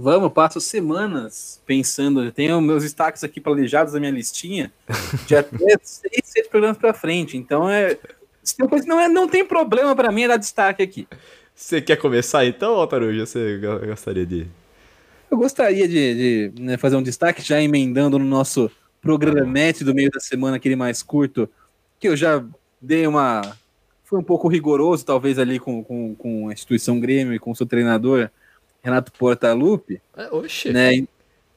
Vamos, 0.00 0.32
passo 0.32 0.60
semanas 0.60 1.60
pensando. 1.66 2.22
Eu 2.22 2.30
tenho 2.30 2.60
meus 2.60 2.84
destaques 2.84 3.24
aqui 3.24 3.40
planejados 3.40 3.94
na 3.94 3.98
minha 3.98 4.12
listinha 4.12 4.72
de 5.26 5.34
até 5.34 5.76
seis, 5.82 6.22
sete 6.22 6.48
programas 6.48 6.78
pra 6.78 6.94
frente. 6.94 7.36
Então 7.36 7.68
é. 7.68 7.98
não, 8.86 9.00
é, 9.00 9.08
não 9.08 9.28
tem 9.28 9.44
problema 9.44 9.96
pra 9.96 10.12
mim 10.12 10.22
é 10.22 10.28
dar 10.28 10.36
destaque 10.36 10.84
aqui. 10.84 11.08
Você 11.52 11.82
quer 11.82 11.96
começar 11.96 12.46
então, 12.46 12.74
Altaruja? 12.74 13.26
Você 13.26 13.58
go- 13.58 13.86
gostaria 13.88 14.24
de... 14.24 14.46
Eu 15.28 15.36
gostaria 15.36 15.88
de, 15.88 16.52
de, 16.52 16.62
né, 16.62 16.76
fazer 16.76 16.94
um 16.94 17.02
destaque, 17.02 17.42
já 17.42 17.60
emendando 17.60 18.20
no 18.20 18.24
nosso 18.24 18.70
programete 19.02 19.82
do 19.82 19.92
meio 19.92 20.10
da 20.12 20.20
semana, 20.20 20.58
aquele 20.58 20.76
mais 20.76 21.02
curto, 21.02 21.50
que 21.98 22.06
eu 22.06 22.16
já 22.16 22.44
dei 22.80 23.04
uma. 23.04 23.42
Foi 24.04 24.18
um 24.18 24.22
pouco 24.22 24.46
rigoroso, 24.46 25.04
talvez, 25.04 25.40
ali 25.40 25.58
com, 25.58 25.82
com, 25.82 26.14
com 26.14 26.48
a 26.48 26.52
instituição 26.52 27.00
Grêmio 27.00 27.34
e 27.34 27.38
com 27.40 27.50
o 27.50 27.56
seu 27.56 27.66
treinador, 27.66 28.30
Renato 28.82 29.12
Portaluppi. 29.12 30.00
É, 30.16 30.28
oxe. 30.34 30.72
né? 30.72 31.06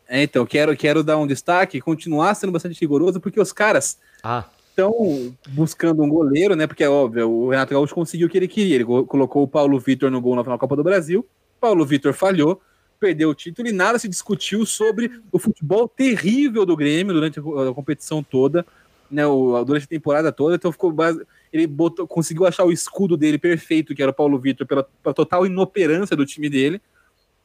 É, 0.07 0.23
então, 0.23 0.45
quero, 0.45 0.75
quero 0.75 1.03
dar 1.03 1.17
um 1.17 1.25
destaque, 1.27 1.79
continuar 1.79 2.35
sendo 2.35 2.51
bastante 2.51 2.79
rigoroso, 2.81 3.19
porque 3.21 3.39
os 3.39 3.53
caras 3.53 3.97
Ah, 4.21 4.45
estão 4.69 5.33
buscando 5.49 6.03
um 6.03 6.09
goleiro, 6.09 6.55
né? 6.55 6.67
Porque 6.67 6.83
é 6.83 6.89
óbvio, 6.89 7.29
o 7.29 7.49
Renato 7.49 7.73
Gaúcho 7.73 7.95
conseguiu 7.95 8.27
o 8.27 8.29
que 8.29 8.37
ele 8.37 8.47
queria. 8.47 8.75
Ele 8.75 8.85
co- 8.85 9.05
colocou 9.05 9.43
o 9.43 9.47
Paulo 9.47 9.79
Vitor 9.79 10.11
no 10.11 10.19
gol 10.19 10.35
na 10.35 10.43
final 10.43 10.57
da 10.57 10.59
Copa 10.59 10.75
do 10.75 10.83
Brasil. 10.83 11.25
Paulo 11.59 11.85
Vitor 11.85 12.13
falhou. 12.13 12.61
perdeu 12.99 13.29
o 13.29 13.33
título 13.35 13.67
e 13.67 13.71
nada 13.71 13.97
se 13.97 14.07
discutiu 14.07 14.63
sobre 14.65 15.09
o 15.31 15.39
futebol 15.39 15.87
terrível 15.87 16.65
do 16.67 16.75
Grêmio 16.77 17.13
durante 17.15 17.39
a 17.39 17.73
competição 17.73 18.21
toda, 18.21 18.63
né, 19.09 19.25
o, 19.25 19.63
durante 19.63 19.85
a 19.85 19.87
temporada 19.87 20.31
toda. 20.31 20.53
Então 20.55 20.71
ficou 20.71 20.91
base, 20.91 21.19
ele 21.51 21.65
botou, 21.65 22.05
conseguiu 22.05 22.45
achar 22.45 22.63
o 22.63 22.71
escudo 22.71 23.17
dele 23.17 23.39
perfeito, 23.39 23.95
que 23.95 24.03
era 24.03 24.11
o 24.11 24.13
Paulo 24.13 24.37
Vitor, 24.37 24.67
pela, 24.67 24.83
pela 25.01 25.15
total 25.15 25.47
inoperância 25.47 26.15
do 26.15 26.25
time 26.27 26.47
dele. 26.47 26.79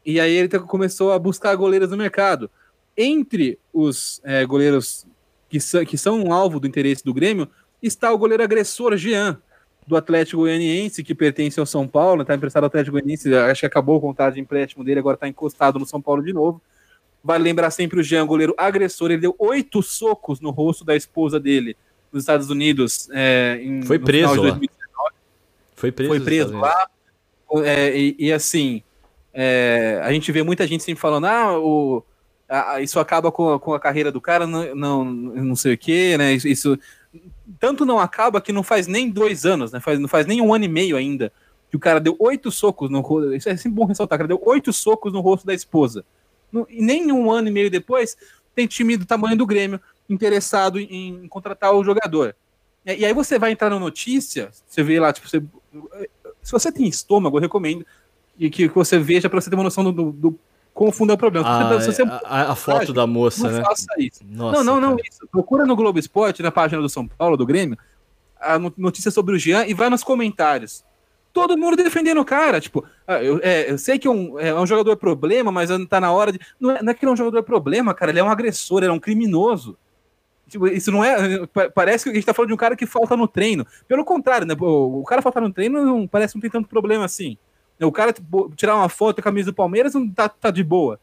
E 0.06 0.20
aí 0.20 0.32
ele 0.32 0.48
começou 0.60 1.12
a 1.12 1.18
buscar 1.18 1.52
goleiros 1.56 1.90
no 1.90 1.96
mercado. 1.96 2.48
Entre 2.96 3.58
os 3.72 4.20
é, 4.22 4.46
goleiros 4.46 5.04
que, 5.50 5.58
são, 5.58 5.84
que 5.84 5.98
são 5.98 6.22
um 6.22 6.32
alvo 6.32 6.60
do 6.60 6.66
interesse 6.68 7.04
do 7.04 7.12
Grêmio, 7.12 7.48
está 7.82 8.12
o 8.12 8.16
goleiro 8.16 8.42
agressor 8.44 8.96
Jean, 8.96 9.42
do 9.84 9.96
Atlético 9.96 10.38
Goianiense, 10.38 11.02
que 11.02 11.14
pertence 11.14 11.58
ao 11.58 11.66
São 11.66 11.86
Paulo, 11.86 12.22
está 12.22 12.34
emprestado 12.34 12.62
ao 12.62 12.68
Atlético 12.68 12.92
Goianiense, 12.92 13.34
acho 13.34 13.60
que 13.60 13.66
acabou 13.66 13.96
o 13.96 14.00
contrato 14.00 14.34
de 14.34 14.40
empréstimo 14.40 14.84
dele, 14.84 15.00
agora 15.00 15.16
está 15.16 15.28
encostado 15.28 15.78
no 15.78 15.86
São 15.86 16.00
Paulo 16.00 16.22
de 16.22 16.32
novo. 16.32 16.62
Vale 17.22 17.42
lembrar 17.42 17.72
sempre 17.72 17.98
o 17.98 18.02
Jean, 18.02 18.24
goleiro 18.26 18.54
agressor, 18.56 19.10
ele 19.10 19.20
deu 19.20 19.34
oito 19.38 19.82
socos 19.82 20.40
no 20.40 20.50
rosto 20.50 20.84
da 20.84 20.94
esposa 20.94 21.40
dele 21.40 21.76
nos 22.12 22.22
Estados 22.22 22.48
Unidos. 22.48 23.08
É, 23.12 23.58
em, 23.60 23.82
Foi 23.82 23.98
preso. 23.98 24.60
Foi 25.74 25.92
preso, 25.92 26.10
Foi 26.10 26.20
preso 26.20 26.56
lá. 26.56 26.88
É, 27.64 27.96
e, 27.96 28.16
e, 28.18 28.32
assim, 28.32 28.82
é, 29.38 30.00
a 30.02 30.10
gente 30.14 30.32
vê 30.32 30.42
muita 30.42 30.66
gente 30.66 30.82
sempre 30.82 30.98
falando, 30.98 31.26
ah, 31.26 31.58
o, 31.58 32.02
a, 32.48 32.80
isso 32.80 32.98
acaba 32.98 33.30
com 33.30 33.52
a, 33.52 33.60
com 33.60 33.74
a 33.74 33.78
carreira 33.78 34.10
do 34.10 34.18
cara, 34.18 34.46
não, 34.46 34.74
não, 34.74 35.04
não 35.04 35.54
sei 35.54 35.74
o 35.74 35.78
quê, 35.78 36.16
né? 36.16 36.32
Isso, 36.32 36.78
tanto 37.60 37.84
não 37.84 38.00
acaba 38.00 38.40
que 38.40 38.50
não 38.50 38.62
faz 38.62 38.86
nem 38.86 39.10
dois 39.10 39.44
anos, 39.44 39.72
né? 39.72 39.78
Faz, 39.78 39.98
não 39.98 40.08
faz 40.08 40.24
nem 40.24 40.40
um 40.40 40.54
ano 40.54 40.64
e 40.64 40.68
meio 40.68 40.96
ainda. 40.96 41.30
Que 41.68 41.76
o 41.76 41.80
cara 41.80 42.00
deu 42.00 42.16
oito 42.18 42.50
socos 42.50 42.88
no 42.88 43.00
rosto. 43.00 43.34
Isso 43.34 43.50
é 43.50 43.56
sempre 43.58 43.76
bom 43.76 43.84
ressaltar, 43.84 44.16
o 44.16 44.18
cara 44.20 44.28
deu 44.28 44.40
oito 44.42 44.72
socos 44.72 45.12
no 45.12 45.20
rosto 45.20 45.46
da 45.46 45.52
esposa. 45.52 46.02
No, 46.50 46.66
e 46.70 46.80
nem 46.80 47.12
um 47.12 47.30
ano 47.30 47.48
e 47.48 47.50
meio 47.50 47.70
depois, 47.70 48.16
tem 48.54 48.66
time 48.66 48.96
do 48.96 49.04
tamanho 49.04 49.36
do 49.36 49.44
Grêmio 49.44 49.78
interessado 50.08 50.80
em, 50.80 51.24
em 51.24 51.28
contratar 51.28 51.74
o 51.74 51.84
jogador. 51.84 52.34
E, 52.86 53.00
e, 53.00 53.04
aí 53.04 53.12
você 53.12 53.38
vai 53.38 53.52
entrar 53.52 53.68
na 53.68 53.78
notícia, 53.78 54.50
você 54.66 54.82
vê 54.82 54.98
lá, 54.98 55.12
tipo, 55.12 55.28
você, 55.28 55.42
se 56.42 56.52
você 56.52 56.72
tem 56.72 56.88
estômago, 56.88 57.36
eu 57.36 57.42
recomendo 57.42 57.84
que, 58.38 58.50
que 58.50 58.68
você 58.68 58.98
veja 58.98 59.28
para 59.28 59.40
você 59.40 59.48
ter 59.48 59.56
uma 59.56 59.64
noção 59.64 59.84
do, 59.84 59.92
do, 59.92 60.12
do 60.12 60.38
como 60.76 60.92
fundo 60.92 61.10
é 61.10 61.14
o 61.14 61.18
problema. 61.18 61.48
Ah, 61.48 61.78
você, 61.78 62.02
a, 62.02 62.52
a, 62.52 62.54
foto 62.54 62.92
da 62.92 63.06
moça, 63.06 63.48
não 63.48 63.58
né? 63.58 63.64
Faça 63.64 63.86
isso. 63.98 64.20
Nossa, 64.28 64.62
não, 64.62 64.78
não, 64.78 64.90
não, 64.90 64.96
isso. 65.02 65.26
Procura 65.32 65.64
no 65.64 65.74
Globo 65.74 65.98
Esporte, 65.98 66.42
na 66.42 66.52
página 66.52 66.82
do 66.82 66.88
São 66.88 67.08
Paulo, 67.08 67.34
do 67.34 67.46
Grêmio, 67.46 67.78
a 68.38 68.58
notícia 68.76 69.10
sobre 69.10 69.34
o 69.34 69.38
Jean 69.38 69.64
e 69.64 69.72
vai 69.72 69.88
nos 69.88 70.04
comentários. 70.04 70.84
Todo 71.32 71.56
mundo 71.56 71.76
defendendo 71.76 72.20
o 72.20 72.26
cara. 72.26 72.60
Tipo, 72.60 72.84
ah, 73.06 73.22
eu, 73.22 73.40
é, 73.42 73.70
eu 73.70 73.78
sei 73.78 73.98
que 73.98 74.06
é 74.06 74.10
um, 74.10 74.38
é 74.38 74.54
um 74.54 74.66
jogador 74.66 74.96
problema, 74.98 75.50
mas 75.50 75.70
tá 75.88 75.98
na 75.98 76.12
hora 76.12 76.30
de. 76.30 76.40
Não 76.60 76.70
é, 76.70 76.82
não 76.82 76.90
é 76.90 76.94
que 76.94 77.04
ele 77.04 77.10
é 77.10 77.14
um 77.14 77.16
jogador 77.16 77.42
problema, 77.42 77.94
cara. 77.94 78.10
Ele 78.10 78.20
é 78.20 78.24
um 78.24 78.30
agressor, 78.30 78.82
ele 78.82 78.90
é 78.90 78.92
um 78.92 79.00
criminoso. 79.00 79.78
Tipo, 80.46 80.66
isso 80.66 80.92
não 80.92 81.02
é. 81.02 81.46
Parece 81.74 82.04
que 82.04 82.10
a 82.10 82.14
gente 82.14 82.26
tá 82.26 82.34
falando 82.34 82.48
de 82.48 82.54
um 82.54 82.58
cara 82.58 82.76
que 82.76 82.86
falta 82.86 83.16
no 83.16 83.26
treino. 83.26 83.66
Pelo 83.88 84.04
contrário, 84.04 84.46
né? 84.46 84.54
O, 84.60 85.00
o 85.00 85.04
cara 85.04 85.22
faltar 85.22 85.42
no 85.42 85.52
treino 85.52 85.82
não 85.84 86.06
parece 86.06 86.32
que 86.32 86.36
não 86.36 86.42
tem 86.42 86.50
tanto 86.50 86.68
problema 86.68 87.06
assim. 87.06 87.38
O 87.80 87.92
cara 87.92 88.14
tirar 88.54 88.76
uma 88.76 88.88
foto 88.88 89.16
com 89.16 89.20
a 89.20 89.24
camisa 89.24 89.50
do 89.50 89.54
Palmeiras 89.54 89.94
não 89.94 90.08
tá, 90.08 90.28
tá 90.28 90.50
de 90.50 90.64
boa. 90.64 90.98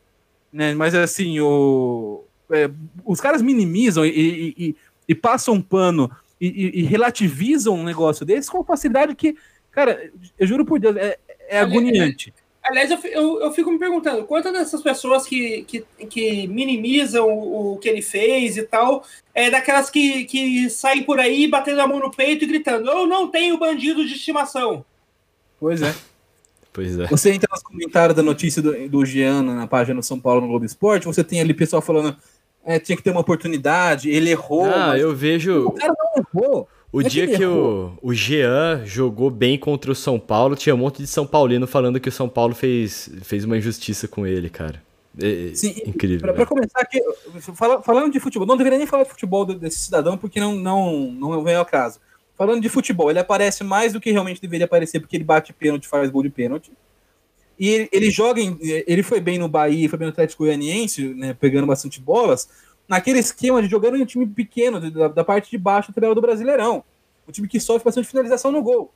Né? 0.52 0.74
Mas 0.74 0.96
assim, 0.96 1.40
o, 1.40 2.24
é, 2.52 2.70
os 3.06 3.20
caras 3.20 3.42
minimizam 3.42 4.06
e, 4.06 4.10
e, 4.10 4.56
e, 4.58 4.76
e 5.10 5.16
passam 5.16 5.56
um 5.56 5.62
pano 5.62 6.10
e, 6.40 6.84
relativizam 6.84 7.76
um 7.76 7.84
negócio 7.84 8.26
desse 8.26 8.52
com 8.52 8.64
facilidade 8.64 9.16
que, 9.16 9.38
cara, 9.72 10.12
eu 10.38 10.46
juro 10.46 10.66
por 10.66 10.78
Deus, 10.78 10.96
é, 10.98 11.18
é 11.48 11.60
agoniante. 11.60 12.34
Aliás, 12.62 12.92
eu, 12.92 12.98
eu, 13.06 13.42
eu, 13.42 13.52
fico 13.52 13.70
me 13.72 13.78
perguntando, 13.78 14.24
quantas 14.24 14.54
dessas 14.54 14.82
pessoas 14.82 15.26
que, 15.26 15.64
que, 15.64 15.86
que 16.06 16.48
minimizam 16.48 17.28
o, 17.28 17.74
o, 17.74 17.78
que 17.78 17.90
ele 17.90 18.02
fez 18.02 18.56
e 18.56 18.64
tal, 18.64 19.06
é 19.34 19.50
daquelas 19.50 19.90
que, 19.90 20.24
que 20.26 20.70
saem 20.70 21.04
por 21.04 21.20
aí 21.20 21.46
batendo 21.48 21.82
a 21.82 21.88
mão 21.88 22.00
no 22.00 22.12
peito 22.12 22.46
e 22.46 22.48
gritando, 22.48 22.90
eu 22.90 23.06
não 23.06 23.28
tenho 23.28 23.58
bandido 23.58 24.06
de 24.06 24.14
estimação. 24.14 24.86
Pois 25.60 25.82
é. 25.82 25.94
Pois 26.74 27.00
é. 27.00 27.06
Você 27.06 27.32
entra 27.32 27.48
nos 27.52 27.62
comentários 27.62 28.16
da 28.16 28.24
notícia 28.24 28.62
do, 28.62 28.90
do 28.90 29.06
Giano 29.06 29.54
na 29.54 29.68
página 29.68 30.00
do 30.00 30.06
São 30.06 30.20
Paulo 30.20 30.42
no 30.42 30.48
Globo 30.48 30.66
Esporte, 30.66 31.06
você 31.06 31.24
tem 31.24 31.40
ali 31.40 31.54
pessoal 31.54 31.82
falando 31.82 32.18
é, 32.66 32.80
tinha 32.80 32.96
que 32.96 33.04
ter 33.04 33.12
uma 33.12 33.22
oportunidade, 33.22 34.10
ele 34.10 34.32
errou. 34.32 34.66
Ah, 34.66 34.98
eu 34.98 35.16
vejo. 35.16 35.68
O 35.68 35.72
cara 35.72 35.94
não 35.98 36.24
errou. 36.24 36.68
O 36.92 37.02
é 37.02 37.04
dia 37.04 37.28
que, 37.28 37.38
que 37.38 37.46
o, 37.46 37.94
o 38.02 38.14
Jean 38.14 38.84
jogou 38.86 39.30
bem 39.30 39.58
contra 39.58 39.92
o 39.92 39.96
São 39.96 40.20
Paulo, 40.20 40.56
tinha 40.56 40.76
um 40.76 40.78
monte 40.78 41.02
de 41.02 41.08
São 41.08 41.26
Paulino 41.26 41.66
falando 41.66 42.00
que 42.00 42.10
o 42.10 42.12
São 42.12 42.30
Paulo 42.30 42.54
fez, 42.54 43.10
fez 43.24 43.44
uma 43.44 43.58
injustiça 43.58 44.08
com 44.08 44.26
ele, 44.28 44.50
cara. 44.50 44.82
É, 45.20 45.50
é 45.50 45.56
Sim, 45.56 45.76
incrível. 45.86 46.34
Para 46.34 46.46
começar 46.46 46.80
aqui, 46.80 47.02
falando 47.84 48.12
de 48.12 48.20
futebol, 48.20 48.48
não 48.48 48.58
deveria 48.58 48.78
nem 48.78 48.88
falar 48.88 49.04
de 49.04 49.10
futebol 49.10 49.44
desse 49.44 49.80
cidadão, 49.80 50.18
porque 50.18 50.40
não, 50.40 50.56
não, 50.56 51.12
não 51.12 51.44
vem 51.44 51.56
ao 51.56 51.66
caso 51.66 52.00
falando 52.38 52.62
de 52.62 52.70
futebol, 52.70 53.10
ele 53.10 53.20
aparece 53.20 53.64
mais 53.64 53.94
do 53.94 54.00
que 54.00 54.12
realmente 54.12 54.42
deveria 54.42 54.66
aparecer, 54.66 55.00
porque 55.00 55.16
ele 55.16 55.24
bate 55.24 55.54
pênalti, 55.54 55.88
faz 55.88 56.10
gol 56.10 56.24
de 56.24 56.30
pênalti. 56.30 56.72
E 57.60 57.70
ele, 57.70 57.90
ele 57.92 58.12
joga, 58.12 58.42
em, 58.42 58.58
ele 58.62 59.04
foi 59.04 59.20
bem 59.20 59.38
no 59.38 59.48
Bahia, 59.48 59.88
foi 59.88 60.00
bem 60.00 60.08
no 60.08 60.12
Atlético 60.12 60.44
Goianiense, 60.44 61.14
né, 61.14 61.36
pegando 61.40 61.68
bastante 61.68 62.02
bolas, 62.02 62.50
naquele 62.88 63.20
esquema 63.20 63.62
de 63.62 63.70
jogando 63.70 63.98
em 63.98 64.02
um 64.02 64.06
time 64.06 64.26
pequeno, 64.26 64.92
da, 64.92 65.08
da 65.08 65.24
parte 65.24 65.52
de 65.52 65.58
baixo 65.58 65.92
do 65.92 65.96
tabela 65.96 66.16
do 66.16 66.22
Brasileirão. 66.22 66.84
Um 67.28 67.32
time 67.32 67.48
que 67.48 67.60
sofre 67.60 67.86
bastante 67.86 68.08
finalização 68.08 68.52
no 68.52 68.62
gol. 68.62 68.92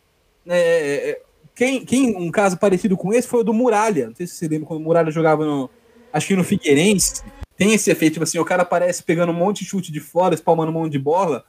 É, 0.48 1.10
é, 1.10 1.22
quem, 1.56 1.86
quem, 1.86 2.16
um 2.18 2.30
caso 2.32 2.58
parecido 2.58 2.98
com 2.98 3.14
esse 3.14 3.28
foi 3.28 3.42
o 3.42 3.44
do 3.44 3.54
Muralha. 3.54 4.08
Não 4.08 4.16
sei 4.16 4.28
se 4.28 4.36
você 4.36 4.48
lembra 4.48 4.68
quando 4.68 4.82
o 4.82 4.84
Muralha 4.84 5.12
jogava 5.12 5.46
no. 5.46 5.70
Acho 6.12 6.28
que 6.28 6.36
no 6.36 6.44
Figueirense. 6.44 7.24
Tem 7.56 7.74
esse 7.74 7.90
efeito, 7.90 8.14
tipo 8.14 8.24
assim, 8.24 8.38
o 8.38 8.46
cara 8.46 8.62
aparece 8.62 9.02
pegando 9.02 9.32
um 9.32 9.36
monte 9.36 9.64
de 9.64 9.70
chute 9.70 9.92
de 9.92 10.00
fora, 10.00 10.36
espalmando 10.36 10.72
um 10.72 10.74
monte 10.74 10.92
de 10.92 11.00
bola 11.00 11.44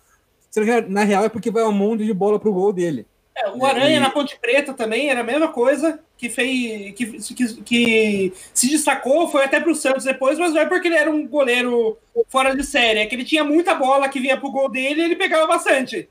na 0.89 1.05
real 1.05 1.25
é 1.25 1.29
porque 1.29 1.51
vai 1.51 1.63
um 1.65 1.73
monte 1.73 2.05
de 2.05 2.13
bola 2.13 2.39
pro 2.39 2.53
gol 2.53 2.73
dele. 2.73 3.07
É, 3.37 3.51
o 3.51 3.65
Aranha 3.65 3.99
e... 3.99 4.01
na 4.01 4.11
Ponte 4.11 4.39
Preta 4.41 4.75
também 4.75 5.11
era 5.11 5.21
a 5.21 5.25
mesma 5.25 5.49
coisa, 5.49 6.01
que 6.17 6.29
fez. 6.29 6.93
Que, 6.95 7.07
que, 7.35 7.63
que 7.63 8.33
se 8.53 8.69
destacou, 8.69 9.29
foi 9.29 9.45
até 9.45 9.61
pro 9.61 9.75
Santos 9.75 10.05
depois, 10.05 10.39
mas 10.39 10.53
não 10.53 10.61
é 10.61 10.67
porque 10.67 10.89
ele 10.89 10.97
era 10.97 11.11
um 11.11 11.27
goleiro 11.27 11.97
fora 12.29 12.55
de 12.57 12.65
série, 12.65 13.01
é 13.01 13.07
que 13.07 13.15
ele 13.15 13.25
tinha 13.25 13.45
muita 13.45 13.75
bola 13.75 14.09
que 14.09 14.19
vinha 14.19 14.37
pro 14.37 14.51
gol 14.51 14.69
dele 14.69 15.01
e 15.01 15.05
ele 15.05 15.17
pegava 15.17 15.47
bastante. 15.47 16.09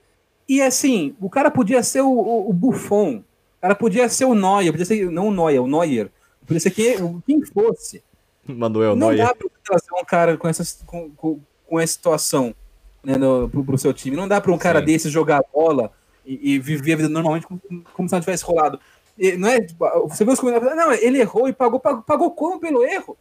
E 0.48 0.62
assim, 0.62 1.16
o 1.20 1.30
cara 1.30 1.52
podia 1.52 1.84
ser 1.84 2.02
o, 2.02 2.10
o, 2.10 2.50
o 2.50 2.54
Buffon, 2.54 3.18
o 3.18 3.62
cara 3.62 3.76
podia 3.76 4.08
ser 4.08 4.24
o 4.24 4.34
Neuer, 4.34 4.72
podia 4.72 4.86
ser, 4.86 5.12
não 5.12 5.28
o 5.28 5.32
Neuer, 5.32 5.62
o 5.62 5.68
Neuer, 5.68 6.10
podia 6.46 6.62
ser 6.62 6.72
quem, 6.72 7.22
quem 7.26 7.46
fosse. 7.46 8.02
Manuel 8.48 8.96
não 8.96 9.10
Neuer. 9.10 9.18
Não 9.18 9.26
dá 9.26 9.36
pra 9.36 9.50
trazer 9.66 9.92
um 10.02 10.06
cara 10.06 10.38
com, 10.38 10.48
essas, 10.48 10.82
com, 10.86 11.10
com, 11.12 11.40
com 11.68 11.78
essa 11.78 11.92
situação 11.92 12.56
né, 13.08 13.16
no, 13.18 13.48
pro, 13.48 13.64
pro 13.64 13.78
seu 13.78 13.94
time. 13.94 14.18
Não 14.18 14.28
dá 14.28 14.42
para 14.42 14.52
um 14.52 14.58
cara 14.58 14.82
Sim. 14.82 14.86
desse 14.86 15.10
jogar 15.10 15.42
bola 15.54 15.94
e, 16.26 16.56
e, 16.56 16.60
viver 16.60 16.92
a 16.92 16.98
vida 16.98 17.08
normalmente 17.08 17.48
como, 17.48 17.62
como 17.94 18.10
se 18.10 18.14
não 18.14 18.20
tivesse 18.20 18.44
rolado. 18.44 18.78
E, 19.18 19.38
não 19.38 19.48
é, 19.48 19.62
tipo, 19.62 19.86
você 20.10 20.26
vê 20.26 20.32
os 20.34 20.40
comentários, 20.40 20.76
não, 20.76 20.92
ele 20.92 21.22
errou 21.22 21.48
e 21.48 21.54
pagou, 21.54 21.80
pagou, 21.80 22.02
pagou 22.02 22.32
como 22.32 22.60
pelo 22.60 22.84
erro? 22.84 23.18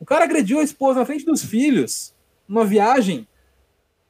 O 0.00 0.04
cara 0.04 0.24
agrediu 0.24 0.58
a 0.58 0.64
esposa 0.64 0.98
na 0.98 1.06
frente 1.06 1.24
dos 1.24 1.44
filhos, 1.44 2.12
numa 2.48 2.64
viagem, 2.64 3.28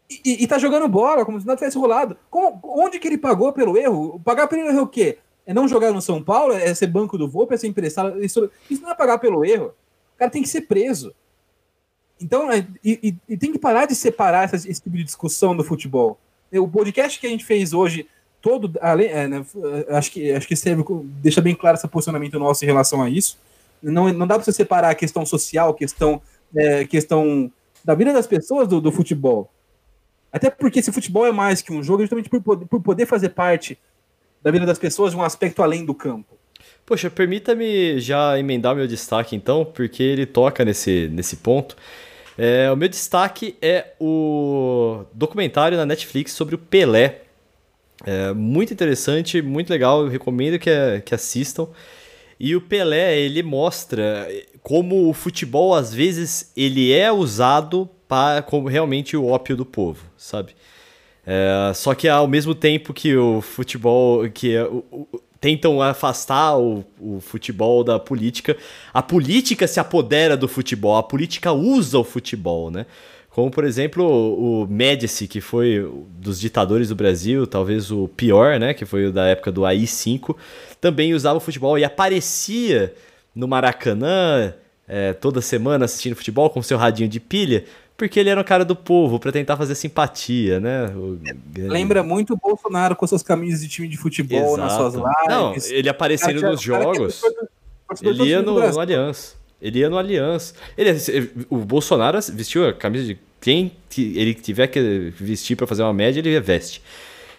e, 0.09 0.23
e, 0.25 0.45
e 0.45 0.47
tá 0.47 0.59
jogando 0.59 0.89
bola 0.89 1.23
como 1.23 1.39
se 1.39 1.47
não 1.47 1.55
tivesse 1.55 1.77
rolado. 1.77 2.17
Como, 2.31 2.59
onde 2.65 2.99
que 2.99 3.07
ele 3.07 3.19
pagou 3.19 3.53
pelo 3.53 3.77
erro? 3.77 4.19
Pagar 4.25 4.49
pelo 4.49 4.63
erro 4.63 4.79
é 4.79 4.83
o 4.83 4.89
quê? 4.89 5.19
É 5.45 5.53
não 5.53 5.69
jogar 5.69 5.93
no 5.93 6.01
São 6.01 6.23
Paulo? 6.23 6.55
É 6.55 6.75
ser 6.75 6.87
banco 6.87 7.19
do 7.19 7.29
voo? 7.29 7.47
É 7.51 7.59
ser 7.59 7.67
emprestado? 7.67 8.25
Isso, 8.25 8.51
isso 8.71 8.83
não 8.83 8.91
é 8.91 8.95
pagar 8.95 9.19
pelo 9.19 9.45
erro. 9.45 9.75
O 10.15 10.19
cara 10.19 10.31
tem 10.31 10.43
que 10.43 10.49
ser 10.49 10.63
preso. 10.63 11.15
Então, 12.21 12.51
é, 12.51 12.67
e, 12.85 13.15
e, 13.29 13.37
tem 13.37 13.53
que 13.53 13.59
parar 13.59 13.87
de 13.87 13.95
separar 13.95 14.45
essa, 14.45 14.57
esse 14.57 14.83
tipo 14.83 14.97
de 14.97 15.05
discussão 15.05 15.57
do 15.57 15.63
futebol. 15.63 16.19
O 16.53 16.67
podcast 16.67 17.19
que 17.19 17.27
a 17.27 17.31
gente 17.31 17.45
fez 17.45 17.73
hoje, 17.73 18.09
todo, 18.41 18.73
além, 18.81 19.09
é, 19.09 19.29
né, 19.29 19.45
acho, 19.91 20.11
que, 20.11 20.33
acho 20.33 20.49
que 20.49 20.57
serve, 20.57 20.85
deixa 21.23 21.41
bem 21.41 21.55
claro 21.55 21.77
esse 21.77 21.87
posicionamento 21.87 22.39
nosso 22.39 22.65
em 22.65 22.67
relação 22.67 23.03
a 23.03 23.09
isso. 23.09 23.39
Não, 23.83 24.13
não 24.13 24.27
dá 24.27 24.35
para 24.35 24.45
você 24.45 24.53
separar 24.53 24.91
a 24.91 24.95
questão 24.95 25.25
social, 25.25 25.75
questão, 25.75 26.21
é, 26.57 26.85
questão 26.85 27.53
da 27.85 27.95
vida 27.95 28.13
das 28.13 28.27
pessoas 28.27 28.67
do, 28.67 28.81
do, 28.81 28.91
futebol. 28.91 29.51
Até 30.33 30.51
porque 30.51 30.81
esse 30.81 30.91
futebol 30.91 31.27
é 31.27 31.33
mais 31.33 31.63
que 31.63 31.73
um 31.73 31.83
jogo, 31.83 32.03
justamente 32.03 32.29
por, 32.29 32.43
por 32.43 32.83
poder 32.83 33.07
fazer 33.07 33.31
parte 33.31 33.79
da 34.43 34.51
vida 34.51 34.67
das 34.67 34.79
pessoas 34.79 35.13
de 35.13 35.17
um 35.17 35.23
aspecto 35.23 35.63
além 35.63 35.85
do 35.85 35.95
campo. 35.95 36.37
Poxa, 36.85 37.11
permita-me 37.11 38.01
já 38.01 38.39
emendar 38.39 38.75
meu 38.75 38.87
destaque 38.87 39.37
então, 39.37 39.65
porque 39.65 40.03
ele 40.03 40.27
toca 40.27 40.65
nesse, 40.65 41.09
nesse 41.09 41.37
ponto. 41.37 41.77
É, 42.39 42.71
o 42.71 42.77
meu 42.77 42.89
destaque 42.89 43.57
é 43.61 43.95
o 44.01 45.05
documentário 45.13 45.77
na 45.77 45.85
Netflix 45.85 46.33
sobre 46.33 46.55
o 46.55 46.59
Pelé. 46.59 47.23
É 48.07 48.33
muito 48.33 48.73
interessante, 48.73 49.43
muito 49.43 49.71
legal, 49.71 50.03
eu 50.03 50.09
recomendo 50.09 50.57
que, 50.57 50.71
que 51.05 51.13
assistam. 51.13 51.67
E 52.39 52.55
o 52.55 52.61
Pelé, 52.61 53.19
ele 53.19 53.43
mostra 53.43 54.29
como 54.63 55.09
o 55.09 55.13
futebol, 55.13 55.75
às 55.75 55.93
vezes, 55.93 56.53
ele 56.57 56.93
é 56.93 57.11
usado 57.11 57.91
para, 58.07 58.41
como 58.43 58.69
realmente 58.69 59.17
o 59.17 59.27
ópio 59.27 59.57
do 59.57 59.67
povo, 59.67 60.05
sabe? 60.17 60.55
É, 61.27 61.73
só 61.75 61.93
que 61.93 62.09
ao 62.09 62.29
mesmo 62.29 62.55
tempo 62.55 62.95
que 62.95 63.17
o 63.17 63.41
futebol, 63.41 64.31
que 64.31 64.57
o, 64.61 65.07
tentam 65.41 65.81
afastar 65.81 66.59
o, 66.59 66.85
o 67.01 67.21
futebol 67.21 67.85
da 67.85 67.99
política. 67.99 68.57
A 68.93 69.03
política 69.03 69.67
se 69.67 69.79
apodera 69.79 70.37
do 70.37 70.49
futebol, 70.49 70.97
a 70.97 71.03
política 71.03 71.53
usa 71.53 71.99
o 71.99 72.05
futebol, 72.05 72.71
né? 72.71 72.87
Como, 73.31 73.51
por 73.53 73.63
exemplo, 73.63 74.05
o 74.05 74.67
Médici, 74.67 75.29
que 75.29 75.41
foi 75.41 75.89
dos 76.19 76.41
ditadores 76.41 76.89
do 76.89 76.97
Brasil, 76.97 77.47
talvez 77.47 77.91
o 77.91 78.09
pior, 78.09 78.59
né? 78.59 78.75
Que 78.75 78.85
foi 78.85 79.07
o 79.07 79.13
da 79.13 79.27
época 79.27 79.53
do 79.53 79.65
AI-5, 79.65 80.35
também 80.81 81.15
usava 81.15 81.37
o 81.37 81.41
futebol 81.41 81.79
e 81.79 81.85
aparecia 81.85 82.93
no 83.33 83.47
Maracanã 83.47 84.53
é, 84.89 85.13
toda 85.13 85.41
semana 85.41 85.85
assistindo 85.85 86.17
futebol 86.17 86.51
com 86.51 86.61
seu 86.63 86.77
radinho 86.79 87.09
de 87.09 87.21
pilha, 87.21 87.65
porque 87.99 88.21
ele 88.21 88.31
era 88.31 88.41
um 88.41 88.45
cara 88.45 88.65
do 88.65 88.77
povo, 88.77 89.19
para 89.19 89.33
tentar 89.33 89.57
fazer 89.57 89.75
simpatia, 89.75 90.61
né? 90.61 90.87
O... 90.95 91.19
Lembra 91.57 92.05
muito 92.05 92.35
o 92.35 92.37
Bolsonaro 92.37 92.95
com 92.95 93.05
suas 93.09 93.25
camisas 93.25 93.61
de 93.61 93.67
time 93.67 93.89
de 93.89 93.97
futebol 93.97 94.55
Exato. 94.55 94.57
nas 94.57 94.73
suas 94.73 94.95
lives. 94.95 95.29
Não, 95.29 95.77
ele 95.77 95.89
aparecendo 95.89 96.41
nos 96.41 96.63
jogos. 96.63 97.21
Ele 98.01 98.23
ia 98.23 98.41
no, 98.41 98.55
no 98.55 98.81
Aliança. 98.81 99.35
Ele 99.61 99.81
ia 99.81 99.91
no 99.91 99.99
Aliança. 99.99 100.55
Ele, 100.77 100.97
o 101.51 101.57
Bolsonaro 101.57 102.17
vestiu 102.33 102.69
a 102.69 102.73
camisa 102.73 103.05
de 103.05 103.19
quem 103.41 103.73
ele 103.97 104.33
tiver 104.33 104.69
que 104.69 105.13
vestir 105.19 105.57
para 105.57 105.67
fazer 105.67 105.83
uma 105.83 105.93
média, 105.93 106.21
ele 106.21 106.39
veste. 106.39 106.81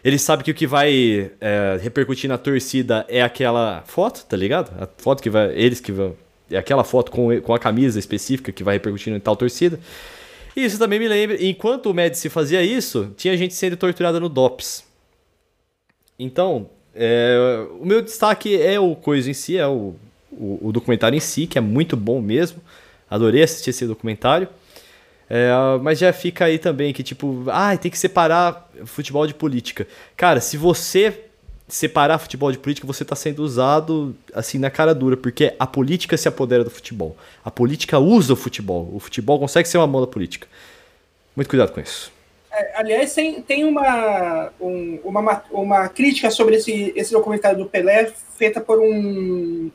Ele 0.04 0.20
sabe 0.20 0.44
que 0.44 0.52
o 0.52 0.54
que 0.54 0.68
vai 0.68 1.32
é, 1.40 1.80
repercutir 1.82 2.30
na 2.30 2.38
torcida 2.38 3.06
é 3.08 3.22
aquela 3.22 3.82
foto, 3.86 4.26
tá 4.26 4.36
ligado? 4.36 4.72
A 4.78 4.90
foto 4.98 5.24
que 5.24 5.30
vai. 5.30 5.54
Eles 5.54 5.80
que 5.80 5.94
vão. 5.94 6.18
É 6.52 6.58
aquela 6.58 6.84
foto 6.84 7.12
com, 7.12 7.40
com 7.40 7.54
a 7.54 7.60
camisa 7.60 7.98
específica 7.98 8.52
que 8.52 8.64
vai 8.64 8.76
repercutindo 8.76 9.16
em 9.16 9.20
tal 9.22 9.38
torcida. 9.38 9.80
Isso 10.56 10.78
também 10.80 11.00
me 11.00 11.08
lembra. 11.08 11.44
Enquanto 11.44 11.88
o 11.88 11.94
Médici 11.94 12.30
fazia 12.30 12.62
isso, 12.62 13.14
tinha 13.16 13.36
gente 13.38 13.54
sendo 13.54 13.78
torturada 13.78 14.20
no 14.20 14.30
DOPS. 14.30 14.84
Então, 16.18 16.70
é, 16.94 17.66
o 17.80 17.86
meu 17.86 18.02
destaque 18.02 18.62
é 18.62 18.80
o 18.80 18.96
coisa 18.96 19.30
em 19.30 19.34
si, 19.34 19.58
é 19.58 19.68
o, 19.68 19.96
o, 20.32 20.68
o 20.68 20.72
documentário 20.72 21.16
em 21.16 21.20
si, 21.20 21.48
que 21.48 21.58
é 21.58 21.62
muito 21.62 21.96
bom 21.96 22.22
mesmo. 22.22 22.62
Adorei 23.10 23.44
assistir 23.44 23.70
esse 23.70 23.86
documentário. 23.86 24.48
É, 25.30 25.52
mas 25.82 26.00
já 26.00 26.12
fica 26.12 26.46
aí 26.46 26.58
também 26.58 26.92
que, 26.92 27.04
tipo, 27.04 27.46
ah, 27.48 27.78
tem 27.78 27.92
que 27.92 27.98
separar 27.98 28.70
futebol 28.86 29.28
de 29.28 29.34
política. 29.34 29.88
Cara, 30.18 30.42
se 30.42 30.58
você 30.58 31.29
separar 31.70 32.18
futebol 32.18 32.52
de 32.52 32.58
política, 32.58 32.86
você 32.86 33.04
está 33.04 33.16
sendo 33.16 33.44
usado 33.44 34.16
assim 34.34 34.58
na 34.58 34.70
cara 34.70 34.94
dura, 34.94 35.16
porque 35.16 35.56
a 35.58 35.68
política 35.68 36.18
se 36.18 36.28
apodera 36.28 36.64
do 36.64 36.70
futebol. 36.70 37.16
A 37.46 37.52
política 37.52 38.00
usa 38.00 38.34
o 38.34 38.36
futebol. 38.36 38.90
O 38.94 39.00
futebol 39.00 39.40
consegue 39.40 39.68
ser 39.68 39.78
uma 39.78 39.88
mão 39.88 40.02
da 40.02 40.08
política. 40.08 40.48
Muito 41.36 41.48
cuidado 41.48 41.72
com 41.72 41.80
isso. 41.80 42.12
É, 42.52 42.80
aliás, 42.80 43.14
tem, 43.14 43.42
tem 43.42 43.64
uma, 43.64 44.52
um, 44.60 45.00
uma, 45.04 45.44
uma 45.52 45.88
crítica 45.88 46.32
sobre 46.32 46.56
esse, 46.56 46.92
esse 46.96 47.12
documentário 47.12 47.60
do 47.60 47.70
Pelé, 47.70 48.12
feita 48.38 48.60
por 48.60 48.80
um, 48.80 49.70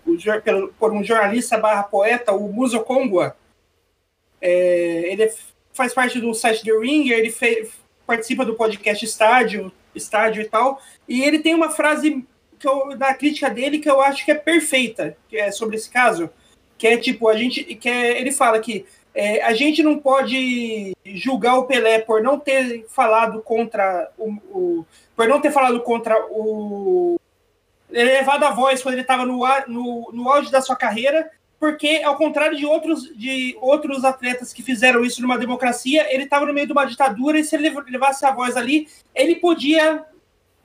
por 0.79 0.93
um 0.93 1.05
jornalista 1.05 1.57
barra 1.57 1.85
poeta, 1.85 2.33
o 2.33 2.53
Muso 2.53 2.81
Kongwa, 2.81 3.37
é, 4.41 5.13
ele 5.13 5.33
faz 5.73 5.95
parte 5.95 6.21
do 6.21 6.35
site 6.35 6.65
The 6.65 6.73
Ringer, 6.73 7.19
ele 7.19 7.35
participa 8.07 8.45
do 8.45 8.55
podcast 8.55 9.05
Estádio, 9.05 9.73
Estádio 9.95 10.43
e 10.43 10.47
tal, 10.47 10.81
e 11.09 11.23
ele 11.23 11.39
tem 11.39 11.55
uma 11.55 11.71
frase 11.71 12.27
que 12.59 12.69
eu, 12.69 12.97
da 12.97 13.15
crítica 13.15 13.51
dele 13.51 13.79
que 13.79 13.91
eu 13.91 14.01
acho 14.01 14.25
que 14.25 14.31
é 14.31 14.35
perfeita, 14.35 15.17
que 15.29 15.37
é 15.37 15.51
sobre 15.51 15.77
esse 15.77 15.91
caso, 15.91 16.31
que 16.79 16.87
é 16.87 16.97
tipo, 16.97 17.29
a 17.29 17.37
gente, 17.37 17.63
que 17.63 17.89
é, 17.89 18.21
ele 18.21 18.33
fala 18.33 18.59
que 18.59 18.87
é, 19.15 19.43
a 19.43 19.55
gente 19.55 19.83
não 19.83 19.99
pode 19.99 20.93
julgar 21.07 21.57
o 21.57 21.67
Pelé 21.67 22.01
por 22.01 22.23
não 22.23 22.39
ter 22.39 22.85
falado 22.89 23.41
contra 23.43 24.11
o, 24.19 24.31
o 24.51 24.87
por 25.15 25.29
não 25.29 25.41
ter 25.41 25.53
falado 25.53 25.81
contra 25.83 26.17
o 26.31 27.17
elevado 27.93 28.45
a 28.45 28.51
voz 28.51 28.83
quando 28.83 28.95
ele 28.95 29.03
estava 29.03 29.25
no, 29.25 29.45
no, 29.69 30.11
no 30.13 30.29
auge 30.29 30.51
da 30.51 30.61
sua 30.61 30.75
carreira 30.75 31.31
porque, 31.65 32.03
ao 32.05 32.15
contrário 32.19 32.59
de 32.59 32.67
outros, 32.67 33.11
de 33.17 33.57
outros 33.59 34.05
atletas 34.05 34.53
que 34.53 34.63
fizeram 34.63 35.03
isso 35.03 35.23
numa 35.23 35.39
democracia, 35.39 36.07
ele 36.15 36.25
estava 36.25 36.45
no 36.45 36.53
meio 36.53 36.67
de 36.67 36.75
uma 36.75 36.85
ditadura 36.85 37.39
e 37.39 37.43
se 37.43 37.57
ele 37.57 37.71
levasse 37.89 38.27
a 38.27 38.31
voz 38.31 38.55
ali, 38.55 38.87
ele 39.15 39.37
podia 39.37 40.05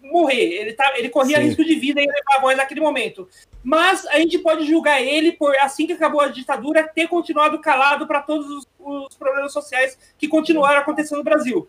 morrer. 0.04 0.44
Ele, 0.44 0.74
tá, 0.74 0.92
ele 0.98 1.08
corria 1.08 1.38
Sim. 1.38 1.44
risco 1.44 1.64
de 1.64 1.76
vida 1.76 2.02
em 2.02 2.06
levar 2.06 2.36
a 2.36 2.42
voz 2.42 2.58
naquele 2.58 2.82
momento. 2.82 3.30
Mas 3.64 4.06
a 4.08 4.20
gente 4.20 4.40
pode 4.40 4.66
julgar 4.66 5.02
ele 5.02 5.32
por, 5.32 5.56
assim 5.60 5.88
que 5.88 5.94
acabou 5.94 6.20
a 6.20 6.28
ditadura, 6.28 6.86
ter 6.86 7.08
continuado 7.08 7.58
calado 7.60 8.06
para 8.06 8.22
todos 8.22 8.50
os, 8.50 8.68
os, 8.78 9.16
problemas 9.16 9.54
sociais 9.54 9.98
que 10.18 10.28
continuaram 10.28 10.82
acontecendo 10.82 11.20
no 11.20 11.24
Brasil. 11.24 11.66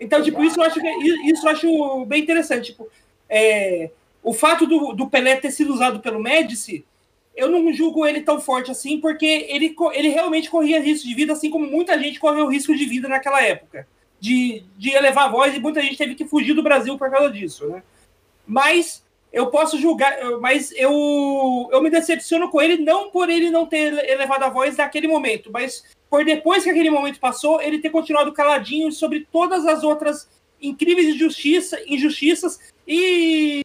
Então, 0.00 0.20
tipo, 0.20 0.42
isso 0.42 0.58
eu 0.58 0.64
acho, 0.64 0.80
isso 1.24 1.46
eu 1.46 1.52
acho 1.52 2.04
bem 2.06 2.20
interessante. 2.20 2.72
Tipo, 2.72 2.88
é, 3.30 3.92
o 4.24 4.34
fato 4.34 4.66
do, 4.66 4.92
do 4.92 5.08
Pelé 5.08 5.36
ter 5.36 5.52
sido 5.52 5.72
usado 5.72 6.00
pelo 6.00 6.18
Médici 6.18 6.84
eu 7.34 7.50
não 7.50 7.72
julgo 7.72 8.06
ele 8.06 8.20
tão 8.20 8.40
forte 8.40 8.70
assim, 8.70 9.00
porque 9.00 9.46
ele, 9.48 9.74
ele 9.92 10.08
realmente 10.08 10.50
corria 10.50 10.80
risco 10.80 11.08
de 11.08 11.14
vida, 11.14 11.32
assim 11.32 11.50
como 11.50 11.66
muita 11.66 11.98
gente 11.98 12.20
correu 12.20 12.48
risco 12.48 12.74
de 12.74 12.84
vida 12.84 13.08
naquela 13.08 13.42
época. 13.42 13.86
De, 14.20 14.62
de 14.78 14.90
elevar 14.90 15.24
a 15.24 15.30
voz, 15.30 15.54
e 15.54 15.58
muita 15.58 15.82
gente 15.82 15.96
teve 15.96 16.14
que 16.14 16.24
fugir 16.24 16.54
do 16.54 16.62
Brasil 16.62 16.96
por 16.96 17.10
causa 17.10 17.28
disso, 17.28 17.66
né? 17.66 17.82
Mas 18.46 19.04
eu 19.32 19.48
posso 19.48 19.78
julgar, 19.78 20.16
mas 20.40 20.70
eu, 20.76 21.68
eu 21.72 21.82
me 21.82 21.90
decepciono 21.90 22.48
com 22.48 22.60
ele, 22.60 22.76
não 22.84 23.10
por 23.10 23.30
ele 23.30 23.50
não 23.50 23.66
ter 23.66 23.92
elevado 24.08 24.44
a 24.44 24.48
voz 24.48 24.76
naquele 24.76 25.08
momento, 25.08 25.50
mas 25.50 25.82
por 26.10 26.24
depois 26.24 26.62
que 26.62 26.70
aquele 26.70 26.90
momento 26.90 27.18
passou, 27.18 27.60
ele 27.60 27.78
ter 27.78 27.90
continuado 27.90 28.32
caladinho 28.32 28.92
sobre 28.92 29.26
todas 29.32 29.66
as 29.66 29.82
outras 29.82 30.28
incríveis 30.60 31.14
injustiça, 31.14 31.80
injustiças 31.86 32.60
e 32.86 33.64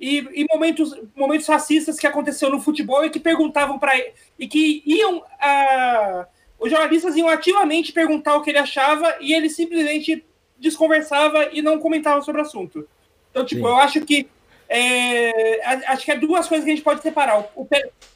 e, 0.00 0.18
e, 0.32 0.46
momentos, 0.50 0.98
momentos 1.14 1.46
racistas 1.46 1.98
que 1.98 2.06
aconteceu 2.06 2.48
no 2.48 2.60
futebol 2.60 3.04
e 3.04 3.10
que 3.10 3.20
perguntavam 3.20 3.78
para 3.78 3.92
e 4.38 4.48
que 4.48 4.82
iam 4.86 5.22
a, 5.38 6.26
os 6.58 6.70
jornalistas 6.70 7.16
iam 7.16 7.28
ativamente 7.28 7.92
perguntar 7.92 8.36
o 8.36 8.42
que 8.42 8.48
ele 8.48 8.58
achava 8.58 9.16
e 9.20 9.34
ele 9.34 9.50
simplesmente 9.50 10.24
desconversava 10.58 11.50
e 11.52 11.60
não 11.60 11.78
comentava 11.78 12.22
sobre 12.22 12.40
o 12.40 12.44
assunto. 12.44 12.88
Então, 13.30 13.44
tipo, 13.44 13.62
Sim. 13.62 13.68
eu 13.68 13.76
acho 13.76 14.00
que 14.00 14.26
é, 14.72 15.66
acho 15.88 16.04
que 16.04 16.12
é 16.12 16.16
duas 16.16 16.46
coisas 16.46 16.64
que 16.64 16.70
a 16.70 16.74
gente 16.74 16.84
pode 16.84 17.02
separar. 17.02 17.40
O, 17.54 17.62
o 17.62 17.68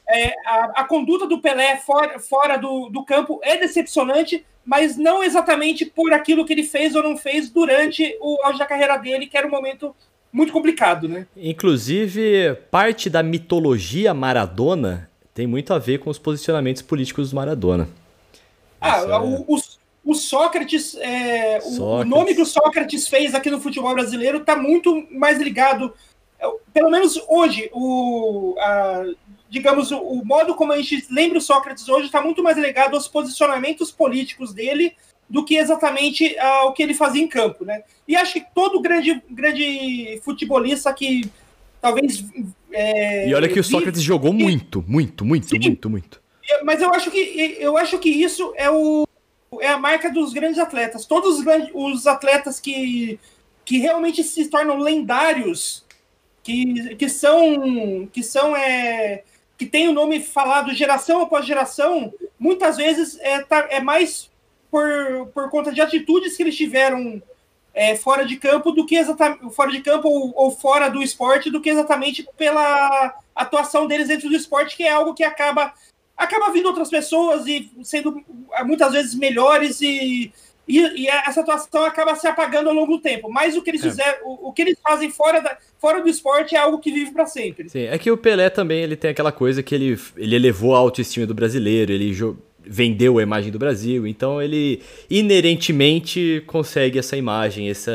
é, 0.08 0.34
a, 0.46 0.82
a, 0.82 0.84
conduta 0.84 1.26
do 1.26 1.40
Pelé 1.40 1.76
fora, 1.78 2.18
fora 2.18 2.56
do, 2.56 2.88
do 2.88 3.04
campo 3.04 3.40
é 3.42 3.56
decepcionante, 3.56 4.46
mas 4.64 4.96
não 4.96 5.22
exatamente 5.22 5.84
por 5.84 6.12
aquilo 6.12 6.44
que 6.44 6.52
ele 6.52 6.62
fez 6.62 6.94
ou 6.94 7.02
não 7.02 7.16
fez 7.16 7.50
durante 7.50 8.16
o 8.20 8.38
auge 8.44 8.58
da 8.58 8.66
carreira 8.66 8.96
dele, 8.96 9.26
que 9.26 9.36
era 9.36 9.46
um 9.46 9.50
momento 9.50 9.94
muito 10.34 10.52
complicado, 10.52 11.08
né? 11.08 11.28
Inclusive, 11.36 12.56
parte 12.68 13.08
da 13.08 13.22
mitologia 13.22 14.12
Maradona 14.12 15.08
tem 15.32 15.46
muito 15.46 15.72
a 15.72 15.78
ver 15.78 15.98
com 15.98 16.10
os 16.10 16.18
posicionamentos 16.18 16.82
políticos 16.82 17.30
do 17.30 17.36
Maradona. 17.36 17.88
Ah, 18.80 18.98
é... 18.98 19.16
o, 19.18 19.44
o, 19.46 19.58
o, 20.04 20.14
Sócrates, 20.14 20.96
é, 20.96 21.60
Sócrates, 21.60 21.78
o 21.78 22.04
nome 22.04 22.34
que 22.34 22.42
o 22.42 22.46
Sócrates 22.46 23.06
fez 23.06 23.32
aqui 23.32 23.48
no 23.48 23.60
futebol 23.60 23.94
brasileiro 23.94 24.38
está 24.38 24.56
muito 24.56 25.06
mais 25.12 25.38
ligado, 25.38 25.94
é, 26.40 26.50
pelo 26.72 26.90
menos 26.90 27.16
hoje, 27.28 27.70
o, 27.72 28.56
a, 28.58 29.04
digamos, 29.48 29.92
o, 29.92 29.98
o 29.98 30.24
modo 30.24 30.56
como 30.56 30.72
a 30.72 30.76
gente 30.76 31.06
lembra 31.10 31.38
o 31.38 31.40
Sócrates 31.40 31.88
hoje 31.88 32.06
está 32.06 32.20
muito 32.20 32.42
mais 32.42 32.58
ligado 32.58 32.94
aos 32.94 33.06
posicionamentos 33.06 33.92
políticos 33.92 34.52
dele 34.52 34.96
do 35.28 35.44
que 35.44 35.56
exatamente 35.56 36.36
uh, 36.38 36.66
o 36.66 36.72
que 36.72 36.82
ele 36.82 36.94
fazia 36.94 37.22
em 37.22 37.28
campo, 37.28 37.64
né? 37.64 37.82
E 38.06 38.16
acho 38.16 38.34
que 38.34 38.46
todo 38.54 38.80
grande, 38.80 39.22
grande 39.30 40.20
futebolista 40.22 40.92
que 40.92 41.30
talvez. 41.80 42.24
É, 42.72 43.28
e 43.28 43.34
olha 43.34 43.48
que 43.48 43.60
o 43.60 43.64
Sócrates 43.64 44.00
vi... 44.00 44.06
jogou 44.06 44.32
muito, 44.32 44.84
muito, 44.86 45.24
muito, 45.24 45.48
Sim. 45.48 45.58
muito, 45.58 45.90
muito. 45.90 46.22
Mas 46.62 46.80
eu 46.80 46.92
acho 46.94 47.10
que 47.10 47.56
eu 47.58 47.76
acho 47.76 47.98
que 47.98 48.08
isso 48.08 48.52
é 48.56 48.70
o 48.70 49.06
é 49.60 49.68
a 49.68 49.78
marca 49.78 50.10
dos 50.10 50.32
grandes 50.32 50.58
atletas. 50.58 51.06
Todos 51.06 51.38
os, 51.38 51.44
grandes, 51.44 51.70
os 51.72 52.06
atletas 52.06 52.58
que, 52.58 53.18
que 53.64 53.78
realmente 53.78 54.22
se 54.22 54.48
tornam 54.48 54.78
lendários, 54.78 55.84
que, 56.42 56.96
que 56.96 57.08
são 57.08 58.08
que 58.12 58.22
são 58.22 58.56
é, 58.56 59.22
que 59.56 59.66
tem 59.66 59.88
o 59.88 59.92
nome 59.92 60.20
falado 60.20 60.74
geração 60.74 61.20
após 61.20 61.46
geração, 61.46 62.12
muitas 62.38 62.76
vezes 62.76 63.18
é, 63.20 63.40
tá, 63.42 63.68
é 63.70 63.80
mais 63.80 64.30
por, 64.74 65.28
por 65.32 65.50
conta 65.50 65.70
de 65.70 65.80
atitudes 65.80 66.36
que 66.36 66.42
eles 66.42 66.56
tiveram 66.56 67.22
é, 67.72 67.94
fora 67.94 68.26
de 68.26 68.34
campo 68.34 68.72
do 68.72 68.84
que 68.84 68.96
exatamente 68.96 69.54
fora 69.54 69.70
de 69.70 69.80
campo 69.80 70.08
ou, 70.08 70.32
ou, 70.34 70.50
fora 70.50 70.88
do 70.88 71.00
esporte 71.00 71.48
do 71.48 71.60
que 71.60 71.70
exatamente 71.70 72.26
pela 72.36 73.16
atuação 73.36 73.86
deles 73.86 74.08
dentro 74.08 74.28
do 74.28 74.34
esporte, 74.34 74.76
que 74.76 74.82
é 74.82 74.90
algo 74.90 75.14
que 75.14 75.22
acaba 75.22 75.72
acaba 76.16 76.50
vindo 76.50 76.66
outras 76.66 76.90
pessoas 76.90 77.46
e 77.46 77.70
sendo 77.84 78.20
muitas 78.64 78.90
vezes 78.90 79.14
melhores 79.14 79.80
e, 79.80 80.32
e, 80.66 80.80
e 80.80 81.08
essa 81.08 81.42
atuação 81.42 81.84
acaba 81.84 82.16
se 82.16 82.26
apagando 82.26 82.68
ao 82.68 82.74
longo 82.74 82.96
do 82.96 83.00
tempo. 83.00 83.30
Mas 83.30 83.56
o 83.56 83.62
que 83.62 83.70
eles 83.70 83.84
é. 83.84 83.90
fizeram, 83.90 84.18
o, 84.24 84.48
o, 84.48 84.52
que 84.52 84.62
eles 84.62 84.76
fazem 84.82 85.08
fora, 85.08 85.40
da, 85.40 85.56
fora 85.78 86.02
do 86.02 86.08
esporte 86.08 86.56
é 86.56 86.58
algo 86.58 86.80
que 86.80 86.90
vive 86.90 87.12
para 87.12 87.26
sempre. 87.26 87.68
Sim, 87.68 87.84
é 87.84 87.96
que 87.96 88.10
o 88.10 88.16
Pelé 88.16 88.50
também 88.50 88.82
ele 88.82 88.96
tem 88.96 89.12
aquela 89.12 89.30
coisa 89.30 89.62
que 89.62 89.72
ele, 89.72 89.96
ele 90.16 90.34
elevou 90.34 90.74
a 90.74 90.78
autoestima 90.78 91.26
do 91.26 91.34
brasileiro, 91.34 91.92
ele 91.92 92.12
vendeu 92.66 93.18
a 93.18 93.22
imagem 93.22 93.50
do 93.52 93.58
Brasil, 93.58 94.06
então 94.06 94.40
ele 94.40 94.80
inerentemente 95.10 96.42
consegue 96.46 96.98
essa 96.98 97.16
imagem, 97.16 97.68
essa, 97.68 97.92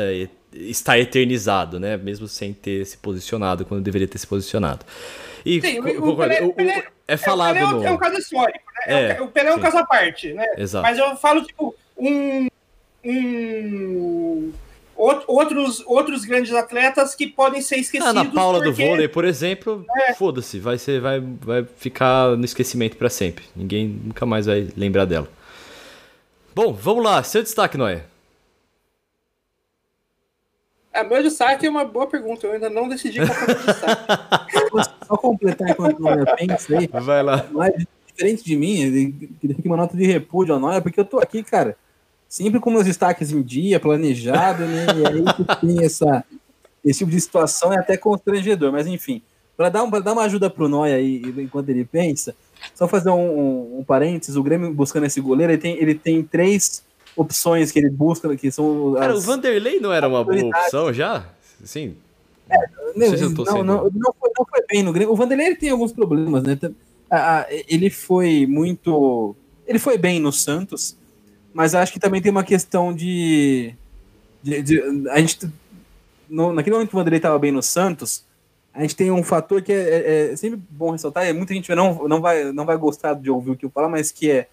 está 0.52 0.98
eternizado, 0.98 1.78
né? 1.80 1.96
Mesmo 1.96 2.28
sem 2.28 2.52
ter 2.52 2.84
se 2.86 2.96
posicionado 2.98 3.64
quando 3.64 3.82
deveria 3.82 4.06
ter 4.08 4.18
se 4.18 4.26
posicionado. 4.26 4.84
E 5.44 5.60
Sim, 5.60 5.80
o- 5.80 6.16
Pelé- 6.16 6.42
o- 6.42 6.52
Pelé- 6.52 6.84
é 7.08 7.16
falado 7.16 7.52
o 7.52 7.54
Pelé 7.58 7.64
é 7.64 7.68
um- 7.68 7.78
no. 7.80 7.84
é 7.86 7.90
um 7.90 7.96
caso 7.96 8.18
histórico, 8.18 8.64
né? 8.76 8.82
É, 8.86 9.10
É, 9.16 9.22
o 9.22 9.28
Pelé 9.28 9.48
é 9.48 9.52
um 9.52 9.56
sim. 9.56 9.62
caso 9.62 9.78
à 9.78 9.84
parte, 9.86 10.32
né? 10.32 10.46
Exato. 10.58 10.82
Mas 10.82 10.98
eu 10.98 11.16
falo, 11.16 11.42
tipo, 11.44 11.74
um. 11.96 12.46
um 13.04 14.52
outros, 15.26 15.82
outros 15.86 16.24
grandes 16.24 16.52
atletas 16.52 17.14
que 17.14 17.26
podem 17.26 17.60
ser 17.62 17.76
Ah, 17.76 17.78
esquecidos. 17.78 18.14
na 18.14 18.24
Paula 18.24 18.58
do 18.60 18.64
porque- 18.70 18.86
vôlei, 18.86 19.08
por 19.08 19.24
exemplo, 19.24 19.84
foda-se, 20.16 20.58
vai 20.58 20.76
ser, 20.78 21.00
vai, 21.00 21.20
vai 21.20 21.64
ficar 21.64 22.36
no 22.36 22.44
esquecimento 22.44 22.96
pra 22.96 23.08
sempre. 23.08 23.44
Ninguém 23.56 23.88
nunca 23.88 24.26
mais 24.26 24.46
vai 24.46 24.68
lembrar 24.76 25.04
dela. 25.06 25.28
Bom, 26.54 26.72
vamos 26.72 27.04
lá, 27.04 27.22
seu 27.22 27.42
destaque, 27.42 27.78
Noé. 27.78 28.04
Ah, 30.92 31.04
meu 31.04 31.22
destaque 31.22 31.66
é 31.66 31.70
uma 31.70 31.84
boa 31.84 32.06
pergunta, 32.08 32.46
eu 32.46 32.52
ainda 32.52 32.68
não 32.68 32.88
decidi 32.88 33.20
qual 33.24 33.28
é 33.38 33.44
o 33.44 33.46
meu 33.46 33.56
destaque. 33.66 34.02
Só 35.06 35.16
completar 35.16 35.70
enquanto 35.70 36.00
não 36.00 36.24
pensa 36.36 36.76
aí. 36.78 36.86
Vai 36.88 37.22
lá. 37.22 37.46
Mas, 37.52 37.72
diferente 38.08 38.44
de 38.44 38.56
mim, 38.56 38.80
ele 38.82 39.30
queria 39.40 39.56
uma 39.64 39.76
nota 39.76 39.96
de 39.96 40.04
repúdio 40.04 40.58
Noia, 40.58 40.80
porque 40.80 40.98
eu 41.00 41.04
tô 41.04 41.18
aqui, 41.18 41.42
cara, 41.44 41.76
sempre 42.30 42.60
com 42.60 42.70
meus 42.70 42.84
destaques 42.84 43.32
em 43.32 43.42
dia, 43.42 43.80
planejado, 43.80 44.64
né? 44.64 44.86
E 44.96 45.06
aí 45.06 45.24
que 45.34 45.60
tem 45.60 45.84
essa, 45.84 46.24
esse 46.84 47.00
tipo 47.00 47.10
de 47.10 47.20
situação 47.20 47.72
é 47.72 47.78
até 47.78 47.96
constrangedor, 47.96 48.70
mas 48.70 48.86
enfim. 48.86 49.20
Para 49.56 49.68
dar, 49.68 49.82
um, 49.82 49.90
dar 49.90 50.12
uma 50.12 50.22
ajuda 50.22 50.48
pro 50.48 50.68
Noia 50.68 50.94
aí, 50.94 51.20
enquanto 51.36 51.68
ele 51.68 51.84
pensa, 51.84 52.34
só 52.74 52.88
fazer 52.88 53.10
um, 53.10 53.14
um, 53.18 53.78
um 53.80 53.84
parênteses, 53.84 54.36
o 54.36 54.42
Grêmio 54.42 54.72
buscando 54.72 55.04
esse 55.04 55.20
goleiro, 55.20 55.52
ele 55.52 55.60
tem, 55.60 55.76
ele 55.76 55.94
tem 55.94 56.22
três 56.22 56.82
opções 57.14 57.70
que 57.70 57.78
ele 57.78 57.90
busca, 57.90 58.34
que 58.36 58.50
são 58.50 58.94
Cara, 58.94 59.14
o 59.14 59.20
Vanderlei 59.20 59.78
não 59.80 59.92
era 59.92 60.08
uma 60.08 60.24
boa 60.24 60.46
opção 60.46 60.92
já? 60.94 61.28
Sim. 61.62 61.94
Não, 62.96 63.16
se 63.16 63.22
eu 63.22 63.34
tô 63.34 63.44
não, 63.44 63.52
sendo- 63.52 63.64
não, 63.64 63.90
não 63.92 64.14
foi, 64.18 64.30
não 64.38 64.46
foi 64.46 64.64
bem 64.66 64.82
no 64.82 64.92
Grêmio. 64.92 65.12
O 65.12 65.16
Vanderlei 65.16 65.48
ele 65.48 65.56
tem 65.56 65.70
alguns 65.70 65.92
problemas, 65.92 66.42
né? 66.42 66.58
Ele 67.68 67.90
foi 67.90 68.46
muito. 68.46 69.36
Ele 69.66 69.78
foi 69.78 69.98
bem 69.98 70.18
no 70.18 70.32
Santos, 70.32 70.96
mas 71.52 71.74
acho 71.74 71.92
que 71.92 72.00
também 72.00 72.20
tem 72.22 72.30
uma 72.30 72.44
questão 72.44 72.92
de. 72.94 73.74
de- 74.42 74.62
de- 74.62 75.08
a 75.10 75.18
gente. 75.20 75.48
no- 76.28 76.52
naquele 76.52 76.74
momento 76.74 76.90
que 76.90 76.94
o 76.94 76.98
Vanderlei 76.98 77.18
estava 77.18 77.38
bem 77.38 77.50
no 77.52 77.62
Santos, 77.62 78.24
a 78.72 78.80
gente 78.82 78.94
tem 78.94 79.10
um 79.10 79.22
fator 79.22 79.60
que 79.62 79.72
é, 79.72 79.76
é- 79.76 80.32
é 80.32 80.36
sempre 80.36 80.60
bom 80.70 80.92
ressaltar, 80.92 81.26
e 81.28 81.32
muita 81.32 81.52
gente 81.52 81.74
não, 81.74 82.06
não, 82.08 82.20
vai, 82.20 82.52
não 82.52 82.64
vai 82.64 82.76
gostar 82.76 83.14
de 83.14 83.30
ouvir 83.30 83.50
o 83.50 83.56
que 83.56 83.66
eu 83.66 83.70
falo, 83.70 83.88
mas 83.90 84.10
que 84.12 84.30
é. 84.30 84.48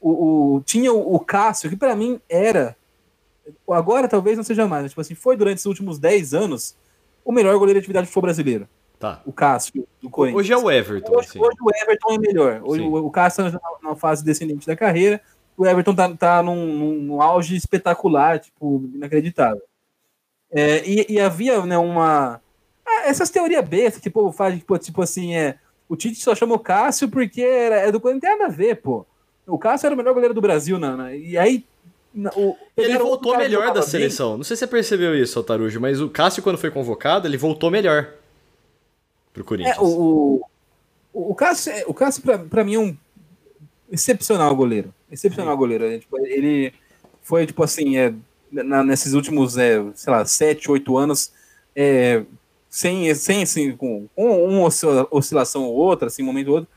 O, 0.00 0.54
o- 0.56 0.60
tinha 0.60 0.92
o, 0.92 1.14
o 1.16 1.18
Cássio, 1.20 1.68
que 1.70 1.76
para 1.76 1.96
mim 1.96 2.20
era. 2.28 2.76
Agora 3.68 4.08
talvez 4.08 4.36
não 4.36 4.44
seja 4.44 4.66
mais, 4.66 4.82
mas, 4.82 4.90
tipo 4.92 5.00
assim, 5.00 5.14
foi 5.14 5.36
durante 5.36 5.58
os 5.58 5.66
últimos 5.66 5.98
10 5.98 6.34
anos 6.34 6.76
o 7.24 7.32
melhor 7.32 7.56
goleiro 7.58 7.78
de 7.78 7.84
atividade 7.84 8.04
de 8.06 8.08
futebol 8.12 8.22
brasileiro. 8.26 8.68
Tá. 8.98 9.20
O 9.26 9.32
Cássio, 9.32 9.86
do 10.00 10.08
Corinthians. 10.08 10.40
Hoje 10.40 10.52
é 10.52 10.56
o 10.56 10.70
Everton, 10.70 11.12
Hoje, 11.12 11.28
assim. 11.28 11.38
hoje 11.38 11.56
o 11.60 11.70
Everton 11.82 12.14
é 12.14 12.18
melhor. 12.18 12.60
Hoje 12.64 12.82
o, 12.82 12.94
o 13.06 13.10
Cássio 13.10 13.46
está 13.46 13.60
na 13.82 13.94
fase 13.94 14.24
descendente 14.24 14.66
da 14.66 14.74
carreira. 14.76 15.20
O 15.56 15.64
Everton 15.66 15.94
tá, 15.94 16.14
tá 16.16 16.42
num, 16.42 16.66
num- 17.02 17.22
auge 17.22 17.56
espetacular, 17.56 18.38
tipo, 18.38 18.84
inacreditável. 18.94 19.62
É, 20.50 20.82
e, 20.88 21.06
e 21.14 21.20
havia 21.20 21.64
né, 21.64 21.76
uma. 21.78 22.40
ah, 22.86 23.02
essas 23.06 23.30
teorias 23.30 23.66
bestas 23.66 24.00
que 24.02 24.08
o 24.08 24.12
povo 24.12 24.32
faz, 24.32 24.54
tipo, 24.58 24.78
tipo 24.78 25.02
assim, 25.02 25.34
é. 25.34 25.58
O 25.88 25.96
Tite 25.96 26.20
só 26.20 26.34
chama 26.34 26.54
o 26.54 26.58
Cássio 26.58 27.08
porque 27.08 27.40
era, 27.42 27.76
é 27.76 27.92
do 27.92 28.00
Corinthians, 28.00 28.30
não 28.32 28.38
tem 28.38 28.38
nada 28.48 28.52
a 28.52 28.56
ver, 28.56 28.76
pô. 28.76 29.06
O 29.46 29.56
Cássio 29.58 29.86
era 29.86 29.94
o 29.94 29.96
melhor 29.98 30.12
goleiro 30.14 30.34
do 30.34 30.40
Brasil, 30.40 30.78
na, 30.78 30.96
na- 30.96 31.14
e 31.14 31.38
aí. 31.38 31.64
o, 32.36 32.56
Ele 32.76 32.98
voltou 32.98 33.36
melhor 33.38 33.60
da 33.60 33.66
jogava 33.68 33.80
bem. 33.80 33.88
seleção. 33.88 34.36
Não 34.36 34.44
sei 34.44 34.56
se 34.56 34.60
você 34.60 34.66
percebeu 34.66 35.14
isso, 35.14 35.38
Altarujo, 35.38 35.80
mas 35.80 36.00
o 36.00 36.08
Cássio, 36.10 36.42
quando 36.42 36.58
foi 36.58 36.70
convocado, 36.70 37.26
ele 37.28 37.36
voltou 37.36 37.70
melhor 37.70 38.12
pro 39.32 39.44
Corinthians. 39.44 39.76
É, 39.76 39.80
o, 39.80 40.42
o, 41.12 41.30
o 41.30 41.34
Cássio, 41.34 41.72
é- 41.72 41.84
o 41.86 41.94
Cássio 41.94 42.22
pra, 42.22 42.38
pra 42.38 42.64
mim, 42.64 42.74
é 42.74 42.78
um 42.80 42.96
excepcional 43.90 44.54
goleiro. 44.56 44.92
Excepcional 45.10 45.56
goleiro. 45.56 45.88
né? 45.88 45.98
Tipo, 45.98 46.18
ele 46.18 46.72
foi, 47.22 47.46
tipo 47.46 47.62
assim, 47.62 47.96
é, 47.96 48.12
na- 48.50 48.82
nesses 48.84 49.12
últimos, 49.12 49.56
é, 49.56 49.82
sei 49.94 50.12
lá, 50.12 50.24
sete, 50.24 50.70
oito 50.70 50.96
anos, 50.96 51.32
é, 51.74 52.22
sem, 52.68 53.12
sem 53.14 53.42
assim, 53.42 53.76
com, 53.76 54.06
com 54.14 54.44
uma 54.48 54.66
oscila- 54.66 55.08
oscilação 55.10 55.64
ou 55.64 55.74
outra, 55.74 56.08
assim, 56.08 56.22
um 56.22 56.26
momento 56.26 56.48
ou 56.48 56.54
outro, 56.56 56.70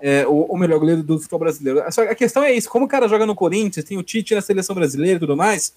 é, 0.00 0.26
o, 0.26 0.42
o 0.44 0.56
melhor 0.58 0.78
goleiro 0.78 1.02
do 1.02 1.18
futebol 1.18 1.40
brasileiro. 1.40 1.80
Só 1.90 2.04
que 2.04 2.12
a 2.12 2.14
questão 2.14 2.42
é 2.42 2.52
isso, 2.52 2.68
como 2.68 2.84
o 2.84 2.88
cara 2.88 3.08
joga 3.08 3.24
no 3.26 3.34
Corinthians, 3.34 3.84
tem 3.84 3.96
o 3.96 4.02
Tite 4.02 4.34
na 4.34 4.40
seleção 4.42 4.74
brasileira 4.74 5.16
e 5.16 5.20
tudo 5.20 5.36
mais, 5.36 5.74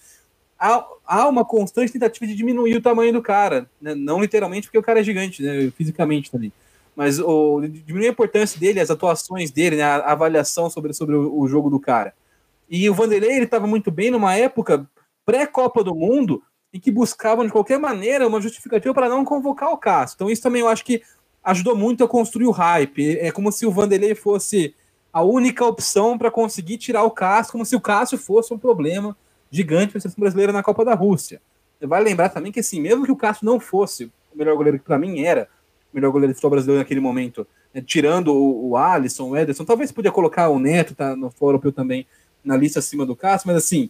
há, 0.59 0.85
há 1.05 1.27
uma 1.29 1.45
constante 1.45 1.91
tentativa 1.93 2.27
de 2.27 2.35
diminuir 2.35 2.75
o 2.75 2.81
tamanho 2.81 3.13
do 3.13 3.21
cara, 3.21 3.69
né? 3.81 3.95
não 3.95 4.19
literalmente 4.21 4.67
porque 4.67 4.77
o 4.77 4.83
cara 4.83 4.99
é 4.99 5.03
gigante, 5.03 5.41
né? 5.41 5.71
fisicamente 5.77 6.29
também, 6.29 6.51
mas 6.99 7.17
o, 7.17 7.61
diminuir 7.61 8.07
a 8.07 8.11
importância 8.11 8.59
dele, 8.59 8.81
as 8.81 8.91
atuações 8.91 9.51
dele, 9.51 9.77
né? 9.77 9.83
a, 9.83 10.11
avaliação 10.11 10.69
sobre, 10.69 10.91
sobre 10.91 11.15
o, 11.15 11.39
o 11.39 11.47
jogo 11.47 11.69
do 11.69 11.79
cara. 11.79 12.13
E 12.69 12.89
o 12.89 12.93
Vanderlei 12.93 13.37
ele 13.37 13.45
estava 13.45 13.65
muito 13.65 13.89
bem 13.89 14.11
numa 14.11 14.35
época 14.35 14.85
pré-Copa 15.25 15.81
do 15.81 15.95
Mundo 15.95 16.43
em 16.73 16.79
que 16.79 16.91
buscavam 16.91 17.45
de 17.45 17.53
qualquer 17.53 17.79
maneira 17.79 18.27
uma 18.27 18.41
justificativa 18.41 18.93
para 18.93 19.07
não 19.07 19.23
convocar 19.23 19.71
o 19.71 19.77
Cássio. 19.77 20.15
Então 20.15 20.29
isso 20.29 20.41
também 20.41 20.59
eu 20.59 20.67
acho 20.67 20.83
que 20.83 21.01
ajudou 21.41 21.73
muito 21.73 22.03
a 22.03 22.07
construir 22.07 22.47
o 22.47 22.51
hype. 22.51 23.17
É 23.17 23.31
como 23.31 23.49
se 23.49 23.65
o 23.65 23.71
Vanderlei 23.71 24.13
fosse 24.13 24.75
a 25.13 25.23
única 25.23 25.63
opção 25.65 26.17
para 26.17 26.29
conseguir 26.29 26.77
tirar 26.77 27.03
o 27.03 27.11
Cássio, 27.11 27.53
como 27.53 27.65
se 27.65 27.77
o 27.77 27.81
Cássio 27.81 28.17
fosse 28.17 28.53
um 28.53 28.59
problema 28.59 29.15
gigante 29.49 29.91
para 29.91 29.99
a 29.99 30.01
seleção 30.01 30.19
brasileira 30.19 30.51
na 30.51 30.61
Copa 30.61 30.83
da 30.83 30.95
Rússia. 30.95 31.41
Vai 31.79 32.03
lembrar 32.03 32.27
também 32.27 32.51
que, 32.51 32.59
assim, 32.59 32.81
mesmo 32.81 33.05
que 33.05 33.11
o 33.11 33.15
Cássio 33.15 33.45
não 33.45 33.57
fosse 33.57 34.11
o 34.33 34.37
melhor 34.37 34.57
goleiro 34.57 34.77
que 34.77 34.83
para 34.83 34.99
mim 34.99 35.21
era 35.21 35.47
melhor 35.93 36.11
goleiro 36.11 36.33
do 36.33 36.35
futebol 36.35 36.51
brasileiro 36.51 36.81
naquele 36.81 36.99
momento, 36.99 37.45
né, 37.73 37.81
tirando 37.85 38.33
o, 38.33 38.69
o 38.69 38.77
Alisson, 38.77 39.29
o 39.29 39.37
Ederson, 39.37 39.65
talvez 39.65 39.91
podia 39.91 40.11
colocar 40.11 40.49
o 40.49 40.59
Neto, 40.59 40.95
tá 40.95 41.15
no 41.15 41.29
Fórum 41.29 41.59
também, 41.71 42.05
na 42.43 42.55
lista 42.55 42.79
acima 42.79 43.05
do 43.05 43.15
Cássio, 43.15 43.47
mas 43.47 43.57
assim, 43.57 43.89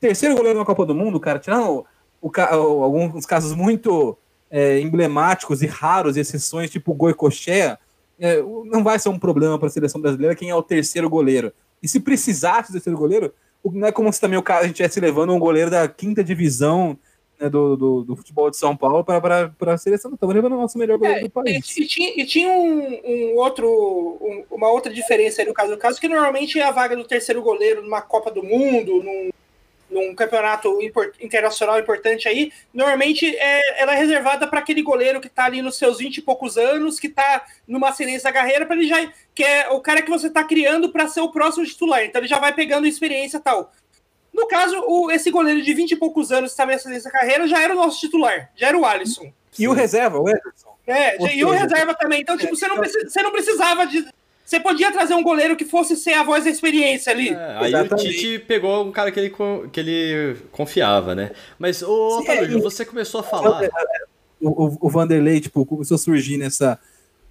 terceiro 0.00 0.36
goleiro 0.36 0.58
na 0.58 0.64
Copa 0.64 0.84
do 0.84 0.94
Mundo, 0.94 1.18
cara, 1.18 1.38
tirando 1.38 1.84
o, 2.20 2.28
o, 2.28 2.82
alguns 2.82 3.26
casos 3.26 3.54
muito 3.54 4.16
é, 4.50 4.80
emblemáticos 4.80 5.62
e 5.62 5.66
raros, 5.66 6.16
exceções, 6.16 6.70
tipo 6.70 6.92
o 6.92 6.94
Goicoechea, 6.94 7.78
é, 8.18 8.40
não 8.66 8.84
vai 8.84 8.98
ser 8.98 9.08
um 9.08 9.18
problema 9.18 9.58
para 9.58 9.68
a 9.68 9.70
seleção 9.70 10.00
brasileira 10.00 10.34
quem 10.34 10.50
é 10.50 10.54
o 10.54 10.62
terceiro 10.62 11.10
goleiro. 11.10 11.52
E 11.82 11.88
se 11.88 12.00
precisasse 12.00 12.70
do 12.70 12.74
terceiro 12.74 12.98
goleiro, 12.98 13.34
não 13.64 13.88
é 13.88 13.92
como 13.92 14.12
se 14.12 14.20
também 14.20 14.38
o 14.38 14.42
cara 14.42 14.60
a 14.60 14.62
gente 14.66 14.74
estivesse 14.74 15.00
levando 15.00 15.32
um 15.32 15.38
goleiro 15.38 15.70
da 15.70 15.88
quinta 15.88 16.22
divisão 16.22 16.96
né, 17.40 17.48
do, 17.48 17.76
do, 17.76 18.02
do 18.04 18.16
futebol 18.16 18.50
de 18.50 18.56
São 18.56 18.76
Paulo 18.76 19.04
para 19.04 19.50
a 19.66 19.78
seleção. 19.78 20.12
Estamos 20.14 20.34
levando 20.34 20.52
o 20.54 20.60
nosso 20.60 20.78
melhor 20.78 20.98
goleiro 20.98 21.18
É, 21.18 21.22
do 21.22 21.26
e, 21.26 21.30
país. 21.30 21.76
e 21.76 21.86
tinha, 21.86 22.12
e 22.16 22.24
tinha 22.24 22.48
um, 22.52 23.00
um 23.04 23.36
outro, 23.36 23.68
um- 24.20 24.44
uma 24.50 24.70
outra 24.70 24.92
diferença 24.92 25.42
aí 25.42 25.48
no 25.48 25.54
caso 25.54 25.70
do 25.72 25.78
caso, 25.78 26.00
que 26.00 26.08
normalmente 26.08 26.58
é 26.58 26.62
a 26.64 26.70
vaga 26.70 26.96
do 26.96 27.04
terceiro 27.04 27.42
goleiro 27.42 27.82
numa 27.82 28.00
Copa 28.02 28.30
do 28.30 28.42
Mundo, 28.42 29.02
num, 29.02 29.30
num 29.90 30.14
campeonato 30.14 30.80
impor- 30.82 31.12
internacional 31.20 31.78
importante 31.78 32.28
aí, 32.28 32.50
normalmente 32.72 33.26
é, 33.36 33.80
ela 33.82 33.94
é 33.94 33.98
reservada 33.98 34.46
para 34.46 34.58
aquele 34.60 34.82
goleiro 34.82 35.20
que 35.20 35.26
está 35.28 35.44
ali 35.44 35.60
nos 35.62 35.76
seus 35.76 35.98
20 35.98 36.16
e 36.18 36.22
poucos 36.22 36.56
anos, 36.56 36.98
que 36.98 37.06
está 37.08 37.44
numa 37.68 37.90
ascendência 37.90 38.24
da 38.24 38.32
carreira, 38.32 38.64
para 38.66 38.76
ele 38.76 38.88
já. 38.88 39.12
que 39.34 39.42
é 39.44 39.68
o 39.70 39.80
cara 39.80 40.02
que 40.02 40.10
você 40.10 40.28
está 40.28 40.42
criando 40.44 40.88
para 40.90 41.06
ser 41.08 41.20
o 41.20 41.30
próximo 41.30 41.64
titular. 41.66 42.04
Então 42.04 42.20
ele 42.20 42.28
já 42.28 42.38
vai 42.38 42.52
pegando 42.54 42.86
experiência 42.86 43.36
e 43.36 43.40
tal. 43.40 43.72
No 44.34 44.48
caso, 44.48 44.76
o, 44.88 45.10
esse 45.10 45.30
goleiro 45.30 45.62
de 45.62 45.72
20 45.72 45.92
e 45.92 45.96
poucos 45.96 46.32
anos 46.32 46.50
que 46.54 46.60
estava 46.60 46.90
nessa 46.90 47.10
carreira 47.10 47.46
já 47.46 47.62
era 47.62 47.72
o 47.72 47.76
nosso 47.76 48.00
titular, 48.00 48.50
já 48.56 48.68
era 48.68 48.76
o 48.78 48.84
Alisson. 48.84 49.32
E 49.58 49.68
o 49.68 49.72
reserva, 49.72 50.18
o 50.18 50.28
Ederson. 50.28 50.74
É, 50.86 51.16
Ou 51.20 51.28
e 51.28 51.44
o 51.44 51.50
reserva 51.50 51.94
também. 51.94 52.20
Então, 52.20 52.36
tipo, 52.36 52.54
você 52.56 52.66
não, 52.66 52.76
precisa, 52.76 53.08
você 53.08 53.22
não 53.22 53.30
precisava 53.30 53.86
de. 53.86 54.04
Você 54.44 54.60
podia 54.60 54.92
trazer 54.92 55.14
um 55.14 55.22
goleiro 55.22 55.56
que 55.56 55.64
fosse 55.64 55.96
ser 55.96 56.12
a 56.14 56.22
voz 56.22 56.44
da 56.44 56.50
experiência 56.50 57.10
ali. 57.12 57.30
É, 57.30 57.56
aí 57.58 57.68
Exatamente. 57.72 58.08
o 58.08 58.10
Tite 58.10 58.38
pegou 58.40 58.84
um 58.84 58.92
cara 58.92 59.10
que 59.10 59.18
ele, 59.18 59.32
que 59.72 59.80
ele 59.80 60.36
confiava, 60.52 61.14
né? 61.14 61.30
Mas, 61.58 61.82
ô, 61.82 62.20
Sim, 62.20 62.28
é, 62.28 62.46
você 62.58 62.84
começou 62.84 63.20
a 63.20 63.22
falar. 63.22 63.70
o, 64.40 64.66
o- 64.66 64.78
o 64.82 64.90
Vanderlei, 64.90 65.40
tipo, 65.40 65.64
começou 65.64 65.94
a 65.94 65.98
surgir 65.98 66.36
nessa. 66.36 66.78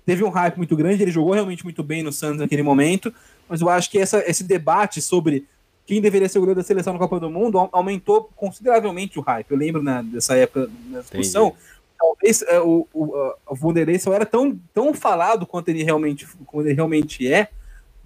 Teve 0.06 0.24
um 0.24 0.30
hype 0.30 0.58
muito 0.58 0.76
grande, 0.76 1.04
ele 1.04 1.12
jogou 1.12 1.34
realmente 1.34 1.64
muito 1.64 1.84
bem 1.84 2.02
no 2.02 2.12
Santos 2.12 2.40
naquele 2.40 2.64
momento, 2.64 3.14
mas 3.48 3.62
eu 3.62 3.70
acho 3.70 3.92
que 3.92 4.00
essa, 4.00 4.24
esse 4.28 4.44
debate 4.44 5.02
sobre 5.02 5.46
quem 5.86 6.00
deveria 6.02 6.30
ser 6.30 6.38
o 6.38 6.42
goleiro 6.42 6.62
da 6.62 6.66
seleção 6.66 6.94
na 6.94 7.00
Copa 7.00 7.20
do 7.20 7.30
Mundo 7.30 7.58
au- 7.60 7.70
aumentou 7.72 8.30
consideravelmente 8.36 9.20
o 9.20 9.22
hype. 9.22 9.52
Eu 9.52 9.58
lembro 9.58 9.82
na, 9.84 10.02
dessa 10.02 10.36
época, 10.36 10.70
na 10.88 11.02
discussão, 11.02 11.54
talvez 12.00 12.42
é, 12.44 12.60
o, 12.60 12.88
o, 12.94 13.34
o 13.50 13.56
Vanderlei 13.56 14.00
só 14.00 14.14
era 14.14 14.26
tão, 14.26 14.58
tão 14.74 14.94
falado 14.94 15.46
quanto 15.46 15.70
ele 15.70 15.84
realmente, 15.84 16.26
como 16.46 16.64
ele 16.64 16.74
realmente 16.74 17.32
é, 17.32 17.50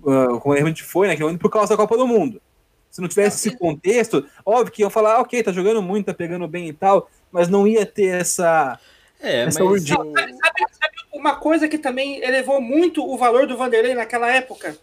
uh, 0.02 0.40
como 0.40 0.54
ele 0.54 0.62
realmente 0.62 0.84
foi 0.84 1.08
naquele 1.08 1.26
momento, 1.26 1.42
por 1.42 1.52
causa 1.52 1.70
da 1.70 1.78
Copa 1.78 1.96
do 1.98 2.08
Mundo. 2.08 2.42
Se 2.90 3.02
não 3.02 3.08
tivesse 3.08 3.48
esse 3.50 3.58
contexto, 3.58 4.26
óbvio 4.44 4.72
que 4.74 4.82
iam 4.82 4.90
falar, 4.90 5.16
ah, 5.18 5.22
ok, 5.22 5.44
tá 5.44 5.52
jogando 5.52 5.82
muito, 5.82 6.08
tá 6.08 6.14
pegando 6.16 6.48
bem 6.48 6.68
e 6.70 6.74
tal, 6.74 7.10
mas 7.32 7.48
não 7.48 7.68
ia 7.68 7.86
ter 7.86 8.08
essa. 8.08 8.80
É, 9.20 9.46
mas. 9.46 9.56
Essa 9.56 9.64
urgência. 9.64 10.00
o- 10.00 10.14
Sabe, 10.18 10.34
sabe 10.72 10.96
uma 11.14 11.36
coisa 11.36 11.68
que 11.68 11.78
também 11.78 12.24
elevou 12.24 12.60
muito 12.62 13.04
o 13.08 13.18
valor 13.18 13.46
do 13.46 13.58
Vanderlei 13.58 13.94
naquela 13.94 14.32
época? 14.32 14.76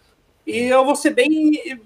E 0.47 0.59
eu 0.65 0.85
vou 0.85 0.95
ser 0.95 1.11
bem, 1.11 1.81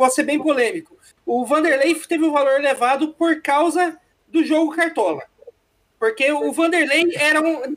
vou 0.00 0.10
ser 0.10 0.22
bem 0.24 0.38
polêmico. 0.42 0.96
O 1.24 1.44
Vanderlei 1.44 1.94
teve 1.94 2.24
um 2.24 2.32
valor 2.32 2.58
elevado 2.58 3.08
por 3.14 3.40
causa 3.42 3.96
do 4.28 4.44
jogo 4.44 4.74
Cartola. 4.74 5.22
Porque 5.98 6.32
o 6.32 6.50
Vanderlei 6.52 7.14
era 7.16 7.40
um. 7.40 7.76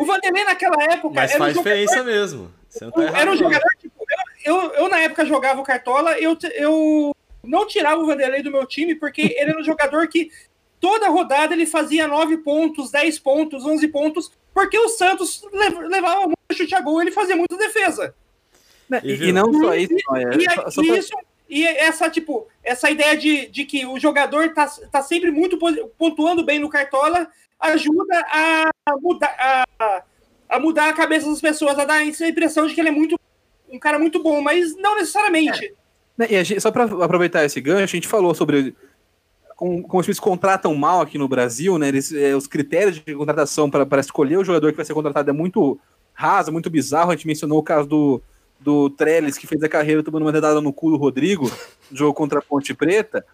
O 0.00 0.04
Vanderlei 0.04 0.44
naquela 0.44 0.82
época. 0.84 1.14
Mas 1.14 1.30
era 1.30 1.38
faz 1.38 1.52
um 1.56 1.60
jogador, 1.60 1.76
diferença 1.78 2.02
mesmo. 2.04 2.52
Você 2.68 2.84
não 2.84 2.90
tá 2.92 3.02
errado, 3.02 3.16
Era 3.16 3.30
um 3.30 3.34
não. 3.34 3.38
jogador. 3.40 3.68
Tipo, 3.80 4.04
eu, 4.44 4.54
eu, 4.54 4.70
eu, 4.72 4.88
na 4.88 4.98
época, 5.00 5.24
jogava 5.24 5.60
o 5.60 5.64
Cartola, 5.64 6.18
eu, 6.18 6.36
eu 6.54 7.14
não 7.42 7.66
tirava 7.66 8.02
o 8.02 8.06
Vanderlei 8.06 8.42
do 8.42 8.50
meu 8.50 8.66
time, 8.66 8.94
porque 8.96 9.22
ele 9.22 9.50
era 9.50 9.60
um 9.60 9.64
jogador 9.64 10.08
que 10.08 10.30
toda 10.80 11.08
rodada 11.08 11.54
ele 11.54 11.64
fazia 11.66 12.08
9 12.08 12.38
pontos, 12.38 12.90
10 12.90 13.18
pontos, 13.20 13.64
11 13.64 13.86
pontos, 13.88 14.32
porque 14.52 14.76
o 14.76 14.88
Santos 14.88 15.42
lev- 15.52 15.78
levava 15.88 16.22
muito 16.22 16.36
chute 16.54 16.74
a 16.74 16.80
gol 16.80 17.00
ele 17.00 17.12
fazia 17.12 17.36
muita 17.36 17.56
defesa. 17.56 18.12
E 19.04 19.12
E, 19.12 19.28
e 19.28 19.32
não 19.32 19.52
só 19.54 19.74
isso, 19.76 19.94
não, 20.08 20.16
é, 20.16 20.22
E, 20.36 20.50
só- 20.50 20.70
só 20.70 20.82
e 20.82 20.86
pra- 20.88 20.96
isso, 20.98 21.12
e 21.52 21.66
essa, 21.66 22.08
tipo, 22.08 22.46
essa 22.64 22.90
ideia 22.90 23.14
de, 23.16 23.46
de 23.48 23.66
que 23.66 23.84
o 23.84 23.98
jogador 23.98 24.54
tá, 24.54 24.66
tá 24.90 25.02
sempre 25.02 25.30
muito 25.30 25.58
pontuando 25.98 26.42
bem 26.42 26.58
no 26.58 26.70
Cartola 26.70 27.28
ajuda 27.60 28.24
a 28.30 28.70
mudar, 29.00 29.36
a, 29.78 30.02
a 30.48 30.58
mudar 30.58 30.88
a 30.88 30.92
cabeça 30.94 31.28
das 31.28 31.40
pessoas, 31.42 31.78
a 31.78 31.84
dar 31.84 32.06
essa 32.08 32.26
impressão 32.26 32.66
de 32.66 32.74
que 32.74 32.80
ele 32.80 32.88
é 32.88 32.92
muito 32.92 33.20
um 33.70 33.78
cara 33.78 33.98
muito 33.98 34.22
bom, 34.22 34.40
mas 34.40 34.74
não 34.76 34.96
necessariamente. 34.96 35.74
A 36.18 36.42
gente- 36.42 36.60
só 36.60 36.70
para 36.70 36.84
aproveitar 36.84 37.44
esse 37.44 37.60
gancho, 37.60 37.82
a 37.84 37.86
gente 37.86 38.08
falou 38.08 38.34
sobre 38.34 38.74
como, 39.56 39.82
como 39.82 40.00
os 40.00 40.06
times 40.06 40.18
contratam 40.20 40.74
mal 40.74 41.00
aqui 41.02 41.18
no 41.18 41.28
Brasil, 41.28 41.78
né? 41.78 41.88
Eles, 41.88 42.12
é, 42.12 42.34
os 42.34 42.46
critérios 42.46 42.98
de 42.98 43.14
contratação 43.14 43.70
para 43.70 44.00
escolher 44.00 44.38
o 44.38 44.44
jogador 44.44 44.70
que 44.70 44.76
vai 44.76 44.84
ser 44.86 44.94
contratado 44.94 45.30
é 45.30 45.32
muito 45.32 45.78
raso, 46.12 46.50
muito 46.50 46.68
bizarro. 46.70 47.10
A 47.10 47.14
gente 47.14 47.26
mencionou 47.26 47.58
o 47.58 47.62
caso 47.62 47.86
do, 47.88 48.22
do 48.62 48.88
Trellis, 48.90 49.36
que 49.36 49.46
fez 49.46 49.62
a 49.62 49.68
carreira 49.68 50.02
tomando 50.02 50.22
uma 50.22 50.32
dedada 50.32 50.60
no 50.60 50.72
cu 50.72 50.90
do 50.90 50.96
Rodrigo, 50.96 51.50
jogo 51.92 52.14
contra 52.14 52.38
a 52.38 52.42
Ponte 52.42 52.72
Preta. 52.74 53.24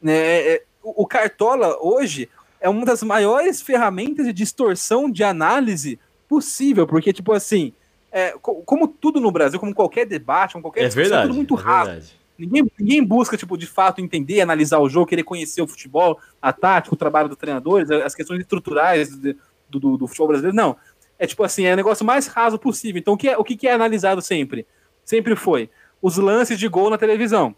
Né, 0.00 0.14
é, 0.14 0.62
o, 0.82 1.02
o 1.02 1.06
Cartola, 1.06 1.76
hoje, 1.80 2.28
é 2.60 2.68
uma 2.68 2.84
das 2.84 3.02
maiores 3.02 3.62
ferramentas 3.62 4.26
de 4.26 4.32
distorção 4.32 5.10
de 5.10 5.24
análise 5.24 5.98
possível, 6.28 6.86
porque, 6.86 7.12
tipo 7.12 7.32
assim, 7.32 7.72
é, 8.12 8.32
co- 8.32 8.62
como 8.62 8.86
tudo 8.88 9.20
no 9.20 9.30
Brasil, 9.30 9.58
como 9.58 9.74
qualquer 9.74 10.06
debate, 10.06 10.52
como 10.52 10.62
qualquer 10.62 10.80
É 10.80 10.86
discussão, 10.88 11.02
verdade. 11.10 11.28
tudo 11.28 11.36
muito 11.36 11.54
é 11.54 11.56
verdade. 11.62 12.16
Ninguém, 12.38 12.70
ninguém 12.78 13.02
busca, 13.02 13.34
tipo, 13.36 13.56
de 13.56 13.66
fato 13.66 14.00
entender, 14.02 14.42
analisar 14.42 14.78
o 14.78 14.88
jogo, 14.90 15.06
querer 15.06 15.22
conhecer 15.22 15.62
o 15.62 15.66
futebol, 15.66 16.18
a 16.40 16.52
tática, 16.52 16.94
o 16.94 16.98
trabalho 16.98 17.28
dos 17.30 17.38
treinadores, 17.38 17.90
as 17.90 18.14
questões 18.14 18.40
estruturais 18.40 19.16
do, 19.16 19.34
do, 19.70 19.96
do 19.96 20.06
futebol 20.06 20.28
brasileiro. 20.28 20.54
Não. 20.54 20.76
É 21.18 21.26
tipo 21.26 21.42
assim, 21.42 21.64
é 21.64 21.72
o 21.72 21.76
negócio 21.76 22.04
mais 22.04 22.26
raso 22.26 22.58
possível. 22.58 22.98
Então, 22.98 23.14
o 23.14 23.16
que 23.16 23.28
é, 23.28 23.38
o 23.38 23.44
que 23.44 23.66
é 23.66 23.72
analisado 23.72 24.20
sempre? 24.20 24.66
Sempre 25.04 25.34
foi 25.36 25.70
os 26.02 26.16
lances 26.18 26.58
de 26.58 26.68
gol 26.68 26.90
na 26.90 26.98
televisão. 26.98 27.54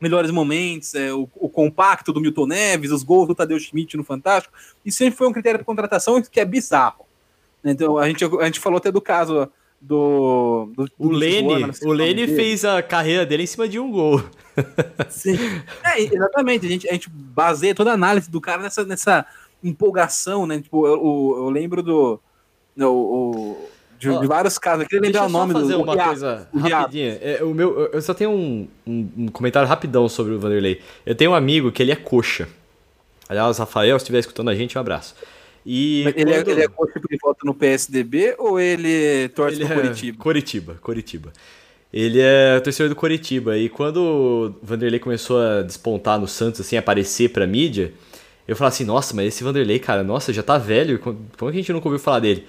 Melhores 0.00 0.30
momentos, 0.32 0.94
é, 0.94 1.12
o, 1.12 1.28
o 1.36 1.48
compacto 1.48 2.12
do 2.12 2.20
Milton 2.20 2.46
Neves, 2.46 2.90
os 2.90 3.02
gols 3.04 3.28
do 3.28 3.34
Tadeu 3.34 3.58
Schmidt 3.58 3.96
no 3.96 4.02
Fantástico. 4.04 4.52
E 4.84 4.90
sempre 4.90 5.16
foi 5.16 5.28
um 5.28 5.32
critério 5.32 5.58
de 5.60 5.64
contratação 5.64 6.20
que 6.20 6.40
é 6.40 6.44
bizarro. 6.44 7.06
Então, 7.64 7.96
a 7.96 8.08
gente, 8.08 8.24
a 8.24 8.44
gente 8.44 8.58
falou 8.58 8.78
até 8.78 8.90
do 8.90 9.00
caso 9.00 9.48
do. 9.80 10.68
do 10.76 10.84
O 10.98 11.08
do 11.08 11.10
Lene, 11.10 11.48
o 11.48 11.88
o 11.90 11.94
nome 11.94 11.96
Lene 12.14 12.26
fez 12.34 12.64
a 12.64 12.82
carreira 12.82 13.24
dele 13.24 13.44
em 13.44 13.46
cima 13.46 13.68
de 13.68 13.78
um 13.78 13.90
gol. 13.92 14.20
Sim. 15.08 15.36
É, 15.84 16.00
exatamente. 16.02 16.66
A 16.66 16.68
gente, 16.68 16.88
a 16.88 16.92
gente 16.92 17.08
baseia 17.08 17.74
toda 17.74 17.90
a 17.92 17.94
análise 17.94 18.28
do 18.30 18.40
cara 18.40 18.60
nessa, 18.62 18.84
nessa 18.84 19.24
empolgação, 19.62 20.46
né? 20.46 20.60
Tipo, 20.60 20.86
eu, 20.86 20.94
eu- 20.94 21.34
eu 21.44 21.50
lembro 21.50 21.82
do. 21.82 22.20
Do- 22.76 22.92
o- 22.92 23.68
de, 23.98 24.10
Ó, 24.10 24.20
de 24.20 24.26
vários 24.26 24.58
casos. 24.58 24.86
Queria 24.86 25.02
lembrar 25.02 25.26
o 25.26 25.28
nome 25.28 25.52
fazer 25.52 25.72
do. 25.74 25.82
uma 25.82 25.92
o 25.92 25.96
Iago. 25.96 26.08
coisa 26.10 26.48
o 26.52 26.58
rapidinha. 26.58 27.18
É, 27.22 27.44
o 27.44 27.54
meu, 27.54 27.88
eu 27.92 28.02
só 28.02 28.12
tenho 28.12 28.30
um, 28.30 28.66
um- 28.86 29.08
um 29.18 29.28
comentário 29.28 29.68
rapidão 29.68 30.08
sobre 30.08 30.32
o 30.34 30.40
Vanderlei. 30.40 30.80
Eu 31.06 31.14
tenho 31.14 31.30
um 31.30 31.34
amigo 31.34 31.70
que 31.70 31.80
ele 31.82 31.92
é 31.92 31.96
coxa. 31.96 32.48
Aliás, 33.28 33.58
Rafael, 33.58 33.96
se 33.98 34.02
estiver 34.02 34.18
escutando 34.18 34.50
a 34.50 34.54
gente, 34.54 34.76
um 34.76 34.80
abraço. 34.80 35.14
E 35.64 36.00
Ele, 36.16 36.32
é, 36.32 36.38
quando- 36.42 36.48
ele 36.48 36.62
é 36.64 36.68
coach 36.68 36.92
porque 37.00 37.16
vota 37.22 37.38
no 37.44 37.54
PSDB 37.54 38.34
ou 38.38 38.58
ele 38.58 39.28
torce 39.28 39.56
Ele 39.58 39.64
pro 39.66 39.74
é 39.78 39.82
Curitiba? 40.16 40.74
Coritiba. 40.82 41.32
Ele 41.92 42.18
é 42.20 42.58
torcedor 42.58 42.88
do 42.88 42.96
Coritiba. 42.96 43.56
E 43.56 43.68
quando 43.68 43.98
o 43.98 44.54
Vanderlei 44.66 44.98
começou 44.98 45.40
a 45.40 45.62
despontar 45.62 46.18
no 46.18 46.26
Santos, 46.26 46.60
assim, 46.62 46.76
aparecer 46.76 47.28
pra 47.30 47.46
mídia, 47.46 47.92
eu 48.48 48.56
falei 48.56 48.70
assim, 48.70 48.84
nossa, 48.84 49.14
mas 49.14 49.26
esse 49.28 49.44
Vanderlei, 49.44 49.78
cara, 49.78 50.02
nossa, 50.02 50.32
já 50.32 50.42
tá 50.42 50.58
velho. 50.58 50.98
Como 50.98 51.16
que 51.38 51.46
a 51.46 51.52
gente 51.52 51.72
nunca 51.72 51.86
ouviu 51.86 52.00
falar 52.00 52.18
dele? 52.18 52.44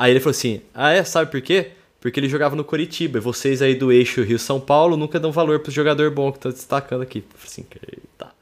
Aí 0.00 0.12
ele 0.12 0.20
falou 0.20 0.30
assim, 0.30 0.62
ah 0.72 0.92
é? 0.92 1.02
Sabe 1.02 1.28
por 1.28 1.40
quê? 1.42 1.72
Porque 2.00 2.20
ele 2.20 2.28
jogava 2.28 2.54
no 2.54 2.62
Coritiba. 2.64 3.18
E 3.18 3.20
vocês 3.20 3.60
aí 3.60 3.74
do 3.74 3.90
eixo 3.90 4.22
Rio-São 4.22 4.60
Paulo 4.60 4.96
nunca 4.96 5.18
dão 5.18 5.32
valor 5.32 5.58
pro 5.58 5.72
jogador 5.72 6.08
bom 6.12 6.30
que 6.30 6.38
tá 6.38 6.50
destacando 6.50 7.02
aqui. 7.02 7.18
Eu 7.18 7.24
falei 7.36 7.46
assim, 7.46 7.66
eita. 7.92 8.32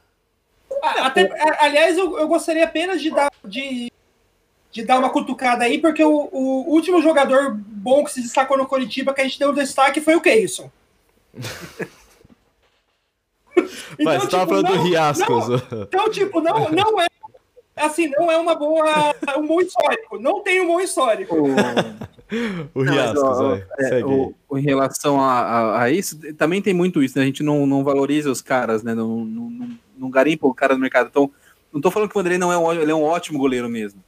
Até- 1.03 1.31
aliás, 1.65 1.97
eu, 1.97 2.19
eu 2.19 2.29
gostaria 2.29 2.63
apenas 2.63 3.01
de 3.01 3.11
dar, 3.11 3.33
de, 3.43 3.91
de 4.71 4.85
dar 4.85 4.99
uma 4.99 5.09
cutucada 5.09 5.65
aí, 5.65 5.79
porque 5.79 6.05
o, 6.05 6.29
o 6.31 6.65
último 6.69 7.01
jogador 7.01 7.55
bom 7.57 8.05
que 8.05 8.13
se 8.13 8.21
destacou 8.21 8.59
no 8.59 8.67
Coritiba 8.67 9.15
que 9.15 9.23
a 9.23 9.25
gente 9.25 9.39
deu 9.39 9.51
destaque 9.55 10.03
foi 10.03 10.15
o 10.15 10.21
Keison. 10.21 10.71
Mas 14.05 14.23
você 14.25 14.29
tava 14.29 14.45
tipo, 14.45 14.49
falando 14.49 14.67
do 14.69 14.75
não- 14.77 14.83
Riascos. 14.85 15.49
não- 15.49 15.83
Então, 15.83 16.11
tipo, 16.11 16.41
não, 16.43 16.69
não 16.71 17.01
é. 17.01 17.07
Assim, 17.77 18.09
não 18.09 18.31
é 18.31 18.39
uma 18.39 18.55
boa. 18.55 19.15
Um 19.39 19.47
bom 19.47 19.61
histórico. 19.61 20.19
Não 20.19 20.43
tem 20.43 20.61
um 20.63 20.67
bom 20.67 20.81
histórico. 20.81 21.37
o 21.37 21.49
Não, 21.49 21.55
mas, 22.75 22.91
Riascos, 22.91 23.23
ó, 23.23 23.59
é, 23.79 24.05
o- 24.05 24.35
em 24.59 24.63
relação 24.63 25.21
a, 25.21 25.41
a- 25.41 25.83
a 25.83 25.91
isso, 25.91 26.19
também 26.35 26.63
tem 26.63 26.73
muito 26.73 27.03
isso, 27.03 27.19
né? 27.19 27.25
A 27.25 27.27
gente 27.27 27.43
não, 27.43 27.67
não 27.67 27.85
valoriza 27.85 28.31
os 28.31 28.41
caras, 28.41 28.83
né? 28.83 28.95
Não, 28.95 29.25
não, 29.25 29.51
não, 29.51 29.69
não 29.99 30.11
garimpa 30.11 30.47
o 30.47 30.55
cara 30.55 30.75
no 30.75 30.81
mercado. 30.81 31.09
Então, 31.11 31.31
não 31.73 31.81
tô 31.81 31.91
falando 31.91 32.09
que 32.09 32.17
o 32.17 32.19
Vanderlei 32.19 32.39
não 32.39 32.51
é 32.53 32.57
um, 32.59 32.73
ele 32.73 32.91
é 32.91 32.95
um 32.95 33.03
ótimo 33.03 33.39
goleiro 33.39 33.69
mesmo. 33.69 34.03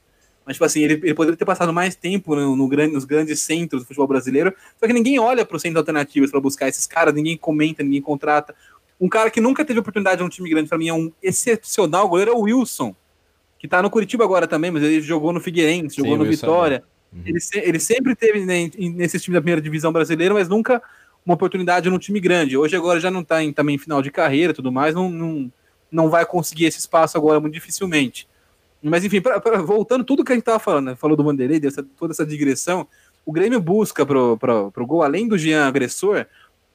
Mas, 0.47 0.57
tipo 0.57 0.65
assim, 0.65 0.81
ele, 0.81 0.95
ele 0.95 1.15
poderia 1.15 1.37
ter 1.37 1.45
passado 1.45 1.71
mais 1.75 1.95
tempo 1.95 2.35
no, 2.35 2.57
no 2.57 2.67
grande, 2.69 2.95
nos 2.95 3.05
grandes 3.05 3.41
centros 3.43 3.83
do 3.83 3.87
futebol 3.87 4.07
brasileiro, 4.07 4.55
só 4.81 4.87
que 4.87 4.95
ninguém 4.95 5.19
olha 5.19 5.45
para 5.45 5.55
os 5.57 5.61
centros 5.61 5.77
alternativos 5.79 6.31
para 6.31 6.41
buscar 6.41 6.69
esses 6.69 6.87
caras, 6.87 7.13
ninguém 7.13 7.37
comenta, 7.37 7.83
ninguém 7.83 8.01
contrata. 8.01 8.55
Um 8.99 9.11
cara 9.11 9.31
que 9.31 9.43
nunca 9.43 9.63
teve 9.63 9.79
oportunidade 9.79 10.23
num 10.23 10.29
time 10.31 10.49
grande, 10.49 10.67
para 10.71 10.79
mim, 10.79 10.89
é 10.89 10.95
um 10.95 11.13
excepcional 11.23 12.09
goleiro, 12.09 12.31
é 12.31 12.35
o 12.35 12.41
Wilson, 12.41 12.97
que 13.59 13.67
tá 13.69 13.83
no 13.83 13.91
Curitiba 13.91 14.25
agora 14.25 14.47
também, 14.47 14.71
mas 14.71 14.83
ele 14.83 15.01
jogou 15.01 15.33
no 15.33 15.41
Figueirense, 15.41 15.97
Sim, 15.97 16.03
jogou 16.03 16.17
no 16.19 16.25
Vitória. 16.25 16.83
Uhum. 17.13 17.23
Ele, 17.27 17.41
se- 17.41 17.59
ele 17.59 17.81
sempre 17.81 18.15
teve 18.15 18.45
né, 18.45 18.71
nesses 18.95 19.23
times 19.23 19.35
da 19.37 19.41
primeira 19.41 19.61
divisão 19.61 19.93
brasileira, 19.93 20.35
mas 20.35 20.49
nunca 20.49 20.83
uma 21.25 21.35
oportunidade 21.35 21.91
num 21.91 21.99
time 21.99 22.21
grande. 22.21 22.57
Hoje 22.57 22.77
agora 22.77 23.01
já 23.01 23.11
não 23.11 23.21
está 23.23 23.43
em 23.43 23.53
também 23.53 23.75
em 23.75 23.79
final 23.79 24.01
de 24.03 24.11
carreira 24.11 24.53
e 24.53 24.55
tudo 24.55 24.71
mais, 24.71 24.95
não, 24.95 25.11
não, 25.11 25.53
não 25.91 26.09
vai 26.09 26.25
conseguir 26.25 26.67
esse 26.67 26.79
espaço 26.79 27.17
agora 27.19 27.41
muito 27.41 27.55
dificilmente. 27.55 28.29
Mas 28.83 29.05
enfim, 29.05 29.21
pra- 29.21 29.41
pra- 29.41 29.61
voltando 29.61 30.05
tudo 30.05 30.25
que 30.25 30.31
a 30.33 30.35
gente 30.35 30.43
estava 30.43 30.59
falando, 30.59 30.87
né, 30.87 30.95
falou 30.97 31.17
do 31.17 31.25
Vanderlei, 31.25 31.59
dessa, 31.59 31.83
toda 31.99 32.13
essa 32.13 32.25
digressão, 32.25 32.87
o 33.27 33.33
Grêmio 33.33 33.61
busca 33.61 34.07
pro, 34.07 34.37
pro, 34.39 34.71
pro 34.71 34.87
gol, 34.87 35.03
além 35.03 35.27
do 35.27 35.37
Jean 35.37 35.67
agressor, 35.67 36.25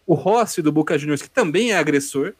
o 0.05 0.13
Rossi 0.13 0.61
do 0.61 0.71
Boca 0.71 0.97
Juniors, 0.97 1.21
que 1.21 1.29
também 1.29 1.71
é 1.71 1.77
agressor, 1.77 2.33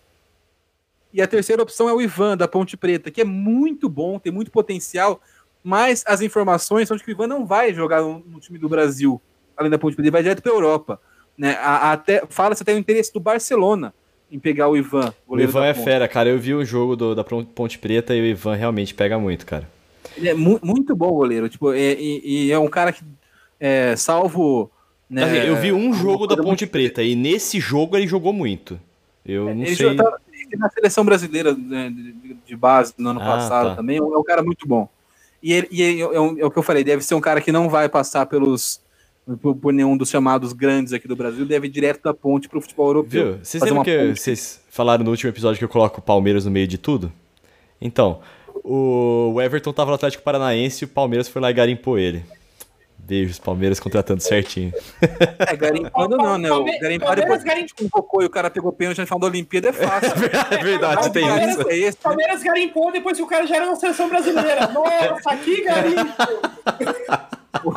e 1.14 1.22
a 1.22 1.28
terceira 1.28 1.62
opção 1.62 1.88
é 1.88 1.94
o 1.94 2.02
Ivan, 2.02 2.36
da 2.36 2.48
Ponte 2.48 2.76
Preta, 2.76 3.12
que 3.12 3.22
é 3.22 3.26
muito 3.26 3.88
bom, 3.88 4.18
tem 4.20 4.32
muito 4.32 4.50
potencial, 4.52 5.22
mas 5.64 6.04
as 6.08 6.22
informações 6.22 6.88
são 6.88 6.98
de 6.98 7.04
que 7.04 7.12
o 7.12 7.14
Ivan 7.14 7.28
não 7.28 7.46
vai 7.46 7.74
jogar 7.74 8.02
no, 8.02 8.20
no 8.28 8.40
time 8.40 8.58
do 8.58 8.68
Brasil, 8.68 9.22
além 9.56 9.70
da 9.72 9.78
Ponte 9.78 9.96
Preta, 9.96 10.08
ele 10.08 10.12
vai 10.12 10.24
direto 10.24 10.42
para 10.42 10.52
a 10.52 10.56
Europa. 10.56 11.00
Né? 11.38 11.54
A- 11.60 11.90
a- 11.90 11.92
até, 11.94 12.24
Fala-se 12.30 12.64
até 12.64 12.74
o 12.74 12.78
interesse 12.78 13.14
do 13.14 13.20
Barcelona 13.20 13.94
em 14.32 14.40
pegar 14.40 14.68
o 14.68 14.76
Ivan. 14.76 15.14
O 15.28 15.40
Ivan 15.40 15.66
é 15.66 15.74
fera, 15.74 16.08
cara. 16.08 16.30
Eu 16.30 16.40
vi 16.40 16.56
um 16.56 16.66
jogo 16.66 16.96
do- 16.96 17.14
da 17.16 17.24
Ponte 17.24 17.78
Preta 17.78 18.16
e 18.16 18.22
o 18.22 18.26
Ivan 18.26 18.56
realmente 18.56 18.94
pega 18.94 19.18
muito, 19.20 19.46
cara. 19.46 19.70
Ele 20.18 20.30
é 20.30 20.34
mu- 20.34 20.60
muito 20.64 20.96
bom 20.96 21.12
goleiro, 21.12 21.48
tipo, 21.50 21.72
é- 21.72 21.94
e, 21.94 22.48
e 22.48 22.52
é 22.52 22.58
um 22.60 22.68
cara 22.68 22.92
que, 22.92 23.04
é, 23.60 23.96
salvo... 23.96 24.70
Né, 25.10 25.24
Assim, 25.24 25.48
eu 25.48 25.56
vi 25.58 25.72
um 25.72 25.94
jogo 25.94 26.26
da 26.26 26.36
Ponte 26.36 26.66
Preta 26.66 27.04
e 27.04 27.16
nesse 27.16 27.60
jogo 27.60 27.96
ele 27.96 28.08
jogou 28.08 28.34
muito. 28.34 28.80
Eu 29.26 29.46
não 29.54 29.64
Ele 29.64 29.76
sei. 29.76 29.96
Na 30.58 30.70
seleção 30.70 31.04
brasileira 31.06 31.54
né, 31.54 31.90
de, 31.90 32.36
de 32.46 32.56
base 32.56 32.94
no 32.98 33.10
ano 33.10 33.22
Ah, 33.22 33.26
passado 33.26 33.70
tá. 33.70 33.76
também. 33.76 33.98
É 33.98 34.02
um 34.02 34.24
cara 34.24 34.42
muito 34.44 34.68
bom. 34.68 34.88
E, 35.42 35.52
ele, 35.54 35.68
e 35.72 36.02
é, 36.02 36.20
um- 36.20 36.40
é 36.40 36.46
o 36.46 36.52
que 36.52 36.58
eu 36.58 36.64
falei, 36.64 36.84
deve 36.84 37.04
ser 37.04 37.16
um 37.16 37.22
cara 37.22 37.42
que 37.42 37.52
não 37.52 37.70
vai 37.70 37.90
passar 37.90 38.26
pelos 38.26 38.82
por, 39.42 39.56
por 39.56 39.72
nenhum 39.74 39.96
dos 39.96 40.10
chamados 40.10 40.52
grandes 40.54 40.92
aqui 40.92 41.08
do 41.08 41.16
Brasil, 41.16 41.46
deve 41.46 41.68
ir 41.68 41.70
direto 41.70 42.02
da 42.04 42.14
ponte 42.14 42.50
para 42.50 42.58
o 42.58 42.62
futebol 42.62 42.88
europeu. 42.88 43.34
Viu? 43.36 43.40
Vocês 43.44 43.64
lembram 43.64 43.84
que 43.84 44.16
vocês 44.16 44.62
falaram 44.70 45.04
no 45.04 45.12
último 45.12 45.30
episódio 45.30 45.58
que 45.58 45.64
eu 45.64 45.70
coloco 45.70 46.00
o 46.00 46.04
Palmeiras 46.04 46.44
no 46.46 46.52
meio 46.52 46.68
de 46.68 46.78
tudo? 46.78 47.12
Então, 47.80 48.20
o 48.64 49.40
Everton 49.42 49.72
tava 49.74 49.90
no 49.92 49.96
Atlético 49.96 50.24
Paranaense 50.24 50.84
e 50.84 50.86
o 50.86 50.90
Palmeiras 50.90 51.28
foi 51.28 51.42
lá 51.42 51.50
e 51.52 51.54
garimpou 51.54 51.98
ele. 51.98 52.24
Beijos, 53.06 53.38
Palmeiras 53.38 53.82
contratando 53.82 54.22
certinho. 54.24 54.72
É, 55.40 55.56
garimpando 55.58 56.16
não, 56.16 56.38
né? 56.38 56.50
O 56.50 56.64
Palmeiras 56.64 57.16
depois 57.44 57.44
convocou 57.78 58.22
e 58.22 58.26
o 58.26 58.30
cara 58.30 58.50
pegou 58.50 58.72
pênalti 58.72 58.98
na 59.00 59.06
final 59.06 59.20
da 59.20 59.28
Olimpíada 59.28 59.70
é 59.70 59.74
fácil. 59.74 60.12
É 60.52 60.58
verdade, 60.64 61.12
tem 61.12 61.28
Palmeiras- 61.28 61.58
isso. 61.58 61.70
É 61.70 61.76
esse, 61.78 61.98
né? 61.98 62.02
Palmeiras 62.02 62.44
garimpou 62.44 62.92
depois 62.92 63.18
que 63.18 63.24
o 63.24 63.28
cara 63.28 63.46
já 63.46 63.58
era 63.58 63.66
na 63.66 63.76
seleção 63.76 64.08
brasileira. 64.08 64.68
Nossa, 64.72 65.36
que 65.38 65.62
garimpo! 65.64 66.24
O 67.64 67.72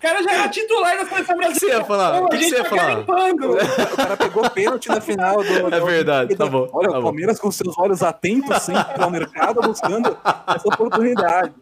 cara 0.00 0.22
já 0.22 0.32
era 0.32 0.48
titular 0.48 0.96
da 0.98 1.06
seleção 1.06 1.36
que 1.38 1.44
você 1.58 1.66
ia 1.66 1.80
brasileira. 1.80 1.84
falar? 1.84 2.22
O 2.22 2.28
que 2.28 2.38
você 2.38 2.56
ia 2.56 2.64
tá 2.64 2.68
falar? 2.70 2.98
O 3.00 3.96
cara 3.96 4.16
pegou 4.16 4.50
pênalti 4.50 4.88
na 4.88 5.00
final 5.00 5.42
do. 5.42 5.74
É 5.74 5.80
verdade, 5.80 6.36
tá 6.36 6.46
bom, 6.46 6.68
Olha, 6.72 6.88
tá 6.90 6.98
o 6.98 7.00
bom. 7.00 7.08
Palmeiras 7.08 7.38
com 7.38 7.50
seus 7.50 7.78
olhos 7.78 8.02
atentos 8.02 8.62
sempre 8.62 9.02
ao 9.02 9.10
mercado 9.10 9.60
buscando 9.62 10.16
essa 10.46 10.68
oportunidade. 10.68 11.52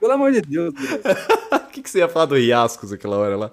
Pelo 0.00 0.12
amor 0.12 0.32
de 0.32 0.40
Deus. 0.42 0.74
O 0.74 1.68
que, 1.72 1.82
que 1.82 1.90
você 1.90 1.98
ia 1.98 2.08
falar 2.08 2.26
do 2.26 2.34
Riascos 2.36 2.92
aquela 2.92 3.16
hora 3.16 3.36
lá? 3.36 3.50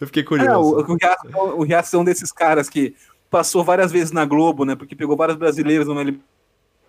Eu 0.00 0.06
fiquei 0.06 0.22
É, 0.22 0.24
o, 0.24 0.28
curioso. 0.28 0.76
o, 0.92 0.96
Riasco, 0.96 1.28
o 1.58 1.62
Riasco 1.62 1.96
é 1.96 1.98
um 1.98 2.04
desses 2.04 2.32
caras 2.32 2.68
que 2.68 2.94
passou 3.30 3.62
várias 3.64 3.92
vezes 3.92 4.10
na 4.12 4.24
Globo, 4.24 4.64
né? 4.64 4.74
Porque 4.74 4.96
pegou 4.96 5.16
vários 5.16 5.36
brasileiros 5.38 5.86
numa 5.86 6.02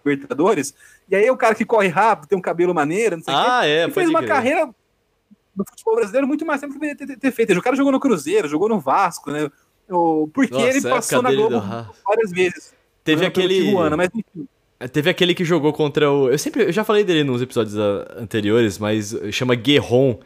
Libertadores. 0.05 0.73
E 1.09 1.15
aí 1.15 1.25
é 1.25 1.31
o 1.31 1.37
cara 1.37 1.55
que 1.55 1.63
corre 1.65 1.87
rápido, 1.87 2.27
tem 2.27 2.37
um 2.37 2.41
cabelo 2.41 2.73
maneiro, 2.73 3.17
não 3.17 3.23
sei 3.23 3.33
o 3.33 3.37
quê. 3.37 3.43
ah, 3.47 3.65
é, 3.67 3.83
Ele 3.83 3.91
fez 3.91 4.09
uma 4.09 4.19
crer. 4.19 4.29
carreira 4.31 4.69
no 5.55 5.63
futebol 5.69 5.95
brasileiro 5.95 6.27
muito 6.27 6.45
mais 6.45 6.59
tempo 6.59 6.73
que 6.73 6.79
deveria 6.79 7.07
ter, 7.07 7.17
ter- 7.17 7.31
feito. 7.31 7.53
O 7.57 7.61
cara 7.61 7.75
jogou 7.75 7.91
no 7.91 7.99
Cruzeiro, 7.99 8.47
jogou 8.49 8.67
no 8.67 8.79
Vasco, 8.79 9.31
né? 9.31 9.49
O, 9.89 10.27
porque 10.33 10.53
Nossa, 10.53 10.67
ele 10.67 10.81
passou 10.81 11.21
na 11.21 11.31
Globo 11.31 11.59
do 11.59 11.93
várias 12.05 12.31
vezes. 12.31 12.73
Teve 13.03 13.25
aquele. 13.25 13.65
Tijuana, 13.65 13.95
mas 13.95 14.09
enfim. 14.13 14.47
Teve 14.91 15.09
aquele 15.09 15.33
que 15.33 15.45
jogou 15.45 15.71
contra 15.71 16.11
o. 16.11 16.29
Eu 16.29 16.37
sempre. 16.37 16.63
Eu 16.63 16.71
já 16.71 16.83
falei 16.83 17.03
dele 17.03 17.23
nos 17.23 17.41
episódios 17.41 17.75
anteriores, 18.17 18.77
mas 18.77 19.15
chama 19.31 19.55
Guerron. 19.55 20.19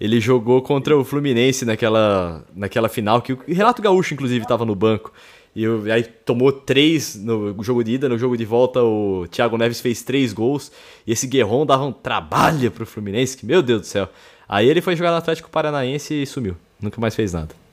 Ele 0.00 0.20
jogou 0.20 0.60
contra 0.60 0.96
o 0.96 1.04
Fluminense 1.04 1.64
naquela, 1.64 2.44
naquela 2.54 2.88
final, 2.88 3.22
que 3.22 3.32
o 3.32 3.38
Renato 3.46 3.80
Gaúcho, 3.80 4.12
inclusive, 4.12 4.46
tava 4.46 4.64
no 4.64 4.74
banco. 4.74 5.12
E 5.54 5.64
aí 5.90 6.02
tomou 6.02 6.50
três 6.50 7.14
no 7.14 7.62
jogo 7.62 7.84
de 7.84 7.92
ida, 7.92 8.08
no 8.08 8.18
jogo 8.18 8.36
de 8.36 8.44
volta 8.44 8.82
o 8.82 9.26
Thiago 9.30 9.56
Neves 9.56 9.80
fez 9.80 10.02
três 10.02 10.32
gols. 10.32 10.72
E 11.06 11.12
esse 11.12 11.28
Guerron 11.28 11.64
dava 11.64 11.84
um 11.84 11.92
trabalho 11.92 12.72
pro 12.72 12.84
Fluminense, 12.84 13.36
que 13.36 13.46
meu 13.46 13.62
Deus 13.62 13.82
do 13.82 13.86
céu. 13.86 14.08
Aí 14.48 14.68
ele 14.68 14.80
foi 14.80 14.96
jogar 14.96 15.12
no 15.12 15.18
Atlético 15.18 15.48
Paranaense 15.48 16.22
e 16.22 16.26
sumiu. 16.26 16.56
Nunca 16.80 17.00
mais 17.00 17.14
fez 17.14 17.32
nada. 17.32 17.63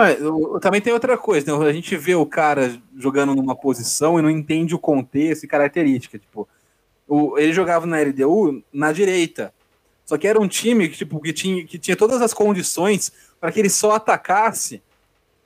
Ah, 0.00 0.12
eu- 0.12 0.60
também 0.60 0.80
tem 0.80 0.92
outra 0.92 1.18
coisa, 1.18 1.58
né? 1.58 1.66
A 1.68 1.72
gente 1.72 1.96
vê 1.96 2.14
o 2.14 2.24
cara 2.24 2.80
jogando 2.96 3.34
numa 3.34 3.56
posição 3.56 4.16
e 4.16 4.22
não 4.22 4.30
entende 4.30 4.72
o 4.72 4.78
contexto 4.78 5.42
e 5.42 5.48
característica. 5.48 6.16
Tipo, 6.16 6.48
o- 7.08 7.36
ele 7.36 7.52
jogava 7.52 7.84
na 7.84 7.98
LDU 7.98 8.62
na 8.72 8.92
direita. 8.92 9.52
Só 10.06 10.16
que 10.16 10.28
era 10.28 10.40
um 10.40 10.46
time 10.46 10.88
que, 10.88 10.96
tipo, 10.98 11.20
que, 11.20 11.32
tinha, 11.32 11.64
que 11.66 11.78
tinha 11.78 11.96
todas 11.96 12.22
as 12.22 12.32
condições 12.32 13.12
para 13.40 13.50
que 13.50 13.58
ele 13.58 13.68
só 13.68 13.92
atacasse 13.96 14.80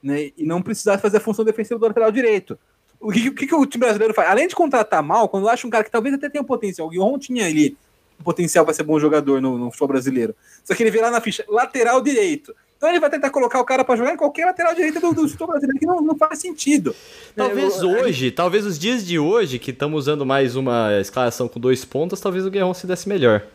né, 0.03 0.33
e 0.37 0.45
não 0.45 0.61
precisasse 0.61 1.01
fazer 1.01 1.17
a 1.17 1.21
função 1.21 1.45
defensiva 1.47 1.81
do 1.81 1.87
lateral 1.87 2.11
direito. 2.13 2.59
O 3.01 3.11
que, 3.11 3.29
o 3.29 3.35
que, 3.35 3.55
o 3.55 3.65
time 3.65 3.85
brasileiro 3.85 4.13
faz? 4.13 4.29
Além 4.29 4.49
de 4.49 4.55
contratar 4.55 5.03
mal, 5.03 5.29
quando 5.31 5.49
acha 5.49 5.67
um 5.67 5.71
cara 5.71 5.83
que 5.85 5.91
talvez 5.91 6.15
até 6.15 6.29
tenha 6.29 6.43
um 6.43 6.47
potencial, 6.47 6.87
o 6.89 6.91
Guilherme 6.91 7.19
tinha 7.19 7.47
ali 7.47 7.75
um 8.21 8.23
potencial 8.23 8.65
para 8.67 8.75
ser 8.75 8.83
bom 8.83 8.99
jogador 9.01 9.41
no, 9.41 9.57
no 9.57 9.71
futebol 9.71 9.89
brasileiro. 9.89 10.35
Só 10.63 10.75
que 10.75 10.83
ele 10.83 10.91
vê 10.91 11.01
lá 11.01 11.11
na 11.11 11.21
ficha 11.23 11.45
lateral 11.49 12.03
direito. 12.03 12.55
Então 12.83 12.91
ele 12.91 12.99
vai 12.99 13.09
tentar 13.11 13.31
colocar 13.31 13.61
o 13.61 13.65
cara 13.65 13.85
para 13.85 13.95
jogar 13.95 14.13
em 14.13 14.17
qualquer 14.17 14.45
lateral 14.45 14.75
direita 14.75 14.99
do, 14.99 15.13
do 15.15 15.23
futebol 15.29 15.47
brasileiro, 15.47 15.79
que 15.79 15.87
não, 15.87 16.01
não 16.01 16.17
faz 16.17 16.41
sentido. 16.41 16.93
Talvez 17.37 17.81
É, 17.81 17.85
eu- 17.85 17.91
hoje, 17.91 18.33
talvez 18.33 18.67
os 18.67 18.77
dias 18.77 19.07
de 19.07 19.21
hoje, 19.21 19.61
que 19.61 19.71
estamos 19.71 20.01
usando 20.01 20.27
mais 20.27 20.57
uma 20.57 20.91
escalação 21.01 21.47
com 21.47 21.61
dois 21.61 21.85
pontas, 21.85 22.21
talvez 22.21 22.45
o 22.45 22.51
Guerron 22.51 22.75
se 22.75 22.85
desse 22.85 23.09
melhor. 23.09 23.47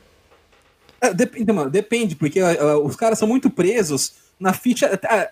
É, 1.02 1.14
dep- 1.14 1.36
então, 1.36 1.54
mano, 1.54 1.70
depende, 1.70 2.16
porque 2.16 2.40
ah, 2.40 2.78
os 2.80 2.95
caras 2.95 3.20
são 3.20 3.28
muito 3.28 3.49
presos 3.49 4.14
na 4.40 4.54
ficha. 4.54 4.98
ah, 5.04 5.28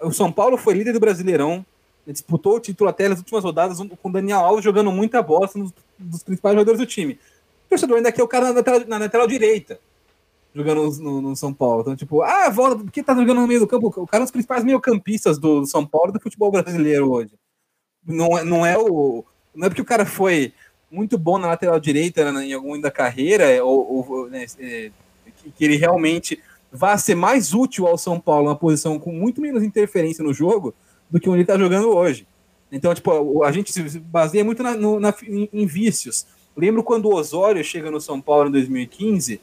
ah, 0.00 0.06
o 0.06 0.12
São 0.14 0.32
Paulo 0.32 0.56
foi 0.56 0.72
líder 0.72 0.94
do 0.94 1.00
Brasileirão, 1.00 1.62
disputou 2.06 2.56
o 2.56 2.60
título 2.60 2.88
até 2.88 3.06
nas 3.06 3.18
últimas 3.18 3.44
rodadas, 3.44 3.76
com 3.76 4.08
o 4.08 4.12
Daniel 4.12 4.38
Alves 4.38 4.64
jogando 4.64 4.90
muita 4.90 5.18
sendo 5.46 5.66
um 5.66 5.72
dos 6.08 6.22
principais 6.22 6.54
jogadores 6.54 6.80
do 6.80 6.86
time. 6.86 7.18
O 7.66 7.68
torcedor 7.68 7.98
ainda 7.98 8.10
quer 8.10 8.22
o 8.22 8.28
cara 8.28 8.46
na 8.46 8.52
lateral, 8.52 8.80
na 8.88 8.96
lateral 8.96 9.26
direita, 9.26 9.78
jogando 10.56 10.90
no, 11.00 11.20
no- 11.20 11.36
São 11.36 11.52
Paulo. 11.52 11.82
Então, 11.82 11.94
tipo, 11.94 12.22
ah, 12.22 12.48
volta, 12.48 12.76
por 12.82 12.90
que 12.90 13.02
tá 13.02 13.14
jogando 13.14 13.40
no 13.40 13.46
meio 13.46 13.60
do 13.60 13.66
campo? 13.66 13.88
O 13.88 14.06
cara 14.06 14.20
é 14.20 14.22
um 14.22 14.24
dos 14.24 14.30
principais 14.32 14.64
meio-campistas 14.64 15.38
do 15.38 15.66
São 15.66 15.84
Paulo 15.86 16.12
do 16.12 16.20
futebol 16.20 16.50
brasileiro 16.50 17.10
hoje. 17.10 17.32
Não, 18.06 18.38
é- 18.38 18.44
não 18.44 18.64
é 18.64 18.76
o. 18.78 19.24
Não 19.54 19.66
é 19.66 19.68
porque 19.70 19.82
o 19.82 19.86
cara 19.86 20.06
foi 20.06 20.52
muito 20.90 21.18
bom 21.18 21.38
na 21.38 21.48
lateral 21.48 21.78
direita 21.80 22.30
né, 22.32 22.46
em 22.46 22.52
algum 22.52 22.80
da 22.80 22.90
carreira, 22.90 23.62
ou, 23.64 24.08
ou, 24.08 24.28
né, 24.30 24.46
é, 24.58 24.90
que, 25.42 25.50
que 25.50 25.64
ele 25.64 25.76
realmente 25.76 26.38
vá 26.72 26.96
ser 26.96 27.14
mais 27.14 27.52
útil 27.54 27.86
ao 27.86 27.98
São 27.98 28.18
Paulo, 28.20 28.48
uma 28.48 28.56
posição 28.56 28.98
com 28.98 29.12
muito 29.12 29.40
menos 29.40 29.62
interferência 29.62 30.22
no 30.22 30.32
jogo 30.32 30.74
do 31.10 31.18
que 31.20 31.28
onde 31.28 31.38
ele 31.38 31.42
está 31.44 31.58
jogando 31.58 31.88
hoje. 31.88 32.26
Então, 32.70 32.94
tipo, 32.94 33.10
o- 33.12 33.42
a 33.44 33.50
gente 33.52 33.72
se 33.72 33.98
baseia 33.98 34.44
muito 34.44 34.62
na, 34.62 34.74
no- 34.74 35.00
na- 35.00 35.14
em, 35.26 35.48
em 35.52 35.66
vícios. 35.66 36.26
Lembro 36.56 36.82
quando 36.82 37.06
o 37.06 37.14
Osório 37.14 37.62
chega 37.64 37.90
no 37.90 38.00
São 38.00 38.20
Paulo 38.20 38.48
em 38.48 38.52
2015, 38.52 39.40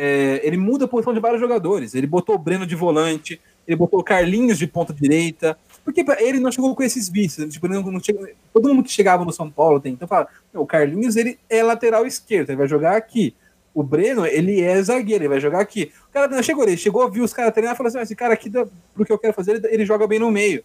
é, 0.00 0.40
ele 0.44 0.56
muda 0.56 0.84
a 0.84 0.88
posição 0.88 1.12
de 1.12 1.18
vários 1.18 1.40
jogadores. 1.40 1.92
Ele 1.94 2.06
botou 2.06 2.36
o 2.36 2.38
Breno 2.38 2.64
de 2.64 2.76
volante, 2.76 3.40
ele 3.66 3.76
botou 3.76 3.98
o 3.98 4.04
Carlinhos 4.04 4.56
de 4.56 4.66
ponta 4.68 4.92
direita, 4.94 5.58
porque 5.84 6.04
ele 6.20 6.38
não 6.38 6.52
chegou 6.52 6.72
com 6.76 6.82
esses 6.84 7.08
vícios. 7.08 7.52
Tipo, 7.52 7.66
não 7.66 7.98
chega- 8.00 8.30
todo 8.54 8.68
mundo 8.68 8.84
que 8.84 8.92
chegava 8.92 9.24
no 9.24 9.32
São 9.32 9.50
Paulo 9.50 9.80
tem. 9.80 9.92
Então 9.94 10.06
fala, 10.06 10.28
"Não, 10.54 10.62
o 10.62 10.66
Carlinhos 10.66 11.16
ele 11.16 11.36
é 11.50 11.62
lateral 11.64 12.06
esquerdo, 12.06 12.50
ele 12.50 12.58
vai 12.58 12.68
jogar 12.68 12.96
aqui. 12.96 13.34
O 13.74 13.82
Breno, 13.82 14.24
ele 14.26 14.60
é 14.60 14.80
zagueiro, 14.82 15.24
ele 15.24 15.28
vai 15.28 15.40
jogar 15.40 15.60
aqui. 15.60 15.90
O 16.08 16.12
cara 16.12 16.28
não 16.28 16.42
chegou, 16.42 16.62
ele 16.64 16.76
chegou, 16.76 17.10
viu 17.10 17.24
os 17.24 17.32
caras 17.32 17.52
treinar 17.52 17.74
e 17.74 17.76
falou 17.76 17.88
assim: 17.88 17.98
"Ah, 17.98 18.02
esse 18.02 18.14
cara 18.14 18.34
aqui, 18.34 18.48
dá, 18.48 18.66
pro 18.94 19.04
que 19.04 19.12
eu 19.12 19.18
quero 19.18 19.34
fazer, 19.34 19.56
ele, 19.56 19.68
ele 19.74 19.84
joga 19.84 20.06
bem 20.06 20.18
no 20.20 20.30
meio. 20.30 20.62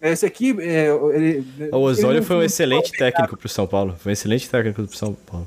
Esse 0.00 0.26
aqui. 0.26 0.54
É, 0.60 0.88
ele, 1.14 1.46
O 1.72 1.76
Osório 1.78 2.22
foi 2.24 2.34
um 2.36 2.42
excelente 2.42 2.90
técnico 2.92 3.36
pro 3.36 3.48
São 3.48 3.66
Paulo. 3.68 3.94
Foi 4.00 4.10
um 4.10 4.14
excelente 4.14 4.50
técnico 4.50 4.82
pro 4.82 4.96
São 4.96 5.14
Paulo. 5.14 5.46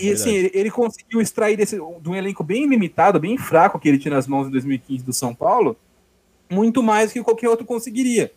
E 0.00 0.10
assim, 0.12 0.30
ele, 0.34 0.50
ele 0.54 0.70
conseguiu 0.70 1.20
extrair 1.20 1.56
desse, 1.56 1.76
de 1.76 2.08
um 2.08 2.14
elenco 2.14 2.44
bem 2.44 2.66
limitado, 2.66 3.18
bem 3.18 3.36
fraco 3.36 3.78
que 3.78 3.88
ele 3.88 3.98
tinha 3.98 4.14
nas 4.14 4.26
mãos 4.26 4.46
em 4.46 4.50
2015 4.50 5.04
do 5.04 5.12
São 5.12 5.34
Paulo, 5.34 5.76
muito 6.50 6.82
mais 6.82 7.10
do 7.10 7.14
que 7.14 7.22
qualquer 7.22 7.48
outro 7.48 7.64
conseguiria. 7.66 8.32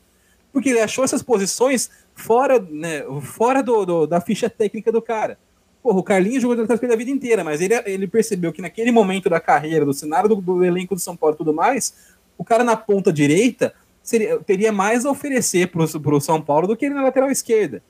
Porque 0.52 0.70
ele 0.70 0.80
achou 0.80 1.04
essas 1.04 1.22
posições 1.22 1.90
fora, 2.16 2.60
né, 2.60 3.04
fora 3.22 3.62
do, 3.62 3.86
do- 3.86 4.08
da 4.08 4.22
ficha 4.22 4.50
técnica 4.50 4.92
do 4.92 5.02
cara. 5.02 5.38
Porra, 5.84 6.00
o 6.00 6.04
Carlinhos 6.04 6.42
jogou 6.42 6.60
atrás 6.60 6.80
dele 6.80 6.94
a 6.94 6.98
vida 6.98 7.12
inteira, 7.12 7.44
mas 7.44 7.62
ele, 7.62 7.76
ele 7.86 8.08
percebeu 8.08 8.52
que 8.52 8.62
naquele 8.62 8.92
momento 8.92 9.30
da 9.30 9.40
carreira, 9.40 9.86
do 9.86 9.94
cenário 9.94 10.28
do, 10.30 10.36
do 10.38 10.64
elenco 10.64 10.96
do 10.96 11.02
São 11.02 11.16
Paulo 11.16 11.36
e 11.36 11.38
tudo 11.38 11.54
mais, 11.54 11.94
o 12.38 12.44
cara 12.44 12.64
na 12.64 12.76
ponta 12.76 13.14
direita 13.14 13.74
seria, 14.02 14.40
teria 14.40 14.72
mais 14.72 15.06
a 15.06 15.12
oferecer 15.12 15.68
pro, 15.68 15.88
pro 16.00 16.20
São 16.22 16.42
Paulo 16.42 16.68
do 16.68 16.76
que 16.76 16.86
ele 16.86 16.96
na 16.96 17.04
lateral 17.04 17.30
esquerda. 17.30 17.84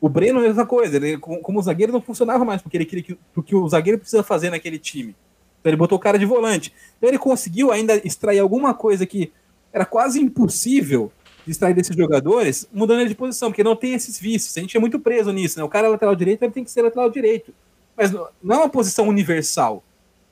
O 0.00 0.08
Breno, 0.08 0.38
a 0.38 0.42
mesma 0.42 0.64
coisa. 0.64 0.96
Ele, 0.96 1.18
como, 1.18 1.62
zagueiro, 1.62 1.92
não 1.92 2.00
funcionava 2.00 2.44
mais 2.44 2.62
porque 2.62 2.76
ele 2.76 2.84
queria 2.84 3.04
que, 3.04 3.18
porque 3.34 3.54
o 3.54 3.68
zagueiro 3.68 3.98
precisa 3.98 4.22
fazer 4.22 4.50
naquele 4.50 4.78
time. 4.78 5.14
Então 5.60 5.70
ele 5.70 5.76
botou 5.76 5.98
o 5.98 6.00
cara 6.00 6.18
de 6.18 6.24
volante. 6.24 6.72
Então 6.96 7.08
ele 7.08 7.18
conseguiu 7.18 7.70
ainda 7.72 7.96
extrair 8.06 8.38
alguma 8.38 8.74
coisa 8.74 9.04
que 9.04 9.32
era 9.72 9.84
quase 9.84 10.20
impossível 10.20 11.12
de 11.44 11.52
extrair 11.52 11.74
desses 11.74 11.96
jogadores, 11.96 12.68
mudando 12.72 13.00
ele 13.00 13.08
de 13.08 13.14
posição, 13.14 13.50
porque 13.50 13.64
não 13.64 13.74
tem 13.74 13.94
esses 13.94 14.18
vícios. 14.20 14.56
A 14.56 14.60
gente 14.60 14.76
é 14.76 14.80
muito 14.80 15.00
preso 15.00 15.32
nisso, 15.32 15.58
né? 15.58 15.64
O 15.64 15.68
cara 15.68 15.86
é 15.86 15.90
lateral 15.90 16.14
direito, 16.14 16.42
ele 16.42 16.52
tem 16.52 16.64
que 16.64 16.70
ser 16.70 16.82
lateral 16.82 17.10
direito. 17.10 17.52
Mas 17.96 18.12
não 18.12 18.54
é 18.54 18.56
uma 18.58 18.68
posição 18.68 19.08
universal. 19.08 19.82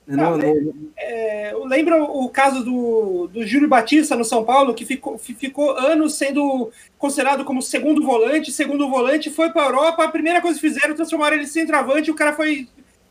Não, 0.07 0.37
Não- 0.37 0.55
não- 0.55 0.73
É, 0.95 1.53
lembra 1.65 2.01
o 2.01 2.29
caso 2.29 2.63
do, 2.63 3.27
do 3.27 3.45
Júlio 3.45 3.67
Batista 3.67 4.15
no 4.15 4.23
São 4.23 4.43
Paulo, 4.45 4.73
que 4.73 4.85
ficou, 4.85 5.17
fi- 5.17 5.33
ficou 5.35 5.71
anos 5.77 6.15
sendo 6.17 6.71
considerado 6.97 7.43
como 7.43 7.61
segundo 7.61 8.01
volante, 8.05 8.51
segundo 8.51 8.89
volante, 8.89 9.29
foi 9.29 9.49
para 9.51 9.63
a 9.63 9.65
Europa, 9.65 10.03
a 10.05 10.07
primeira 10.11 10.41
coisa 10.41 10.57
que 10.59 10.65
fizeram, 10.67 10.95
transformaram 10.95 11.35
ele 11.35 11.43
em 11.43 11.47
centroavante, 11.47 12.09
o 12.09 12.15
cara 12.15 12.31
foi, 12.33 12.67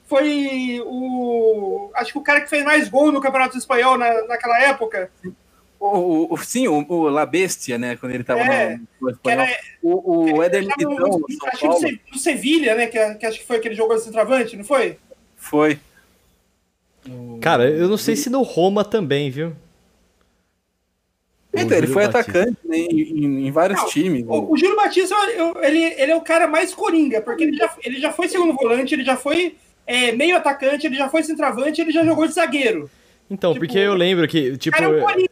foi 0.06 0.80
o. 0.86 1.90
Acho 1.94 2.12
que 2.12 2.18
o 2.18 2.22
cara 2.22 2.40
que 2.40 2.48
fez 2.50 2.64
mais 2.64 2.88
gol 2.88 3.12
no 3.12 3.20
Campeonato 3.20 3.58
Espanhol 3.58 3.98
na, 3.98 4.22
naquela 4.26 4.58
época. 4.62 5.10
o, 5.78 6.32
o- 6.34 6.36
sim, 6.38 6.66
o, 6.66 6.84
o 6.88 7.08
La 7.10 7.26
Bestia, 7.26 7.76
né? 7.76 7.96
Quando 7.96 8.12
ele 8.12 8.22
estava 8.22 8.40
É, 8.40 8.78
no, 9.00 9.14
Que 9.18 9.30
era, 9.30 9.44
espanhol. 9.44 9.60
O, 9.82 10.36
o 10.38 10.42
Éder 10.42 10.62
Militão, 10.62 10.90
no, 10.92 11.18
no 11.18 11.26
acho 11.46 11.80
que 11.80 12.00
no 12.10 12.18
Sevilha, 12.18 12.74
né? 12.74 12.86
Que, 12.86 13.14
que 13.16 13.26
acho 13.26 13.38
que 13.40 13.46
foi 13.46 13.56
aquele 13.58 13.74
jogo 13.74 13.94
de 13.94 14.02
centroavante, 14.02 14.56
não 14.56 14.64
foi? 14.64 14.96
foi. 15.36 15.78
Cara, 17.40 17.68
eu 17.70 17.88
não 17.88 17.96
sei 17.96 18.16
se 18.16 18.28
no 18.30 18.42
Roma 18.42 18.84
também, 18.84 19.30
viu? 19.30 19.52
O 21.52 21.58
Então, 21.58 21.78
ele 21.78 21.86
foi 21.86 22.06
Batista. 22.06 22.40
atacante 22.42 22.58
né, 22.64 22.76
em, 22.76 23.00
em- 23.24 23.46
em 23.46 23.50
vários 23.50 23.80
Não, 23.80 23.88
times. 23.88 24.24
né? 24.24 24.28
O, 24.30 24.52
o 24.52 24.56
Júlio 24.58 24.76
Batista, 24.76 25.14
eu- 25.36 25.54
ele, 25.62 25.82
ele 26.00 26.12
é 26.12 26.16
o 26.16 26.20
cara 26.20 26.46
mais 26.46 26.74
coringa, 26.74 27.22
porque 27.22 27.44
ele 27.44 27.56
já, 27.56 27.74
ele 27.82 27.98
já 27.98 28.12
foi 28.12 28.28
segundo 28.28 28.54
volante, 28.54 28.94
ele 28.94 29.04
já 29.04 29.16
foi 29.16 29.56
é, 29.86 30.12
meio 30.12 30.36
atacante, 30.36 30.86
ele 30.86 30.96
já 30.96 31.08
foi 31.08 31.22
centroavante, 31.22 31.80
ele 31.80 31.92
já 31.92 32.04
jogou 32.04 32.26
de 32.26 32.34
zagueiro. 32.34 32.90
Então, 33.30 33.52
Tipo, 33.54 33.64
porque 33.64 33.78
eu 33.78 33.94
lembro 33.94 34.28
que, 34.28 34.50
O 34.50 34.58
tipo, 34.58 34.76
cara 34.76 34.90
é 34.90 35.02
um 35.02 35.04
coringa 35.06 35.28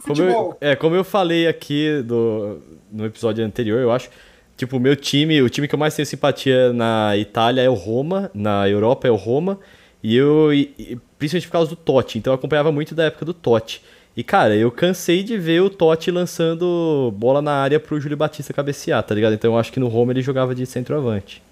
futebol. 0.00 0.58
eu, 0.60 0.68
é, 0.68 0.74
como 0.74 0.96
eu 0.96 1.04
falei 1.04 1.46
aqui 1.46 2.02
do, 2.02 2.58
no 2.90 3.04
episódio 3.06 3.44
anterior, 3.44 3.80
eu 3.80 3.92
acho, 3.92 4.10
tipo, 4.56 4.78
o 4.78 4.80
meu 4.80 4.96
time, 4.96 5.40
o 5.42 5.48
time 5.48 5.68
que 5.68 5.74
eu 5.74 5.78
mais 5.78 5.94
tenho 5.94 6.06
simpatia 6.06 6.72
na 6.72 7.16
Itália 7.16 7.60
é 7.62 7.68
o 7.70 7.74
Roma, 7.74 8.30
na 8.34 8.68
Europa 8.68 9.06
é 9.06 9.10
o 9.10 9.16
Roma, 9.16 9.60
e 10.02 10.16
eu, 10.16 10.52
e- 10.52 10.72
e 10.78 10.98
principalmente 11.18 11.46
por 11.46 11.52
causa 11.52 11.70
do 11.70 11.76
Totti, 11.76 12.18
então 12.18 12.32
eu 12.32 12.34
acompanhava 12.34 12.72
muito 12.72 12.94
da 12.94 13.04
época 13.04 13.24
do 13.24 13.32
Totti. 13.34 13.82
E, 14.16 14.22
cara, 14.22 14.54
eu 14.54 14.70
cansei 14.70 15.22
de 15.22 15.38
ver 15.38 15.62
o 15.62 15.70
Totti 15.70 16.10
lançando 16.10 17.12
bola 17.16 17.40
na 17.40 17.52
área 17.52 17.80
pro 17.80 17.98
Júlio 18.00 18.16
Batista 18.16 18.52
cabecear, 18.52 19.02
tá 19.02 19.14
ligado? 19.14 19.32
Então 19.34 19.52
eu 19.52 19.58
acho 19.58 19.72
que 19.72 19.80
no 19.80 19.88
Roma 19.88 20.12
ele 20.12 20.20
jogava 20.20 20.54
de 20.54 20.66
centroavante. 20.66 21.42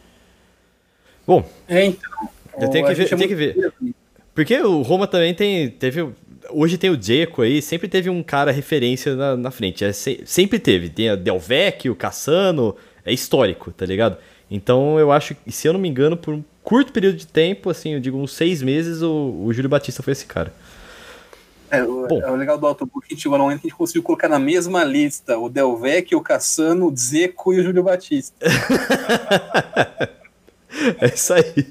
Bom, 1.27 1.49
É, 1.69 1.87
então. 1.87 2.11
Eu 2.59 2.69
tenho 2.69 2.87
que 2.87 2.95
ver- 2.95 3.09
tenho 3.09 3.29
que 3.29 3.37
preso. 3.37 3.95
Porque 4.35 4.59
o 4.61 4.83
Roma 4.83 5.07
também 5.07 5.33
tem, 5.35 5.71
teve 5.71 6.07
hoje 6.51 6.77
tem 6.77 6.91
o 6.91 6.97
Dzeko 6.97 7.43
aí, 7.43 7.63
sempre 7.63 7.89
teve 7.89 8.11
um 8.11 8.23
cara 8.23 8.51
referência 8.51 9.15
na, 9.15 9.37
na 9.37 9.51
frente. 9.51 9.85
É, 9.85 9.93
se- 9.93 10.21
sempre 10.27 10.59
teve. 10.59 10.89
Tem 10.89 11.09
a 11.11 11.17
Del 11.17 11.39
Vecchio, 11.39 11.93
o 11.93 11.97
Cassano, 11.97 12.77
é 13.05 13.13
histórico, 13.13 13.71
tá 13.71 13.87
ligado? 13.87 14.17
Então 14.51 14.99
eu 14.99 15.13
acho 15.13 15.35
que, 15.35 15.51
se 15.53 15.69
eu 15.69 15.73
não 15.73 15.81
me 15.81 15.89
engano, 15.89 16.17
por 16.17 16.35
um 16.35 16.43
curto 16.63 16.93
período 16.93 17.17
de 17.17 17.27
tempo, 17.27 17.71
assim, 17.71 17.95
eu 17.95 18.01
digo 18.01 18.19
uns 18.19 18.33
seis 18.33 18.63
meses, 18.63 19.03
o, 19.03 19.43
o 19.45 19.53
Júlio 19.53 19.69
Batista 19.71 20.03
foi 20.03 20.13
esse 20.13 20.27
cara. 20.27 20.53
É, 21.71 21.85
o, 21.85 22.07
Bom. 22.09 22.21
é 22.21 22.31
o 22.31 22.35
legal 22.35 22.59
do 22.59 22.67
Autobook 22.67 23.07
que 23.07 23.15
a 23.15 23.17
gente 23.17 23.23
chegou 23.23 23.39
no 23.39 23.45
momento 23.45 23.61
que 23.61 23.69
a 23.69 23.71
gente 23.71 23.79
conseguiu 23.79 24.03
colocar 24.03 24.29
na 24.29 24.41
mesma 24.41 24.83
lista 24.83 25.39
o 25.39 25.49
Delvec, 25.49 26.15
o 26.17 26.21
Cassano, 26.21 26.89
o 26.91 26.97
Zeco 26.97 27.53
e 27.53 27.61
o 27.61 27.63
Júlio 27.63 27.83
Batista. 27.83 28.35
É 31.01 31.07
isso 31.13 31.35
aí. 31.35 31.67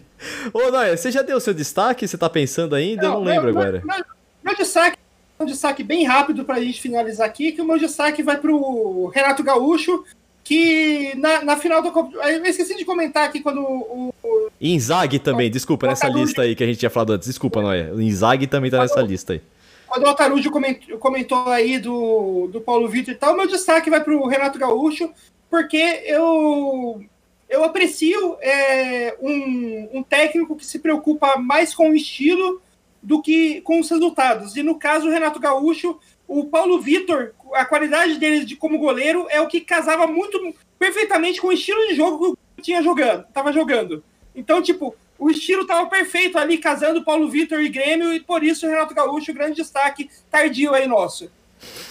Ô, 0.53 0.69
Noia, 0.69 0.95
você 0.95 1.09
já 1.09 1.21
deu 1.21 1.37
o 1.37 1.39
seu 1.39 1.53
destaque? 1.53 2.07
Você 2.07 2.17
tá 2.17 2.29
pensando 2.29 2.75
ainda? 2.75 3.05
eu 3.05 3.11
não 3.11 3.23
lembro 3.23 3.51
meu- 3.53 3.61
agora. 3.61 3.81
Meu, 3.83 4.05
meu 4.43 4.55
destaque, 4.55 4.97
um 5.39 5.45
destaque 5.45 5.83
bem 5.83 6.05
rápido 6.05 6.43
pra 6.43 6.59
gente 6.59 6.81
finalizar 6.81 7.25
aqui, 7.25 7.53
que 7.53 7.61
o 7.61 7.65
meu 7.65 7.79
destaque 7.79 8.21
vai 8.21 8.37
pro 8.37 9.07
Renato 9.07 9.41
Gaúcho, 9.41 10.03
que 10.49 11.13
na, 11.15 11.43
na 11.43 11.57
final 11.57 11.79
do 11.83 11.91
Copa- 11.91 12.17
Eu 12.27 12.43
esqueci 12.43 12.75
de 12.75 12.83
comentar 12.83 13.23
aqui 13.27 13.39
quando 13.39 13.61
o, 13.61 14.11
o- 14.23 14.49
Inzaghi 14.59 15.19
também, 15.19 15.49
desculpa, 15.49 15.85
nessa 15.85 16.07
Botafogo- 16.07 16.25
lista 16.25 16.41
aí 16.41 16.55
que 16.55 16.63
a 16.63 16.65
gente 16.67 16.79
tinha 16.79 16.89
falado 16.89 17.13
antes. 17.13 17.27
Desculpa, 17.27 17.61
Noia. 17.61 17.93
O 17.93 18.01
Inzaghi 18.01 18.47
também 18.47 18.71
tá 18.71 18.79
nessa 18.79 18.99
lista 19.01 19.33
aí. 19.33 19.41
quando 19.87 20.03
o 20.03 20.07
Altarujo 20.07 20.49
comentou, 20.49 20.97
comentou 20.97 21.47
aí 21.49 21.77
do, 21.77 22.47
do 22.51 22.59
Paulo 22.61 22.87
Vitor 22.89 23.13
e 23.13 23.17
tal, 23.17 23.37
meu 23.37 23.47
destaque 23.47 23.89
vai 23.91 24.03
pro 24.03 24.25
Renato 24.27 24.57
Gaúcho, 24.57 25.11
porque 25.51 25.77
eu, 26.07 26.99
eu 27.47 27.63
aprecio 27.63 28.35
é, 28.41 29.15
um, 29.21 29.99
um 29.99 30.03
técnico 30.03 30.55
que 30.55 30.65
se 30.65 30.79
preocupa 30.79 31.37
mais 31.37 31.75
com 31.75 31.91
o 31.91 31.95
estilo 31.95 32.59
do 33.03 33.21
que 33.21 33.61
com 33.61 33.79
os 33.79 33.89
resultados. 33.89 34.55
E 34.57 34.63
no 34.63 34.79
caso, 34.79 35.07
o 35.07 35.11
Renato 35.11 35.39
Gaúcho, 35.39 35.97
o 36.27 36.45
Paulo 36.45 36.81
Vitor, 36.81 37.31
a 37.53 37.65
qualidade 37.65 38.17
dele 38.17 38.45
de 38.45 38.55
como 38.55 38.77
goleiro 38.77 39.27
é 39.29 39.41
o 39.41 39.47
que 39.47 39.61
casava 39.61 40.07
muito 40.07 40.53
perfeitamente 40.77 41.41
com 41.41 41.47
o 41.47 41.53
estilo 41.53 41.87
de 41.87 41.95
jogo 41.95 42.17
que 42.17 42.61
eu 42.61 42.63
tinha 42.63 42.81
jogando, 42.81 43.25
tava 43.33 43.51
jogando. 43.51 44.03
Então, 44.35 44.61
tipo, 44.61 44.95
o 45.17 45.29
estilo 45.29 45.67
tava 45.67 45.89
perfeito 45.89 46.37
ali, 46.37 46.57
casando 46.57 47.03
Paulo 47.03 47.29
Vitor 47.29 47.59
e 47.59 47.69
Grêmio, 47.69 48.13
e 48.13 48.19
por 48.19 48.43
isso 48.43 48.65
o 48.65 48.69
Renato 48.69 48.93
Gaúcho, 48.93 49.33
grande 49.33 49.57
destaque 49.57 50.09
tardio 50.31 50.73
aí 50.73 50.87
nosso. 50.87 51.29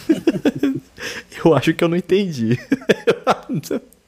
Eu 1.44 1.54
acho 1.54 1.72
que 1.72 1.84
eu 1.84 1.88
não 1.88 1.96
entendi. 1.96 2.58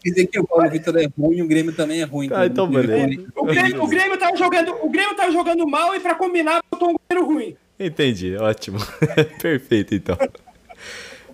Quer 0.03 0.11
dizer 0.11 0.27
que 0.27 0.41
o 0.41 0.47
Paulo 0.47 0.69
Vitor 0.71 0.97
é 0.97 1.07
ruim 1.17 1.37
e 1.37 1.43
o 1.43 1.47
Grêmio 1.47 1.73
também 1.75 2.01
é 2.01 2.05
ruim. 2.05 2.29
Ah, 2.33 2.47
então 2.47 2.67
beleza. 2.67 3.23
O 3.37 3.45
Grêmio, 3.45 3.83
o 3.85 3.87
Grêmio 3.87 4.19
tava 4.19 4.37
jogando, 4.37 4.75
o 4.83 4.89
Grêmio 4.89 5.15
tava 5.15 5.31
jogando 5.31 5.67
mal 5.69 5.95
e 5.95 6.01
para 6.01 6.15
combinar 6.15 6.61
botou 6.71 6.91
um 6.91 6.95
goleiro 6.95 7.33
ruim. 7.33 7.57
Entendi, 7.79 8.35
ótimo. 8.37 8.79
Perfeito, 9.41 9.95
então. 9.95 10.17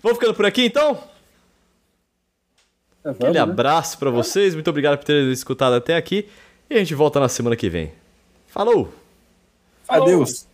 Vamos 0.07 0.21
ficando 0.21 0.35
por 0.35 0.47
aqui, 0.47 0.67
então? 0.67 1.03
Vamos, 3.03 3.19
Aquele 3.19 3.33
né? 3.33 3.41
abraço 3.41 3.99
pra 3.99 4.09
vocês, 4.09 4.55
muito 4.55 4.71
obrigado 4.71 4.99
por 4.99 5.05
terem 5.05 5.33
escutado 5.33 5.75
até 5.75 5.97
aqui. 5.97 6.29
E 6.71 6.77
a 6.77 6.79
gente 6.79 6.95
volta 6.95 7.19
na 7.19 7.29
semana 7.29 7.57
que 7.57 7.69
vem. 7.69 7.93
Falou! 8.47 8.95
Falou. 9.83 10.05
Adeus. 10.05 10.47